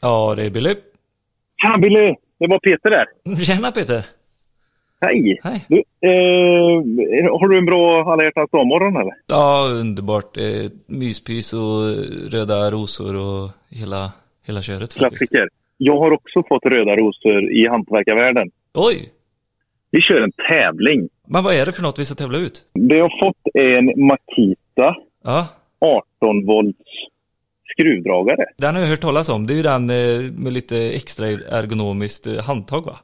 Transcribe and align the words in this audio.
Ja, 0.00 0.34
det 0.36 0.42
är 0.42 0.50
Billy. 0.50 0.74
Tja 1.62 1.78
Billy! 1.78 2.14
Det 2.38 2.46
var 2.46 2.58
Peter 2.58 2.90
där. 2.90 3.06
Tjena 3.44 3.72
Peter! 3.72 4.04
Hej! 5.00 5.40
Hej! 5.42 5.64
Du, 5.68 5.76
eh, 5.76 7.38
har 7.40 7.48
du 7.48 7.58
en 7.58 7.66
bra 7.66 8.12
alla 8.12 8.24
hjärtans 8.24 8.50
dag-morgon 8.50 8.96
eller? 8.96 9.14
Ja, 9.26 9.68
underbart. 9.80 10.36
Eh, 10.36 10.70
myspys 10.86 11.52
och 11.52 11.82
röda 12.32 12.70
rosor 12.70 13.16
och 13.16 13.50
hela, 13.70 14.12
hela 14.46 14.62
köret 14.62 14.80
faktiskt. 14.80 14.98
Klassiker. 14.98 15.48
Jag 15.76 15.98
har 15.98 16.10
också 16.10 16.42
fått 16.48 16.64
röda 16.64 16.96
rosor 16.96 17.52
i 17.52 17.68
hantverkarvärlden. 17.68 18.50
Oj! 18.74 19.12
Vi 19.90 20.00
kör 20.00 20.20
en 20.20 20.32
tävling. 20.32 21.08
Men 21.28 21.44
vad 21.44 21.54
är 21.54 21.66
det 21.66 21.72
för 21.72 21.82
något 21.82 21.98
vi 21.98 22.04
ska 22.04 22.14
tävla 22.14 22.38
ut? 22.38 22.64
Det 22.74 22.96
jag 22.96 23.04
har 23.08 23.26
fått 23.26 23.42
är 23.54 23.78
en 23.78 24.06
Makita 24.06 24.96
Ja, 25.24 25.48
18 25.80 26.46
volts 26.46 26.90
skruvdragare. 27.80 28.44
den 28.56 28.74
har 28.74 28.82
jag 28.82 28.88
hört 28.88 29.00
talas 29.00 29.28
om. 29.28 29.46
Det 29.46 29.52
är 29.52 29.56
ju 29.56 29.62
den 29.62 29.90
eh, 29.90 30.32
med 30.44 30.52
lite 30.52 30.76
extra 30.78 31.26
ergonomiskt 31.28 32.26
eh, 32.26 32.44
handtag 32.46 32.84
va? 32.86 32.96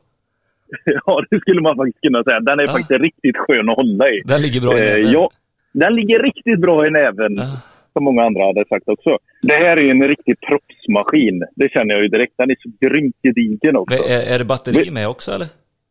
Ja, 1.07 1.25
det 1.30 1.41
skulle 1.41 1.61
man 1.61 1.77
faktiskt 1.77 2.01
kunna 2.01 2.25
säga. 2.25 2.41
Den 2.41 2.59
är 2.61 2.65
Ja. 2.65 2.73
faktiskt 2.73 3.01
riktigt 3.01 3.37
skön 3.37 3.69
att 3.69 3.77
hålla 3.77 4.09
i. 4.09 4.23
Den 4.25 4.43
ligger 4.43 4.61
bra 4.61 4.79
i 4.79 4.80
Eh, 4.80 4.85
näven. 4.97 5.13
ja, 5.13 5.30
den 5.73 5.95
ligger 5.95 6.19
riktigt 6.23 6.61
bra 6.61 6.87
i 6.87 6.91
näven, 6.91 7.35
Ja. 7.37 7.47
som 7.93 8.05
många 8.05 8.23
andra 8.25 8.45
hade 8.45 8.65
sagt 8.69 8.89
också. 8.89 9.19
Det 9.43 9.55
här 9.55 9.77
är 9.77 9.91
en 9.91 10.09
riktig 10.09 10.37
proffsmaskin. 10.41 11.45
Det 11.57 11.69
känner 11.73 11.95
jag 11.95 12.02
ju 12.02 12.09
direkt. 12.09 12.33
Den 12.39 12.51
är 12.51 12.57
så 12.63 12.71
grymt 12.87 13.16
gedigen 13.23 13.77
också. 13.77 13.97
Men 14.02 14.11
Är, 14.16 14.35
är 14.35 14.39
det 14.39 14.45
batteri 14.45 14.91
med 14.91 15.09
också 15.09 15.33
eller? 15.33 15.47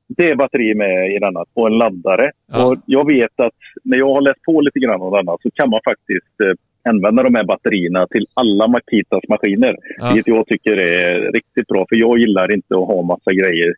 Det 0.08 0.30
är 0.30 0.36
batteri 0.36 0.76
med 0.76 1.16
i 1.16 1.20
denna 1.20 1.46
och 1.54 1.68
en 1.68 1.78
laddare. 1.78 2.32
Ja. 2.52 2.66
Och 2.66 2.78
jag 2.86 3.08
vet 3.08 3.40
att 3.40 3.54
när 3.84 3.98
jag 3.98 4.14
har 4.14 4.22
läst 4.22 4.42
på 4.42 4.62
lite 4.62 4.80
grann 4.80 5.02
om 5.02 5.12
denna 5.14 5.38
så 5.44 5.52
kan 5.52 5.70
man 5.70 5.80
faktiskt 5.86 6.36
eh, 6.44 6.54
använda 6.84 7.24
de 7.24 7.36
här 7.36 7.44
batterierna 7.44 8.08
till 8.08 8.26
alla 8.34 8.68
Makitas 8.68 9.22
maskiner. 9.30 9.76
Ja. 9.98 10.12
Vilket 10.14 10.34
jag 10.36 10.48
tycker 10.48 10.78
är 10.78 11.32
riktigt 11.32 11.68
bra. 11.68 11.86
För 11.90 11.96
jag 11.96 12.20
gillar 12.20 12.52
inte 12.54 12.74
att 12.76 12.88
ha 12.88 13.02
massa 13.02 13.32
grejer 13.32 13.74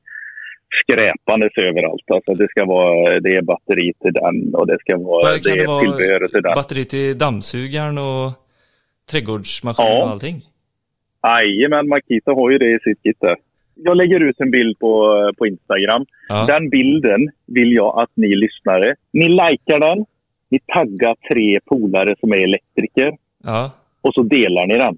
skräpandes 0.83 1.51
överallt. 1.57 2.11
Alltså 2.11 2.33
det 2.33 2.47
ska 2.49 2.65
vara, 2.65 3.19
det 3.19 3.35
är 3.35 3.41
batteri 3.41 3.93
till 4.01 4.13
den 4.13 4.55
och 4.55 4.67
det 4.67 4.77
ska 4.79 4.97
vara, 4.97 5.31
det 5.31 5.39
det 5.43 5.49
är 5.49 5.79
tillbehör 5.79 6.27
till 6.27 6.41
den. 6.41 6.55
batteri 6.55 6.85
till 6.85 7.17
dammsugaren 7.17 7.97
och 7.97 8.31
trädgårdsmaskin 9.11 9.85
Ja. 9.85 10.03
och 10.03 10.09
allting? 10.09 10.41
Jajamän, 11.23 11.87
Makita 11.87 12.31
har 12.31 12.51
ju 12.51 12.57
det 12.57 12.71
i 12.71 12.79
sitt 12.79 13.03
kit 13.03 13.17
där. 13.19 13.35
Jag 13.75 13.97
lägger 13.97 14.19
ut 14.19 14.39
en 14.39 14.51
bild 14.51 14.79
på, 14.79 14.91
på 15.37 15.47
Instagram. 15.47 16.05
Ja. 16.29 16.45
Den 16.47 16.69
bilden 16.69 17.29
vill 17.47 17.71
jag 17.73 18.01
att 18.01 18.09
ni 18.15 18.35
lyssnare, 18.35 18.95
ni 19.13 19.29
likar 19.29 19.79
den, 19.79 20.05
ni 20.53 20.59
taggar 20.73 21.15
tre 21.33 21.59
polare 21.65 22.15
som 22.19 22.31
är 22.31 22.37
elektriker 22.37 23.11
Ja. 23.43 23.71
och 24.01 24.13
så 24.13 24.23
delar 24.23 24.67
ni 24.67 24.77
den. 24.77 24.97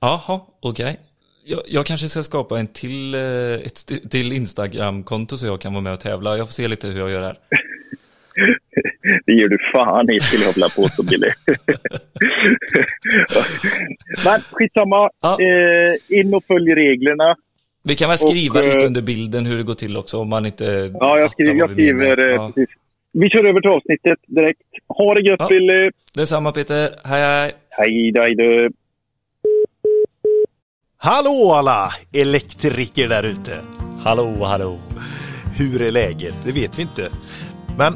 Jaha, 0.00 0.40
okej. 0.62 0.96
Jag, 1.44 1.60
jag 1.66 1.86
kanske 1.86 2.08
ska 2.08 2.22
skapa 2.22 2.58
en 2.58 2.66
till, 2.66 3.14
eh, 3.14 3.20
ett 3.66 4.10
till 4.10 4.32
Instagram-konto 4.32 5.36
så 5.36 5.46
jag 5.46 5.60
kan 5.60 5.72
vara 5.72 5.82
med 5.82 5.92
och 5.92 6.00
tävla. 6.00 6.36
Jag 6.36 6.46
får 6.46 6.52
se 6.52 6.68
lite 6.68 6.88
hur 6.88 6.98
jag 6.98 7.10
gör 7.10 7.22
här. 7.22 7.36
Det 9.26 9.32
ger 9.32 9.48
du 9.48 9.58
fan 9.72 10.10
i 10.10 10.20
skulle 10.20 10.44
jag 10.44 10.52
vilja 10.54 10.68
påstå 10.76 11.02
Billy. 11.02 11.28
Men 14.24 14.40
skitsamma, 14.52 15.10
Ja. 15.22 15.38
eh, 15.40 16.18
in 16.20 16.34
och 16.34 16.44
följ 16.44 16.74
reglerna. 16.74 17.36
Vi 17.84 17.96
kan 17.96 18.08
väl 18.08 18.18
skriva 18.18 18.60
Och, 18.60 18.66
eh, 18.66 18.74
lite 18.74 18.86
under 18.86 19.02
bilden 19.02 19.46
hur 19.46 19.56
det 19.56 19.62
går 19.62 19.74
till 19.74 19.96
också 19.96 20.18
om 20.18 20.28
man 20.28 20.46
inte 20.46 20.92
Ja, 21.00 21.18
jag 21.18 21.32
skriver, 21.32 21.54
jag 21.54 21.70
skriver 21.72 22.18
eh, 22.28 22.34
Ja. 22.34 22.52
precis. 22.54 22.74
Vi 23.20 23.30
kör 23.30 23.44
över 23.44 23.60
till 23.60 23.70
avsnittet 23.70 24.18
direkt. 24.26 24.60
Ha 24.88 25.14
det 25.14 25.20
gött 25.20 25.36
Ja. 25.40 25.48
Billy! 25.48 25.90
Detsamma 26.14 26.52
Peter, 26.52 26.90
hej 27.04 27.20
hej. 27.22 27.52
Hej 27.70 28.12
då, 28.14 28.20
hej 28.20 28.34
då. 28.34 28.68
Hallå 30.98 31.52
alla 31.54 31.88
elektriker 32.12 33.08
där 33.08 33.22
ute! 33.22 33.52
Hallå, 34.04 34.44
hallå. 34.44 34.78
Hur 35.58 35.82
är 35.82 35.90
läget? 35.90 36.34
Det 36.44 36.52
vet 36.52 36.78
vi 36.78 36.82
inte. 36.82 37.08
Men 37.78 37.92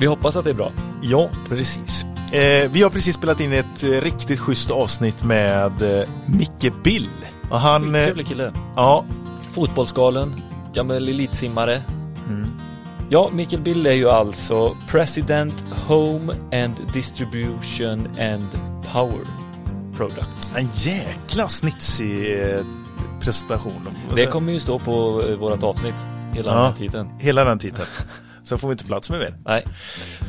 Vi 0.00 0.06
hoppas 0.06 0.36
att 0.36 0.44
det 0.44 0.50
är 0.50 0.54
bra. 0.54 0.72
ja, 1.02 1.30
precis. 1.48 2.04
Eh, 2.32 2.70
vi 2.72 2.82
har 2.82 2.90
precis 2.90 3.14
spelat 3.16 3.40
in 3.40 3.52
ett 3.52 3.82
eh, 3.82 3.88
riktigt 3.88 4.40
schysst 4.40 4.70
avsnitt 4.70 5.24
med 5.24 5.82
eh, 6.00 6.08
Micke 6.38 6.72
Bill. 6.84 7.08
Och 7.50 7.58
han... 7.60 7.94
Eh, 7.94 8.04
Trevlig 8.04 8.26
kille. 8.26 8.52
ja, 8.76 9.04
Fotbollsgalen, 9.50 10.32
gammal 10.74 10.96
elitsimmare. 11.08 11.80
Ja, 13.12 13.30
Mikael 13.32 13.62
Bill 13.62 13.86
är 13.86 13.92
ju 13.92 14.10
alltså 14.10 14.76
President 14.88 15.64
Home 15.86 16.32
and 16.64 16.74
Distribution 16.92 18.06
and 18.20 18.48
Power 18.92 19.26
Products. 19.96 20.54
en 20.56 20.68
jäkla 20.74 21.48
snitsig 21.48 22.40
eh, 22.42 22.60
presentation. 23.20 23.88
Det 24.16 24.26
kommer 24.26 24.52
ju 24.52 24.60
stå 24.60 24.78
på 24.78 25.22
eh, 25.28 25.34
vårat 25.36 25.62
avsnitt, 25.62 25.94
hela 26.32 26.52
Ja. 26.54 26.62
den 26.64 26.74
tiden. 26.74 27.08
Hela 27.18 27.44
den 27.44 27.58
titeln. 27.58 27.86
Sen 28.42 28.58
får 28.58 28.68
vi 28.68 28.72
inte 28.72 28.84
plats 28.84 29.10
med 29.10 29.18
mer. 29.18 29.34
Nej, 29.44 29.64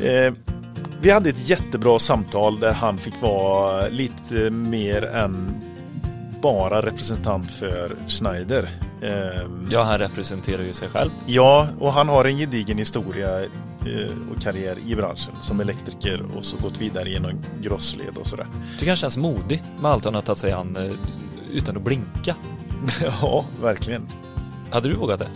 Eh, 0.09 0.33
vi 1.01 1.09
hade 1.11 1.29
ett 1.29 1.49
jättebra 1.49 1.99
samtal 1.99 2.59
där 2.59 2.73
han 2.73 2.97
fick 2.97 3.21
vara 3.21 3.87
lite 3.87 4.49
mer 4.49 5.05
än 5.05 5.61
bara 6.41 6.81
representant 6.81 7.51
för 7.51 7.95
Schneider. 8.07 8.69
Eh, 9.01 9.41
ja, 9.69 9.83
han 9.83 9.99
representerar 9.99 10.63
ju 10.63 10.73
sig 10.73 10.89
själv. 10.89 11.11
ja, 11.25 11.67
och 11.79 11.93
han 11.93 12.09
har 12.09 12.25
en 12.25 12.37
gedigen 12.37 12.77
historia 12.77 13.41
eh, 13.41 14.31
och 14.31 14.41
karriär 14.41 14.77
i 14.87 14.95
branschen 14.95 15.33
som 15.41 15.59
elektriker 15.59 16.23
och 16.37 16.45
så 16.45 16.57
gått 16.57 16.81
vidare 16.81 17.09
genom 17.09 17.41
grossled 17.61 18.17
och 18.17 18.27
sådär. 18.27 18.47
Du 18.79 18.85
kanske 18.85 19.01
känns 19.01 19.17
modig 19.17 19.63
med 19.81 19.91
allt 19.91 20.05
han 20.05 20.15
har 20.15 20.21
tagit 20.21 20.39
sig 20.39 20.51
an 20.51 20.75
eh, 20.75 20.91
utan 21.53 21.77
att 21.77 21.83
blinka. 21.83 22.35
ja, 23.21 23.45
verkligen. 23.61 24.07
Hade 24.71 24.89
du 24.89 24.95
vågat 24.95 25.19
det? 25.19 25.29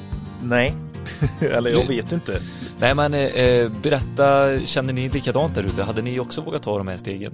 Nej, 0.44 0.76
eller 1.40 1.72
jag 1.72 1.88
vet 1.88 2.12
inte. 2.12 2.42
Nej, 2.80 2.96
men 2.96 3.14
eh, 3.14 3.72
berätta, 3.82 4.60
känner 4.66 4.94
ni 4.94 5.10
likadant 5.10 5.56
där 5.56 5.64
ute? 5.64 5.84
Hade 5.84 6.02
ni 6.02 6.20
också 6.20 6.42
vågat 6.42 6.64
ta 6.64 6.78
de 6.78 6.88
här 6.88 6.98
stegen? 6.98 7.34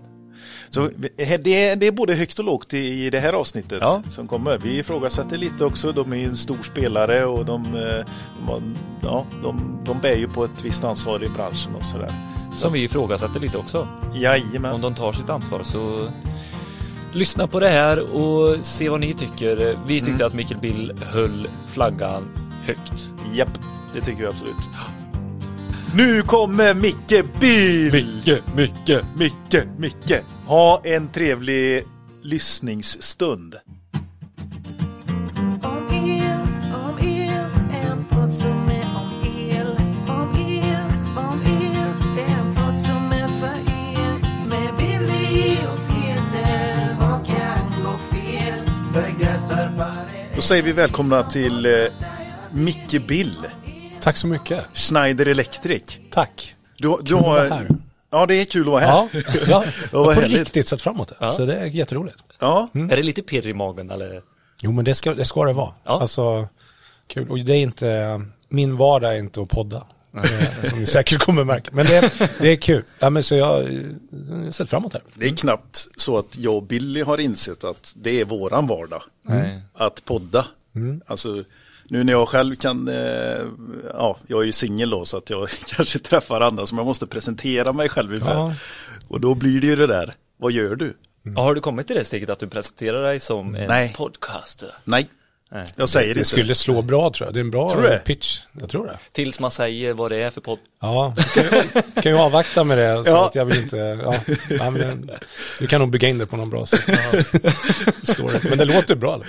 Så 0.69 0.83
eh, 0.85 1.39
det 1.43 1.67
är, 1.69 1.75
det 1.75 1.87
är 1.87 1.91
både 1.91 2.13
högt 2.13 2.39
och 2.39 2.45
lågt 2.45 2.73
i, 2.73 3.09
det 3.09 3.19
här 3.19 3.33
avsnittet 3.33 3.77
Ja. 3.81 4.03
som 4.09 4.27
kommer. 4.27 4.57
Vi 4.57 4.77
ifrågasätter 4.77 5.37
lite 5.37 5.65
också. 5.65 5.91
De 5.91 6.13
är 6.13 6.17
ju 6.17 6.25
en 6.25 6.37
stor 6.37 6.57
spelare 6.63 7.25
och 7.25 7.45
de, 7.45 7.65
eh, 7.65 8.05
de, 8.39 8.47
har- 8.47 8.61
ja, 9.03 9.25
de, 9.43 9.79
de 9.85 9.99
bär 9.99 10.15
ju 10.15 10.27
på 10.27 10.43
ett 10.43 10.63
visst 10.65 10.83
ansvar 10.83 11.23
i 11.23 11.29
branschen 11.29 11.75
och 11.75 11.85
sådär. 11.85 12.13
Som 12.53 12.73
vi 12.73 12.83
ifrågasätter 12.83 13.39
lite 13.39 13.57
också. 13.57 13.87
Jajamän. 14.15 14.73
Om 14.73 14.81
de 14.81 14.95
tar 14.95 15.13
sitt 15.13 15.29
ansvar 15.29 15.63
så 15.63 16.07
lyssna 17.13 17.47
på 17.47 17.59
det 17.59 17.67
här 17.69 18.15
och 18.15 18.65
se 18.65 18.89
vad 18.89 18.99
ni 18.99 19.13
tycker. 19.13 19.77
Vi 19.87 19.99
tyckte 19.99 20.11
Mm. 20.11 20.27
att 20.27 20.33
Mikael 20.33 20.59
Bill 20.59 20.93
höll 21.11 21.47
flaggan 21.67 22.27
högt. 22.65 23.11
Japp, 23.33 23.59
det 23.93 24.01
tycker 24.01 24.21
vi 24.21 24.27
absolut. 24.27 24.55
Nu 25.95 26.21
kommer 26.21 26.73
Micke 26.73 27.23
Bill! 27.39 27.91
Micke, 27.91 28.41
Micke! 28.55 29.01
Micke, 29.15 29.63
Micke! 29.77 30.21
Ha 30.47 30.81
en 30.83 31.07
trevlig 31.11 31.83
lyssningsstund. 32.23 33.55
Om 35.63 35.87
el, 35.91 36.39
om 36.73 37.07
el, 37.07 37.45
en 37.83 38.05
podd 38.09 38.33
som 38.33 38.69
är 38.69 38.85
om 38.95 39.13
el. 39.49 39.67
Om 40.07 40.35
el, 40.37 40.85
om 41.17 41.41
el, 41.41 42.15
det 42.15 42.21
är 42.21 42.39
en 42.39 42.55
podd 42.55 42.79
som 42.79 43.11
är 43.11 43.27
för 43.27 43.59
er. 43.71 44.19
Med 44.49 44.75
Billy 44.77 45.57
och 45.57 45.93
Peter, 45.93 46.95
vad 46.99 47.25
kan 47.27 47.83
gå 47.83 47.97
fel? 48.15 48.59
Då 50.35 50.41
säger 50.41 50.63
vi 50.63 50.71
välkomna 50.71 51.23
till 51.23 51.65
eh, 51.65 51.71
Micke 52.51 53.07
Bill, 53.07 53.35
Tack 54.01 54.17
så 54.17 54.27
mycket. 54.27 54.65
Schneider 54.73 55.25
Electric. 55.27 55.83
Tack. 56.11 56.55
Du, 56.77 56.97
du 57.01 57.05
Kul 57.05 57.17
att 57.17 57.23
har... 57.25 57.29
vara 57.33 57.47
här. 57.49 57.67
Ja, 58.11 58.25
det 58.25 58.41
är 58.41 58.45
kul 58.45 58.61
att 58.61 58.67
vara 58.67 58.81
här. 58.81 58.91
Ja, 58.91 59.09
jag 59.51 59.63
vad 59.91 60.15
har 60.15 60.21
på 60.21 60.27
riktigt 60.27 60.67
sett 60.67 60.81
fram 60.81 60.95
emot 60.95 61.07
det. 61.07 61.15
Ja. 61.19 61.31
Så 61.31 61.45
det 61.45 61.55
är 61.55 61.65
jätteroligt. 61.65 62.23
Ja, 62.39 62.69
Är 62.73 62.95
det 62.95 63.03
lite 63.03 63.21
pirr 63.21 63.47
i 63.47 63.53
magen 63.53 63.89
eller? 63.91 64.21
Jo, 64.63 64.71
men 64.71 64.85
det 64.85 64.95
ska 64.95 65.13
det, 65.13 65.25
ska 65.25 65.43
det 65.45 65.53
vara. 65.53 65.73
Ja. 65.83 66.01
Alltså, 66.01 66.47
kul. 67.07 67.29
Och 67.29 67.39
det 67.39 67.53
är 67.53 67.61
inte, 67.61 68.21
min 68.49 68.77
vardag 68.77 69.13
är 69.15 69.19
inte 69.19 69.41
att 69.41 69.49
podda. 69.49 69.83
Eh, 70.15 70.69
Som 70.69 70.79
ni 70.79 70.85
säkert 70.85 71.19
kommer 71.19 71.43
märka. 71.43 71.69
Men 71.73 71.85
det, 71.85 72.13
det 72.39 72.49
är 72.49 72.55
kul. 72.55 72.83
Ja, 72.99 73.09
men 73.09 73.23
så 73.23 73.35
jag 73.35 73.63
jag 74.27 74.35
har 74.35 74.51
sett 74.51 74.69
fram 74.69 74.81
emot 74.81 74.93
det. 74.93 75.01
det 75.13 75.25
är 75.25 75.35
knappt 75.35 75.87
så 75.97 76.17
att 76.17 76.37
jag 76.37 76.55
och 76.55 76.63
Billy 76.63 77.01
har 77.01 77.17
insett 77.17 77.63
att 77.63 77.93
det 77.95 78.21
är 78.21 78.25
våran 78.25 78.67
vardag. 78.67 79.01
Nej. 79.27 79.61
Att 79.73 80.05
podda. 80.05 80.45
Alltså, 81.05 81.43
nu 81.91 82.03
när 82.03 82.13
jag 82.13 82.27
själv 82.27 82.55
kan, 82.55 82.87
eh, 82.87 83.45
ja, 83.93 84.17
jag 84.27 84.41
är 84.41 84.45
ju 84.45 84.51
singel 84.51 84.89
då 84.89 85.05
så 85.05 85.17
att 85.17 85.29
jag 85.29 85.49
kanske 85.75 85.99
träffar 85.99 86.41
andra 86.41 86.65
som 86.65 86.77
jag 86.77 86.87
måste 86.87 87.07
presentera 87.07 87.73
mig 87.73 87.89
själv 87.89 88.15
inför. 88.15 88.33
Ja. 88.33 88.53
Och 89.07 89.21
då 89.21 89.35
blir 89.35 89.61
det 89.61 89.67
ju 89.67 89.75
det 89.75 89.87
där, 89.87 90.15
vad 90.37 90.51
gör 90.51 90.75
du? 90.75 90.93
Ja, 91.23 91.41
har 91.41 91.55
du 91.55 91.61
kommit 91.61 91.87
till 91.87 91.95
det 91.95 92.03
steget 92.03 92.29
att 92.29 92.39
du 92.39 92.47
presenterar 92.47 93.03
dig 93.03 93.19
som 93.19 93.55
en 93.55 93.67
Nej. 93.67 93.93
podcaster? 93.97 94.75
Nej, 94.83 95.09
Jag 95.77 95.89
säger 95.89 96.07
det 96.07 96.13
Det 96.13 96.19
inte. 96.19 96.29
skulle 96.29 96.55
slå 96.55 96.81
bra 96.81 97.11
tror 97.11 97.27
jag. 97.27 97.33
Det 97.33 97.39
är 97.39 97.41
en 97.41 97.51
bra 97.51 97.69
Tror 97.69 97.97
pitch. 98.05 98.39
Jag 98.59 98.69
tror 98.69 98.85
det. 98.87 98.99
Tills 99.11 99.39
man 99.39 99.51
säger 99.51 99.93
vad 99.93 100.11
det 100.11 100.17
är 100.17 100.29
för 100.29 100.41
podd. 100.41 100.59
Ja, 100.81 101.13
du 101.17 101.23
kan, 101.49 101.59
ju- 101.59 102.01
kan 102.01 102.11
ju 102.11 102.17
avvakta 102.17 102.63
med 102.63 102.77
det. 102.77 103.03
Så 103.03 103.09
Ja. 103.09 103.25
att 103.25 103.35
jag 103.35 103.45
vill 103.45 103.57
inte, 103.63 103.77
ja, 103.77 104.15
ja, 104.49 104.69
men, 104.69 105.11
du 105.59 105.67
kan 105.67 105.81
nog 105.81 105.89
bygga 105.89 106.07
in 106.07 106.17
det 106.17 106.25
på 106.27 106.37
någon 106.37 106.49
bra 106.49 106.65
sätt. 106.65 106.87
Men 108.49 108.57
det 108.57 108.65
låter 108.65 108.95
bra. 108.95 109.13
Eller? 109.15 109.27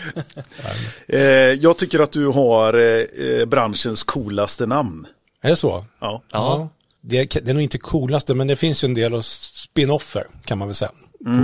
Eh, 1.08 1.54
jag 1.54 1.78
tycker 1.78 2.00
att 2.00 2.12
du 2.12 2.26
har 2.26 2.74
eh, 3.40 3.44
branschens 3.46 4.02
coolaste 4.02 4.66
namn. 4.66 5.06
Är 5.42 5.50
det 5.50 5.56
så? 5.56 5.84
Ja. 6.00 6.22
Ja. 6.32 6.68
Det, 7.00 7.18
är- 7.36 7.40
det 7.42 7.50
är 7.50 7.54
nog 7.54 7.62
inte 7.62 7.78
coolaste, 7.78 8.34
men 8.34 8.46
det 8.46 8.56
finns 8.56 8.84
ju 8.84 8.86
en 8.86 8.94
del 8.94 9.14
av 9.14 9.20
spin-offer 9.22 10.24
kan 10.44 10.58
man 10.58 10.68
väl 10.68 10.74
säga. 10.74 10.90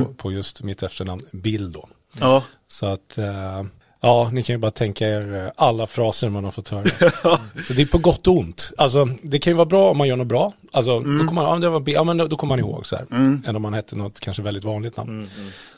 På, 0.04 0.14
på 0.14 0.32
just 0.32 0.62
mitt 0.62 0.82
efternamn, 0.82 1.22
Bill 1.30 1.72
då. 1.72 1.88
Ja. 2.20 2.42
Så 2.68 2.86
att, 2.86 3.18
eh, 3.18 3.64
ja, 4.00 4.30
ni 4.32 4.42
kan 4.42 4.54
ju 4.54 4.58
bara 4.58 4.70
tänka 4.70 5.08
er 5.08 5.44
eh, 5.44 5.52
alla 5.56 5.86
fraser 5.86 6.28
man 6.28 6.44
har 6.44 6.50
fått 6.50 6.68
höra. 6.68 6.84
Så 7.64 7.72
det 7.72 7.82
är 7.82 7.86
på 7.86 7.98
gott 7.98 8.26
och 8.26 8.36
ont. 8.38 8.72
Alltså, 8.78 9.08
det 9.22 9.38
kan 9.38 9.50
ju 9.50 9.54
vara 9.56 9.66
bra 9.66 9.90
om 9.90 9.98
man 9.98 10.08
gör 10.08 10.16
något 10.16 10.26
bra. 10.26 10.52
Alltså, 10.72 11.00
då, 11.00 11.04
kommer 11.04 11.32
man, 11.32 11.44
ja, 11.44 11.56
det 11.56 11.68
var, 11.68 11.82
ja, 11.86 12.04
men 12.04 12.16
då, 12.18 12.36
kommer 12.36 12.56
man 12.56 12.58
ihåg 12.58 12.86
så 12.86 12.96
här. 12.96 13.06
Än 13.46 13.56
om 13.56 13.62
man 13.62 13.74
hette 13.74 13.96
något 13.96 14.20
kanske 14.20 14.42
väldigt 14.42 14.64
vanligt 14.64 14.96
namn. 14.96 15.28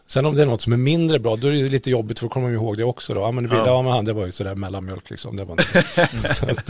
Sen 0.07 0.27
om 0.27 0.35
det 0.37 0.43
är 0.43 0.47
något 0.47 0.61
som 0.61 0.73
är 0.73 0.77
mindre 0.77 1.19
bra, 1.19 1.37
då 1.37 1.49
är 1.49 1.53
det 1.53 1.69
lite 1.69 1.91
jobbigt 1.91 2.19
för 2.19 2.27
då 2.27 2.31
kommer 2.33 2.47
man 2.47 2.55
ihåg 2.55 2.77
det 2.77 2.85
också 2.85 3.15
då. 3.15 3.21
Ja 3.21 3.31
men 3.33 3.45
det, 3.45 3.49
blir, 3.49 3.59
Ja. 3.59 3.67
ja. 3.67 3.83
men 3.83 3.93
han, 3.93 4.05
det 4.05 4.13
var 4.13 4.27
ju 4.27 4.33
sådär 4.33 4.55
mellanmjölk 4.55 5.11
liksom. 5.11 5.37
Det, 5.37 5.45
var 5.45 5.53
inte, 5.53 5.83
så 6.35 6.51
att, 6.51 6.67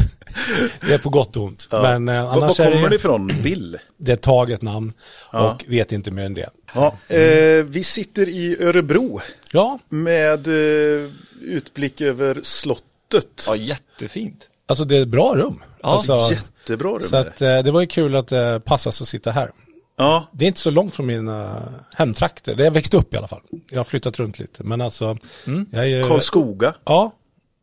det 0.80 0.94
är 0.94 0.98
på 0.98 1.08
gott 1.10 1.36
och 1.36 1.44
ont. 1.44 1.68
Ja. 1.70 1.82
Men 1.82 2.08
eh, 2.08 2.24
Var, 2.24 2.34
var 2.34 2.42
annars 2.42 2.60
är 2.60 2.70
kommer 2.70 2.82
det 2.82 2.88
det, 2.88 2.96
ifrån? 2.96 3.32
Bill? 3.42 3.76
det 3.96 4.12
är 4.12 4.14
ett 4.16 4.22
taget 4.22 4.62
namn 4.62 4.90
Ja. 5.32 5.50
och 5.52 5.64
vet 5.68 5.92
inte 5.92 6.10
mer 6.10 6.24
än 6.24 6.34
det. 6.34 6.48
Ja. 6.74 6.94
Eh, 7.16 7.64
vi 7.64 7.82
sitter 7.84 8.28
i 8.28 8.56
Örebro 8.60 9.20
Ja, 9.52 9.78
med 9.88 10.46
eh, 10.48 11.10
utblick 11.42 12.00
över 12.00 12.40
slottet. 12.42 13.44
Ja, 13.46 13.56
jättefint. 13.56 14.48
alltså 14.66 14.84
det 14.84 14.96
är 14.96 15.02
ett 15.02 15.08
bra 15.08 15.34
rum. 15.36 15.62
Ja, 15.82 15.88
alltså, 15.88 16.28
Jättebra 16.30 16.90
rum. 16.90 17.00
så 17.00 17.10
det. 17.10 17.20
att, 17.20 17.42
eh, 17.42 17.62
det 17.62 17.70
var 17.70 17.80
ju 17.80 17.86
kul 17.86 18.16
att 18.16 18.28
det 18.28 18.60
passas 18.64 19.02
att 19.02 19.08
sitta 19.08 19.30
här. 19.30 19.50
Ja. 19.96 20.26
Det 20.32 20.44
är 20.44 20.46
inte 20.46 20.60
så 20.60 20.70
långt 20.70 20.94
från 20.94 21.06
mina 21.06 21.62
hemtrakter. 21.94 22.54
Där 22.54 22.64
jag 22.64 22.70
växte 22.72 22.96
upp 22.96 23.14
i 23.14 23.16
alla 23.16 23.28
fall. 23.28 23.40
Jag 23.70 23.78
har 23.78 23.84
flyttat 23.84 24.18
runt 24.18 24.38
lite. 24.38 24.64
Men 24.64 24.80
alltså, 24.80 25.16
jag 25.70 25.82
är 25.82 25.86
ju, 25.86 26.08
Karlskoga. 26.08 26.74
ja, 26.84 27.12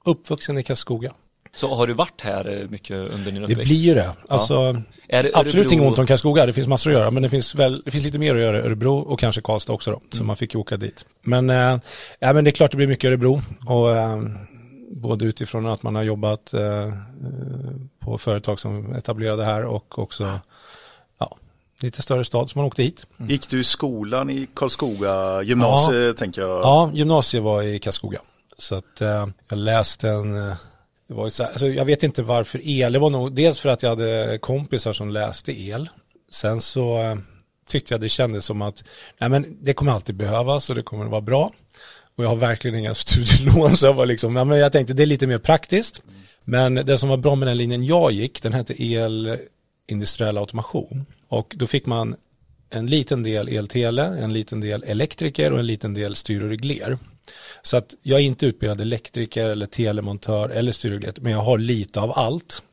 uppvuxen 0.05 0.57
i 0.57 0.63
Karlskoga. 0.63 1.13
Så 1.55 1.75
har 1.75 1.87
du 1.87 1.93
varit 1.93 2.21
här 2.21 2.61
eh, 2.61 2.69
mycket 2.69 2.95
under 2.97 3.31
din 3.31 3.35
Det 3.35 3.41
uppväxt? 3.41 3.63
blir 3.63 3.77
ju 3.77 3.93
det. 3.93 4.11
Alltså, 4.29 4.81
Är 5.07 5.23
det 5.23 5.31
absolut 5.33 5.67
Örebro- 5.67 5.73
inget 5.73 5.87
ont 5.87 5.99
om 5.99 6.07
Karlskoga. 6.07 6.45
Det 6.45 6.53
finns 6.53 6.67
massor 6.67 6.91
att 6.91 6.97
göra. 6.99 7.11
Men 7.11 7.23
det 7.23 7.29
finns, 7.29 7.55
väl, 7.55 7.81
det 7.85 7.91
finns 7.91 8.03
lite 8.05 8.19
mer 8.19 8.35
att 8.35 8.41
göra 8.41 8.57
i 8.57 8.61
Örebro 8.61 8.97
och 8.99 9.19
kanske 9.19 9.41
Karlstad 9.41 9.73
också 9.73 9.91
då. 9.91 10.01
Så 10.17 10.23
man 10.23 10.35
fick 10.35 10.53
ju 10.53 10.59
åka 10.59 10.77
dit. 10.77 11.05
Men, 11.25 11.49
eh, 11.49 11.77
ja, 12.19 12.33
men 12.33 12.43
det 12.43 12.49
är 12.49 12.51
klart 12.51 12.71
det 12.71 12.77
blir 12.77 12.87
mycket 12.87 13.07
Örebro. 13.07 13.41
Och, 13.65 13.95
eh, 13.95 14.23
både 14.91 15.25
utifrån 15.25 15.65
att 15.67 15.83
man 15.83 15.95
har 15.95 16.03
jobbat 16.03 16.53
eh, 16.53 16.93
på 17.99 18.17
företag 18.17 18.59
som 18.59 18.95
etablerade 18.95 19.43
här 19.43 19.65
och 19.65 19.99
också 19.99 20.39
ja, 21.19 21.37
lite 21.81 22.01
större 22.01 22.25
stad 22.25 22.49
som 22.49 22.59
man 22.59 22.67
åkte 22.67 22.83
hit. 22.83 23.07
Gick 23.17 23.49
du 23.49 23.59
i 23.59 23.63
skolan 23.63 24.29
i 24.29 24.47
Karlskoga 24.53 25.41
gymnasiet 25.43 26.17
tänker 26.17 26.41
jag? 26.41 26.49
Ja, 26.49 26.91
gymnasiet 26.93 27.43
var 27.43 27.61
i 27.63 27.79
Karlskoga. 27.79 28.19
Så 28.57 28.75
att 28.75 29.01
jag 29.49 29.57
läste 29.59 30.09
en, 30.09 30.53
det 31.07 31.13
var 31.13 31.25
ju 31.25 31.29
så 31.29 31.43
här, 31.43 31.49
alltså 31.49 31.67
jag 31.67 31.85
vet 31.85 32.03
inte 32.03 32.21
varför 32.21 32.61
el, 32.63 32.93
det 32.93 32.99
var 32.99 33.09
nog 33.09 33.35
dels 33.35 33.59
för 33.59 33.69
att 33.69 33.83
jag 33.83 33.89
hade 33.89 34.37
kompisar 34.41 34.93
som 34.93 35.09
läste 35.09 35.61
el. 35.61 35.89
Sen 36.31 36.61
så 36.61 37.01
eh, 37.01 37.15
tyckte 37.69 37.93
jag 37.93 38.01
det 38.01 38.09
kändes 38.09 38.45
som 38.45 38.61
att, 38.61 38.83
nej 39.19 39.29
men 39.29 39.57
det 39.61 39.73
kommer 39.73 39.91
alltid 39.91 40.15
behövas 40.15 40.69
och 40.69 40.75
det 40.75 40.83
kommer 40.83 41.05
att 41.05 41.11
vara 41.11 41.21
bra. 41.21 41.51
Och 42.17 42.23
jag 42.23 42.29
har 42.29 42.35
verkligen 42.35 42.79
inga 42.79 42.93
studielån 42.93 43.77
så 43.77 43.85
jag 43.85 43.93
var 43.93 44.05
liksom, 44.05 44.33
nej 44.33 44.45
men 44.45 44.59
jag 44.59 44.71
tänkte 44.71 44.93
det 44.93 45.03
är 45.03 45.07
lite 45.07 45.27
mer 45.27 45.37
praktiskt. 45.37 46.03
Men 46.43 46.75
det 46.75 46.97
som 46.97 47.09
var 47.09 47.17
bra 47.17 47.35
med 47.35 47.47
den 47.47 47.57
linjen 47.57 47.85
jag 47.85 48.11
gick, 48.11 48.41
den 48.43 48.53
hette 48.53 48.83
el 48.83 49.37
industriell 49.87 50.37
automation. 50.37 51.05
Och 51.27 51.53
då 51.57 51.67
fick 51.67 51.85
man 51.85 52.15
en 52.69 52.87
liten 52.87 53.23
del 53.23 53.47
eltele, 53.47 54.03
en 54.03 54.33
liten 54.33 54.61
del 54.61 54.83
elektriker 54.83 55.53
och 55.53 55.59
en 55.59 55.67
liten 55.67 55.93
del 55.93 56.15
styr 56.15 56.43
och 56.43 56.49
regler. 56.49 56.97
Så 57.61 57.77
att 57.77 57.95
jag 58.01 58.19
är 58.19 58.23
inte 58.23 58.45
utbildad 58.45 58.81
elektriker 58.81 59.49
eller 59.49 59.65
telemontör 59.65 60.49
eller 60.49 60.71
styr 60.71 60.91
och 60.95 61.01
regler, 61.01 61.13
men 61.21 61.31
jag 61.31 61.39
har 61.39 61.57
lite 61.57 61.99
av 61.99 62.11
allt. 62.19 62.63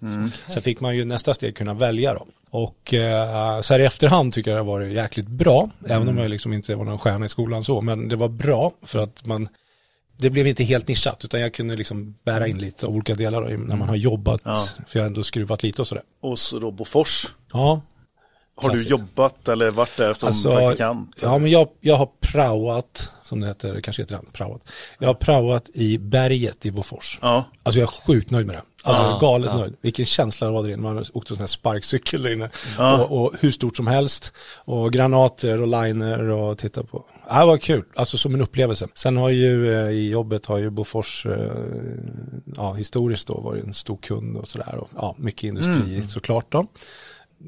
Sen 0.48 0.62
fick 0.62 0.80
man 0.80 0.96
ju 0.96 1.04
nästa 1.04 1.34
steg 1.34 1.56
kunna 1.56 1.74
välja 1.74 2.14
då. 2.14 2.26
Och 2.50 2.94
eh, 2.94 3.60
så 3.60 3.74
här 3.74 3.80
i 3.80 3.84
efterhand 3.84 4.32
tycker 4.32 4.50
jag 4.50 4.56
det 4.58 4.60
har 4.60 4.72
varit 4.78 4.92
jäkligt 4.92 5.28
bra, 5.28 5.70
även 5.88 6.08
om 6.08 6.18
jag 6.18 6.30
liksom 6.30 6.52
inte 6.52 6.74
var 6.74 6.84
någon 6.84 6.98
stjärna 6.98 7.26
i 7.26 7.28
skolan 7.28 7.64
så, 7.64 7.80
men 7.80 8.08
det 8.08 8.16
var 8.16 8.28
bra 8.28 8.72
för 8.82 8.98
att 8.98 9.26
man 9.26 9.48
det 10.18 10.30
blev 10.30 10.46
inte 10.46 10.64
helt 10.64 10.88
nischat 10.88 11.24
utan 11.24 11.40
jag 11.40 11.54
kunde 11.54 11.76
liksom 11.76 12.14
bära 12.24 12.46
in 12.46 12.58
lite 12.58 12.86
olika 12.86 13.14
delar 13.14 13.42
då, 13.42 13.48
när 13.48 13.76
man 13.76 13.88
har 13.88 13.96
jobbat, 13.96 14.40
Ja. 14.44 14.56
för 14.86 14.98
jag 14.98 15.02
har 15.04 15.06
ändå 15.06 15.22
skruvat 15.22 15.62
lite 15.62 15.82
och 15.82 15.88
sådär. 15.88 16.04
Och 16.22 16.38
så 16.38 16.58
då 16.58 16.70
Bofors. 16.70 17.26
Ja, 17.52 17.80
Har 18.56 18.70
du 18.70 18.82
jobbat 18.82 19.48
eller 19.48 19.70
varit 19.70 19.96
där 19.96 20.14
som 20.14 20.26
Alltså, 20.26 20.50
praktikant? 20.50 21.16
Ja, 21.22 21.38
men 21.38 21.50
jag, 21.50 21.68
jag 21.80 21.96
har 21.96 22.08
praoat, 22.20 23.10
som 23.22 23.40
det 23.40 23.46
heter, 23.46 23.80
kanske 23.80 24.02
heter 24.02 24.14
det, 24.24 24.32
praoat. 24.32 24.62
Jag 24.98 25.06
har 25.06 25.14
praoat 25.14 25.70
i 25.74 25.98
berget 25.98 26.66
i 26.66 26.70
Bofors. 26.70 27.18
Ja. 27.22 27.44
Alltså 27.62 27.80
jag 27.80 27.88
är 27.88 27.92
sjukt 28.06 28.30
nöjd 28.30 28.46
med 28.46 28.56
det. 28.56 28.62
Alltså 28.86 29.02
Ja, 29.02 29.18
galet 29.20 29.50
ja. 29.52 29.58
nöjd. 29.58 29.76
Vilken 29.80 30.04
känsla 30.06 30.46
det 30.46 30.52
var 30.52 30.62
där 30.62 30.70
inne. 30.70 30.82
Man 30.82 31.04
åkte 31.12 31.28
sån 31.34 31.40
här 31.40 31.46
sparkcykel 31.46 32.22
där 32.22 32.32
inne. 32.32 32.50
Ja. 32.78 33.04
Och, 33.04 33.24
och 33.24 33.32
hur 33.40 33.50
stort 33.50 33.76
som 33.76 33.86
helst. 33.86 34.32
Och 34.56 34.92
granater 34.92 35.60
och 35.62 35.68
liner 35.68 36.22
och 36.30 36.58
titta 36.58 36.82
på. 36.82 37.04
Ja, 37.28 37.40
det 37.40 37.46
var 37.46 37.58
kul. 37.58 37.84
Alltså 37.96 38.18
som 38.18 38.34
en 38.34 38.40
upplevelse. 38.40 38.88
Sen 38.94 39.16
har 39.16 39.30
ju 39.30 39.74
eh, 39.74 39.90
i 39.90 40.10
jobbet 40.10 40.46
har 40.46 40.58
ju 40.58 40.70
Bofors 40.70 41.26
eh, 41.26 41.52
ja, 42.56 42.72
historiskt 42.74 43.26
då 43.28 43.40
varit 43.40 43.64
en 43.64 43.74
stor 43.74 43.96
kund 43.96 44.36
och 44.36 44.48
sådär. 44.48 44.80
Ja, 44.96 45.14
mycket 45.18 45.44
industri 45.44 45.94
Mm. 45.96 46.08
såklart 46.08 46.46
då. 46.52 46.66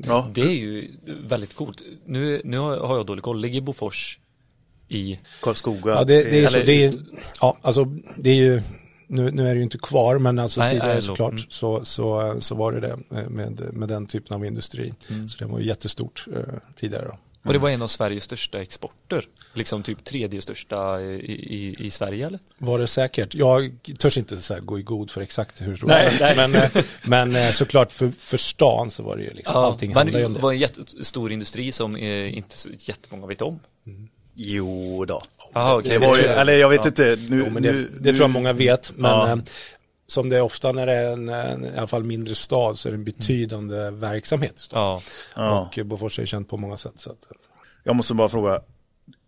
Ja. 0.04 0.30
Det 0.34 0.42
är 0.42 0.54
ju 0.54 0.90
väldigt 1.06 1.54
coolt. 1.54 1.82
Nu, 2.04 2.40
nu 2.44 2.58
har 2.58 2.96
jag 2.96 3.06
dålig 3.06 3.24
koll. 3.24 3.40
Ligger 3.40 3.60
Bofors 3.60 4.18
i... 4.88 5.18
Karlskoga. 5.42 5.94
Ja, 5.94 6.04
det, 6.04 6.22
det 6.22 6.44
är 6.44 6.48
så, 6.48 6.58
det 6.58 6.84
är, 6.84 6.94
ja, 7.40 7.56
alltså 7.62 7.84
det 8.16 8.30
är 8.30 8.34
ju, 8.34 8.62
nu, 9.06 9.30
nu 9.30 9.48
är 9.48 9.54
det 9.54 9.56
ju 9.56 9.62
inte 9.62 9.78
kvar, 9.78 10.18
men 10.18 10.38
alltså 10.38 10.60
Nej, 10.60 10.70
tidigare 10.70 10.92
nej, 10.92 11.02
såklart 11.02 11.30
mm. 11.30 11.44
så, 11.48 11.84
så, 11.84 12.36
så 12.38 12.54
var 12.54 12.72
det 12.72 12.80
det 12.80 12.98
med, 13.28 13.60
med 13.72 13.88
den 13.88 14.06
typen 14.06 14.36
av 14.36 14.44
industri. 14.44 14.94
Mm. 15.10 15.28
Så 15.28 15.44
det 15.44 15.50
var 15.50 15.58
ju 15.58 15.66
jättestort 15.66 16.26
eh, 16.36 16.42
tidigare 16.74 17.04
då. 17.04 17.18
Och 17.46 17.52
det 17.52 17.58
var 17.58 17.70
en 17.70 17.82
av 17.82 17.86
Sveriges 17.88 18.24
största 18.24 18.62
exporter. 18.62 19.24
Liksom 19.54 19.82
typ 19.82 20.04
tredje 20.04 20.42
största 20.42 21.00
i, 21.00 21.32
i, 21.32 21.76
i 21.86 21.90
Sverige 21.90 22.26
eller? 22.26 22.38
Var 22.58 22.78
det 22.78 22.86
säkert? 22.86 23.34
Jag 23.34 23.70
törs 23.98 24.18
inte 24.18 24.36
så 24.36 24.54
här 24.54 24.60
gå 24.60 24.78
i 24.78 24.82
god 24.82 25.10
för 25.10 25.20
exakt 25.20 25.62
hur 25.62 25.76
det 25.76 25.86
Nej, 25.86 26.18
var. 26.20 26.34
nej. 26.34 26.36
Men, 26.36 26.54
eh, 26.54 26.70
men 27.04 27.36
eh, 27.36 27.50
såklart 27.50 27.92
för, 27.92 28.12
för 28.18 28.36
stan 28.36 28.90
så 28.90 29.02
var 29.02 29.16
det 29.16 29.22
ju 29.22 29.32
liksom, 29.32 29.56
allting 29.56 29.94
handlade 29.94 30.18
ju 30.18 30.24
om 30.24 30.32
men 30.32 30.40
det 30.40 30.42
var 30.42 30.52
en 30.52 30.58
jättestor 30.58 31.32
industri 31.32 31.72
som 31.72 31.96
eh, 31.96 32.36
inte 32.36 32.58
så 32.58 32.68
jättemånga 32.78 33.26
vet 33.26 33.42
om. 33.42 33.60
Jo 34.34 35.04
då. 35.04 35.22
Jaha, 35.54 35.82
Det 35.82 35.98
var 35.98 36.16
ju, 36.16 36.22
eller 36.22 36.52
jag 36.52 36.68
vet 36.68 36.86
inte. 36.86 37.18
Nu, 37.28 37.44
Jo, 37.46 37.52
men 37.52 37.62
det, 37.62 37.72
nu, 37.72 37.88
det 38.00 38.10
tror 38.10 38.20
jag 38.22 38.30
många 38.30 38.52
vet. 38.52 38.92
Men 38.96 39.10
Ja. 39.10 39.38
Som 40.06 40.28
det 40.28 40.36
är 40.36 40.40
ofta 40.42 40.72
när 40.72 40.86
det 40.86 40.92
är 40.92 41.12
en, 41.12 41.28
en 41.28 41.64
i 41.64 41.78
alla 41.78 41.86
fall 41.86 42.04
mindre 42.04 42.34
stad 42.34 42.78
så 42.78 42.88
är 42.88 42.92
det 42.92 42.96
en 42.96 43.04
betydande 43.04 43.90
verksamhet 43.90 44.54
i 44.56 44.60
stan. 44.60 45.00
Ja. 45.36 45.70
Och 45.76 45.86
Bofors 45.86 46.18
är 46.18 46.26
känt 46.26 46.48
på 46.48 46.56
många 46.56 46.76
sätt. 46.76 46.92
Så 46.96 47.10
att, 47.10 47.18
Jag 47.82 47.96
måste 47.96 48.14
bara 48.14 48.28
fråga. 48.28 48.60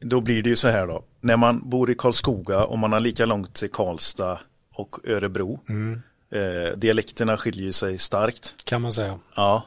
Då 0.00 0.20
blir 0.20 0.42
det 0.42 0.48
ju 0.48 0.56
så 0.56 0.68
här 0.68 0.86
då. 0.86 1.04
När 1.20 1.36
man 1.36 1.68
bor 1.68 1.90
i 1.90 1.94
Karlskoga 1.94 2.64
och 2.64 2.78
man 2.78 2.92
har 2.92 3.00
lika 3.00 3.26
långt 3.26 3.54
till 3.54 3.70
Karlstad 3.70 4.38
och 4.74 4.96
Örebro. 5.04 5.60
Mm. 5.68 6.02
Eh, 6.32 6.76
dialekterna 6.76 7.36
skiljer 7.36 7.72
sig 7.72 7.98
starkt. 7.98 8.54
kan 8.64 8.82
man 8.82 8.92
säga. 8.92 9.18
Ja. 9.34 9.62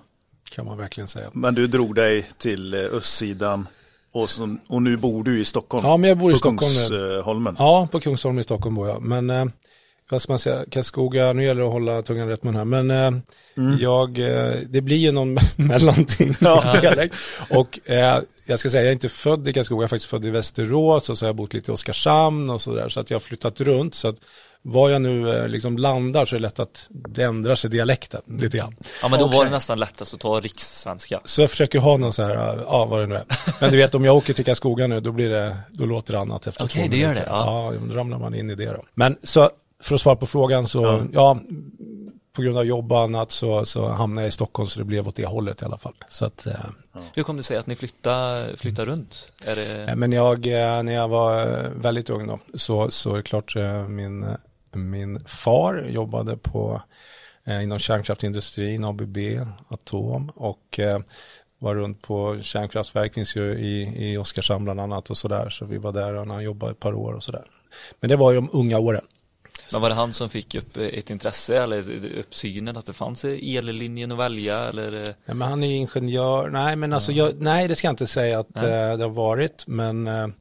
Kan 0.51 0.65
man 0.65 0.77
verkligen 0.77 1.07
säga. 1.07 1.29
Men 1.33 1.55
du 1.55 1.67
drog 1.67 1.95
dig 1.95 2.29
till 2.37 2.73
eh, 2.73 2.79
östsidan. 2.79 3.67
Och, 4.13 4.29
så, 4.29 4.57
och 4.67 4.81
nu 4.81 4.97
bor 4.97 5.23
du 5.23 5.39
i 5.39 5.45
Stockholm. 5.45 5.85
Ja, 5.85 5.97
men 5.97 6.07
jag 6.07 6.17
bor 6.17 6.31
i 6.31 6.37
Stockholm 6.37 6.73
nu. 6.73 6.97
Kungsholmen. 6.97 7.55
Ja, 7.59 7.87
på 7.91 7.99
Kungsholm 7.99 8.39
i 8.39 8.43
Stockholm 8.43 8.75
bor 8.75 8.87
jag. 8.89 9.01
Men 9.01 9.29
eh, 9.29 9.45
vad 10.11 10.21
ska 10.21 10.31
man 10.31 10.39
säga, 10.39 10.65
Karlskoga, 10.71 11.33
nu 11.33 11.43
gäller 11.45 11.61
det 11.61 11.67
att 11.67 11.73
hålla 11.73 12.01
tungan 12.01 12.27
rätt 12.27 12.43
mun 12.43 12.55
här. 12.55 12.65
Men 12.65 12.91
eh, 12.91 13.11
jag, 13.79 14.19
eh, 14.19 14.55
det 14.69 14.81
blir 14.81 14.97
ju 14.97 15.11
någon 15.11 15.37
mellanting. 15.55 16.35
Ja. 16.39 16.75
Och 17.49 17.89
eh, 17.89 18.19
jag 18.45 18.59
ska 18.59 18.69
säga, 18.69 18.81
jag 18.81 18.89
är 18.89 18.93
inte 18.93 19.09
född 19.09 19.47
i 19.47 19.53
Karlskoga, 19.53 19.79
jag 19.79 19.83
är 19.83 19.87
faktiskt 19.87 20.09
född 20.09 20.25
i 20.25 20.29
Västerås 20.29 21.09
och 21.09 21.17
så 21.17 21.25
har 21.25 21.27
jag 21.27 21.35
bott 21.35 21.53
lite 21.53 21.71
i 21.71 21.73
Oskarshamn 21.73 22.49
och 22.49 22.61
sådär. 22.61 22.89
Så 22.89 22.99
att 22.99 23.09
jag 23.09 23.15
har 23.15 23.21
flyttat 23.21 23.61
runt. 23.61 23.95
Så 23.95 24.07
att 24.07 24.15
var 24.63 24.89
jag 24.89 25.01
nu 25.01 25.37
eh, 25.37 25.47
liksom 25.47 25.77
landar 25.77 26.25
så 26.25 26.35
är 26.35 26.39
det 26.39 26.41
lätt 26.41 26.59
att 26.59 26.87
det 26.89 27.23
ändrar 27.23 27.55
sig 27.55 27.69
dialekten 27.69 28.21
lite 28.25 28.57
grann. 28.57 28.75
ja, 29.01 29.07
men 29.07 29.19
då 29.19 29.25
var 29.25 29.35
Okej. 29.35 29.45
det 29.45 29.51
nästan 29.51 29.79
lättast 29.79 30.13
att 30.13 30.19
ta 30.19 30.39
rikssvenska. 30.39 31.21
Så 31.25 31.41
jag 31.41 31.49
försöker 31.49 31.79
ha 31.79 31.97
någon 31.97 32.13
så 32.13 32.23
här, 32.23 32.63
ja 32.67 32.85
vad 32.85 32.99
det 32.99 33.07
nu 33.07 33.15
är. 33.15 33.25
Men 33.61 33.71
du 33.71 33.77
vet 33.77 33.95
om 33.95 34.05
jag 34.05 34.17
åker 34.17 34.33
till 34.33 34.45
Karlskoga 34.45 34.87
nu, 34.87 34.99
då 34.99 35.11
blir 35.11 35.29
det, 35.29 35.57
då 35.69 35.85
låter 35.85 36.13
det 36.13 36.19
annat 36.19 36.47
efter 36.47 36.65
Okej, 36.65 36.83
två 36.83 36.91
det 36.91 36.97
gör 36.97 37.15
det, 37.15 37.23
ja. 37.27 37.73
Ja, 37.73 37.79
då 37.87 37.95
ramlar 37.95 38.19
man 38.19 38.35
in 38.35 38.49
i 38.49 38.55
det 38.55 38.65
då. 38.65 38.83
Men 38.93 39.17
så, 39.23 39.49
för 39.81 39.95
att 39.95 40.01
svara 40.01 40.15
på 40.15 40.25
frågan 40.25 40.67
så, 40.67 40.83
Ja. 40.83 41.03
ja, 41.13 41.39
på 42.35 42.41
grund 42.41 42.57
av 42.57 42.65
jobb 42.65 42.91
och 42.91 42.99
annat 42.99 43.31
så, 43.31 43.65
så 43.65 43.87
hamnade 43.87 44.21
jag 44.21 44.29
i 44.29 44.31
Stockholm 44.31 44.69
så 44.69 44.79
det 44.79 44.85
blev 44.85 45.07
åt 45.07 45.15
det 45.15 45.25
hållet 45.25 45.61
i 45.61 45.65
alla 45.65 45.77
fall. 45.77 45.95
Så 46.07 46.25
att, 46.25 46.45
eh, 46.45 46.53
Hur 47.13 47.23
kom 47.23 47.37
det 47.37 47.43
sig 47.43 47.57
att 47.57 47.67
ni 47.67 47.75
flyttade, 47.75 48.57
flyttade 48.57 48.91
runt? 48.91 49.33
Är 49.45 49.55
det... 49.55 49.95
men 49.95 50.11
jag, 50.11 50.47
eh, 50.47 50.83
när 50.83 50.93
jag 50.93 51.07
var 51.07 51.45
väldigt 51.75 52.09
ung 52.09 52.27
då, 52.27 52.39
så, 52.53 52.91
så 52.91 53.09
är 53.13 53.17
det 53.17 53.23
klart 53.23 53.55
eh, 53.55 53.87
min 53.87 54.25
Min 54.73 55.19
far 55.19 55.85
jobbade 55.89 56.37
på 56.37 56.81
inom 57.63 57.79
kärnkraftindustrin, 57.79 58.85
ABB, 58.85 59.17
Atom 59.67 60.29
och 60.29 60.79
var 61.59 61.75
runt 61.75 62.01
på 62.01 62.39
kärnkraftverk 62.41 63.13
finns 63.13 63.35
ju 63.35 63.53
i, 63.59 63.93
i 64.11 64.17
Oskarshamn 64.17 64.63
bland 64.63 64.79
annat 64.79 65.09
och 65.09 65.17
sådär. 65.17 65.49
Så 65.49 65.65
vi 65.65 65.77
var 65.77 65.91
där 65.91 66.13
och 66.13 66.27
han 66.27 66.43
jobbade 66.43 66.71
ett 66.71 66.79
par 66.79 66.93
år 66.93 67.13
och 67.13 67.23
sådär. 67.23 67.43
Men 67.99 68.09
det 68.09 68.15
var 68.15 68.31
ju 68.31 68.35
de 68.35 68.49
unga 68.53 68.79
åren. 68.79 69.05
Men 69.71 69.81
var 69.81 69.89
det 69.89 69.95
han 69.95 70.13
som 70.13 70.29
fick 70.29 70.55
upp 70.55 70.77
eh, 70.77 70.83
ett 70.83 71.09
intresse 71.09 71.63
eller 71.63 71.89
upp 72.19 72.35
synen 72.35 72.77
att 72.77 72.85
det 72.85 72.93
fanns 72.93 73.25
ellinjen 73.25 74.11
att 74.11 74.17
välja 74.17 74.57
eller? 74.59 75.01
eh, 75.01 75.07
Nej, 75.25 75.35
men 75.35 75.41
han 75.41 75.63
är 75.63 75.75
ingenjör. 75.75 76.49
Nej, 76.49 76.75
men 76.75 76.93
alltså, 76.93 77.11
jag, 77.11 77.41
nej 77.41 77.67
det 77.67 77.75
ska 77.75 77.87
jag 77.87 77.93
inte 77.93 78.07
säga 78.07 78.39
att 78.39 78.55
Nej. 78.55 78.63
eh, 78.65 78.97
det 78.97 79.03
har 79.03 79.09
varit. 79.09 79.67
Men, 79.67 80.03
nej, 80.03 80.31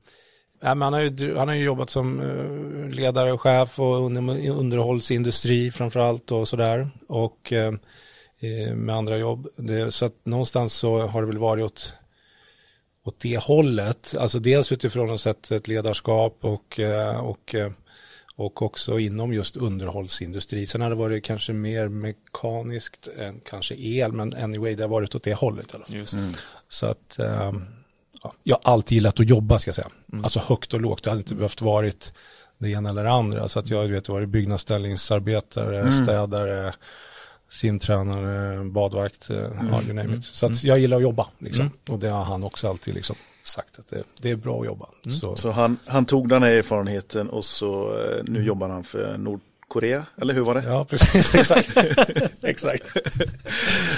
men 0.62 0.82
han, 0.82 0.92
har 0.92 1.00
ju, 1.00 1.36
han 1.36 1.48
har 1.48 1.54
ju 1.54 1.64
jobbat 1.64 1.90
som 1.90 2.20
ledare 2.92 3.32
och 3.32 3.40
chef 3.40 3.80
och 3.80 4.06
under, 4.06 4.48
underhållsindustri 4.50 5.70
framförallt 5.70 6.32
och 6.32 6.48
sådär. 6.48 6.90
Och 7.08 7.52
eh, 7.52 7.72
med 8.74 8.96
andra 8.96 9.16
jobb. 9.16 9.48
Det, 9.56 9.92
så 9.92 10.06
att 10.06 10.26
någonstans 10.26 10.74
så 10.74 11.00
har 11.06 11.20
det 11.20 11.26
väl 11.26 11.38
varit 11.38 11.64
åt, 11.64 11.94
åt 13.04 13.20
det 13.20 13.42
hållet. 13.42 14.14
Alltså 14.18 14.38
dels 14.38 14.72
utifrån 14.72 15.10
att 15.10 15.20
sett 15.20 15.50
ett 15.50 15.68
ledarskap 15.68 16.38
och, 16.40 16.80
och 17.20 17.54
och 18.40 18.62
också 18.62 18.98
inom 18.98 19.32
just 19.32 19.56
underhållsindustri. 19.56 20.66
Sen 20.66 20.80
har 20.80 20.90
det 20.90 20.96
varit 20.96 21.24
kanske 21.24 21.52
mer 21.52 21.88
mekaniskt 21.88 23.08
än 23.18 23.40
kanske 23.40 23.74
el, 23.74 24.12
men 24.12 24.34
anyway, 24.34 24.74
det 24.74 24.82
har 24.82 24.88
varit 24.88 25.14
åt 25.14 25.22
det 25.22 25.34
hållet. 25.34 25.74
i. 25.88 25.96
Just 25.96 26.16
Så 26.68 26.86
att 26.86 27.18
ehm, 27.18 27.64
ja, 28.22 28.32
jag 28.42 28.58
har 28.62 28.72
alltid 28.72 28.96
gillat 28.96 29.20
att 29.20 29.28
jobba, 29.28 29.58
ska 29.58 29.68
jag 29.68 29.74
säga. 29.74 29.88
Alltså 30.22 30.40
högt 30.40 30.74
och 30.74 30.80
lågt, 30.80 31.04
det 31.04 31.10
hade 31.10 31.20
inte 31.20 31.34
behövt 31.34 31.62
varit 31.62 32.12
det 32.58 32.68
ena 32.68 32.90
eller 32.90 33.04
det 33.04 33.10
andra. 33.10 33.48
Så 33.48 33.58
att 33.58 33.70
jag 33.70 33.88
vet, 33.88 34.08
varit 34.08 34.28
byggnadsställningsarbetare, 34.28 35.92
städare, 35.92 36.74
simtränare, 37.50 38.64
badvakt, 38.64 39.30
eh, 39.30 39.36
ja, 39.36 39.82
you 39.82 39.92
name 39.92 40.16
it. 40.16 40.24
Så 40.24 40.46
att 40.46 40.64
jag 40.64 40.78
gillar 40.78 40.96
att 40.96 41.02
jobba, 41.02 41.26
liksom. 41.38 41.70
Och 41.88 41.98
det 41.98 42.08
har 42.08 42.24
han 42.24 42.44
också 42.44 42.68
alltid 42.68 42.94
liksom 42.94 43.16
sagt, 43.42 43.78
att 43.78 43.88
det, 43.90 44.02
det 44.22 44.30
är 44.30 44.36
bra 44.36 44.60
att 44.60 44.66
jobba. 44.66 44.86
Så, 45.20 45.36
Så 45.36 45.50
han, 45.50 45.78
han 45.86 46.04
tog 46.04 46.28
den 46.28 46.42
här 46.42 46.50
erfarenheten 46.50 47.28
och 47.28 47.44
så 47.44 47.98
eh, 47.98 48.24
nu 48.24 48.44
jobbar 48.44 48.68
han 48.68 48.84
för 48.84 49.18
Nordkorea, 49.18 50.06
eller 50.20 50.34
hur 50.34 50.40
var 50.40 50.54
det? 50.54 50.62
ja, 50.66 50.84
precis, 50.84 51.34
exakt. 51.34 51.76
exakt. 52.42 52.84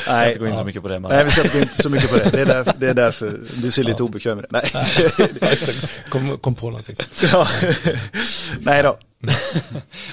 Nej, 0.07 0.29
inte 0.29 0.41
gå 0.41 0.47
in 0.47 0.57
så 0.57 0.65
mycket 0.65 0.83
på 0.83 0.89
det 0.89 0.99
men 1.01 1.11
nej, 1.11 1.25
vi 1.25 1.31
ska 1.31 1.43
inte 1.43 1.57
gå 1.59 1.63
in 1.63 1.69
så 1.79 1.89
mycket 1.89 2.11
på 2.11 2.17
det. 2.17 2.31
Det 2.31 2.41
är, 2.41 2.47
där, 2.65 2.75
det 2.79 2.89
är 2.89 2.95
därför 2.95 3.41
du 3.63 3.71
ser 3.71 3.85
lite 3.85 4.03
obekväm 4.03 4.39
det. 4.43 4.47
Nej, 4.51 4.63
Kom, 6.09 6.39
kom 6.39 6.55
på 6.55 6.71
någonting. 6.71 6.97
ja. 7.33 7.47
nej 8.61 8.83
då. 8.83 8.99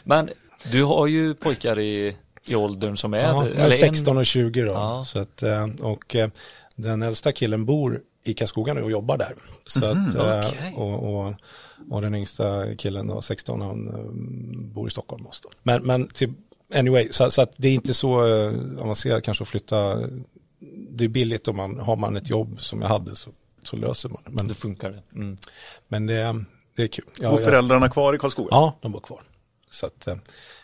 Men 0.03 0.29
du 0.71 0.83
har 0.83 1.07
ju 1.07 1.33
pojkar 1.33 1.79
i, 1.79 2.15
i 2.49 2.55
åldern 2.55 2.97
som 2.97 3.13
är, 3.13 3.19
Ja, 3.19 3.45
eller 3.45 3.55
men 3.55 3.65
en- 3.65 3.71
16 3.71 4.17
och 4.17 4.25
20 4.25 4.61
då. 4.61 4.71
Ja. 4.71 5.03
Så 5.05 5.19
att, 5.19 5.43
eh, 5.43 5.67
och 5.81 6.15
eh, 6.15 6.29
den 6.75 7.01
äldsta 7.01 7.31
killen 7.31 7.65
bor 7.65 8.01
i 8.23 8.33
Karlskoga 8.33 8.73
nu 8.73 8.81
och 8.81 8.91
jobbar 8.91 9.17
där. 9.17 9.35
Så 9.65 9.85
att, 9.85 10.15
eh, 10.15 10.39
okej. 10.49 10.73
och, 10.75 11.13
och, 11.27 11.33
och 11.91 12.01
den 12.01 12.15
yngsta 12.15 12.75
killen 12.75 13.07
då, 13.07 13.21
16, 13.21 13.61
han 13.61 13.91
bor 14.73 14.87
i 14.87 14.91
Stockholm 14.91 15.25
också. 15.27 15.47
Men, 15.63 15.83
men 15.83 16.07
till, 16.07 16.33
anyway, 16.75 17.07
så, 17.11 17.31
så 17.31 17.41
att 17.41 17.53
det 17.57 17.67
är 17.67 17.73
inte 17.73 17.93
så 17.93 18.21
avancerat 18.79 19.23
kanske 19.23 19.41
att 19.41 19.47
flytta. 19.47 19.95
Det 20.89 21.03
är 21.03 21.07
billigt 21.07 21.47
om 21.47 21.55
man 21.57 21.79
har 21.79 21.95
man 21.95 22.17
ett 22.17 22.29
jobb 22.29 22.61
som 22.61 22.81
jag 22.81 22.89
hade 22.89 23.15
så, 23.15 23.29
så 23.63 23.75
löser 23.75 24.09
man 24.09 24.21
det. 24.25 24.31
Men, 24.31 24.47
det 24.47 24.53
funkar 24.53 24.89
det. 24.91 25.01
Mm. 25.15 25.37
men 25.87 26.05
det, 26.05 26.43
det 26.75 26.83
är 26.83 26.87
kul. 26.87 27.05
Ja, 27.21 27.29
Och 27.29 27.39
jag- 27.39 27.45
föräldrarna 27.45 27.89
kvar 27.89 28.13
i 28.13 28.17
Karlskoga? 28.17 28.47
Ja, 28.51 28.77
de 28.81 28.91
bor 28.91 28.99
kvar. 28.99 29.21
Så 29.69 29.85
att 29.85 30.03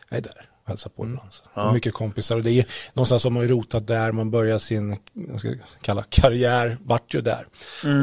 jag 0.09 0.17
är 0.17 0.21
där 0.21 0.49
och 0.65 0.69
hälsar 0.69 0.89
på 0.89 1.05
ibland. 1.05 1.33
Så. 1.33 1.43
Ja. 1.53 1.73
Mycket 1.73 1.93
kompisar 1.93 2.35
och 2.35 2.43
det 2.43 2.51
är 2.51 2.65
någonstans 2.93 3.23
har 3.23 3.31
man 3.31 3.43
ju 3.43 3.49
rotat 3.49 3.87
där, 3.87 4.11
man 4.11 4.31
börjar 4.31 4.57
sin, 4.57 4.97
jag 5.13 5.39
ska 5.39 5.49
kalla 5.81 6.03
karriär, 6.09 6.77
vart 6.83 7.13
ju 7.13 7.21
där. 7.21 7.47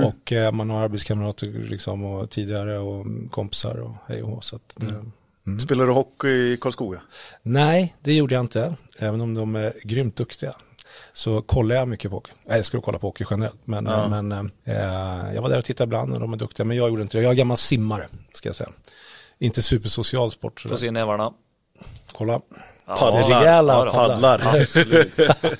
Och 0.07 0.33
eh, 0.33 0.53
man 0.53 0.71
har 0.71 0.83
arbetskamrater 0.83 1.47
liksom 1.47 2.05
och 2.05 2.31
tidigare 2.31 2.79
och 2.79 3.07
kompisar 3.31 3.77
och 3.77 3.93
hej 4.07 4.23
och. 4.23 4.45
Så 4.45 4.57
att, 4.57 4.77
det, 4.77 5.61
Spelar 5.61 5.87
du 5.87 5.93
hockey 5.93 6.29
i 6.29 6.57
Karlskoga? 6.61 7.01
Nej, 7.43 7.97
det 8.03 8.13
gjorde 8.15 8.35
jag 8.35 8.43
inte, 8.45 8.75
även 8.99 9.21
om 9.21 9.35
de 9.35 9.57
är 9.57 9.73
grymt 9.85 10.17
duktiga. 10.17 10.53
Så 11.13 11.43
kollar 11.43 11.75
jag 11.77 11.89
mycket 11.89 12.11
på 12.11 12.17
hockey. 12.17 12.33
Jag 12.47 12.57
älskar 12.59 12.79
att 12.79 12.85
kolla 12.85 12.99
på 12.99 13.07
hockey 13.07 13.25
generellt. 13.31 13.61
Men, 13.65 13.87
Ja. 13.87 14.09
men 14.09 14.33
eh, 14.65 15.35
jag 15.35 15.43
var 15.43 15.49
där 15.49 15.59
och 15.59 15.65
tittade 15.65 15.85
ibland 15.89 16.13
och 16.13 16.21
de 16.21 16.33
är 16.33 16.37
duktiga. 16.37 16.65
Men 16.67 16.77
jag 16.77 16.89
gjorde 16.89 17.03
inte 17.03 17.19
det. 17.19 17.23
Jag 17.23 17.31
är 17.33 17.37
gammal 17.37 17.57
simmare, 17.57 18.09
ska 18.33 18.49
jag 18.49 18.57
säga. 18.57 18.71
Inte 19.39 19.63
supersocial 19.63 20.31
sport. 20.31 20.61
Får 20.61 20.77
se 20.77 20.91
nävarna. 20.91 21.33
Kolla. 22.13 22.41
Ja, 22.87 22.97
Paddlar. 22.97 23.41
rejäla 23.41 23.91
paddlar. 23.91 24.39
Paddlar. 24.39 25.59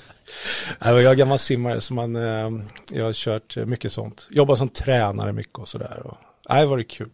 Jag 1.03 1.03
är 1.03 1.13
gammal 1.15 1.39
simmare 1.39 1.81
så 1.81 1.93
man, 1.93 2.15
eh, 2.15 2.49
jag 2.91 3.05
har 3.05 3.13
kört 3.13 3.57
mycket 3.57 3.91
sånt. 3.91 4.27
Jobbar 4.29 4.55
som 4.55 4.69
tränare 4.69 5.33
mycket 5.33 5.57
och 5.59 5.67
sådär. 5.67 6.01
och- 6.05 6.17
Nej, 6.49 6.61
det 6.61 6.67
var 6.67 6.77
det 6.77 6.83
kul. 6.83 7.09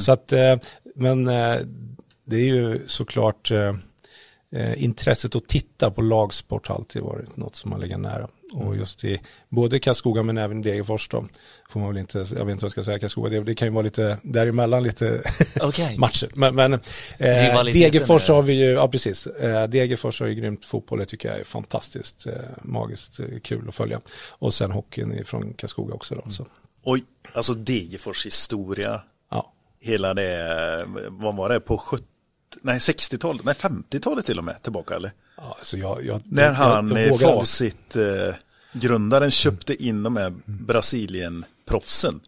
Så 0.00 0.12
att, 0.12 0.32
eh, 0.32 0.56
men 0.94 1.28
eh, 1.28 1.56
det 2.24 2.36
är 2.36 2.44
ju 2.44 2.82
såklart 2.86 3.50
eh, 4.52 4.72
eh, 4.72 4.84
intresset 4.84 5.36
att 5.36 5.48
titta 5.48 5.90
på 5.90 6.02
lagsport 6.02 6.68
har 6.68 6.74
alltid 6.74 7.02
varit 7.02 7.36
något 7.36 7.54
som 7.54 7.70
man 7.70 7.80
lägger 7.80 7.98
nära. 7.98 8.28
Och 8.52 8.76
just 8.76 9.04
i 9.04 9.20
både 9.48 9.78
Karlskoga 9.78 10.22
men 10.22 10.38
även 10.38 10.62
Degerfors 10.62 11.08
då, 11.08 11.24
får 11.68 11.80
man 11.80 11.88
väl 11.88 11.98
inte, 11.98 12.18
jag 12.18 12.24
vet 12.24 12.38
inte 12.40 12.46
vad 12.48 12.62
jag 12.62 12.70
ska 12.70 12.84
säga, 12.84 12.98
Karlskoga, 12.98 13.30
det, 13.30 13.44
det 13.44 13.54
kan 13.54 13.68
ju 13.68 13.74
vara 13.74 13.82
lite 13.82 14.18
däremellan 14.22 14.82
lite 14.82 15.22
Okej. 15.60 15.98
matcher. 15.98 16.28
Men, 16.34 16.54
men 16.54 16.72
eh, 16.72 17.64
Degerfors 17.64 18.28
har 18.28 18.42
vi 18.42 18.52
ju, 18.52 18.70
ja 18.70 18.88
precis, 18.88 19.26
eh, 19.26 19.68
Degerfors 19.68 20.20
har 20.20 20.26
ju 20.26 20.34
grymt 20.34 20.64
fotboll, 20.64 20.98
det 20.98 21.06
tycker 21.06 21.28
jag 21.28 21.40
är 21.40 21.44
fantastiskt 21.44 22.26
eh, 22.26 22.32
magiskt 22.62 23.20
eh, 23.20 23.26
kul 23.42 23.68
att 23.68 23.74
följa. 23.74 24.00
Och 24.30 24.54
sen 24.54 24.70
hockeyn 24.70 25.24
från 25.24 25.54
Karlskoga 25.54 25.94
också 25.94 26.14
då. 26.14 26.30
Så, 26.30 26.46
Oj, 26.84 27.02
alltså 27.32 27.54
Degerfors 27.54 28.26
historia, 28.26 29.02
ja. 29.30 29.52
hela 29.80 30.14
det, 30.14 30.84
vad 31.08 31.36
var 31.36 31.48
det, 31.48 31.60
på 31.60 31.78
70, 31.78 32.04
nej 32.62 32.78
60-talet, 32.78 33.44
nej 33.44 33.54
50-talet 33.54 34.26
till 34.26 34.38
och 34.38 34.44
med 34.44 34.62
tillbaka 34.62 34.94
eller? 34.94 35.12
Ja, 35.36 35.56
alltså 35.58 35.76
jag, 35.76 36.04
jag, 36.04 36.20
När 36.24 36.42
jag, 36.42 36.52
han, 36.52 36.90
jag 36.90 37.06
eh, 37.06 37.18
facit 37.18 37.96
eh, 37.96 38.34
grundaren 38.72 39.30
köpte 39.30 39.84
in 39.84 40.02
de 40.02 40.16
här 40.16 40.32
Brasilien-proffsen. 40.44 42.20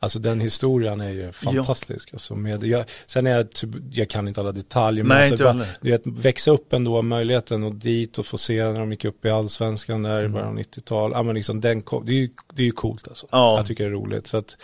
Alltså 0.00 0.18
den 0.18 0.40
historien 0.40 1.00
är 1.00 1.10
ju 1.10 1.32
fantastisk. 1.32 2.12
Alltså 2.12 2.34
med, 2.34 2.64
jag, 2.64 2.84
sen 3.06 3.26
är 3.26 3.30
jag, 3.30 3.50
typ, 3.50 3.70
jag 3.90 4.10
kan 4.10 4.28
inte 4.28 4.40
alla 4.40 4.52
detaljer. 4.52 5.04
Men 5.04 5.16
Nej, 5.16 5.30
alltså 5.30 5.44
bara, 5.44 5.64
du 5.80 5.90
vet, 5.90 6.06
växa 6.06 6.50
upp 6.50 6.72
ändå, 6.72 7.02
möjligheten 7.02 7.64
och 7.64 7.74
dit 7.74 8.18
och 8.18 8.26
få 8.26 8.38
se 8.38 8.64
när 8.64 8.80
de 8.80 8.90
gick 8.90 9.04
upp 9.04 9.24
i 9.24 9.30
allsvenskan 9.30 10.02
där 10.02 10.22
i 10.22 10.28
början 10.28 10.48
av 10.48 10.58
90-tal. 10.58 11.12
Ja, 11.12 11.22
men 11.22 11.34
liksom, 11.34 11.60
den 11.60 11.82
det, 12.04 12.12
är 12.12 12.16
ju, 12.16 12.30
det 12.52 12.62
är 12.62 12.66
ju 12.66 12.72
coolt 12.72 13.08
alltså. 13.08 13.26
Ja. 13.30 13.56
Jag 13.56 13.66
tycker 13.66 13.84
det 13.84 13.90
är 13.90 13.94
roligt. 13.94 14.26
Så 14.26 14.36
att, 14.36 14.56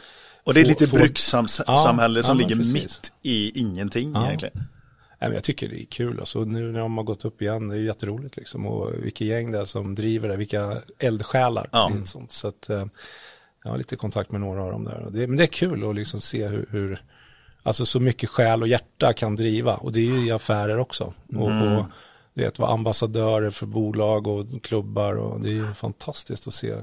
Och 0.44 0.54
det 0.54 0.60
är 0.60 0.64
få- 0.64 0.68
lite 0.68 0.86
få- 0.86 0.96
brukssamhälle 0.96 2.18
Ja, 2.18 2.22
som 2.22 2.38
ja, 2.40 2.46
ligger 2.46 2.56
precis. 2.56 2.74
mitt 2.74 3.12
i 3.22 3.60
ingenting 3.60 4.12
Ja. 4.14 4.26
egentligen. 4.26 4.56
Nej, 5.20 5.28
men 5.30 5.32
jag 5.34 5.44
tycker 5.44 5.68
det 5.68 5.82
är 5.82 5.86
kul. 5.86 6.20
Alltså, 6.20 6.44
nu 6.44 6.72
när 6.72 6.80
de 6.80 6.96
har 6.96 7.04
gått 7.04 7.24
upp 7.24 7.42
igen, 7.42 7.68
det 7.68 7.76
är 7.76 7.80
jätteroligt. 7.80 8.36
Liksom. 8.36 8.66
Och 8.66 9.04
vilka 9.04 9.24
gäng 9.24 9.50
det 9.50 9.58
är 9.58 9.64
som 9.64 9.94
driver 9.94 10.28
det, 10.28 10.36
vilka 10.36 10.82
eldsjälar. 10.98 11.68
Ja. 11.72 11.92
sånt. 12.04 12.32
Så 12.32 12.48
att, 12.48 12.70
eh, 12.70 12.84
jag 13.64 13.70
har 13.70 13.78
lite 13.78 13.96
kontakt 13.96 14.32
med 14.32 14.40
några 14.40 14.62
av 14.62 14.70
dem 14.72 14.84
där. 14.84 14.98
Och 15.04 15.12
det, 15.12 15.26
men 15.26 15.36
det 15.36 15.42
är 15.42 15.46
kul 15.46 15.88
att 15.90 15.94
liksom 15.94 16.20
se 16.20 16.46
hur, 16.48 16.66
hur 16.70 17.02
alltså 17.62 17.86
så 17.86 18.00
mycket 18.00 18.28
själ 18.28 18.62
och 18.62 18.68
hjärta 18.68 19.12
kan 19.12 19.36
driva. 19.36 19.74
Och 19.76 19.92
det 19.92 20.00
är 20.00 20.04
ju 20.04 20.26
i 20.26 20.30
affärer 20.30 20.78
också. 20.78 21.14
Och, 21.36 21.42
och 21.46 21.84
du 22.34 22.42
vet, 22.42 22.58
vara 22.58 22.70
ambassadörer 22.72 23.50
för 23.50 23.66
bolag 23.66 24.26
och 24.26 24.46
klubbar. 24.62 25.14
Och 25.14 25.40
det 25.40 25.48
är 25.48 25.52
ju 25.52 25.74
fantastiskt 25.74 26.46
att 26.48 26.54
se. 26.54 26.74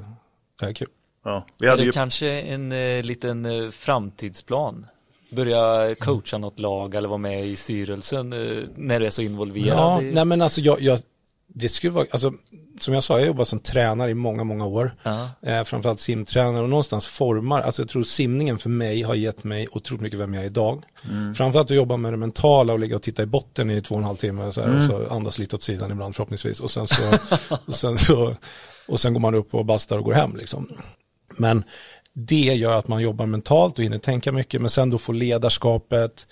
Det 0.59 0.65
är 0.65 0.73
kul. 0.73 0.87
Ja. 1.25 1.45
Vi 1.59 1.65
Är 1.65 1.69
hade 1.69 1.81
det 1.81 1.85
ju, 1.85 1.91
kanske 1.91 2.27
en 2.27 2.71
eh, 2.71 3.03
liten 3.03 3.45
eh, 3.45 3.69
framtidsplan? 3.69 4.85
Börja 5.31 5.95
coacha 5.95 6.37
något 6.37 6.59
lag 6.59 6.95
eller 6.95 7.09
vara 7.09 7.17
med 7.17 7.47
i 7.47 7.55
styrelsen 7.55 8.33
eh, 8.33 8.63
när 8.75 8.99
du 8.99 9.05
är 9.05 9.09
så 9.09 9.21
involverad? 9.21 9.77
Ja, 9.77 10.01
i... 10.01 10.11
nej 10.13 10.25
men 10.25 10.41
alltså 10.41 10.61
jag, 10.61 10.81
jag, 10.81 10.99
det 11.47 11.69
skulle 11.69 11.93
vara, 11.93 12.05
alltså 12.11 12.33
som 12.79 12.93
jag 12.93 13.03
sa, 13.03 13.17
jag 13.17 13.27
jobbar 13.27 13.45
som 13.45 13.59
tränare 13.59 14.11
i 14.11 14.13
många, 14.13 14.43
många 14.43 14.65
år. 14.65 14.95
Ja. 15.03 15.29
Eh, 15.41 15.63
framförallt 15.63 15.99
simtränare 15.99 16.63
och 16.63 16.69
någonstans 16.69 17.07
formar, 17.07 17.61
alltså 17.61 17.81
jag 17.81 17.89
tror 17.89 18.03
simningen 18.03 18.59
för 18.59 18.69
mig 18.69 19.01
har 19.01 19.15
gett 19.15 19.43
mig 19.43 19.67
otroligt 19.71 20.01
mycket 20.01 20.19
vem 20.19 20.33
jag 20.33 20.43
är 20.43 20.47
idag. 20.47 20.83
Framförallt 21.35 21.71
att 21.71 21.77
jobba 21.77 21.97
med 21.97 22.13
det 22.13 22.17
mentala 22.17 22.73
och 22.73 22.79
ligga 22.79 22.95
och 22.95 23.01
titta 23.01 23.23
i 23.23 23.25
botten 23.25 23.71
i 23.71 23.81
två 23.81 23.95
och 23.95 24.01
en 24.01 24.05
halv 24.05 24.17
timme 24.17 24.53
så 24.53 24.61
här, 24.61 24.77
och 24.77 24.83
så 24.83 25.13
andas 25.13 25.39
lite 25.39 25.55
åt 25.55 25.63
sidan 25.63 25.91
ibland 25.91 26.15
förhoppningsvis 26.15 26.59
och 26.59 26.71
sen 26.71 26.87
så, 26.87 27.03
och 27.65 27.75
sen 27.75 27.97
så, 27.97 28.35
och 28.87 28.99
sen 28.99 29.13
går 29.13 29.19
man 29.19 29.35
upp 29.35 29.53
och 29.53 29.65
bastar 29.65 29.97
och 29.97 30.03
går 30.03 30.13
hem 30.13 30.35
liksom. 30.37 30.67
Men 31.37 31.63
det 32.13 32.35
gör 32.35 32.79
att 32.79 32.87
man 32.87 33.01
jobbar 33.01 33.25
mentalt 33.25 33.77
och 33.79 33.83
hinner 33.83 33.97
tänka 33.97 34.31
mycket, 34.31 34.61
men 34.61 34.69
sen 34.69 34.89
då 34.89 34.97
får 34.97 35.13
ledarskapet, 35.13 36.27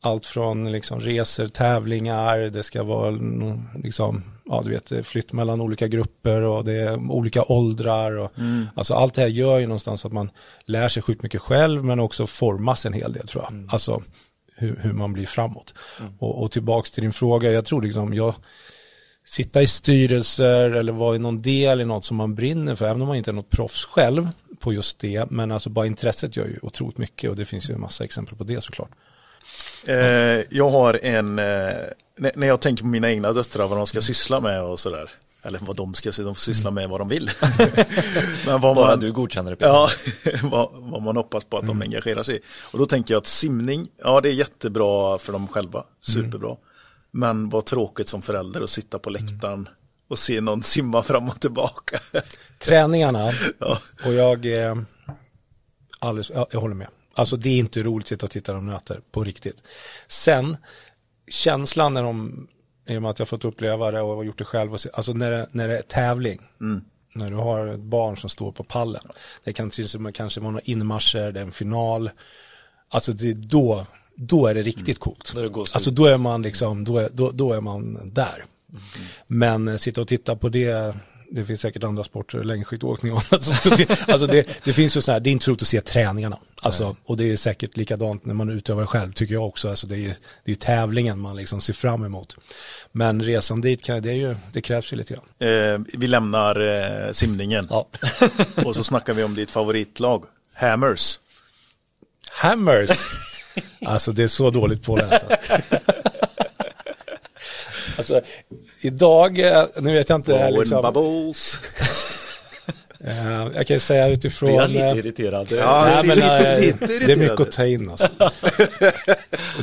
allt 0.00 0.26
från 0.26 0.72
liksom 0.72 1.00
resor, 1.00 1.46
tävlingar, 1.46 2.38
det 2.38 2.62
ska 2.62 2.82
vara 2.82 3.08
mm, 3.08 3.60
liksom, 3.84 4.24
ja 4.44 4.62
du 4.64 4.70
vet, 4.70 5.06
flytt 5.06 5.32
mellan 5.32 5.60
olika 5.60 5.88
grupper 5.88 6.42
och 6.42 6.64
det 6.64 6.72
är 6.72 7.10
olika 7.10 7.42
åldrar. 7.42 8.16
Och, 8.16 8.32
Alltså 8.74 8.94
allt 8.94 9.14
det 9.14 9.20
här 9.22 9.28
gör 9.28 9.58
ju 9.58 9.66
någonstans 9.66 10.04
att 10.04 10.12
man 10.12 10.30
lär 10.64 10.88
sig 10.88 11.02
sjukt 11.02 11.22
mycket 11.22 11.40
själv 11.40 11.84
men 11.84 12.00
också 12.00 12.26
formas 12.26 12.86
en 12.86 12.92
hel 12.92 13.12
del 13.12 13.26
tror 13.28 13.44
jag. 13.44 13.68
Alltså 13.72 14.02
hur, 14.56 14.76
hur 14.82 14.92
man 14.92 15.12
blir 15.12 15.26
framåt. 15.26 15.74
Och, 16.18 16.42
och 16.42 16.50
tillbaks 16.50 16.90
till 16.90 17.02
din 17.02 17.12
fråga, 17.12 17.50
jag 17.52 17.64
tror 17.64 17.82
liksom, 17.82 18.14
jag 18.14 18.34
sitta 19.26 19.62
i 19.62 19.66
styrelser 19.66 20.70
eller 20.70 20.92
vara 20.92 21.16
i 21.16 21.18
någon 21.18 21.42
del 21.42 21.80
i 21.80 21.84
något 21.84 22.04
som 22.04 22.16
man 22.16 22.34
brinner 22.34 22.74
för, 22.74 22.86
även 22.86 23.02
om 23.02 23.08
man 23.08 23.16
inte 23.16 23.30
är 23.30 23.32
något 23.32 23.50
proffs 23.50 23.84
själv 23.84 24.28
på 24.58 24.72
just 24.72 24.98
det, 24.98 25.30
men 25.30 25.52
alltså 25.52 25.70
bara 25.70 25.86
intresset 25.86 26.36
gör 26.36 26.46
ju 26.46 26.58
otroligt 26.62 26.98
mycket 26.98 27.30
och 27.30 27.36
det 27.36 27.44
finns 27.44 27.70
ju 27.70 27.74
en 27.74 27.80
massa 27.80 28.04
exempel 28.04 28.36
på 28.36 28.44
det 28.44 28.60
såklart. 28.60 28.90
Eh, 29.86 29.96
jag 30.50 30.70
har 30.70 31.00
en, 31.02 31.38
eh, 31.38 31.74
när 32.34 32.46
jag 32.46 32.60
tänker 32.60 32.82
på 32.82 32.88
mina 32.88 33.10
egna 33.10 33.32
döttrar, 33.32 33.66
vad 33.66 33.78
de 33.78 33.86
ska 33.86 34.00
syssla 34.00 34.40
med 34.40 34.62
och 34.62 34.80
sådär. 34.80 35.10
Eller 35.42 35.58
vad 35.62 35.76
de 35.76 35.94
ska, 35.94 36.10
de 36.10 36.34
får 36.34 36.34
syssla 36.34 36.70
med 36.70 36.88
vad 36.88 37.00
de 37.00 37.08
vill. 37.08 37.30
Men 38.46 38.60
vad 38.60 38.76
Bara 38.76 38.86
man, 38.86 39.00
du 39.00 39.12
godkänner 39.12 39.50
det 39.50 39.56
Peter. 39.56 39.70
Ja, 39.70 39.88
vad, 40.42 40.68
vad 40.72 41.02
man 41.02 41.16
hoppas 41.16 41.44
på 41.44 41.58
att 41.58 41.66
de 41.66 41.82
engagerar 41.82 42.22
sig 42.22 42.36
i. 42.36 42.40
Och 42.72 42.78
då 42.78 42.86
tänker 42.86 43.14
jag 43.14 43.18
att 43.18 43.26
simning, 43.26 43.88
ja 44.02 44.20
det 44.20 44.28
är 44.28 44.32
jättebra 44.32 45.18
för 45.18 45.32
dem 45.32 45.48
själva, 45.48 45.84
superbra. 46.00 46.56
Men 47.16 47.48
vad 47.48 47.66
tråkigt 47.66 48.08
som 48.08 48.22
förälder 48.22 48.60
att 48.60 48.70
sitta 48.70 48.98
på 48.98 49.10
läktaren 49.10 49.68
och 50.08 50.18
se 50.18 50.40
någon 50.40 50.62
simma 50.62 51.02
fram 51.02 51.28
och 51.28 51.40
tillbaka. 51.40 51.98
Träningarna, 52.58 53.30
ja. 53.58 53.78
och 54.04 54.14
jag, 54.14 54.46
eh, 54.46 54.76
alldeles, 55.98 56.30
ja, 56.34 56.46
jag 56.50 56.60
håller 56.60 56.74
med. 56.74 56.88
Alltså 57.14 57.36
det 57.36 57.48
är 57.48 57.58
inte 57.58 57.82
roligt 57.82 58.04
att 58.04 58.08
sitta 58.08 58.26
och 58.26 58.30
titta 58.30 58.52
när 58.52 58.58
de 58.58 58.66
nöter, 58.66 59.00
på 59.10 59.24
riktigt. 59.24 59.68
Sen, 60.08 60.56
känslan 61.28 61.94
när 61.94 62.02
de, 62.02 62.46
i 62.86 62.96
och 62.96 63.02
med 63.02 63.10
att 63.10 63.18
jag 63.18 63.28
fått 63.28 63.44
uppleva 63.44 63.90
det 63.90 64.00
och 64.00 64.16
har 64.16 64.24
gjort 64.24 64.38
det 64.38 64.44
själv, 64.44 64.72
och 64.72 64.80
se, 64.80 64.90
alltså 64.94 65.12
när 65.12 65.30
det, 65.30 65.48
när 65.50 65.68
det 65.68 65.78
är 65.78 65.82
tävling, 65.82 66.42
när 67.14 67.30
du 67.30 67.36
har 67.36 67.66
ett 67.66 67.80
barn 67.80 68.16
som 68.16 68.30
står 68.30 68.52
på 68.52 68.64
pallen, 68.64 69.08
det 69.44 69.52
kan 69.52 69.70
till 69.70 69.84
exempel 69.84 70.12
kanske 70.12 70.40
vara 70.40 70.50
några 70.50 70.64
inmarscher, 70.64 71.32
det 71.32 71.40
är 71.40 71.44
en 71.44 71.52
final, 71.52 72.10
alltså 72.88 73.12
det 73.12 73.30
är 73.30 73.34
då, 73.34 73.86
då 74.16 74.46
är 74.46 74.54
det 74.54 74.62
riktigt 74.62 74.98
coolt. 74.98 75.32
Då 75.34 75.40
det 75.40 75.48
gåshud. 75.48 75.74
Alltså 75.74 75.90
då 75.90 76.06
är 76.06 76.16
man 76.16 76.42
liksom, 76.42 76.84
då 76.84 76.98
är, 76.98 77.08
då, 77.12 77.30
då 77.30 77.52
är 77.52 77.60
man 77.60 78.10
där. 78.12 78.44
Men 79.26 79.68
eh, 79.68 79.76
sitta 79.76 80.00
och 80.00 80.08
titta 80.08 80.36
på 80.36 80.48
det, 80.48 80.94
det 81.30 81.44
finns 81.44 81.60
säkert 81.60 81.84
andra 81.84 82.04
sporter, 82.04 82.44
längdskidåkning 82.44 83.12
och 83.12 83.22
annat. 83.30 83.44
Så 83.44 83.68
det, 83.68 84.08
alltså 84.08 84.26
det, 84.26 84.64
det 84.64 84.72
finns 84.72 84.96
ju 84.96 85.00
så 85.00 85.12
här, 85.12 85.20
det 85.20 85.30
är 85.30 85.32
inte 85.32 85.50
roligt 85.50 85.62
att 85.62 85.68
se 85.68 85.80
träningarna. 85.80 86.38
Alltså, 86.62 86.96
och 87.04 87.16
det 87.16 87.32
är 87.32 87.36
säkert 87.36 87.76
likadant 87.76 88.24
när 88.24 88.34
man 88.34 88.50
utövar 88.50 88.86
själv, 88.86 89.12
tycker 89.12 89.34
jag 89.34 89.46
också. 89.46 89.68
Alltså 89.68 89.86
det 89.86 89.94
är 89.94 89.98
ju 89.98 90.14
det 90.44 90.52
är 90.52 90.56
tävlingen 90.56 91.18
man 91.18 91.36
liksom 91.36 91.60
ser 91.60 91.72
fram 91.72 92.04
emot. 92.04 92.36
Men 92.92 93.22
resan 93.22 93.60
dit, 93.60 93.82
kan, 93.82 94.02
det, 94.02 94.10
är 94.10 94.14
ju, 94.14 94.36
det 94.52 94.60
krävs 94.60 94.92
ju 94.92 94.96
lite 94.96 95.14
grann. 95.14 95.50
Eh, 95.50 95.80
vi 95.98 96.06
lämnar 96.06 96.60
eh, 96.60 97.12
simningen 97.12 97.66
Ja. 97.70 97.88
och 98.64 98.76
så 98.76 98.84
snackar 98.84 99.14
vi 99.14 99.24
om 99.24 99.34
ditt 99.34 99.50
favoritlag, 99.50 100.24
Hammers. 100.54 101.18
Hammers! 102.30 102.90
Alltså 103.86 104.12
det 104.12 104.22
är 104.22 104.28
så 104.28 104.50
dåligt 104.50 104.82
påläst. 104.82 105.22
Alltså, 107.98 108.20
idag, 108.80 109.38
eh, 109.38 109.64
nu 109.80 109.92
vet 109.94 110.08
jag 110.08 110.18
inte, 110.18 110.32
Owen 110.32 110.54
liksom, 110.54 110.82
Bubbles. 110.82 111.60
eh, 113.04 113.48
jag 113.54 113.66
kan 113.66 113.74
ju 113.76 113.80
säga 113.80 114.08
utifrån... 114.08 114.48
Blir 114.48 114.60
jag 114.60 114.70
lite 114.70 114.84
eh, 114.86 114.96
irriterad? 114.98 115.48
Ja, 115.52 115.84
Nej, 115.94 116.06
men, 116.06 116.16
lite- 116.16 116.52
eh, 116.52 116.60
lite 116.60 116.86
det 117.06 117.12
är 117.12 117.16
mycket 117.16 117.40
att 117.40 117.52
ta 117.52 117.66
in 117.66 117.90
alltså. 117.90 118.08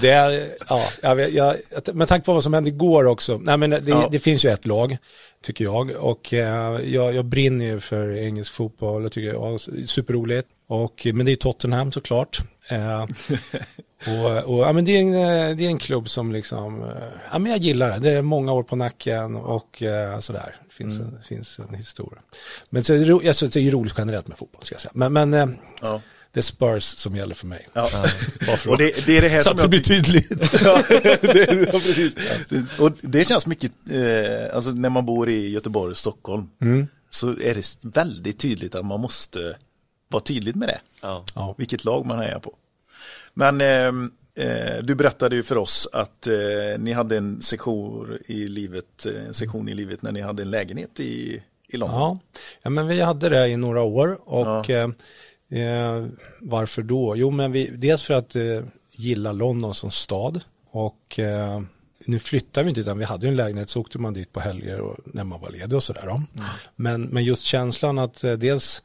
Det 0.01 0.09
är, 0.09 0.49
ja, 0.69 0.83
jag 1.01 1.29
jag, 1.29 1.55
med 1.93 2.07
tanke 2.07 2.25
på 2.25 2.33
vad 2.33 2.43
som 2.43 2.53
hände 2.53 2.69
igår 2.69 3.05
också, 3.05 3.37
nej 3.43 3.57
men 3.57 3.69
det, 3.69 3.81
Ja. 3.85 4.07
det 4.11 4.19
finns 4.19 4.45
ju 4.45 4.49
ett 4.49 4.65
lag, 4.65 4.97
tycker 5.43 5.65
jag, 5.65 5.89
och 5.91 6.33
jag, 6.33 6.85
jag 7.15 7.25
brinner 7.25 7.65
ju 7.65 7.79
för 7.79 8.17
engelsk 8.17 8.53
fotboll, 8.53 9.03
jag 9.03 9.11
tycker 9.11 9.33
ja, 9.33 9.57
superroligt, 9.85 10.47
och, 10.67 11.07
men 11.13 11.25
det 11.25 11.31
är 11.31 11.35
Tottenham 11.35 11.91
såklart. 11.91 12.39
Eh, 12.67 13.01
och, 14.07 14.43
och 14.55 14.59
ja, 14.67 14.73
men 14.73 14.85
det, 14.85 14.97
är 14.97 15.01
en, 15.01 15.13
eh, 15.13 15.55
det 15.55 15.65
är 15.65 15.69
en 15.69 15.77
klubb 15.77 16.09
som 16.09 16.31
liksom, 16.31 16.83
eh, 16.83 16.89
ja 17.31 17.39
men 17.39 17.51
jag 17.51 17.61
gillar 17.61 17.89
det, 17.89 17.99
det 17.99 18.11
är 18.11 18.21
många 18.21 18.51
år 18.51 18.63
på 18.63 18.75
nacken 18.75 19.35
och 19.35 19.83
eh, 19.83 20.19
sådär, 20.19 20.55
det 20.67 20.73
finns, 20.73 20.99
en, 20.99 21.19
finns 21.23 21.59
en 21.59 21.75
historia. 21.75 22.19
Men 22.69 22.83
så 22.83 22.93
är 22.93 22.97
det, 22.99 23.55
är 23.55 23.59
ju 23.61 23.71
roligt 23.71 23.93
generellt 23.97 24.27
med 24.27 24.37
fotboll, 24.37 24.63
ska 24.63 24.73
jag 24.75 24.81
säga. 24.81 24.91
Men, 24.95 25.13
men 25.13 25.33
eh, 25.33 25.47
Ja. 25.81 26.01
det 26.31 26.39
är 26.39 26.41
Spurs 26.41 26.83
som 26.83 27.15
gäller 27.15 27.35
för 27.35 27.47
mig. 27.47 27.67
Ja. 27.73 27.89
Och 28.67 28.77
det, 28.77 29.05
det 29.05 29.17
är 29.17 29.21
det 29.21 29.29
här 29.29 29.41
som 29.41 29.57
jag 29.57 29.69
blir 29.69 29.79
tydligt. 29.81 30.29
ja, 30.63 30.81
det, 31.21 31.69
ja, 31.73 31.79
precis. 31.79 32.15
Och 32.79 32.91
det 33.01 33.25
känns 33.25 33.45
mycket, 33.47 33.71
eh, 33.91 34.55
alltså 34.55 34.71
när 34.71 34.89
man 34.89 35.05
bor 35.05 35.29
i 35.29 35.49
Göteborg 35.49 35.95
Stockholm 35.95 36.49
Mm. 36.61 36.87
så 37.09 37.29
är 37.29 37.55
det 37.55 37.77
väldigt 37.81 38.39
tydligt 38.39 38.75
att 38.75 38.85
man 38.85 38.99
måste 38.99 39.55
vara 40.13 40.23
tydlig 40.23 40.55
med 40.55 40.69
det. 40.69 40.79
Ja. 41.01 41.25
Ja. 41.35 41.55
Vilket 41.57 41.85
lag 41.85 42.05
man 42.05 42.19
hejar 42.19 42.39
på. 42.39 42.55
Men 43.33 43.61
ehm, 43.61 44.11
eh, 44.35 44.83
du 44.83 44.95
berättade 44.95 45.35
ju 45.35 45.43
för 45.43 45.57
oss 45.57 45.87
att 45.93 46.27
eh, 46.27 46.33
ni 46.79 46.91
hade 46.91 47.17
en 47.17 47.41
sektion 47.41 48.17
i 48.25 48.47
livet, 48.47 49.05
eh, 49.05 49.27
en 49.27 49.33
sektion 49.33 49.69
i 49.69 49.73
livet 49.73 50.01
när 50.01 50.11
ni 50.11 50.21
hade 50.21 50.43
en 50.43 50.51
lägenhet 50.51 50.99
i, 50.99 51.43
i 51.67 51.77
London. 51.77 51.99
Ja. 51.99 52.19
ja, 52.63 52.69
men 52.69 52.87
vi 52.87 53.01
hade 53.01 53.29
det 53.29 53.47
i 53.47 53.57
några 53.57 53.81
år 53.81 54.19
och 54.25 54.69
eh, 54.69 54.89
eh, 55.49 56.05
varför 56.39 56.81
då? 56.81 57.15
Jo, 57.15 57.31
men 57.31 57.51
vi, 57.51 57.67
dels 57.67 58.03
för 58.03 58.13
att 58.13 58.35
eh, 58.35 58.61
gilla 58.91 59.31
London 59.31 59.73
som 59.73 59.91
stad 59.91 60.41
och 60.71 61.19
eh, 61.19 61.61
nu 62.07 62.19
flyttar 62.19 62.63
vi 62.63 62.69
inte 62.69 62.81
utan 62.81 62.97
vi 62.97 63.05
hade 63.05 63.25
ju 63.25 63.29
en 63.29 63.35
lägenhet 63.35 63.69
så 63.69 63.81
åkte 63.81 63.99
man 63.99 64.13
dit 64.13 64.31
på 64.31 64.39
helger 64.39 64.79
och 64.79 64.97
när 65.05 65.23
man 65.23 65.41
var 65.41 65.49
ledig 65.49 65.73
och 65.73 65.83
sådär. 65.83 66.03
då. 66.05 66.21
Men, 66.75 67.03
men 67.03 67.23
just 67.23 67.43
känslan 67.43 67.99
att 67.99 68.23
eh, 68.23 68.33
dels 68.33 68.83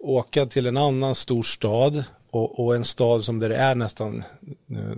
åka 0.00 0.46
till 0.46 0.66
en 0.66 0.76
annan 0.76 1.14
stor 1.14 1.42
stad 1.42 2.04
och, 2.30 2.64
och 2.64 2.74
en 2.76 2.84
stad 2.84 3.24
som 3.24 3.38
där 3.38 3.48
det 3.48 3.56
är 3.56 3.74
nästan 3.74 4.24
eh, 4.70 4.96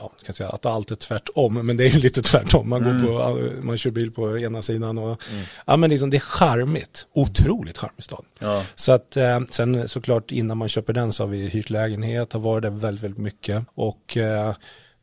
ja, 0.00 0.12
jag 0.26 0.36
säga 0.36 0.48
att 0.48 0.66
allt 0.66 0.90
är 0.90 0.94
tvärtom, 0.96 1.54
men 1.54 1.76
det 1.76 1.84
är 1.84 1.90
ju 1.90 1.98
lite 1.98 2.22
tvärtom. 2.22 2.68
Man, 2.68 2.84
går 2.84 3.06
på, 3.06 3.62
man 3.62 3.78
kör 3.78 3.90
bil 3.90 4.10
på 4.10 4.38
ena 4.38 4.62
sidan 4.62 4.98
och 4.98 5.22
ja, 5.66 5.76
men 5.76 5.90
liksom, 5.90 6.10
det 6.10 6.16
är 6.16 6.20
charmigt, 6.20 7.06
otroligt 7.12 7.78
charmig 7.78 8.04
stad. 8.04 8.24
Ja. 8.38 8.64
Så 8.74 8.92
att 8.92 9.16
eh, 9.16 9.40
sen 9.50 9.88
såklart 9.88 10.32
innan 10.32 10.58
man 10.58 10.68
köper 10.68 10.92
den 10.92 11.12
så 11.12 11.22
har 11.22 11.28
vi 11.28 11.48
hyrt 11.48 11.70
lägenhet, 11.70 12.32
har 12.32 12.40
varit 12.40 12.62
där 12.62 12.70
väldigt, 12.70 13.04
väldigt 13.04 13.22
mycket 13.22 13.64
och 13.74 14.16
eh, 14.16 14.54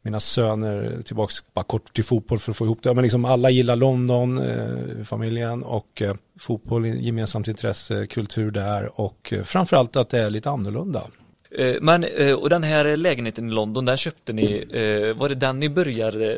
mina 0.06 0.20
söner 0.20 1.02
tillbaks 1.06 1.36
bara 1.54 1.63
kort 1.63 1.94
till 1.94 2.04
fotboll 2.04 2.39
för 2.39 2.52
att 2.52 2.58
få 2.58 2.65
ihop 2.65 2.84
det. 2.84 2.94
Men 2.94 3.04
liksom 3.04 3.26
alla 3.26 3.50
gillar 3.50 3.76
London, 3.76 4.38
eh, 4.38 5.04
familjen 5.06 5.63
och 5.63 6.02
eh, 6.02 6.15
fotboll, 6.39 6.86
gemensamt 6.86 7.48
intresse, 7.48 8.08
kultur 8.08 8.52
där 8.52 9.00
och 9.02 9.34
eh, 9.34 9.44
framförallt 9.44 9.96
att 9.96 10.10
det 10.10 10.20
är 10.20 10.30
lite 10.30 10.50
annorlunda. 10.50 11.04
Eh, 11.58 11.76
Men, 11.82 12.04
eh, 12.04 12.34
och 12.34 12.50
den 12.50 12.63
här 12.63 12.98
lägenheten 12.98 13.50
i 13.50 13.52
London, 13.52 13.86
den 13.86 13.98
köpte 13.98 14.34
ni, 14.34 14.65
eh, 14.72 15.18
var 15.20 15.30
det 15.30 15.36
den 15.36 15.60
ni 15.60 15.70
började 15.70 16.38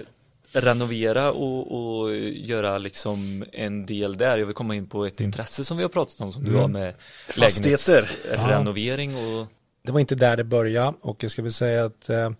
renovera 0.51 1.31
och, 1.31 2.01
och 2.01 2.15
göra 2.25 2.77
liksom 2.77 3.45
en 3.51 3.85
del 3.85 4.17
där? 4.17 4.37
Jag 4.37 4.45
vill 4.45 4.55
komma 4.55 4.75
in 4.75 4.87
på 4.87 5.05
ett 5.05 5.21
intresse 5.21 5.63
som 5.65 5.77
vi 5.77 5.83
har 5.83 5.89
pratat 5.89 6.21
om 6.21 6.31
som 6.33 6.43
du 6.43 6.55
har 6.55 6.67
med 6.67 6.93
Fastigheter. 7.29 8.11
lägenhetsrenovering 8.23 9.15
och 9.15 9.47
det 9.83 9.91
var 9.91 9.99
inte 9.99 10.15
där 10.15 10.37
det 10.37 10.43
började 10.43 10.93
och 11.01 11.23
jag 11.23 11.31
ska 11.31 11.41
väl 11.41 11.51
säga 11.51 11.85
att 11.85 12.09
eh, 12.09 12.31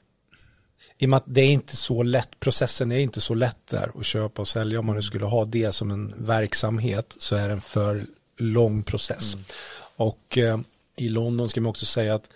i 0.97 1.05
och 1.05 1.09
med 1.09 1.17
att 1.17 1.23
det 1.27 1.41
är 1.41 1.49
inte 1.49 1.75
så 1.75 2.03
lätt, 2.03 2.39
processen 2.39 2.91
är 2.91 2.99
inte 2.99 3.21
så 3.21 3.33
lätt 3.33 3.67
där 3.67 3.91
att 3.99 4.05
köpa 4.05 4.41
och 4.41 4.47
sälja 4.47 4.79
om 4.79 4.85
man 4.85 4.95
nu 4.95 5.01
skulle 5.01 5.25
ha 5.25 5.45
det 5.45 5.71
som 5.71 5.91
en 5.91 6.13
verksamhet 6.17 7.15
så 7.19 7.35
är 7.35 7.47
det 7.47 7.53
en 7.53 7.61
för 7.61 8.05
lång 8.37 8.83
process. 8.83 9.37
Och 9.95 10.37
eh, 10.37 10.59
i 10.95 11.09
London 11.09 11.49
ska 11.49 11.61
man 11.61 11.69
också 11.69 11.85
säga 11.85 12.15
att 12.15 12.29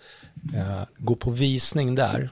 eh, 0.54 0.82
gå 0.98 1.14
på 1.14 1.30
visning 1.30 1.94
där, 1.94 2.30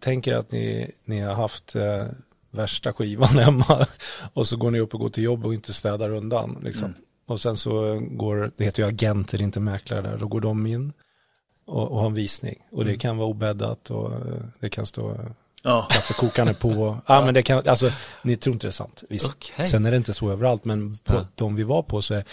tänker 0.00 0.34
att 0.34 0.52
ni, 0.52 0.90
ni 1.04 1.20
har 1.20 1.34
haft 1.34 1.74
eh, 1.74 2.04
värsta 2.50 2.92
skivan 2.92 3.28
hemma 3.38 3.86
och 4.32 4.46
så 4.46 4.56
går 4.56 4.70
ni 4.70 4.80
upp 4.80 4.94
och 4.94 5.00
går 5.00 5.08
till 5.08 5.24
jobb 5.24 5.46
och 5.46 5.54
inte 5.54 5.72
städar 5.72 6.10
undan. 6.10 6.60
Liksom. 6.62 6.94
Och 7.26 7.40
sen 7.40 7.56
så 7.56 8.00
går, 8.00 8.50
det 8.56 8.64
heter 8.64 8.82
ju 8.82 8.88
agenter, 8.88 9.42
inte 9.42 9.60
mäklare 9.60 10.02
där, 10.02 10.18
då 10.18 10.26
går 10.26 10.40
de 10.40 10.66
in 10.66 10.92
och, 11.66 11.90
och 11.90 11.98
har 11.98 12.06
en 12.06 12.14
visning. 12.14 12.66
Och 12.70 12.84
det 12.84 12.96
kan 12.96 13.16
vara 13.16 13.28
obäddat 13.28 13.90
och 13.90 14.12
eh, 14.12 14.42
det 14.60 14.70
kan 14.70 14.86
stå 14.86 15.16
Ja. 15.62 15.86
kaffekokaren 15.90 16.54
på. 16.54 16.98
Ja, 17.06 17.24
men 17.24 17.34
det 17.34 17.42
kan, 17.42 17.68
alltså, 17.68 17.90
ni 18.22 18.36
tror 18.36 18.52
inte 18.54 18.66
det 18.66 18.70
är 18.70 18.72
sant. 18.72 19.04
Visst. 19.08 19.26
Okej. 19.28 19.66
Sen 19.66 19.86
är 19.86 19.90
det 19.90 19.96
inte 19.96 20.14
så 20.14 20.30
överallt, 20.30 20.64
men 20.64 20.94
på 21.04 21.14
Ja. 21.14 21.26
de 21.34 21.54
vi 21.56 21.62
var 21.62 21.82
på 21.82 22.02
så 22.02 22.14
är 22.14 22.24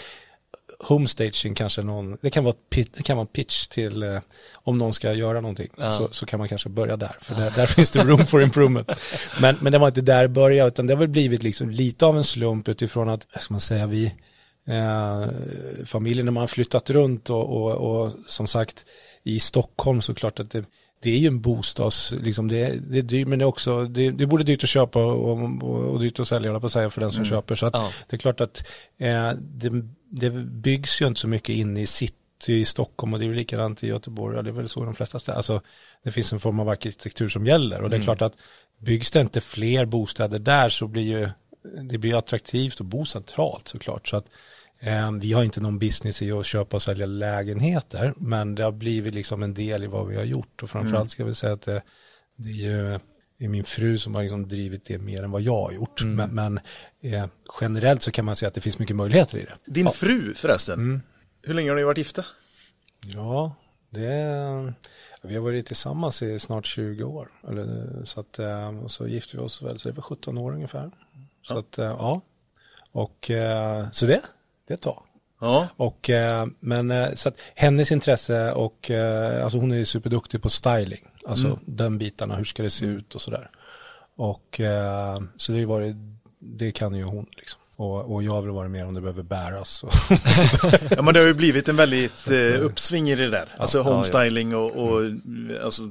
homestaging 0.84 1.54
kanske 1.54 1.82
någon, 1.82 2.16
det 2.20 2.30
kan 2.30 2.44
vara, 2.44 2.54
ett 2.54 2.70
pit- 2.76 2.90
det 2.96 3.02
kan 3.02 3.16
vara 3.16 3.24
en 3.24 3.32
pitch 3.32 3.66
till 3.66 4.02
eh, 4.02 4.18
om 4.54 4.76
någon 4.76 4.92
ska 4.92 5.12
göra 5.12 5.40
någonting. 5.40 5.68
Ja. 5.76 5.90
Så, 5.90 6.08
så 6.10 6.26
kan 6.26 6.38
man 6.38 6.48
kanske 6.48 6.68
börja 6.68 6.96
där, 6.96 7.16
för 7.20 7.34
där, 7.34 7.50
där 7.50 7.66
finns 7.76 7.90
det 7.90 8.04
room 8.04 8.26
for 8.26 8.42
improvement. 8.42 8.90
Men, 9.40 9.56
men 9.60 9.72
det 9.72 9.78
var 9.78 9.88
inte 9.88 10.00
där 10.00 10.22
det 10.22 10.28
började, 10.28 10.68
utan 10.68 10.86
det 10.86 10.92
har 10.94 10.98
väl 10.98 11.08
blivit 11.08 11.42
liksom 11.42 11.70
lite 11.70 12.06
av 12.06 12.16
en 12.16 12.24
slump 12.24 12.68
utifrån 12.68 13.08
att, 13.08 13.26
ska 13.40 13.54
man 13.54 13.60
säga, 13.60 13.86
vi, 13.86 14.04
eh, 14.68 15.26
familjen 15.84 16.24
när 16.26 16.32
man 16.32 16.40
har 16.40 16.48
flyttat 16.48 16.90
runt 16.90 17.30
och, 17.30 17.44
och, 17.56 17.72
och 18.02 18.12
som 18.26 18.46
sagt 18.46 18.84
i 19.22 19.40
Stockholm 19.40 20.02
så 20.02 20.14
klart 20.14 20.40
att 20.40 20.50
det, 20.50 20.64
det 21.00 21.10
är 21.10 21.18
ju 21.18 21.26
en 21.26 21.40
bostads, 21.40 22.12
liksom 22.22 22.48
det, 22.48 22.80
det 22.90 22.98
är 22.98 23.02
dyrt 23.02 23.28
men 23.28 23.38
det 23.38 23.42
är 23.44 23.46
också, 23.46 23.84
det, 23.84 24.10
det 24.10 24.26
både 24.26 24.44
dyrt 24.44 24.62
att 24.64 24.68
köpa 24.68 25.04
och, 25.04 25.38
och, 25.62 25.72
och 25.92 26.00
dyrt 26.00 26.20
att 26.20 26.28
sälja, 26.28 26.60
på 26.60 26.68
säga, 26.68 26.90
för 26.90 27.00
den 27.00 27.12
som 27.12 27.24
köper. 27.24 27.54
Så 27.54 27.66
att 27.66 27.74
Ja. 27.74 27.90
det 28.08 28.16
är 28.16 28.18
klart 28.18 28.40
att 28.40 28.66
eh, 28.98 29.30
det, 29.40 29.70
det 30.10 30.30
byggs 30.30 31.02
ju 31.02 31.06
inte 31.06 31.20
så 31.20 31.28
mycket 31.28 31.48
in 31.48 31.76
i 31.76 31.86
city 31.86 32.14
i 32.46 32.64
Stockholm 32.64 33.12
och 33.12 33.18
det 33.18 33.24
är 33.26 33.34
likadant 33.34 33.82
i 33.84 33.86
Göteborg, 33.86 34.36
ja, 34.36 34.42
det 34.42 34.50
är 34.50 34.52
väl 34.52 34.68
så 34.68 34.84
de 34.84 34.94
flesta 34.94 35.18
städer. 35.18 35.36
Alltså, 35.36 35.60
det 36.04 36.10
finns 36.10 36.32
en 36.32 36.40
form 36.40 36.60
av 36.60 36.68
arkitektur 36.68 37.28
som 37.28 37.46
gäller 37.46 37.82
och 37.82 37.90
det 37.90 37.96
är 37.96 37.98
Mm. 37.98 38.04
klart 38.04 38.22
att 38.22 38.32
byggs 38.78 39.10
det 39.10 39.20
inte 39.20 39.40
fler 39.40 39.84
bostäder 39.86 40.38
där 40.38 40.68
så 40.68 40.86
blir 40.86 41.02
ju 41.18 41.28
det 41.90 41.98
blir 41.98 42.18
attraktivt 42.18 42.80
att 42.80 42.86
bo 42.86 43.04
centralt 43.04 43.68
såklart. 43.68 44.08
Så 44.08 44.16
att, 44.16 44.26
vi 45.20 45.32
har 45.32 45.44
inte 45.44 45.60
någon 45.60 45.78
business 45.78 46.22
i 46.22 46.32
att 46.32 46.46
köpa 46.46 46.76
och 46.76 46.82
sälja 46.82 47.06
lägenheter, 47.06 48.14
men 48.16 48.54
det 48.54 48.62
har 48.64 48.72
blivit 48.72 49.14
liksom 49.14 49.42
en 49.42 49.54
del 49.54 49.84
i 49.84 49.86
vad 49.86 50.06
vi 50.06 50.16
har 50.16 50.24
gjort. 50.24 50.62
Och 50.62 50.70
framförallt 50.70 51.10
ska 51.10 51.22
jag 51.22 51.26
väl 51.26 51.34
säga 51.34 51.52
att 51.52 51.62
det, 51.62 51.82
det 52.36 52.48
är 52.48 52.52
ju 52.54 52.98
det 53.38 53.44
är 53.44 53.48
min 53.48 53.64
fru 53.64 53.98
som 53.98 54.14
har 54.14 54.22
liksom 54.22 54.48
drivit 54.48 54.84
det 54.84 54.98
mer 54.98 55.22
än 55.22 55.30
vad 55.30 55.42
jag 55.42 55.62
har 55.62 55.72
gjort. 55.72 56.00
Mm. 56.02 56.14
Men, 56.16 56.34
men 56.34 56.60
eh, 57.14 57.26
generellt 57.60 58.02
så 58.02 58.10
kan 58.10 58.24
man 58.24 58.36
säga 58.36 58.48
att 58.48 58.54
det 58.54 58.60
finns 58.60 58.78
mycket 58.78 58.96
möjligheter 58.96 59.38
i 59.38 59.44
det. 59.44 59.54
Din 59.66 59.90
fru 59.90 60.34
förresten, 60.34 60.74
Mm. 60.78 61.00
hur 61.42 61.54
länge 61.54 61.70
har 61.70 61.76
ni 61.76 61.82
varit 61.84 61.98
gifta? 61.98 62.24
Ja, 63.06 63.54
det 63.90 64.74
vi 65.22 65.34
har 65.34 65.42
varit 65.42 65.66
tillsammans 65.66 66.22
i 66.22 66.38
snart 66.38 66.66
20 66.66 67.04
år. 67.04 67.28
Eller, 67.48 67.88
så 68.04 68.20
att, 68.20 68.38
eh, 68.38 68.78
och 68.78 68.90
så 68.90 69.06
gifte 69.06 69.36
vi 69.36 69.42
oss 69.42 69.62
väl, 69.62 69.78
så 69.78 69.88
det 69.88 69.94
var 69.94 70.02
17 70.02 70.38
år 70.38 70.54
ungefär. 70.54 70.90
Så 71.42 71.54
Ja. 71.54 71.58
att, 71.60 71.78
eh, 71.78 71.84
ja. 71.84 72.20
Och 72.92 73.30
eh, 73.30 73.90
så 73.92 74.06
det, 74.06 74.20
det 74.68 74.72
är 74.72 74.76
ett 74.76 74.82
tag. 74.82 75.02
Ja, 75.40 75.68
Och, 75.76 76.10
eh, 76.10 76.46
men 76.60 76.90
eh, 76.90 77.14
så 77.14 77.28
att 77.28 77.40
hennes 77.54 77.92
intresse 77.92 78.52
och, 78.52 78.90
eh, 78.90 79.44
alltså 79.44 79.58
hon 79.58 79.72
är 79.72 79.76
ju 79.76 79.84
superduktig 79.84 80.42
på 80.42 80.48
styling. 80.48 81.08
Alltså 81.26 81.46
Mm. 81.46 81.58
den 81.64 81.98
bitarna, 81.98 82.36
hur 82.36 82.44
ska 82.44 82.62
det 82.62 82.70
se 82.70 82.86
ut 82.86 83.14
och 83.14 83.20
sådär. 83.20 83.50
Och 84.16 84.60
så 85.36 85.52
det 85.52 85.66
varit, 85.66 85.96
det 86.38 86.72
kan 86.72 86.94
ju 86.94 87.02
hon 87.04 87.26
liksom. 87.36 87.60
Och, 87.76 88.14
och 88.14 88.22
jag 88.22 88.32
har 88.32 88.42
väl 88.42 88.50
varit 88.50 88.70
med 88.70 88.86
om 88.86 88.94
det 88.94 89.00
behöver 89.00 89.22
bäras. 89.22 89.84
Ja 90.90 91.02
men 91.02 91.14
det 91.14 91.20
har 91.20 91.26
ju 91.26 91.34
blivit 91.34 91.68
en 91.68 91.76
väldigt 91.76 92.30
eh, 92.30 92.62
uppsving 92.64 93.08
i 93.08 93.14
det 93.14 93.30
där. 93.30 93.48
Alltså 93.58 93.78
ja, 93.78 93.84
ja. 93.84 93.90
homestyling 93.92 94.56
och, 94.56 94.70
och 94.76 95.00
alltså, 95.64 95.82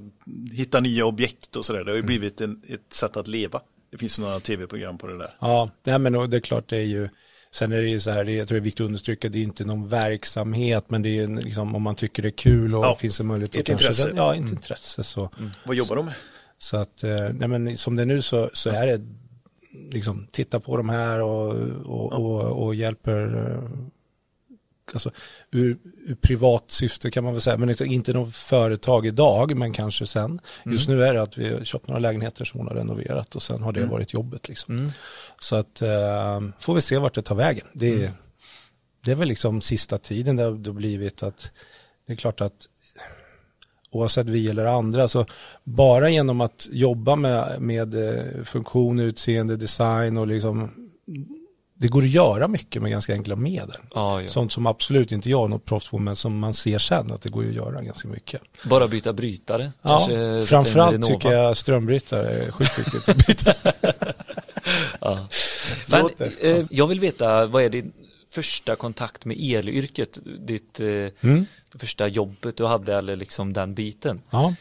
hitta 0.54 0.80
nya 0.80 1.06
objekt 1.06 1.56
och 1.56 1.66
sådär. 1.66 1.84
Det 1.84 1.92
har 1.92 1.96
ju 1.96 2.02
blivit 2.04 2.42
en, 2.42 2.62
ett 2.68 2.94
sätt 2.94 3.18
att 3.18 3.28
leva. 3.28 3.62
Det 3.92 3.98
finns 3.98 4.20
några 4.20 4.40
tv-program 4.40 4.98
på 4.98 5.08
det 5.08 5.18
där. 5.18 5.36
Ja, 5.40 5.70
nej, 5.86 6.00
men 6.00 6.30
det 6.30 6.38
är 6.38 6.42
klart 6.42 6.70
det 6.70 6.78
är 6.78 6.86
ju 6.86 7.10
Sen 7.52 7.72
är 7.72 7.78
det 7.82 7.88
ju 7.90 8.00
så 8.00 8.12
här, 8.12 8.24
det, 8.24 8.32
jag 8.32 8.48
tror 8.48 8.56
det 8.56 8.60
är 8.62 8.64
viktigt 8.64 8.82
att 8.82 8.86
understryka, 8.88 9.30
det 9.30 9.38
är 9.40 9.44
inte 9.44 9.66
någon 9.66 9.90
verksamhet, 9.90 10.86
men 10.88 11.02
det 11.02 11.20
är 11.20 11.28
liksom, 11.28 11.76
om 11.76 11.82
man 11.82 11.96
tycker 11.96 12.24
det 12.24 12.30
är 12.30 12.38
kul 12.38 12.76
och 12.76 12.86
Ja, 12.86 12.96
finns 12.96 13.20
en 13.20 13.28
möjlighet 13.28 13.56
ett 13.56 13.62
att 13.62 13.68
kanske, 13.68 13.86
intresse. 13.88 14.12
ja, 14.16 14.36
ett 14.36 14.52
intresse 14.52 15.04
så, 15.04 15.30
Vad 15.66 15.76
jobbar 15.76 15.96
de 15.96 16.06
med? 16.06 16.14
så 16.58 16.78
att, 16.78 17.04
eh, 17.04 17.30
nej 17.34 17.48
men 17.48 17.78
som 17.78 17.96
det 17.96 18.02
är 18.02 18.06
nu 18.06 18.22
så, 18.22 18.50
så 18.54 18.70
är 18.70 18.88
det, 18.88 19.02
liksom, 19.92 20.28
titta 20.32 20.60
på 20.60 20.78
de 20.78 20.90
här 20.90 21.22
och, 21.22 21.56
och, 21.86 22.14
och, 22.14 22.66
och 22.66 22.76
hjälper, 22.76 23.52
eh, 23.52 23.70
alltså 24.93 25.12
ur, 25.52 25.78
ur 26.06 26.15
privat 26.15 26.63
syfte 26.67 27.12
kan 27.12 27.23
man 27.23 27.34
väl 27.34 27.41
säga, 27.41 27.58
men 27.58 27.67
liksom 27.67 27.88
inte 27.88 28.13
något 28.13 28.36
företag 28.36 29.06
idag, 29.06 29.58
men 29.58 29.73
kanske 29.73 30.06
sen. 30.06 30.39
Just 30.65 30.89
nu 30.89 31.04
är 31.04 31.13
det 31.13 31.21
att 31.21 31.38
vi 31.38 31.54
har 31.54 31.63
köpt 31.63 31.88
några 31.88 32.00
lägenheter 32.00 32.45
som 32.45 32.60
hon 32.60 32.67
har 32.67 32.76
renoverat 32.76 33.36
och 33.36 33.41
sen 33.41 33.62
har 33.62 33.71
det 33.71 33.86
varit 33.86 34.13
jobbet 34.13 34.47
liksom. 34.47 34.78
Mm. 34.78 34.91
Så 35.39 35.56
att 35.56 35.82
eh, 35.82 36.41
får 36.60 36.73
vi 36.73 36.82
se 36.82 36.97
vart 36.97 37.13
det 37.13 37.21
tar 37.21 37.36
vägen. 37.36 37.67
Det 37.73 38.04
är, 38.04 38.12
det 39.06 39.12
är 39.12 39.15
väl 39.15 39.28
liksom 39.28 39.62
sista 39.62 39.97
tiden 39.97 40.36
det 40.36 40.43
har 40.43 40.52
det 40.52 40.69
har 40.69 40.76
blivit 40.76 41.23
att 41.23 41.52
det 42.08 42.13
är 42.13 42.17
klart 42.17 42.41
att 42.41 42.67
oavsett 43.91 44.28
vi 44.28 44.50
eller 44.50 44.65
andra 44.65 45.08
så 45.08 45.26
bara 45.63 46.10
genom 46.10 46.41
att 46.41 46.67
jobba 46.71 47.15
med, 47.15 47.62
med 47.62 47.95
eh, 47.95 48.43
funktion, 48.43 49.00
utseende, 49.00 49.56
design 49.56 50.17
och 50.17 50.28
liksom 50.28 50.71
det 51.80 51.88
går 51.88 52.02
att 52.04 52.10
göra 52.10 52.48
mycket 52.48 52.82
med 52.82 52.92
ganska 52.92 53.13
enkla 53.13 53.36
medel. 53.36 53.78
Ja, 53.96 54.22
ja. 54.22 54.28
Sånt 54.28 54.52
som 54.52 54.66
absolut 54.66 55.12
inte 55.12 55.30
jag 55.30 55.44
är 55.44 55.48
något 55.48 55.66
proffs 55.66 55.90
på 55.90 55.98
men 55.98 56.16
som 56.16 56.40
man 56.40 56.54
ser 56.54 56.80
sen 56.80 57.12
att 57.12 57.22
det 57.22 57.30
går 57.30 57.48
att 57.48 57.54
göra 57.54 57.82
ganska 57.82 58.08
mycket. 58.08 58.42
Bara 58.66 58.88
byta 58.88 59.13
brytare. 59.13 59.72
Ja, 59.82 60.08
framförallt 60.46 61.08
tycker 61.08 61.32
jag 61.32 61.58
strömbrytare 61.58 62.30
är 62.30 62.52
sjukt 62.52 62.80
viktigt 62.80 63.10
att 63.10 63.28
byta. 63.28 63.54
Ja. 65.02 65.28
Men 65.92 66.10
eh, 66.42 66.66
jag 66.70 66.88
vill 66.88 67.00
veta, 67.00 67.46
vad 67.46 67.63
är 67.63 67.70
din 67.70 67.94
första 68.30 68.76
kontakt 68.76 69.26
med 69.26 69.38
elyrket? 69.40 70.20
Ditt 70.48 70.80
eh, 70.80 70.88
Mm. 71.30 71.46
första 71.80 72.08
jobbet 72.08 72.58
du 72.58 72.66
hade 72.66 72.96
eller 72.96 73.16
liksom 73.16 73.54
den 73.54 73.74
biten? 73.74 74.22
Ja. 74.30 74.54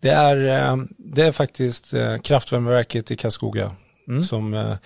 Det 0.00 0.10
är, 0.10 0.68
eh, 0.70 0.76
det 0.98 1.22
är 1.22 1.32
faktiskt 1.32 1.94
eh, 1.94 2.18
kraftvärmeverket 2.18 3.10
i 3.10 3.16
Karlskoga 3.16 3.76
Mm. 4.08 4.24
som 4.24 4.76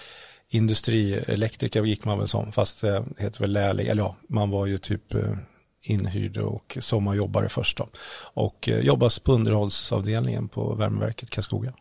industrielektriker 0.50 1.84
gick 1.84 2.04
man 2.04 2.18
väl 2.18 2.28
som, 2.28 2.52
fast 2.52 2.80
det 2.80 3.04
heter 3.18 3.40
väl 3.40 3.52
lärling, 3.52 3.86
eller 3.86 4.02
ja, 4.02 4.16
man 4.28 4.50
var 4.50 4.66
ju 4.66 4.78
typ 4.78 5.14
eh, 5.14 5.36
inhyrd 5.82 6.36
och 6.36 6.78
sommarjobbare 6.80 7.48
först 7.48 7.78
då. 7.78 7.88
Och 8.34 8.68
eh, 8.68 8.78
jobbas 8.78 9.18
på 9.18 9.32
underhållsavdelningen 9.32 10.48
på 10.48 10.74
värmeverket 10.74 11.30
Karlskoga. 11.30 11.72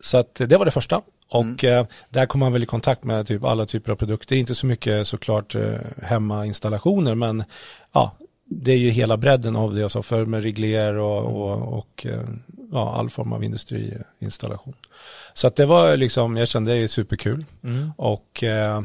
Så 0.00 0.18
att 0.18 0.34
det 0.34 0.56
var 0.56 0.64
det 0.64 0.70
första. 0.70 1.02
Och 1.28 1.64
eh, 1.64 1.86
där 2.08 2.26
kom 2.26 2.40
man 2.40 2.52
väl 2.52 2.62
i 2.62 2.66
kontakt 2.66 3.04
med 3.04 3.26
typ 3.26 3.44
alla 3.44 3.66
typer 3.66 3.92
av 3.92 3.96
produkter. 3.96 4.36
Inte 4.36 4.54
så 4.54 4.66
mycket 4.66 5.06
såklart 5.06 5.54
eh, 5.54 5.78
hemmainstallationer 6.02 7.14
men 7.14 7.44
ja, 7.92 8.16
det 8.52 8.72
är 8.72 8.76
ju 8.76 8.90
hela 8.90 9.16
bredden 9.16 9.56
av 9.56 9.74
det 9.74 9.80
jag 9.80 9.90
sa 9.90 10.02
förr 10.02 10.26
med 10.26 10.42
regler 10.42 10.94
och, 10.94 11.24
och, 11.24 11.78
och 11.78 12.06
eh, 12.06 12.22
ja, 12.72 12.94
all 12.94 13.10
form 13.10 13.32
av 13.32 13.44
industriinstallation. 13.44 14.74
Så 15.34 15.46
att 15.46 15.56
det 15.56 15.66
var 15.66 15.96
liksom, 15.96 16.36
jag 16.36 16.48
kände 16.48 16.72
det 16.72 16.78
är 16.78 16.88
superkul. 16.88 17.44
Mm. 17.64 17.92
Och 17.96 18.44
eh, 18.44 18.82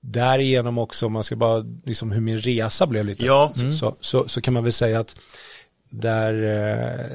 därigenom 0.00 0.78
också, 0.78 1.06
om 1.06 1.12
man 1.12 1.24
ska 1.24 1.36
bara, 1.36 1.64
liksom 1.84 2.12
hur 2.12 2.20
min 2.20 2.38
resa 2.38 2.86
blev 2.86 3.04
lite, 3.06 3.24
Ja. 3.26 3.52
så, 3.54 3.72
så, 3.72 3.96
så, 4.00 4.28
så 4.28 4.40
kan 4.40 4.54
man 4.54 4.62
väl 4.62 4.72
säga 4.72 5.00
att 5.00 5.16
där 5.88 6.32
eh, 6.42 7.06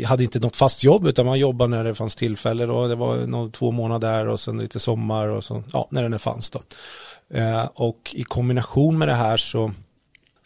jag 0.00 0.08
hade 0.08 0.22
inte 0.24 0.38
något 0.38 0.56
fast 0.56 0.84
jobb 0.84 1.06
utan 1.06 1.26
man 1.26 1.38
jobbade 1.38 1.70
när 1.70 1.84
det 1.84 1.94
fanns 1.94 2.16
tillfälle 2.16 2.66
då. 2.66 2.88
Det 2.88 2.94
var 2.94 3.16
nog 3.16 3.52
två 3.52 3.70
månader 3.70 4.08
där 4.08 4.28
och 4.28 4.40
sen 4.40 4.58
lite 4.58 4.80
sommar 4.80 5.28
och 5.28 5.44
så, 5.44 5.62
ja, 5.72 5.88
när 5.90 6.02
den 6.08 6.18
fanns 6.18 6.50
då. 6.50 6.62
Eh, 7.34 7.64
och 7.74 8.10
i 8.14 8.22
kombination 8.24 8.98
med 8.98 9.08
det 9.08 9.14
här 9.14 9.36
så, 9.36 9.72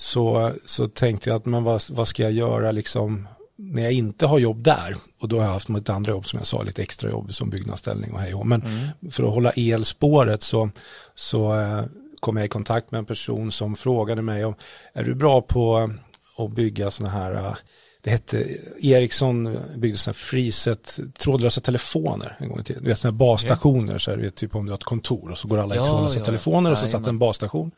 så, 0.01 0.53
så 0.65 0.87
tänkte 0.87 1.31
jag 1.31 1.37
att 1.37 1.47
men 1.47 1.65
vad, 1.65 1.83
vad 1.91 2.09
ska 2.09 2.23
jag 2.23 2.33
göra 2.33 2.73
liksom 2.73 3.29
när 3.57 3.83
jag 3.83 3.93
inte 3.93 4.27
har 4.27 4.39
jobb 4.39 4.63
där 4.63 4.97
och 5.21 5.29
då 5.29 5.37
har 5.37 5.45
jag 5.45 5.53
haft 5.53 5.69
mitt 5.69 5.89
andra 5.89 6.13
jobb 6.13 6.27
som 6.27 6.39
jag 6.39 6.47
sa, 6.47 6.63
lite 6.63 6.83
extra 6.83 7.11
jobb 7.11 7.35
som 7.35 7.51
byggnadsställning 7.51 8.13
och 8.13 8.21
hej 8.21 8.35
och. 8.35 8.47
Men 8.47 8.63
för 9.11 9.25
att 9.25 9.35
hålla 9.35 9.51
elspåret 9.51 10.43
så, 10.43 10.71
så 11.15 11.61
eh, 11.61 11.85
kom 12.21 12.37
jag 12.37 12.47
i 12.47 12.49
kontakt 12.49 12.91
med 12.91 12.99
en 12.99 13.05
person 13.05 13.53
som 13.53 13.77
frågade 13.77 14.23
mig 14.23 14.45
om 14.45 14.55
är 14.93 15.05
du 15.05 15.15
bra 15.15 15.43
på 15.43 15.91
att 16.39 16.51
bygga 16.51 16.91
sådana 16.91 17.19
här 17.19 17.35
eh, 17.35 17.55
det 18.03 18.11
hette, 18.11 18.47
Ericsson 18.81 19.59
byggde 19.77 19.99
sådana 19.99 20.15
här 20.15 20.25
freeset 20.25 21.01
trådlösa 21.19 21.61
telefoner 21.61 22.37
en 22.41 22.49
gång 22.49 22.61
i 22.61 22.65
tiden. 22.65 22.83
Du 22.83 22.89
vet 22.89 22.99
sådana 22.99 23.15
här 23.15 23.19
basstationer, 23.19 23.99
så 23.99 24.11
här, 24.11 24.31
typ 24.31 24.55
om 24.55 24.67
du 24.67 24.73
har 24.73 24.79
ett 24.79 24.85
kontor 24.85 25.31
och 25.31 25.39
så 25.39 25.49
går 25.49 25.59
alla 25.59 25.75
i 25.75 25.79
Ja, 25.79 25.85
trådlösa 25.85 26.19
ja, 26.19 26.25
telefoner 26.25 26.73
och 26.73 26.79
så 26.79 26.87
satt 26.87 27.07
en 27.07 27.19
basstation. 27.19 27.71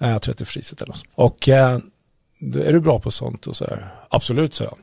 Eh, 0.00 0.10
Jag 0.10 0.22
tror 0.22 0.32
att 0.32 0.38
det 0.38 0.44
är 0.44 0.46
freeset 0.46 0.80
eller 0.82 0.92
något. 0.92 1.04
Och 1.14 1.48
eh, 1.48 1.78
är 2.54 2.72
du 2.72 2.80
bra 2.80 3.00
på 3.00 3.10
sånt 3.10 3.46
och 3.46 3.56
så 3.56 3.64
här, 3.64 3.88
absolut 4.08 4.54
så 4.54 4.64
jag. 4.64 4.74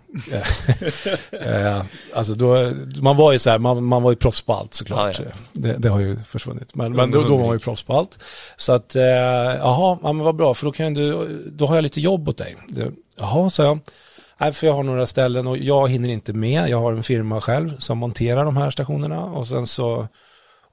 eh, 1.31 1.83
alltså 2.13 2.33
då, 2.33 2.73
man 3.01 3.17
var 3.17 3.31
ju 3.31 3.39
så 3.39 3.49
här, 3.49 3.57
man, 3.57 3.83
man 3.83 4.03
var 4.03 4.11
ju 4.11 4.15
proffs 4.15 4.41
på 4.41 4.53
allt 4.53 4.73
såklart. 4.73 5.19
Ja, 5.19 5.25
ja. 5.25 5.35
Det, 5.53 5.73
det 5.77 5.89
har 5.89 5.99
ju 5.99 6.19
försvunnit. 6.23 6.75
Men, 6.75 6.95
men 6.95 7.11
då, 7.11 7.21
då 7.23 7.37
var 7.37 7.45
man 7.45 7.55
ju 7.55 7.59
proffs 7.59 7.83
på 7.83 7.93
allt. 7.93 8.23
Så 8.57 8.73
att, 8.73 8.95
eh, 8.95 9.03
jaha, 9.03 9.97
ja, 10.03 10.13
men 10.13 10.25
vad 10.25 10.35
bra, 10.35 10.53
för 10.53 10.65
då 10.65 10.71
kan 10.71 10.93
du, 10.93 11.27
då 11.51 11.65
har 11.65 11.75
jag 11.75 11.83
lite 11.83 12.01
jobb 12.01 12.29
åt 12.29 12.37
dig. 12.37 12.57
Det, 12.67 12.91
jaha, 13.19 13.49
sa 13.49 13.63
jag. 13.63 13.79
Nej, 14.37 14.53
för 14.53 14.67
jag 14.67 14.73
har 14.73 14.83
några 14.83 15.07
ställen 15.07 15.47
och 15.47 15.57
jag 15.57 15.89
hinner 15.89 16.09
inte 16.09 16.33
med. 16.33 16.69
Jag 16.69 16.77
har 16.77 16.93
en 16.93 17.03
firma 17.03 17.41
själv 17.41 17.77
som 17.77 17.97
monterar 17.97 18.45
de 18.45 18.57
här 18.57 18.69
stationerna 18.69 19.23
och 19.25 19.47
sen 19.47 19.67
så 19.67 20.07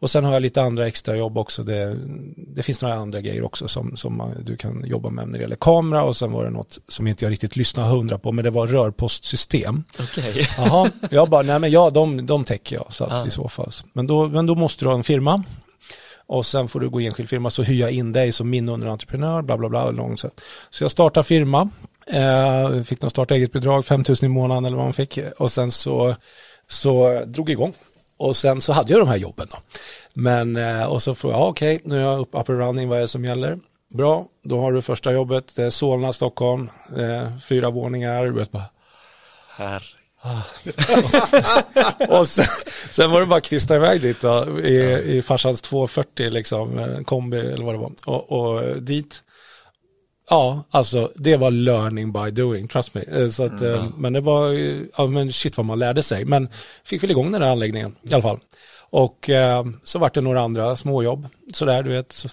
och 0.07 0.11
sen 0.11 0.25
har 0.25 0.33
jag 0.33 0.43
lite 0.43 0.63
andra 0.63 0.87
extra 0.87 1.17
jobb 1.17 1.39
också. 1.39 1.63
Det, 1.63 1.97
det 2.37 2.63
finns 2.63 2.83
några 2.83 2.95
andra 2.95 3.21
grejer 3.21 3.45
också 3.45 3.69
som, 3.69 3.97
som 3.97 4.17
man, 4.17 4.35
du 4.45 4.57
kan 4.57 4.85
jobba 4.85 5.11
med 5.11 5.29
när 5.29 5.39
det 5.39 5.43
gäller 5.43 5.57
kamera 5.57 6.03
och 6.03 6.17
sen 6.17 6.33
var 6.33 6.45
det 6.45 6.51
något 6.51 6.79
som 6.89 7.07
inte 7.07 7.25
jag 7.25 7.33
riktigt 7.33 7.57
lyssnade 7.57 7.89
hundra 7.89 8.19
på 8.19 8.33
men 8.33 8.45
det 8.45 8.51
var 8.51 8.67
rörpostsystem. 8.67 9.85
Okej. 10.01 10.47
Jaha, 10.59 10.91
jag 11.11 11.31
bara, 11.31 11.43
nej 11.43 11.59
men 11.59 11.71
ja, 11.71 11.91
de, 11.91 12.27
de 12.27 12.45
täcker 12.45 12.77
jag 12.77 12.87
så 12.89 13.05
att 13.05 13.13
Ah. 13.13 13.27
i 13.27 13.31
så 13.31 13.49
fall. 13.49 13.71
Men 13.93 14.07
då, 14.07 14.29
men 14.29 14.47
då 14.47 14.55
måste 14.55 14.85
du 14.85 14.89
ha 14.89 14.95
en 14.97 15.05
firma. 15.05 15.45
Och 16.27 16.47
sen 16.47 16.69
får 16.69 16.81
du 16.81 16.89
gå 16.89 17.01
i 17.01 17.07
enskild 17.07 17.29
firma 17.29 17.51
så 17.51 17.63
hyr 17.63 17.81
jag 17.81 17.91
in 17.91 18.13
dig 18.13 18.33
som 18.33 18.51
min 18.51 18.69
underentreprenör, 18.69 19.43
bla 19.43 19.57
bla 19.57 19.69
bla. 19.69 19.91
Långt 19.91 20.21
så. 20.21 20.31
så 20.71 20.85
jag 20.85 20.91
startar 20.91 21.23
firma, 21.23 21.69
eh, 22.13 22.83
fick 22.83 23.03
någon 23.03 23.11
starta 23.11 23.35
eget 23.35 23.53
bidrag, 23.53 23.87
5 23.87 24.05
000 24.09 24.17
i 24.23 24.29
månaden 24.29 24.65
eller 24.65 24.77
vad 24.77 24.87
man 24.87 24.93
fick. 24.93 25.19
Och 25.39 25.51
sen 25.51 25.71
så, 25.71 26.17
så 26.69 27.25
drog 27.27 27.51
igång. 27.51 27.75
Och 28.17 28.37
sen 28.37 28.61
så 28.61 28.73
hade 28.73 28.93
jag 28.93 29.01
de 29.01 29.09
här 29.09 29.17
jobben 29.17 29.47
då. 29.51 29.59
Men, 30.15 30.57
eh, 30.57 30.85
och 30.85 31.03
så 31.03 31.15
får 31.15 31.31
jag, 31.31 31.41
ja, 31.41 31.47
okej, 31.47 31.81
nu 31.85 31.97
är 31.97 32.03
jag 32.03 32.19
upp, 32.21 32.29
up 32.33 32.51
and 32.51 32.59
running, 32.59 32.89
vad 32.89 32.99
är 32.99 33.03
det 33.03 33.09
som 33.09 33.25
gäller? 33.25 33.59
Bra, 33.95 34.27
då 34.45 34.61
har 34.61 34.73
du 34.73 34.83
första 34.83 35.13
jobbet, 35.13 35.53
det 35.57 35.63
är 35.63 35.71
Solna, 35.71 36.13
Stockholm, 36.13 36.71
eh, 36.97 37.39
fyra 37.39 37.71
våningar, 37.71 38.25
du 38.25 38.33
vet 38.33 38.53
bara, 38.53 38.65
Här. 39.57 39.83
och 42.09 42.29
sen, 42.29 42.47
sen 42.91 43.11
var 43.11 43.21
det 43.21 43.27
bara 43.27 43.39
att 43.39 43.45
kvista 43.45 43.77
iväg 43.77 44.01
dit 44.01 44.21
då, 44.21 44.61
i, 44.61 45.03
i 45.17 45.23
farsans 45.23 45.63
240 45.63 46.31
liksom, 46.31 47.05
kombi 47.07 47.39
eller 47.39 47.65
vad 47.65 47.75
det 47.75 47.79
var, 47.79 47.93
och, 48.07 48.33
och 48.33 48.83
dit. 48.83 49.23
Ja, 50.31 50.65
alltså 50.71 51.13
det 51.15 51.37
var 51.37 51.51
learning 51.51 52.13
by 52.13 52.31
doing, 52.31 52.69
trust 52.69 52.95
me. 52.95 53.03
Eh, 53.03 53.29
Så 53.29 53.45
att, 53.45 53.63
eh, 53.63 53.87
Men 53.97 54.13
det 54.13 54.21
var, 54.21 54.53
ja 54.97 55.07
men 55.07 55.33
shit 55.33 55.57
vad 55.57 55.67
man 55.67 55.79
lärde 55.79 56.03
sig. 56.03 56.25
Men 56.25 56.49
fick 56.85 57.03
väl 57.03 57.11
igång 57.11 57.33
den 57.33 57.43
här 57.43 57.51
anläggningen 57.51 57.97
i 58.03 58.15
alla 58.15 58.23
fall. 58.23 58.39
Och 58.91 59.31
eh, 59.31 59.65
så 59.85 59.99
vart 59.99 60.15
det 60.15 60.21
några 60.21 60.41
andra 60.41 60.77
småjobb, 60.77 61.27
sådär 61.53 61.83
du 61.83 61.91
vet. 61.91 62.27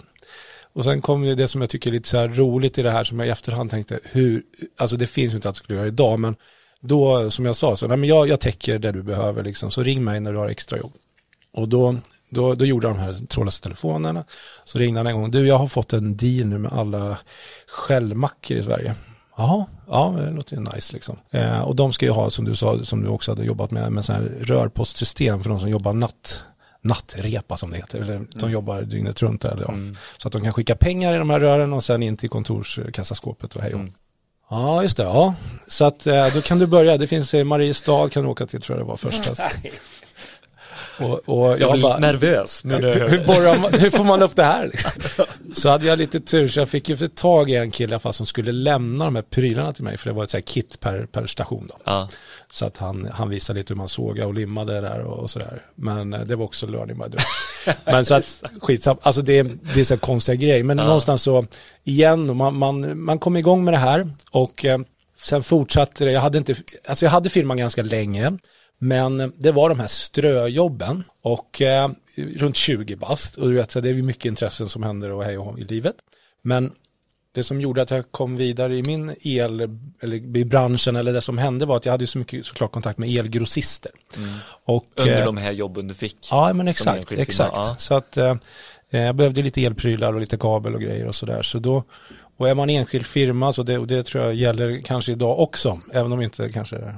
Och 0.72 0.84
sen 0.84 1.02
kom 1.02 1.36
det 1.36 1.48
som 1.48 1.60
jag 1.60 1.70
tycker 1.70 1.90
är 1.90 1.92
lite 1.92 2.08
så 2.08 2.18
här 2.18 2.28
roligt 2.28 2.78
i 2.78 2.82
det 2.82 2.90
här 2.90 3.04
som 3.04 3.18
jag 3.18 3.28
i 3.28 3.30
efterhand 3.30 3.70
tänkte, 3.70 4.00
hur, 4.04 4.42
alltså 4.76 4.96
det 4.96 5.06
finns 5.06 5.32
ju 5.32 5.36
inte 5.36 5.48
att 5.48 5.56
skulle 5.56 5.78
göra 5.78 5.88
idag, 5.88 6.20
men 6.20 6.36
då 6.80 7.30
som 7.30 7.46
jag 7.46 7.56
sa, 7.56 7.76
så, 7.76 7.88
nej, 7.88 7.96
men 7.96 8.08
jag, 8.08 8.28
jag 8.28 8.40
täcker 8.40 8.78
det 8.78 8.92
du 8.92 9.02
behöver 9.02 9.42
liksom, 9.42 9.70
så 9.70 9.82
ring 9.82 10.04
mig 10.04 10.20
när 10.20 10.32
du 10.32 10.38
har 10.38 10.48
extra 10.48 10.78
jobb. 10.78 10.92
Och 11.52 11.68
då, 11.68 11.96
då, 12.34 12.54
då 12.54 12.64
gjorde 12.64 12.88
de 12.88 12.98
här 12.98 13.26
trådlösa 13.28 13.62
telefonerna. 13.62 14.24
Så 14.64 14.78
ringde 14.78 15.00
han 15.00 15.06
en 15.06 15.20
gång, 15.20 15.30
du 15.30 15.46
jag 15.46 15.58
har 15.58 15.66
fått 15.66 15.92
en 15.92 16.16
deal 16.16 16.46
nu 16.46 16.58
med 16.58 16.72
alla 16.72 17.18
skällmackor 17.66 18.56
i 18.56 18.62
Sverige. 18.62 18.94
Jaha, 19.36 19.66
ja 19.88 20.14
det 20.18 20.30
låter 20.30 20.56
ju 20.56 20.62
nice 20.62 20.92
liksom. 20.92 21.16
Eh, 21.30 21.60
och 21.60 21.76
de 21.76 21.92
ska 21.92 22.06
ju 22.06 22.12
ha, 22.12 22.30
som 22.30 22.44
du 22.44 22.56
sa, 22.56 22.84
som 22.84 23.02
du 23.02 23.08
också 23.08 23.30
hade 23.30 23.44
jobbat 23.44 23.70
med, 23.70 23.92
med 23.92 24.04
så 24.04 24.12
här 24.12 24.32
rörpostsystem 24.40 25.42
för 25.42 25.50
de 25.50 25.60
som 25.60 25.70
jobbar 25.70 25.92
natt, 25.92 26.44
nattrepa 26.80 27.56
som 27.56 27.70
det 27.70 27.76
heter. 27.76 28.00
Eller 28.00 28.26
de 28.34 28.50
jobbar 28.50 28.82
dygnet 28.82 29.22
runt. 29.22 29.44
Eller, 29.44 29.62
ja. 29.62 29.74
Så 30.16 30.28
att 30.28 30.32
de 30.32 30.42
kan 30.42 30.52
skicka 30.52 30.76
pengar 30.76 31.14
i 31.14 31.18
de 31.18 31.30
här 31.30 31.40
rören 31.40 31.72
och 31.72 31.84
sen 31.84 32.02
in 32.02 32.16
till 32.16 32.30
kontorskassaskåpet 32.30 33.56
och 33.56 33.62
hej 33.62 33.72
Mm. 33.72 33.92
Ja, 34.50 34.82
just 34.82 34.96
det. 34.96 35.02
Ja. 35.02 35.34
Så 35.68 35.84
att 35.84 36.06
eh, 36.06 36.26
då 36.34 36.40
kan 36.40 36.58
du 36.58 36.66
börja. 36.66 36.96
Det 36.96 37.06
finns 37.06 37.34
i 37.34 37.44
Mariestad 37.44 38.08
kan 38.08 38.22
du 38.22 38.28
åka 38.28 38.46
till, 38.46 38.60
tror 38.60 38.78
jag 38.78 38.86
det 38.86 38.88
var 38.88 38.96
första. 38.96 39.34
och, 40.98 41.28
och 41.28 41.50
Jag 41.50 41.60
jag 41.60 41.68
var 41.68 41.76
lite 41.76 41.88
bara, 41.88 41.98
nervös 41.98 42.64
nu 42.64 42.74
hur, 42.74 43.26
borrar 43.26 43.60
man, 43.60 43.72
hur 43.80 43.90
får 43.90 44.04
man 44.04 44.22
upp 44.22 44.36
det 44.36 44.44
här? 44.44 44.66
Liksom? 44.66 44.90
Så 45.54 45.68
hade 45.68 45.86
jag 45.86 45.98
lite 45.98 46.20
tur 46.20 46.48
så 46.48 46.60
jag 46.60 46.68
fick 46.68 46.88
ju 46.88 46.96
få 46.96 47.08
tag 47.08 47.50
i 47.50 47.54
en 47.54 47.70
kille 47.70 47.90
i 47.90 47.94
alla 47.94 48.00
fall 48.00 48.12
som 48.12 48.26
skulle 48.26 48.52
lämna 48.52 49.04
de 49.04 49.14
här 49.14 49.22
prylarna 49.22 49.72
till 49.72 49.84
mig 49.84 49.96
för 49.96 50.10
det 50.10 50.14
var 50.14 50.24
ett 50.24 50.30
så 50.30 50.36
här 50.36 50.42
kit 50.42 50.80
per, 50.80 51.06
per 51.06 51.26
station 51.26 51.66
då. 51.68 51.76
Ja, 51.84 52.08
Så 52.52 52.66
att 52.66 52.78
han, 52.78 53.08
han 53.12 53.28
visade 53.28 53.58
lite 53.58 53.72
hur 53.72 53.78
man 53.78 53.88
sågade 53.88 54.26
och 54.26 54.34
limmade 54.34 54.80
där 54.80 55.00
och, 55.00 55.18
och 55.18 55.30
sådär. 55.30 55.62
Men 55.74 56.12
eh, 56.12 56.20
det 56.20 56.36
var 56.36 56.44
också 56.44 56.66
learning 56.66 56.98
by 56.98 57.04
doing. 57.04 57.76
Men 57.84 58.04
så 58.04 58.14
att 58.14 58.42
skitsam, 58.62 58.96
alltså 59.02 59.22
det, 59.22 59.42
det 59.74 59.80
är 59.80 59.84
så 59.84 59.94
här 59.94 59.98
konstiga 60.00 60.36
grejer. 60.36 60.64
Men 60.64 60.76
någonstans 60.76 61.22
så, 61.22 61.46
igen, 61.84 62.36
man, 62.36 62.56
man, 62.56 63.00
man 63.00 63.18
kom 63.18 63.36
igång 63.36 63.64
med 63.64 63.74
det 63.74 63.78
här 63.78 64.10
och 64.30 64.64
eh, 64.64 64.78
sen 65.16 65.42
fortsatte 65.42 66.04
det. 66.04 66.10
Jag 66.10 66.20
hade 66.20 66.38
inte, 66.38 66.54
alltså 66.88 67.04
jag 67.04 67.10
hade 67.10 67.28
firman 67.28 67.56
ganska 67.56 67.82
länge. 67.82 68.38
Men 68.84 69.32
det 69.36 69.52
var 69.52 69.68
de 69.68 69.80
här 69.80 69.86
ströjobben 69.86 71.04
och 71.22 71.62
eh, 71.62 71.90
runt 72.16 72.56
20 72.56 72.96
bast. 72.96 73.36
Och 73.36 73.48
du 73.48 73.54
vet, 73.54 73.70
så 73.70 73.80
det 73.80 73.88
är 73.88 73.94
mycket 73.94 74.24
intressen 74.24 74.68
som 74.68 74.82
händer 74.82 75.10
och 75.10 75.24
hej 75.24 75.38
och 75.38 75.58
i 75.58 75.64
livet. 75.64 75.94
Men 76.42 76.72
det 77.34 77.42
som 77.42 77.60
gjorde 77.60 77.82
att 77.82 77.90
jag 77.90 78.12
kom 78.12 78.36
vidare 78.36 78.76
i 78.76 78.82
min 78.82 79.16
el, 79.20 79.60
eller 80.00 80.36
i 80.36 80.44
branschen 80.44 80.96
eller 80.96 81.12
det 81.12 81.20
som 81.20 81.38
hände 81.38 81.66
var 81.66 81.76
att 81.76 81.84
jag 81.84 81.92
hade 81.92 82.06
så 82.06 82.18
mycket 82.18 82.46
såklart 82.46 82.72
kontakt 82.72 82.98
med 82.98 83.18
elgrossister. 83.18 83.90
Och, 84.64 84.84
under 84.96 85.18
eh, 85.18 85.24
de 85.24 85.36
här 85.36 85.52
jobben 85.52 85.88
du 85.88 85.94
fick. 85.94 86.28
Ja, 86.30 86.52
men 86.52 86.68
exakt, 86.68 87.12
exakt. 87.12 87.56
ja. 87.56 87.76
Så 87.78 87.94
att 87.94 88.16
eh, 88.16 88.36
jag 88.90 89.14
behövde 89.14 89.42
lite 89.42 89.64
elprylar 89.64 90.12
och 90.12 90.20
lite 90.20 90.36
kabel 90.36 90.74
och 90.74 90.80
grejer 90.80 91.06
och 91.06 91.14
sådär. 91.14 91.42
Så 91.42 91.58
då, 91.58 91.84
och 92.36 92.48
är 92.48 92.54
man 92.54 92.70
enskild 92.70 93.06
firma, 93.06 93.52
så 93.52 93.62
det, 93.62 93.78
och 93.78 93.86
det 93.86 94.02
tror 94.02 94.24
jag 94.24 94.34
gäller 94.34 94.80
kanske 94.84 95.12
idag 95.12 95.38
också, 95.38 95.80
även 95.92 96.12
om 96.12 96.22
inte 96.22 96.52
kanske 96.52 96.94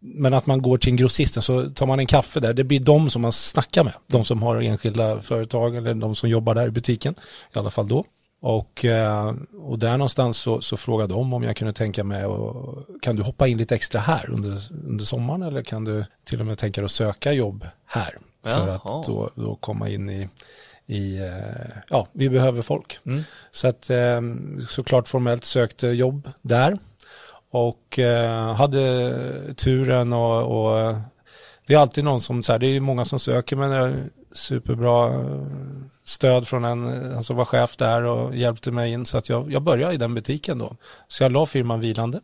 men 0.00 0.34
att 0.34 0.46
man 0.46 0.62
går 0.62 0.78
till 0.78 0.90
en 0.90 0.96
grossisten 0.96 1.42
så 1.42 1.70
tar 1.70 1.86
man 1.86 1.98
en 1.98 2.06
kaffe 2.06 2.40
där, 2.40 2.54
det 2.54 2.64
blir 2.64 2.80
de 2.80 3.10
som 3.10 3.22
man 3.22 3.32
snackar 3.32 3.84
med. 3.84 3.92
De 4.06 4.24
som 4.24 4.42
har 4.42 4.56
enskilda 4.56 5.22
företag 5.22 5.76
eller 5.76 5.94
de 5.94 6.14
som 6.14 6.28
jobbar 6.28 6.54
där 6.54 6.66
i 6.66 6.70
butiken, 6.70 7.14
i 7.54 7.58
alla 7.58 7.70
fall 7.70 7.88
då. 7.88 8.04
Och, 8.42 8.84
eh, 8.84 9.34
och 9.60 9.78
där 9.78 9.96
någonstans 9.96 10.38
så, 10.38 10.60
så 10.60 10.76
frågade 10.76 11.14
de 11.14 11.32
om 11.32 11.42
jag 11.42 11.56
kunde 11.56 11.72
tänka 11.72 12.04
mig 12.04 12.24
och 12.24 12.86
kan 13.02 13.16
du 13.16 13.22
hoppa 13.22 13.48
in 13.48 13.58
lite 13.58 13.74
extra 13.74 14.00
här 14.00 14.30
under, 14.30 14.62
under 14.86 15.04
sommaren 15.04 15.42
eller 15.42 15.62
kan 15.62 15.84
du 15.84 16.04
till 16.24 16.40
och 16.40 16.46
med 16.46 16.58
tänka 16.58 16.80
dig 16.80 16.84
att 16.84 16.90
söka 16.90 17.32
jobb 17.32 17.66
här? 17.86 18.18
För 18.42 18.50
Jaha. 18.50 18.74
att 18.74 19.06
då, 19.06 19.30
då 19.34 19.54
komma 19.54 19.88
in 19.88 20.10
i, 20.10 20.28
i 20.86 21.18
eh, 21.18 21.82
ja, 21.90 22.06
vi 22.12 22.28
behöver 22.28 22.62
folk. 22.62 22.98
Mm. 23.06 23.22
Så 23.50 23.68
att 23.68 23.90
eh, 23.90 24.20
såklart 24.68 25.08
formellt 25.08 25.44
sökte 25.44 25.88
jobb 25.88 26.28
där 26.42 26.78
och 27.50 27.98
eh, 27.98 28.54
hade 28.54 29.54
turen 29.54 30.12
och, 30.12 30.62
och 30.62 30.78
eh, 30.78 30.98
det 31.66 31.74
är 31.74 31.78
alltid 31.78 32.04
någon 32.04 32.20
som, 32.20 32.42
så 32.42 32.52
här, 32.52 32.58
det 32.58 32.66
är 32.66 32.80
många 32.80 33.04
som 33.04 33.18
söker 33.18 33.56
men 33.56 33.72
är 33.72 34.08
superbra 34.32 35.14
eh, 35.14 35.42
stöd 36.04 36.48
från 36.48 36.64
en, 36.64 36.84
en 36.86 37.24
som 37.24 37.36
var 37.36 37.44
chef 37.44 37.76
där 37.76 38.02
och 38.02 38.36
hjälpte 38.36 38.70
mig 38.70 38.92
in 38.92 39.06
så 39.06 39.18
att 39.18 39.28
jag, 39.28 39.52
jag 39.52 39.62
började 39.62 39.94
i 39.94 39.96
den 39.96 40.14
butiken 40.14 40.58
då. 40.58 40.76
Så 41.08 41.22
jag 41.22 41.32
la 41.32 41.46
firman 41.46 41.80
vilande, 41.80 42.20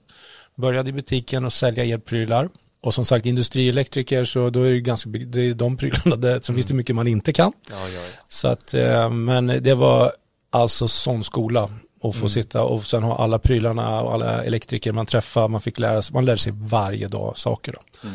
började 0.54 0.90
i 0.90 0.92
butiken 0.92 1.44
och 1.44 1.52
sälja 1.52 1.84
elprylar 1.84 2.48
och 2.80 2.94
som 2.94 3.04
sagt 3.04 3.26
industrielektriker 3.26 4.24
så 4.24 4.50
då 4.50 4.62
är 4.62 4.70
det 4.70 4.80
ganska, 4.80 5.10
det 5.10 5.40
är 5.40 5.54
de 5.54 5.76
prylarna 5.76 6.16
där, 6.16 6.40
så 6.40 6.54
finns 6.54 6.66
det 6.66 6.74
mycket 6.74 6.96
man 6.96 7.06
inte 7.06 7.32
kan. 7.32 7.52
Ja, 7.70 7.76
ja, 7.76 7.88
ja. 7.94 8.20
Så 8.28 8.48
att, 8.48 8.74
eh, 8.74 9.10
men 9.10 9.46
det 9.46 9.74
var 9.74 10.12
alltså 10.50 10.88
sån 10.88 11.24
skola 11.24 11.70
att 12.02 12.16
få 12.16 12.28
sitta 12.28 12.62
och 12.62 12.86
sen 12.86 13.02
ha 13.02 13.16
alla 13.16 13.38
prylarna 13.38 14.00
och 14.02 14.14
alla 14.14 14.44
elektriker 14.44 14.92
man 14.92 15.06
träffar, 15.06 15.48
man 15.48 15.60
fick 15.60 15.78
lära 15.78 16.02
sig, 16.02 16.14
man 16.14 16.24
lärde 16.24 16.38
sig 16.38 16.52
varje 16.56 17.08
dag 17.08 17.38
saker 17.38 17.72
då. 17.72 18.08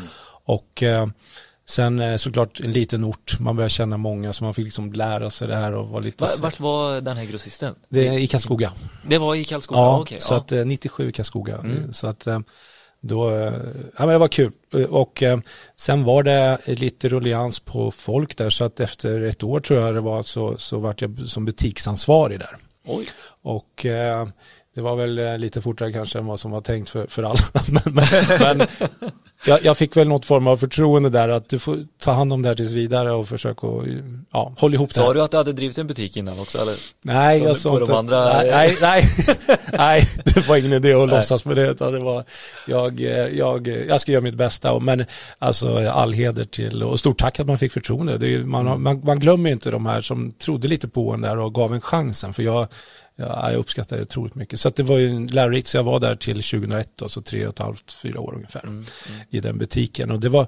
Och 0.44 0.82
eh, 0.82 1.06
sen 1.66 2.00
eh, 2.00 2.16
såklart 2.16 2.60
en 2.60 2.72
liten 2.72 3.04
ort, 3.04 3.36
man 3.40 3.56
började 3.56 3.70
känna 3.70 3.96
många 3.96 4.32
så 4.32 4.44
man 4.44 4.54
fick 4.54 4.64
liksom 4.64 4.92
lära 4.92 5.30
sig 5.30 5.48
det 5.48 5.56
här 5.56 5.72
och 5.72 5.88
vara 5.88 6.00
lite 6.00 6.24
Va- 6.24 6.30
Vart 6.40 6.60
var 6.60 7.00
den 7.00 7.16
här 7.16 7.24
grossisten? 7.24 7.74
det 7.88 8.08
är 8.08 8.18
i 8.18 8.26
Karlskoga. 8.26 8.72
Det 9.06 9.18
var 9.18 9.34
i 9.34 9.44
Karlskoga? 9.44 9.80
Ja, 9.80 10.00
okej. 10.00 10.20
så 10.20 10.34
ja. 10.34 10.38
att 10.38 10.52
eh, 10.52 10.64
97 10.64 11.08
i 11.08 11.12
Karlskoga. 11.12 11.56
Mm. 11.58 11.92
Så 11.92 12.06
att 12.06 12.26
eh, 12.26 12.40
då, 13.00 13.30
eh, 13.30 13.52
ja 13.98 14.06
men 14.06 14.08
det 14.08 14.18
var 14.18 14.28
kul. 14.28 14.52
Eh, 14.74 14.80
Och 14.82 15.22
sen 15.76 16.04
var 16.04 16.22
det 16.22 16.58
lite 16.66 17.08
rullians 17.08 17.60
på 17.60 17.90
folk 17.90 18.36
där 18.36 18.50
så 18.50 18.64
att 18.64 18.80
efter 18.80 19.22
ett 19.22 19.42
år 19.42 19.60
tror 19.60 19.80
jag 19.80 19.94
det 19.94 20.00
var 20.00 20.22
så, 20.22 20.58
så 20.58 20.78
vart 20.78 21.00
jag 21.00 21.18
som 21.26 21.44
butiksansvarig 21.44 22.38
där. 22.38 22.56
Oj. 22.84 23.08
Och 23.42 23.86
eh, 23.86 24.28
det 24.74 24.80
var 24.80 24.96
väl 24.96 25.18
eh, 25.18 25.38
lite 25.38 25.62
fortare 25.62 25.92
kanske 25.92 26.18
än 26.18 26.26
vad 26.26 26.40
som 26.40 26.50
var 26.50 26.60
tänkt 26.60 26.90
för, 26.90 27.06
för 27.06 27.22
alla. 27.22 27.40
men, 27.84 27.94
men 28.40 28.66
jag, 29.46 29.64
jag 29.64 29.76
fick 29.76 29.96
väl 29.96 30.08
något 30.08 30.24
form 30.26 30.46
av 30.46 30.56
förtroende 30.56 31.10
där 31.10 31.28
att 31.28 31.48
du 31.48 31.58
får 31.58 31.78
ta 32.02 32.12
hand 32.12 32.32
om 32.32 32.42
det 32.42 32.48
här 32.48 32.56
tills 32.56 32.72
vidare 32.72 33.12
och 33.12 33.28
försöka 33.28 33.66
och, 33.66 33.84
ja, 34.32 34.52
hålla 34.58 34.74
ihop 34.74 34.88
det. 34.88 34.94
Sa 34.94 35.12
du 35.12 35.22
att 35.22 35.30
du 35.30 35.36
hade 35.36 35.52
drivit 35.52 35.78
en 35.78 35.86
butik 35.86 36.16
innan 36.16 36.40
också 36.40 36.58
eller? 36.58 36.74
Nej, 37.04 37.38
Som 37.38 37.46
jag 37.48 37.56
sa 37.56 37.78
inte. 37.80 37.96
andra- 37.96 38.24
Nej, 38.32 38.50
nej, 38.50 38.76
nej. 38.80 39.04
nej, 39.72 40.08
det 40.24 40.48
var 40.48 40.56
ingen 40.56 40.72
idé 40.72 40.92
att 40.92 40.98
Nej. 40.98 41.16
låtsas 41.16 41.44
med 41.44 41.56
det. 41.56 41.66
Utan 41.70 41.92
det 41.92 41.98
var, 41.98 42.24
jag, 42.66 43.00
jag, 43.32 43.66
jag 43.68 44.00
ska 44.00 44.12
göra 44.12 44.22
mitt 44.22 44.34
bästa. 44.34 44.72
och- 44.72 44.82
Men 44.82 45.04
alltså 45.38 45.76
all 45.88 46.12
heder 46.12 46.44
till 46.44 46.82
och 46.82 46.98
stort 46.98 47.18
tack 47.18 47.40
att 47.40 47.46
man 47.46 47.58
fick 47.58 47.72
förtroende. 47.72 48.12
Är, 48.28 48.44
man, 48.44 48.82
man, 48.82 49.00
man 49.04 49.18
glömmer 49.20 49.48
ju 49.50 49.52
inte 49.52 49.70
de 49.70 49.86
här 49.86 50.00
som 50.00 50.32
trodde 50.32 50.68
lite 50.68 50.88
på 50.88 51.12
en 51.12 51.20
där 51.20 51.38
och 51.38 51.54
gav 51.54 51.74
en 51.74 51.80
chansen. 51.80 52.32
För 52.34 52.42
jag, 52.42 52.68
jag, 53.16 53.52
jag 53.52 53.54
uppskattar 53.54 53.96
det 53.96 54.02
otroligt 54.02 54.34
mycket. 54.34 54.60
Så 54.60 54.70
det 54.70 54.82
var 54.82 54.98
ju 54.98 55.26
lärorikt. 55.26 55.68
Så 55.68 55.76
jag 55.76 55.84
var 55.84 56.00
där 56.00 56.14
till 56.14 56.42
2001, 56.42 56.90
då, 56.96 57.08
så 57.08 57.22
tre 57.22 57.46
och 57.46 57.52
ett 57.52 57.58
halvt, 57.58 57.92
fyra 57.92 58.20
år 58.20 58.34
ungefär 58.34 58.64
i 59.30 59.40
den 59.40 59.58
butiken. 59.58 60.10
Och 60.10 60.20
det 60.20 60.28
var, 60.28 60.46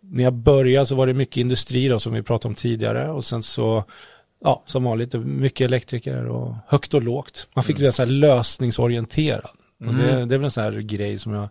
när 0.00 0.24
jag 0.24 0.32
började 0.32 0.86
så 0.86 0.94
var 0.94 1.06
det 1.06 1.14
mycket 1.14 1.36
industri 1.36 1.88
då, 1.88 1.98
som 1.98 2.12
vi 2.12 2.22
pratade 2.22 2.48
om 2.48 2.54
tidigare. 2.54 3.10
Och 3.10 3.24
sen 3.24 3.42
så 3.42 3.84
ja, 4.44 4.62
som 4.66 4.84
vanligt, 4.84 5.14
mycket 5.14 5.64
elektriker 5.64 6.26
och 6.26 6.54
högt 6.66 6.94
och 6.94 7.02
lågt. 7.02 7.48
Man 7.54 7.64
fick 7.64 7.78
mm. 7.78 7.92
så 7.92 8.02
här 8.02 8.10
lösningsorienterad. 8.10 9.50
Och 9.86 9.94
det, 9.94 10.06
det 10.06 10.34
är 10.34 10.38
väl 10.38 10.44
en 10.44 10.50
sån 10.50 10.64
här 10.64 10.80
grej 10.80 11.18
som 11.18 11.32
jag, 11.32 11.48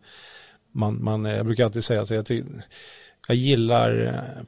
man, 0.71 1.03
man, 1.03 1.25
jag 1.25 1.45
brukar 1.45 1.65
alltid 1.65 1.83
säga, 1.83 2.05
så 2.05 2.13
jag, 2.13 2.25
ty, 2.25 2.43
jag 3.27 3.37
gillar 3.37 4.01
eh, 4.05 4.43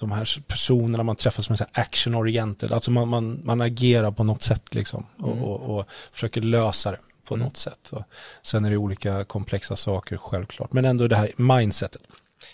de 0.00 0.12
här 0.12 0.42
personerna 0.46 1.02
man 1.02 1.16
träffar 1.16 1.42
som 1.42 1.52
är 1.54 1.66
action-oriented. 1.80 2.72
Alltså 2.72 2.90
man, 2.90 3.08
man, 3.08 3.40
man 3.44 3.60
agerar 3.60 4.10
på 4.10 4.24
något 4.24 4.42
sätt 4.42 4.74
liksom 4.74 5.06
och, 5.18 5.38
och, 5.38 5.78
och 5.78 5.86
försöker 6.12 6.40
lösa 6.40 6.90
det 6.90 6.98
på 7.24 7.36
något 7.36 7.56
sätt. 7.56 7.88
Och 7.92 8.02
sen 8.42 8.64
är 8.64 8.70
det 8.70 8.76
olika 8.76 9.24
komplexa 9.24 9.76
saker 9.76 10.16
självklart, 10.16 10.72
men 10.72 10.84
ändå 10.84 11.08
det 11.08 11.16
här 11.16 11.32
mindsetet. 11.36 12.02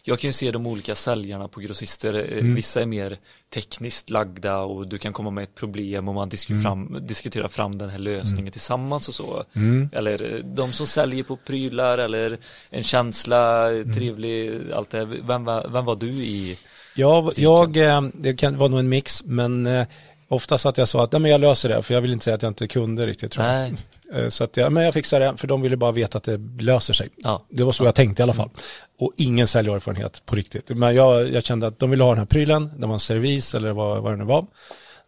Jag 0.03 0.19
kan 0.21 0.29
ju 0.29 0.33
se 0.33 0.51
de 0.51 0.67
olika 0.67 0.95
säljarna 0.95 1.49
på 1.49 1.61
grossister, 1.61 2.15
eh, 2.15 2.39
Mm. 2.39 2.55
vissa 2.55 2.83
är 2.83 2.87
mer 2.87 3.19
tekniskt 3.55 4.11
lagda 4.11 4.59
och 4.59 4.89
du 4.89 4.99
kan 4.99 5.13
komma 5.13 5.31
med 5.31 5.45
ett 5.45 5.55
problem 5.55 6.09
och 6.09 6.15
man 6.15 6.29
diskuterar, 6.29 6.73
Mm. 6.73 6.89
fram, 6.93 7.07
diskuterar 7.07 7.49
fram 7.49 7.79
den 7.79 7.91
här 7.91 7.99
lösningen 7.99 8.53
tillsammans 8.53 9.09
och 9.09 9.15
så. 9.15 9.45
Mm. 9.57 9.89
Eller 9.93 10.35
eh, 10.35 10.45
de 10.45 10.73
som 10.73 10.87
säljer 10.87 11.25
på 11.25 11.37
prylar 11.37 11.99
eller 11.99 12.39
en 12.71 12.83
känsla, 12.83 13.71
Mm. 13.73 13.93
trevlig, 13.93 14.61
allt 14.73 14.91
det 14.91 14.99
här. 14.99 15.07
Vem, 15.07 15.45
vem 15.73 15.85
var 15.85 15.97
du 15.97 16.09
i? 16.11 16.59
Jag, 16.95 17.33
jag 17.37 17.77
eh, 17.77 18.03
det 18.15 18.35
kan 18.35 18.59
vara 18.59 18.69
nog 18.69 18.79
en 18.81 18.89
mix, 18.89 19.23
men 19.25 19.67
eh, 19.67 19.87
oftast 20.29 20.67
att 20.67 20.79
jag 20.79 20.89
sa 20.89 21.05
att 21.05 21.13
nej, 21.13 21.21
men 21.21 21.31
jag 21.31 21.41
löser 21.41 21.69
det, 21.69 21.83
för 21.83 21.95
jag 21.95 22.01
vill 22.01 22.13
inte 22.13 22.25
säga 22.25 22.35
att 22.37 22.43
jag 22.43 22.51
inte 22.51 22.69
kunde 22.69 23.07
riktigt. 23.07 23.33
Tror 23.33 23.47
jag. 23.47 23.55
Nej, 23.55 23.75
Eh, 24.15 24.29
Så 24.29 24.45
att 24.45 24.57
jag, 24.57 24.73
men 24.73 24.85
jag 24.85 24.95
fixar 24.95 25.21
det, 25.21 25.35
för 25.37 25.47
de 25.47 25.61
ville 25.63 25.77
bara 25.77 25.93
veta 25.93 26.19
att 26.19 26.25
det 26.25 26.41
löser 26.61 26.95
sig. 26.95 27.09
ja. 27.17 27.45
Det 27.49 27.65
var 27.65 27.73
så 27.73 27.85
jag 27.85 27.95
tänkte 27.95 28.23
i 28.23 28.25
alla 28.25 28.33
fall. 28.33 28.51
Och 28.99 29.13
ingen 29.17 29.47
säljerfarenhet 29.47 30.23
på 30.27 30.37
riktigt. 30.37 30.69
Men 30.69 30.95
jag, 30.95 31.33
jag 31.33 31.45
kände 31.45 31.67
att 31.67 31.79
de 31.79 31.91
ville 31.91 32.03
ha 32.03 32.11
den 32.11 32.19
här 32.19 32.27
prylen, 32.27 32.71
det 32.79 32.87
var 32.87 32.93
en 32.95 33.01
servis 33.01 33.55
eller 33.55 33.73
vad, 33.73 34.03
vad 34.03 34.13
det 34.13 34.17
nu 34.17 34.25
var. 34.25 34.47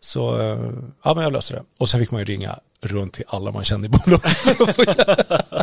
Så, 0.01 0.21
ja 1.05 1.15
men 1.15 1.25
jag 1.25 1.33
löser 1.33 1.55
det. 1.55 1.63
Och 1.79 1.89
sen 1.89 2.01
fick 2.01 2.11
man 2.11 2.21
ju 2.21 2.25
ringa 2.25 2.59
runt 2.83 3.13
till 3.13 3.25
alla 3.29 3.51
man 3.53 3.65
kände 3.65 3.87
i 3.87 3.91
bolaget. 3.91 4.37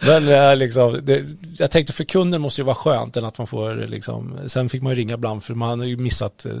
Men 0.00 0.28
eh, 0.28 0.56
liksom, 0.56 1.00
det, 1.02 1.24
jag 1.58 1.70
tänkte 1.70 1.92
för 1.92 2.04
kunden 2.04 2.40
måste 2.40 2.62
det 2.62 2.66
vara 2.66 2.74
skönt 2.76 3.16
än 3.16 3.24
att 3.24 3.38
man 3.38 3.46
får 3.46 3.74
liksom, 3.86 4.38
sen 4.46 4.68
fick 4.68 4.82
man 4.82 4.92
ju 4.92 4.96
ringa 4.98 5.14
ibland 5.14 5.44
för 5.44 5.54
man 5.54 5.78
har 5.78 5.86
ju 5.86 5.96
missat 5.96 6.46
eh, 6.46 6.52